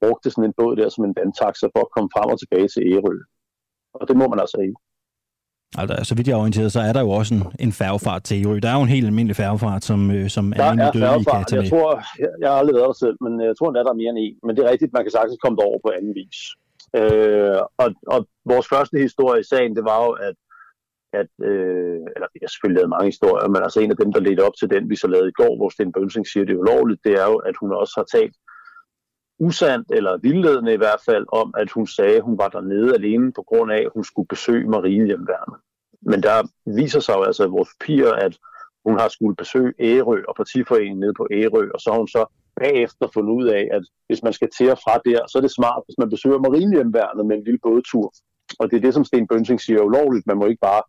brugte 0.00 0.30
sådan 0.30 0.44
en 0.44 0.58
båd 0.58 0.76
der 0.76 0.88
som 0.88 1.04
en 1.04 1.16
vandtaxa 1.16 1.66
for 1.74 1.80
at 1.84 1.92
komme 1.94 2.10
frem 2.14 2.28
og 2.32 2.38
tilbage 2.38 2.68
til 2.68 2.82
Ærø. 2.92 3.14
Og 3.94 4.08
det 4.08 4.16
må 4.16 4.28
man 4.28 4.40
altså 4.40 4.58
ikke. 4.66 4.80
Altså, 5.76 5.96
så 6.08 6.14
vidt 6.14 6.28
jeg 6.28 6.34
er 6.34 6.44
orienteret, 6.44 6.72
så 6.72 6.80
er 6.80 6.92
der 6.92 7.00
jo 7.00 7.10
også 7.10 7.34
en, 7.34 7.42
en 7.66 7.72
færgefart 7.72 8.22
til 8.24 8.36
Ærø. 8.42 8.58
Der 8.62 8.70
er 8.70 8.76
jo 8.78 8.82
en 8.82 8.96
helt 8.96 9.06
almindelig 9.06 9.36
færgefart, 9.36 9.84
som, 9.84 10.00
øh, 10.10 10.28
som 10.36 10.44
der 10.52 10.64
almindelig 10.64 10.94
dødelige 10.94 11.24
kan 11.24 11.44
tage 11.44 11.62
jeg 11.62 11.70
tror, 11.70 11.90
jeg, 12.18 12.30
jeg 12.40 12.48
har 12.50 12.58
aldrig 12.60 12.74
været 12.74 12.90
der 12.92 12.98
selv, 13.04 13.16
men 13.24 13.32
jeg 13.48 13.54
tror, 13.58 13.70
der 13.70 13.80
er 13.80 14.00
mere 14.02 14.10
end 14.14 14.22
en. 14.26 14.36
Men 14.44 14.52
det 14.56 14.60
er 14.64 14.70
rigtigt, 14.72 14.92
man 14.92 15.04
kan 15.04 15.12
sagtens 15.18 15.38
komme 15.44 15.58
over 15.68 15.78
på 15.84 15.90
anden 15.96 16.14
vis. 16.20 16.38
Øh, 16.98 17.60
og, 17.82 17.88
og 18.14 18.20
vores 18.52 18.66
første 18.74 18.96
historie 19.06 19.40
i 19.40 19.50
sagen, 19.52 19.76
det 19.78 19.84
var 19.90 19.98
jo, 20.06 20.10
at, 20.28 20.36
at 21.20 21.32
øh, 21.50 22.00
eller 22.14 22.28
vi 22.34 22.38
har 22.42 22.50
selvfølgelig 22.50 22.78
lavet 22.80 22.94
mange 22.94 23.08
historier, 23.12 23.48
men 23.54 23.60
altså 23.66 23.78
en 23.80 23.94
af 23.94 23.98
dem, 24.02 24.10
der 24.14 24.20
ledte 24.26 24.46
op 24.48 24.56
til 24.60 24.68
den, 24.74 24.82
vi 24.92 24.96
så 25.02 25.08
lavede 25.14 25.32
i 25.32 25.38
går, 25.40 25.52
hvor 25.58 25.68
Sten 25.74 25.94
Bønsing 25.96 26.26
siger, 26.26 26.44
det 26.44 26.54
er 26.54 26.62
ulovligt, 26.64 27.04
det 27.06 27.14
er 27.22 27.26
jo, 27.32 27.36
at 27.48 27.56
hun 27.60 27.70
også 27.82 27.94
har 28.00 28.06
talt 28.16 28.36
usandt 29.38 29.90
eller 29.90 30.18
vildledende 30.22 30.74
i 30.74 30.76
hvert 30.76 31.00
fald 31.06 31.26
om, 31.32 31.54
at 31.56 31.70
hun 31.70 31.86
sagde, 31.86 32.16
at 32.16 32.22
hun 32.22 32.38
var 32.38 32.48
dernede 32.48 32.94
alene 32.94 33.32
på 33.32 33.42
grund 33.42 33.72
af, 33.72 33.82
at 33.86 33.92
hun 33.94 34.04
skulle 34.04 34.28
besøge 34.28 34.68
Marienhjemværende. 34.68 35.56
Men 36.02 36.22
der 36.22 36.36
viser 36.66 37.00
sig 37.00 37.14
jo 37.16 37.22
altså 37.22 37.44
i 37.44 37.54
vores 37.56 37.68
papirer, 37.80 38.12
at 38.12 38.38
hun 38.86 38.98
har 38.98 39.08
skulle 39.08 39.36
besøge 39.36 39.72
Ærø 39.80 40.22
og 40.28 40.34
partiforeningen 40.36 41.00
nede 41.00 41.14
på 41.14 41.26
Ærø, 41.32 41.68
og 41.74 41.80
så 41.80 41.90
har 41.90 41.98
hun 41.98 42.08
så 42.08 42.24
bagefter 42.60 43.06
fundet 43.14 43.32
ud 43.32 43.46
af, 43.46 43.68
at 43.72 43.82
hvis 44.06 44.22
man 44.22 44.32
skal 44.32 44.48
til 44.58 44.70
og 44.70 44.78
fra 44.84 44.94
der, 45.08 45.20
så 45.26 45.38
er 45.38 45.42
det 45.42 45.58
smart, 45.58 45.82
hvis 45.86 45.98
man 45.98 46.10
besøger 46.10 46.38
marinehjemværnet 46.38 47.26
med 47.26 47.36
en 47.36 47.44
lille 47.44 47.60
bådtur. 47.62 48.12
Og 48.60 48.70
det 48.70 48.76
er 48.76 48.80
det, 48.80 48.94
som 48.94 49.04
Sten 49.04 49.26
Bønsing 49.28 49.60
siger 49.60 49.80
ulovligt. 49.82 50.26
Man 50.26 50.38
må 50.38 50.46
ikke 50.46 50.66
bare 50.70 50.82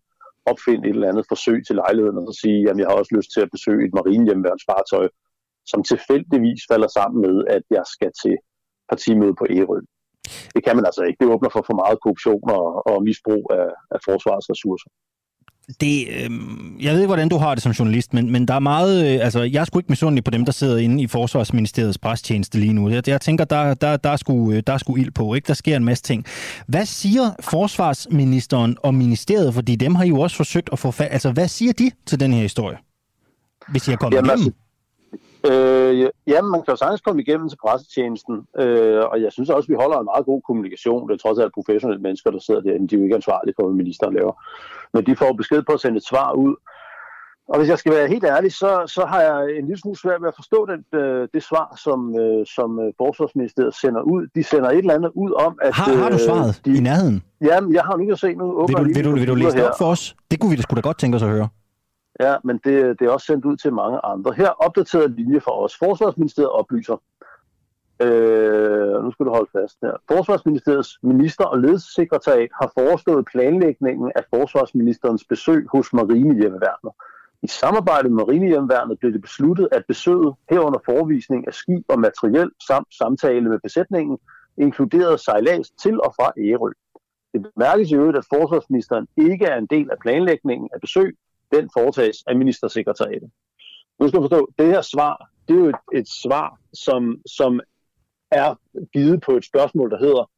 opfinde 0.46 0.90
et 0.90 0.96
eller 0.96 1.12
andet 1.12 1.26
forsøg 1.34 1.66
til 1.68 1.76
lejligheden 1.76 2.18
og 2.18 2.26
så 2.28 2.40
sige, 2.42 2.70
at 2.70 2.78
jeg 2.78 2.88
har 2.88 2.96
også 3.02 3.16
lyst 3.18 3.32
til 3.34 3.42
at 3.42 3.52
besøge 3.52 3.86
et 3.88 3.94
marinehjemværnsfartøj, 3.94 5.08
som 5.72 5.80
tilfældigvis 5.92 6.62
falder 6.72 6.90
sammen 6.98 7.20
med, 7.26 7.36
at 7.56 7.64
jeg 7.78 7.84
skal 7.96 8.12
til 8.22 8.36
partimøde 8.90 9.36
på 9.40 9.46
Ærø. 9.58 9.80
Det 10.56 10.62
kan 10.66 10.76
man 10.76 10.86
altså 10.90 11.04
ikke. 11.08 11.18
Det 11.22 11.34
åbner 11.34 11.50
for 11.56 11.64
for 11.70 11.78
meget 11.82 11.98
korruption 12.04 12.44
og, 12.58 12.66
og 12.92 13.04
misbrug 13.08 13.44
af, 13.60 13.68
af 13.96 14.00
forsvarets 14.08 14.50
ressourcer. 14.54 14.90
Det, 15.82 16.08
øh, 16.08 16.30
jeg 16.84 16.94
ved 16.94 17.00
ikke, 17.00 17.08
hvordan 17.08 17.30
du 17.30 17.38
har 17.38 17.56
det 17.56 17.64
som 17.64 17.72
journalist, 17.72 18.14
men, 18.14 18.32
men 18.32 18.48
der 18.48 18.54
er 18.54 18.60
meget... 18.60 19.06
Øh, 19.08 19.26
altså, 19.26 19.42
jeg 19.42 19.62
er 19.62 19.66
sgu 19.66 19.80
ikke 19.80 19.92
misundelig 19.92 20.24
på 20.24 20.32
dem, 20.32 20.46
der 20.46 20.52
sidder 20.52 20.78
inde 20.78 21.04
i 21.04 21.08
Forsvarsministeriets 21.08 21.98
prestjeneste 21.98 22.60
lige 22.60 22.74
nu. 22.74 22.90
Jeg, 22.90 23.08
jeg 23.08 23.22
tænker, 23.22 23.46
der, 23.46 23.74
der, 23.74 23.98
der, 23.98 24.10
er 24.10 24.16
sgu, 24.18 24.52
øh, 24.52 24.64
der 24.68 24.74
er 24.74 24.78
sgu 24.78 24.96
ild 24.96 25.12
på, 25.12 25.34
ikke? 25.34 25.48
Der 25.48 25.54
sker 25.54 25.76
en 25.78 25.86
masse 25.86 26.04
ting. 26.04 26.26
Hvad 26.68 26.86
siger 26.86 27.36
forsvarsministeren 27.40 28.78
og 28.84 28.94
ministeriet? 28.94 29.54
Fordi 29.54 29.76
dem 29.76 29.96
har 29.96 30.04
I 30.04 30.08
jo 30.08 30.20
også 30.20 30.38
forsøgt 30.38 30.70
at 30.72 30.80
få 30.80 30.92
fat... 30.92 31.08
Altså, 31.12 31.32
hvad 31.32 31.48
siger 31.48 31.74
de 31.74 31.92
til 32.06 32.20
den 32.20 32.34
her 32.34 32.42
historie? 32.42 32.78
Hvis 33.72 33.88
I 33.88 33.92
har 33.92 33.98
kommet 33.98 34.16
Jamen, 34.18 34.30
igennem? 34.30 34.54
Øh, 35.48 36.10
ja, 36.28 36.42
man 36.42 36.62
kan 36.62 36.72
jo 36.72 36.76
sagtens 36.76 37.02
komme 37.02 37.22
igennem 37.22 37.50
til 37.50 37.58
pressetjenesten, 37.66 38.36
øh, 38.60 39.04
og 39.12 39.22
jeg 39.22 39.32
synes 39.32 39.50
også, 39.50 39.66
at 39.68 39.70
vi 39.70 39.82
holder 39.84 40.00
en 40.00 40.06
meget 40.06 40.26
god 40.26 40.42
kommunikation. 40.42 41.08
Det 41.08 41.14
er 41.14 41.18
trods 41.18 41.40
alt 41.40 41.54
professionelle 41.54 42.02
mennesker, 42.02 42.32
der 42.32 42.40
sidder 42.40 42.62
derinde. 42.62 42.88
De 42.88 42.96
er 42.96 43.00
jo 43.00 43.04
ikke 43.04 43.16
ansvarlige 43.16 43.56
for, 43.58 43.66
hvad 43.68 43.76
ministeren 43.76 44.14
laver. 44.14 44.34
Men 44.94 45.06
de 45.06 45.16
får 45.16 45.34
besked 45.34 45.62
på 45.64 45.74
at 45.74 45.80
sende 45.80 45.98
et 45.98 46.08
svar 46.12 46.32
ud. 46.34 46.56
Og 47.52 47.58
hvis 47.58 47.70
jeg 47.70 47.80
skal 47.80 47.92
være 47.92 48.08
helt 48.08 48.24
ærlig, 48.24 48.52
så, 48.52 48.72
så 48.96 49.06
har 49.06 49.22
jeg 49.22 49.58
en 49.60 49.66
lille 49.68 49.82
smule 49.82 49.98
svært 49.98 50.22
ved 50.22 50.28
at 50.28 50.36
forstå 50.36 50.60
det, 50.72 51.00
øh, 51.00 51.28
det 51.34 51.44
svar, 51.44 51.68
som, 51.86 52.00
øh, 52.20 52.46
som 52.56 52.70
øh, 52.80 52.94
Forsvarsministeriet 52.98 53.76
sender 53.82 54.02
ud. 54.02 54.28
De 54.36 54.44
sender 54.44 54.70
et 54.70 54.78
eller 54.78 54.94
andet 54.94 55.12
ud 55.16 55.32
om, 55.46 55.58
at... 55.62 55.74
Har, 55.74 55.94
har 56.04 56.10
du 56.10 56.18
svaret 56.18 56.62
de, 56.66 56.78
i 56.78 56.80
nærheden? 56.80 57.24
Jamen, 57.42 57.74
jeg 57.74 57.84
har 57.84 57.96
nu 57.96 58.02
ikke 58.02 58.16
set 58.16 58.38
noget. 58.38 58.70
Vil 58.70 58.78
du, 58.78 58.84
vil 58.84 59.06
du, 59.06 59.12
vil 59.12 59.28
du 59.28 59.36
læse 59.36 59.58
det 59.58 59.68
op 59.68 59.78
for 59.78 59.86
os? 59.86 60.16
Det 60.32 60.40
kunne 60.40 60.50
vi 60.50 60.56
da 60.56 60.62
sgu 60.62 60.76
da 60.76 60.82
godt 60.82 60.98
tænke 60.98 61.16
os 61.16 61.24
at 61.24 61.30
høre. 61.30 61.48
Ja, 62.20 62.36
men 62.44 62.58
det, 62.64 63.00
det 63.00 63.08
er 63.08 63.12
også 63.12 63.26
sendt 63.26 63.46
ud 63.46 63.58
til 63.58 63.74
mange 63.74 64.00
andre. 64.06 64.34
Her 64.34 64.50
opdateret 64.50 65.12
linje 65.12 65.40
for 65.40 65.52
os. 65.52 65.78
Forsvarsministeriet 65.78 66.52
oplyser. 66.52 66.98
Øh, 68.02 69.04
nu 69.04 69.12
skal 69.12 69.26
du 69.26 69.32
holde 69.32 69.50
fast 69.52 69.78
her. 69.82 69.94
Forsvarsministeriets 70.12 71.00
minister- 71.04 71.46
og 71.46 71.60
ledelsessekretariat 71.60 72.50
har 72.62 72.72
foreslået 72.80 73.26
planlægningen 73.26 74.12
af 74.16 74.24
forsvarsministerens 74.30 75.24
besøg 75.24 75.68
hos 75.72 75.94
Marinehjemmeværnet. 75.94 76.92
I 77.42 77.48
samarbejde 77.48 78.10
med 78.10 78.26
Marinehjemmeværnet 78.26 79.00
blev 79.00 79.14
det 79.14 79.22
besluttet, 79.22 79.70
at 79.72 79.84
besøget 79.88 80.36
herunder 80.50 80.80
forvisning 80.86 81.48
af 81.48 81.54
skib 81.54 81.86
og 81.90 82.00
materiel 82.00 82.52
samt 82.68 82.88
samtale 82.98 83.50
med 83.50 83.60
besætningen 83.64 84.18
inkluderede 84.58 85.18
sejlads 85.18 85.72
til 85.72 86.02
og 86.02 86.14
fra 86.16 86.32
Ærø. 86.38 86.72
Det 87.34 87.48
bemærkes 87.54 87.92
i 87.92 87.96
øvrigt, 87.96 88.18
at 88.18 88.26
forsvarsministeren 88.34 89.08
ikke 89.18 89.46
er 89.46 89.58
en 89.58 89.66
del 89.66 89.92
af 89.92 89.98
planlægningen 90.00 90.70
af 90.74 90.82
besøg, 90.82 91.18
den 91.52 91.70
foretages 91.78 92.18
af 92.28 92.36
ministersekretariatet. 92.36 93.30
Nu 94.00 94.08
skal 94.08 94.18
du 94.18 94.24
forstå, 94.24 94.50
det 94.60 94.68
her 94.68 94.82
svar, 94.82 95.30
det 95.48 95.54
er 95.56 95.60
jo 95.60 95.70
et, 95.70 96.00
et 96.00 96.08
svar, 96.24 96.60
som, 96.74 97.22
som 97.38 97.60
er 98.32 98.56
givet 98.94 99.22
på 99.22 99.32
et 99.32 99.46
spørgsmål, 99.46 99.92
der 99.92 99.98
hedder, 99.98 100.30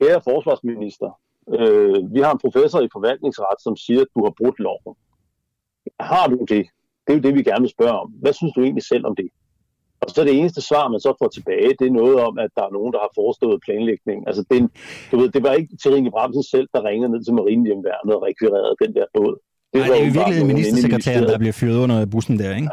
kære 0.00 0.20
forsvarsminister, 0.24 1.10
øh, 1.58 2.14
vi 2.14 2.20
har 2.20 2.32
en 2.32 2.44
professor 2.44 2.80
i 2.80 2.88
forvaltningsret, 2.92 3.58
som 3.62 3.76
siger, 3.76 4.00
at 4.00 4.14
du 4.16 4.24
har 4.24 4.34
brudt 4.38 4.58
loven. 4.58 4.96
Har 6.00 6.26
du 6.26 6.38
det? 6.52 6.64
Det 7.04 7.12
er 7.12 7.18
jo 7.18 7.22
det, 7.26 7.34
vi 7.34 7.42
gerne 7.42 7.60
vil 7.60 7.76
spørge 7.76 7.98
om. 8.02 8.10
Hvad 8.22 8.32
synes 8.32 8.52
du 8.54 8.60
egentlig 8.62 8.84
selv 8.84 9.06
om 9.06 9.16
det? 9.16 9.28
Og 10.02 10.10
så 10.10 10.24
det 10.24 10.38
eneste 10.38 10.60
svar, 10.60 10.88
man 10.88 11.00
så 11.00 11.12
får 11.20 11.28
tilbage, 11.28 11.76
det 11.78 11.86
er 11.86 11.98
noget 12.02 12.16
om, 12.28 12.38
at 12.38 12.50
der 12.56 12.64
er 12.64 12.72
nogen, 12.78 12.92
der 12.92 12.98
har 12.98 13.12
forestået 13.14 13.64
planlægning. 13.66 14.18
Altså, 14.28 14.42
det, 14.50 14.58
du 15.10 15.16
ved, 15.18 15.28
det 15.36 15.42
var 15.42 15.52
ikke 15.52 15.76
Terine 15.82 16.10
Bramsen 16.10 16.42
selv, 16.42 16.68
der 16.74 16.84
ringede 16.84 17.12
ned 17.12 17.24
til 17.24 17.34
Marinehjemværnet 17.34 18.14
og 18.16 18.22
rekvirerede 18.22 18.76
den 18.84 18.94
der 18.94 19.06
båd. 19.14 19.34
Det, 19.72 19.80
Ej, 19.80 19.86
det 19.86 20.00
er 20.00 20.06
jo 20.06 20.12
virkelig 20.20 20.46
ministersekretæren, 20.46 21.24
der 21.24 21.38
bliver 21.38 21.52
fyret 21.52 21.78
under 21.84 22.06
bussen 22.06 22.38
der, 22.38 22.56
ikke? 22.56 22.70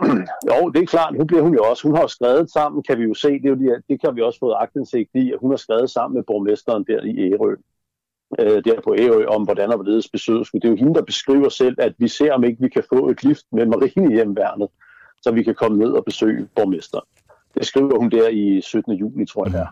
jo, 0.50 0.68
det 0.68 0.82
er 0.82 0.86
klart. 0.86 1.14
Nu 1.18 1.24
bliver 1.24 1.42
hun 1.42 1.54
jo 1.54 1.62
også. 1.70 1.82
Hun 1.88 1.96
har 1.96 2.06
skrevet 2.06 2.50
sammen, 2.50 2.82
kan 2.82 2.98
vi 2.98 3.04
jo 3.04 3.14
se. 3.14 3.28
Det, 3.28 3.44
er 3.44 3.48
jo 3.48 3.54
de, 3.54 3.82
det 3.88 4.00
kan 4.00 4.16
vi 4.16 4.22
også 4.22 4.38
få 4.38 4.52
agtindsigt 4.52 5.10
i, 5.14 5.32
at 5.32 5.38
hun 5.40 5.50
har 5.50 5.56
skrevet 5.56 5.90
sammen 5.90 6.14
med 6.14 6.24
borgmesteren 6.26 6.84
der 6.88 7.00
i 7.02 7.32
Ærø. 7.32 7.54
Øh, 8.40 8.64
der 8.64 8.80
på 8.84 8.94
Ærø, 8.98 9.26
om 9.26 9.42
hvordan 9.42 9.70
og 9.70 9.76
hvorledes 9.76 10.08
besøget 10.08 10.46
skulle. 10.46 10.62
Det 10.62 10.68
er 10.68 10.72
jo 10.72 10.76
hende, 10.76 10.94
der 10.94 11.02
beskriver 11.02 11.48
selv, 11.48 11.76
at 11.78 11.94
vi 11.98 12.08
ser, 12.08 12.32
om 12.32 12.44
ikke 12.44 12.62
vi 12.62 12.68
kan 12.68 12.84
få 12.88 13.08
et 13.08 13.24
lift 13.24 13.44
med 13.52 13.66
marinehjemværnet, 13.66 14.68
så 15.22 15.30
vi 15.32 15.42
kan 15.42 15.54
komme 15.54 15.78
ned 15.78 15.90
og 15.90 16.04
besøge 16.04 16.48
borgmesteren. 16.56 17.06
Det 17.54 17.66
skriver 17.66 17.98
hun 17.98 18.10
der 18.10 18.28
i 18.28 18.60
17. 18.60 18.92
juli, 18.92 19.26
tror 19.26 19.44
jeg, 19.44 19.52
mm. 19.52 19.58
der. 19.58 19.66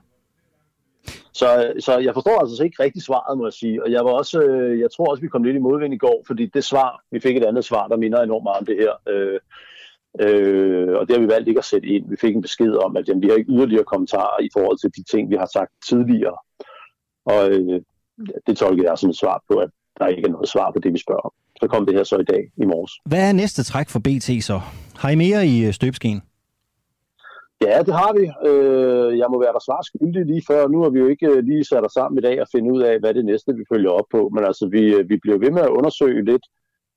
Så, 1.33 1.73
så 1.81 1.99
jeg 1.99 2.15
forstår 2.15 2.41
altså 2.41 2.65
ikke 2.65 2.83
rigtig 2.83 3.03
svaret, 3.03 3.39
må 3.39 3.47
jeg 3.47 3.53
sige. 3.53 3.83
Og 3.85 3.93
jeg, 3.93 4.05
var 4.05 4.11
også, 4.11 4.41
øh, 4.41 4.81
jeg 4.81 4.91
tror 4.91 5.11
også, 5.11 5.21
vi 5.21 5.29
kom 5.29 5.45
lidt 5.45 5.57
i 5.57 5.59
modvind 5.59 5.95
i 5.95 5.97
går, 5.97 6.23
fordi 6.27 6.47
det 6.47 6.65
svar, 6.65 7.03
vi 7.11 7.21
fik 7.21 7.37
et 7.37 7.45
andet 7.45 7.65
svar, 7.65 7.89
der 7.89 7.97
minder 7.97 8.23
enormt 8.23 8.45
meget 8.45 8.61
om 8.61 8.67
det 8.67 8.77
her. 8.77 8.93
Øh, 9.09 9.41
øh, 10.21 10.97
og 10.99 11.09
det 11.09 11.17
har 11.17 11.21
vi 11.21 11.29
valgt 11.29 11.49
ikke 11.49 11.59
at 11.59 11.65
sætte 11.65 11.89
ind. 11.89 12.11
Vi 12.11 12.17
fik 12.17 12.35
en 12.35 12.43
besked 12.43 12.75
om, 12.85 12.97
at 12.97 13.09
jamen, 13.09 13.23
vi 13.23 13.29
har 13.29 13.37
ikke 13.37 13.53
yderligere 13.53 13.85
kommentarer 13.85 14.41
i 14.43 14.49
forhold 14.53 14.79
til 14.79 14.91
de 14.97 15.03
ting, 15.17 15.31
vi 15.31 15.37
har 15.37 15.49
sagt 15.53 15.73
tidligere. 15.89 16.37
Og 17.27 17.51
øh, 17.51 17.81
det 18.47 18.57
tolkede 18.57 18.89
jeg 18.89 18.99
som 18.99 19.11
et 19.11 19.19
svar 19.19 19.43
på, 19.51 19.59
at 19.59 19.71
der 19.99 20.07
ikke 20.07 20.23
er 20.29 20.33
noget 20.33 20.49
svar 20.49 20.71
på 20.71 20.79
det, 20.79 20.93
vi 20.93 20.99
spørger 20.99 21.21
om. 21.21 21.33
Så 21.61 21.69
kom 21.69 21.87
det 21.87 21.95
her 21.95 22.05
så 22.05 22.19
i 22.19 22.25
dag 22.25 22.43
i 22.57 22.65
morges. 22.65 22.93
Hvad 23.07 23.29
er 23.29 23.33
næste 23.33 23.63
træk 23.63 23.89
for 23.89 23.99
BT 23.99 24.45
så? 24.45 24.61
Har 24.97 25.11
I 25.11 25.15
mere 25.15 25.47
i 25.47 25.67
øh. 25.67 25.73
Ja, 27.67 27.83
det 27.87 27.95
har 28.03 28.13
vi. 28.19 28.25
Øh, 28.49 29.19
jeg 29.19 29.29
må 29.31 29.37
være 29.45 29.57
der 29.57 29.67
svar 29.69 29.83
skyldig 29.83 30.27
lige 30.27 30.45
før. 30.51 30.69
Nu 30.69 30.79
har 30.83 30.91
vi 30.91 30.99
jo 30.99 31.09
ikke 31.15 31.29
øh, 31.33 31.45
lige 31.51 31.65
sat 31.65 31.87
os 31.87 31.93
sammen 31.93 32.19
i 32.19 32.27
dag 32.29 32.37
og 32.43 32.49
finde 32.55 32.73
ud 32.75 32.83
af, 32.83 33.01
hvad 33.01 33.15
det 33.15 33.25
næste, 33.25 33.57
vi 33.59 33.65
følger 33.73 33.91
op 33.91 34.09
på. 34.11 34.21
Men 34.35 34.45
altså, 34.45 34.65
vi, 34.75 34.83
øh, 34.97 35.09
vi 35.11 35.17
bliver 35.23 35.39
ved 35.39 35.51
med 35.51 35.63
at 35.63 35.75
undersøge 35.79 36.25
lidt, 36.25 36.45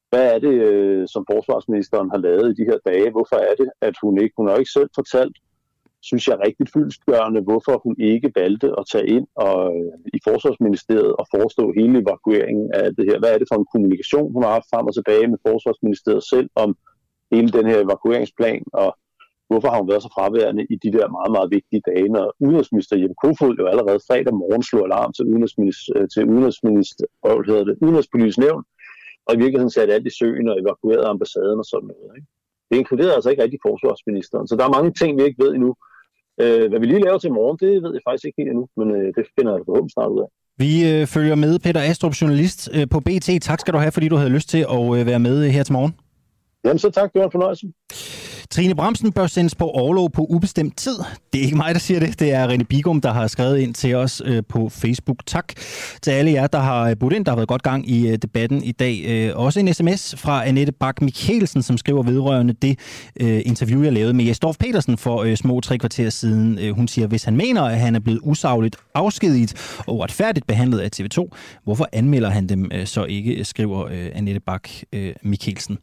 hvad 0.09 0.25
er 0.33 0.39
det, 0.39 0.55
øh, 0.69 1.07
som 1.13 1.25
forsvarsministeren 1.31 2.09
har 2.13 2.17
lavet 2.27 2.47
i 2.49 2.57
de 2.59 2.69
her 2.69 2.79
dage? 2.85 3.11
Hvorfor 3.15 3.39
er 3.49 3.55
det, 3.61 3.69
at 3.81 3.95
hun 4.03 4.13
ikke, 4.23 4.35
hun 4.37 4.47
har 4.47 4.55
ikke 4.55 4.77
selv 4.77 4.89
fortalt, 4.95 5.37
synes 6.09 6.27
jeg, 6.27 6.37
rigtig 6.45 6.67
fyldstgørende, 6.73 7.41
hvorfor 7.41 7.75
hun 7.85 7.95
ikke 7.99 8.31
valgte 8.35 8.69
at 8.79 8.83
tage 8.91 9.07
ind 9.15 9.27
og, 9.35 9.59
i 10.17 10.19
Forsvarsministeriet 10.27 11.13
og 11.19 11.25
forestå 11.35 11.73
hele 11.79 11.95
evakueringen 12.03 12.67
af 12.73 12.95
det 12.97 13.05
her. 13.09 13.19
Hvad 13.19 13.31
er 13.33 13.39
det 13.39 13.47
for 13.51 13.57
en 13.59 13.71
kommunikation, 13.73 14.33
hun 14.33 14.43
har 14.43 14.51
haft 14.57 14.71
frem 14.73 14.85
og 14.89 14.93
tilbage 14.95 15.27
med 15.27 15.39
Forsvarsministeriet 15.47 16.23
selv 16.33 16.49
om 16.55 16.69
hele 17.31 17.49
den 17.57 17.65
her 17.71 17.79
evakueringsplan, 17.85 18.63
og 18.73 18.89
hvorfor 19.49 19.69
har 19.72 19.80
hun 19.81 19.89
været 19.91 20.05
så 20.05 20.11
fraværende 20.15 20.63
i 20.73 20.76
de 20.84 20.91
der 20.97 21.15
meget, 21.17 21.31
meget 21.38 21.49
vigtige 21.57 21.81
dage, 21.89 22.07
når 22.15 22.26
udenrigsminister 22.45 22.95
Jeppe 23.01 23.17
Kofod 23.22 23.55
jo 23.61 23.65
allerede 23.72 24.05
fredag 24.07 24.34
morgen 24.43 24.63
slog 24.69 24.84
alarm 24.89 25.11
til, 25.13 25.23
udenrigsminister, 25.31 25.91
øh, 25.95 26.05
til 26.13 26.22
udenrigsminister, 26.34 27.05
hvad 27.22 27.45
hedder 27.49 27.65
det, 27.69 27.76
udenrigspolitisk 27.85 28.39
nævn, 28.45 28.63
og 29.27 29.31
i 29.34 29.39
virkeligheden 29.43 29.76
satte 29.76 29.93
alt 29.95 30.07
i 30.11 30.17
søen 30.19 30.47
og 30.51 30.55
evakuerede 30.61 31.11
ambassaden 31.13 31.59
og 31.63 31.67
sådan 31.72 31.89
noget. 31.93 32.11
Ikke? 32.17 32.27
Det 32.69 32.76
inkluderede 32.81 33.15
altså 33.17 33.30
ikke 33.31 33.43
rigtig 33.43 33.59
forsvarsministeren. 33.67 34.47
Så 34.47 34.53
der 34.55 34.65
er 34.65 34.76
mange 34.77 34.91
ting, 34.99 35.11
vi 35.17 35.23
ikke 35.27 35.43
ved 35.43 35.51
endnu. 35.57 35.72
Øh, 36.43 36.65
hvad 36.69 36.80
vi 36.80 36.85
lige 36.85 37.05
laver 37.07 37.19
til 37.22 37.31
morgen, 37.39 37.57
det 37.63 37.72
ved 37.84 37.91
jeg 37.97 38.03
faktisk 38.07 38.26
ikke 38.26 38.39
helt 38.41 38.51
endnu, 38.53 38.65
men 38.80 38.88
øh, 38.97 39.07
det 39.15 39.23
finder 39.35 39.51
jeg 39.53 39.61
forhåbentlig 39.67 39.95
snart 39.97 40.11
ud 40.15 40.22
af. 40.26 40.30
Vi 40.63 40.72
øh, 40.91 41.07
følger 41.15 41.35
med, 41.35 41.59
Peter 41.59 41.81
Astrup, 41.89 42.13
journalist 42.22 42.59
øh, 42.76 42.85
på 42.93 42.99
BT. 42.99 43.27
Tak 43.41 43.59
skal 43.59 43.73
du 43.73 43.80
have, 43.84 43.91
fordi 43.91 44.07
du 44.07 44.15
havde 44.15 44.34
lyst 44.38 44.49
til 44.49 44.63
at 44.77 44.85
øh, 44.95 45.05
være 45.11 45.19
med 45.19 45.35
her 45.49 45.63
til 45.63 45.73
morgen. 45.73 45.93
Jamen 46.65 46.80
så 46.80 46.89
tak, 46.89 47.13
det 47.13 47.19
var 47.19 47.26
en 47.26 47.31
fornøjelse. 47.31 47.65
Trine 48.56 48.76
Bremsen 48.76 49.11
bør 49.11 49.27
sendes 49.27 49.56
på 49.56 49.69
overlov 49.69 50.11
på 50.11 50.26
ubestemt 50.30 50.77
tid. 50.77 50.95
Det 51.34 51.40
er 51.40 51.44
ikke 51.44 51.57
mig, 51.57 51.73
der 51.73 51.80
siger 51.80 51.99
det. 51.99 52.19
Det 52.19 52.34
er 52.34 52.48
René 52.48 52.64
Bigum, 52.64 53.02
der 53.02 53.14
har 53.14 53.27
skrevet 53.27 53.60
ind 53.60 53.73
til 53.73 53.95
os 53.95 54.22
øh, 54.26 54.44
på 54.49 54.69
Facebook. 54.69 55.26
Tak 55.26 55.53
til 56.02 56.11
alle 56.11 56.32
jer, 56.32 56.48
der 56.48 56.60
har 56.60 56.90
øh, 56.90 56.98
budt 56.98 57.14
ind. 57.14 57.26
Der 57.26 57.32
har 57.32 57.36
været 57.36 57.48
godt 57.48 57.64
gang 57.64 57.90
i 57.90 58.07
øh, 58.07 58.18
debatten 58.18 58.64
i 58.64 58.72
dag. 58.72 59.36
Også 59.36 59.60
en 59.60 59.73
sms 59.73 60.15
fra 60.18 60.48
Annette 60.48 60.72
Bak 60.72 61.02
Mikkelsen, 61.02 61.64
som 61.64 61.77
skriver 61.77 62.03
vedrørende 62.03 62.53
det 62.53 62.80
interview, 63.19 63.84
jeg 63.84 63.94
lavede 63.94 64.14
med 64.14 64.26
Jesdorf 64.26 64.56
Petersen 64.60 64.98
for 64.98 65.36
små 65.36 65.60
tre 65.60 65.77
kvarter 65.77 66.10
siden. 66.10 66.73
Hun 66.76 66.88
siger, 66.88 67.07
hvis 67.07 67.23
han 67.23 67.38
mener, 67.38 67.61
at 67.61 67.80
han 67.80 67.95
er 67.95 67.99
blevet 67.99 68.19
usagligt 68.23 68.76
afskediget 68.94 69.77
og 69.88 69.95
uretfærdigt 69.95 70.48
behandlet 70.48 70.80
af 70.80 70.90
TV2, 70.95 71.30
hvorfor 71.64 71.90
anmelder 71.94 72.30
han 72.30 72.49
dem 72.49 72.72
så 72.86 73.03
ikke, 73.03 73.45
skriver 73.45 74.10
Annette 74.14 74.40
Bak 74.40 74.69
Mikkelsen. 75.23 75.77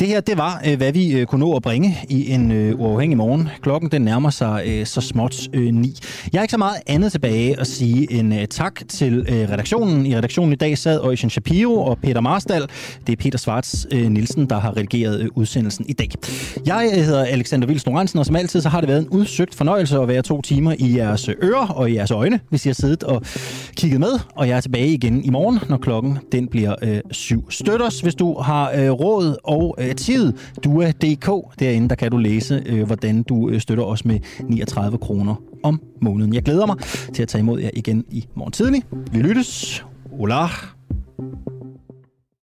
Det 0.00 0.08
her, 0.08 0.20
det 0.20 0.38
var, 0.38 0.76
hvad 0.76 0.92
vi 0.92 1.24
kunne 1.24 1.40
nå 1.40 1.56
at 1.56 1.62
bringe 1.62 1.96
i 2.08 2.15
i 2.16 2.32
en 2.32 2.52
øh, 2.52 2.80
uafhængig 2.80 3.16
morgen. 3.16 3.48
Klokken 3.62 3.90
den 3.90 4.02
nærmer 4.02 4.30
sig 4.30 4.62
øh, 4.66 4.86
så 4.86 5.00
småt 5.00 5.48
øh, 5.52 5.74
ni. 5.74 5.98
Jeg 6.32 6.38
har 6.38 6.42
ikke 6.42 6.52
så 6.52 6.58
meget 6.58 6.76
andet 6.86 7.12
tilbage 7.12 7.60
at 7.60 7.66
sige 7.66 8.12
en 8.12 8.32
øh, 8.32 8.46
tak 8.46 8.80
til 8.88 9.26
øh, 9.28 9.50
redaktionen. 9.50 10.06
I 10.06 10.16
redaktionen 10.16 10.52
i 10.52 10.56
dag 10.56 10.78
sad 10.78 11.00
Øjsen 11.00 11.30
Shapiro 11.30 11.84
og 11.84 11.98
Peter 11.98 12.20
Marstal. 12.20 12.66
Det 13.06 13.12
er 13.12 13.16
Peter 13.16 13.38
Svarts 13.38 13.86
øh, 13.92 14.10
Nielsen, 14.10 14.50
der 14.50 14.60
har 14.60 14.76
redigeret 14.76 15.20
øh, 15.20 15.28
udsendelsen 15.34 15.86
i 15.88 15.92
dag. 15.92 16.08
Jeg 16.66 16.90
øh, 16.96 17.04
hedder 17.04 17.24
Alexander 17.24 17.66
Vils 17.66 17.86
Norensen, 17.86 18.18
og 18.18 18.26
som 18.26 18.36
altid 18.36 18.60
så 18.60 18.68
har 18.68 18.80
det 18.80 18.88
været 18.88 19.00
en 19.00 19.08
udsøgt 19.08 19.54
fornøjelse 19.54 19.98
at 19.98 20.08
være 20.08 20.22
to 20.22 20.42
timer 20.42 20.74
i 20.78 20.96
jeres 20.96 21.28
øh, 21.28 21.34
ører 21.42 21.68
og 21.68 21.90
i 21.90 21.94
jeres 21.94 22.10
øjne, 22.10 22.40
hvis 22.48 22.66
I 22.66 22.68
har 22.68 22.74
siddet 22.74 23.04
og 23.04 23.22
kigget 23.76 24.00
med. 24.00 24.18
Og 24.36 24.48
jeg 24.48 24.56
er 24.56 24.60
tilbage 24.60 24.88
igen 24.88 25.24
i 25.24 25.30
morgen, 25.30 25.58
når 25.68 25.76
klokken 25.76 26.18
den 26.32 26.48
bliver 26.48 26.74
øh, 26.82 27.00
syv. 27.10 27.50
Støt 27.50 27.82
os, 27.82 28.00
hvis 28.00 28.14
du 28.14 28.40
har 28.40 28.72
øh, 28.76 28.90
råd 28.90 29.36
og 29.44 29.76
øh, 29.78 29.94
tid. 29.94 30.32
Dua.dk, 30.64 31.58
derinde 31.60 31.88
der 31.88 31.94
kan 31.98 32.10
du 32.10 32.16
læse, 32.16 32.62
øh, 32.66 32.86
hvordan 32.86 33.22
du 33.22 33.48
øh, 33.50 33.60
støtter 33.60 33.84
os 33.84 34.04
med 34.04 34.20
39 34.40 34.98
kroner 34.98 35.34
om 35.62 35.80
måneden. 36.02 36.34
Jeg 36.34 36.42
glæder 36.42 36.66
mig 36.66 36.76
til 37.14 37.22
at 37.22 37.28
tage 37.28 37.40
imod 37.40 37.60
jer 37.60 37.70
igen 37.74 38.04
i 38.10 38.26
morgen 38.34 38.52
tidlig. 38.52 38.82
Vi 39.12 39.18
lyttes. 39.18 39.84
Hola. 40.18 40.46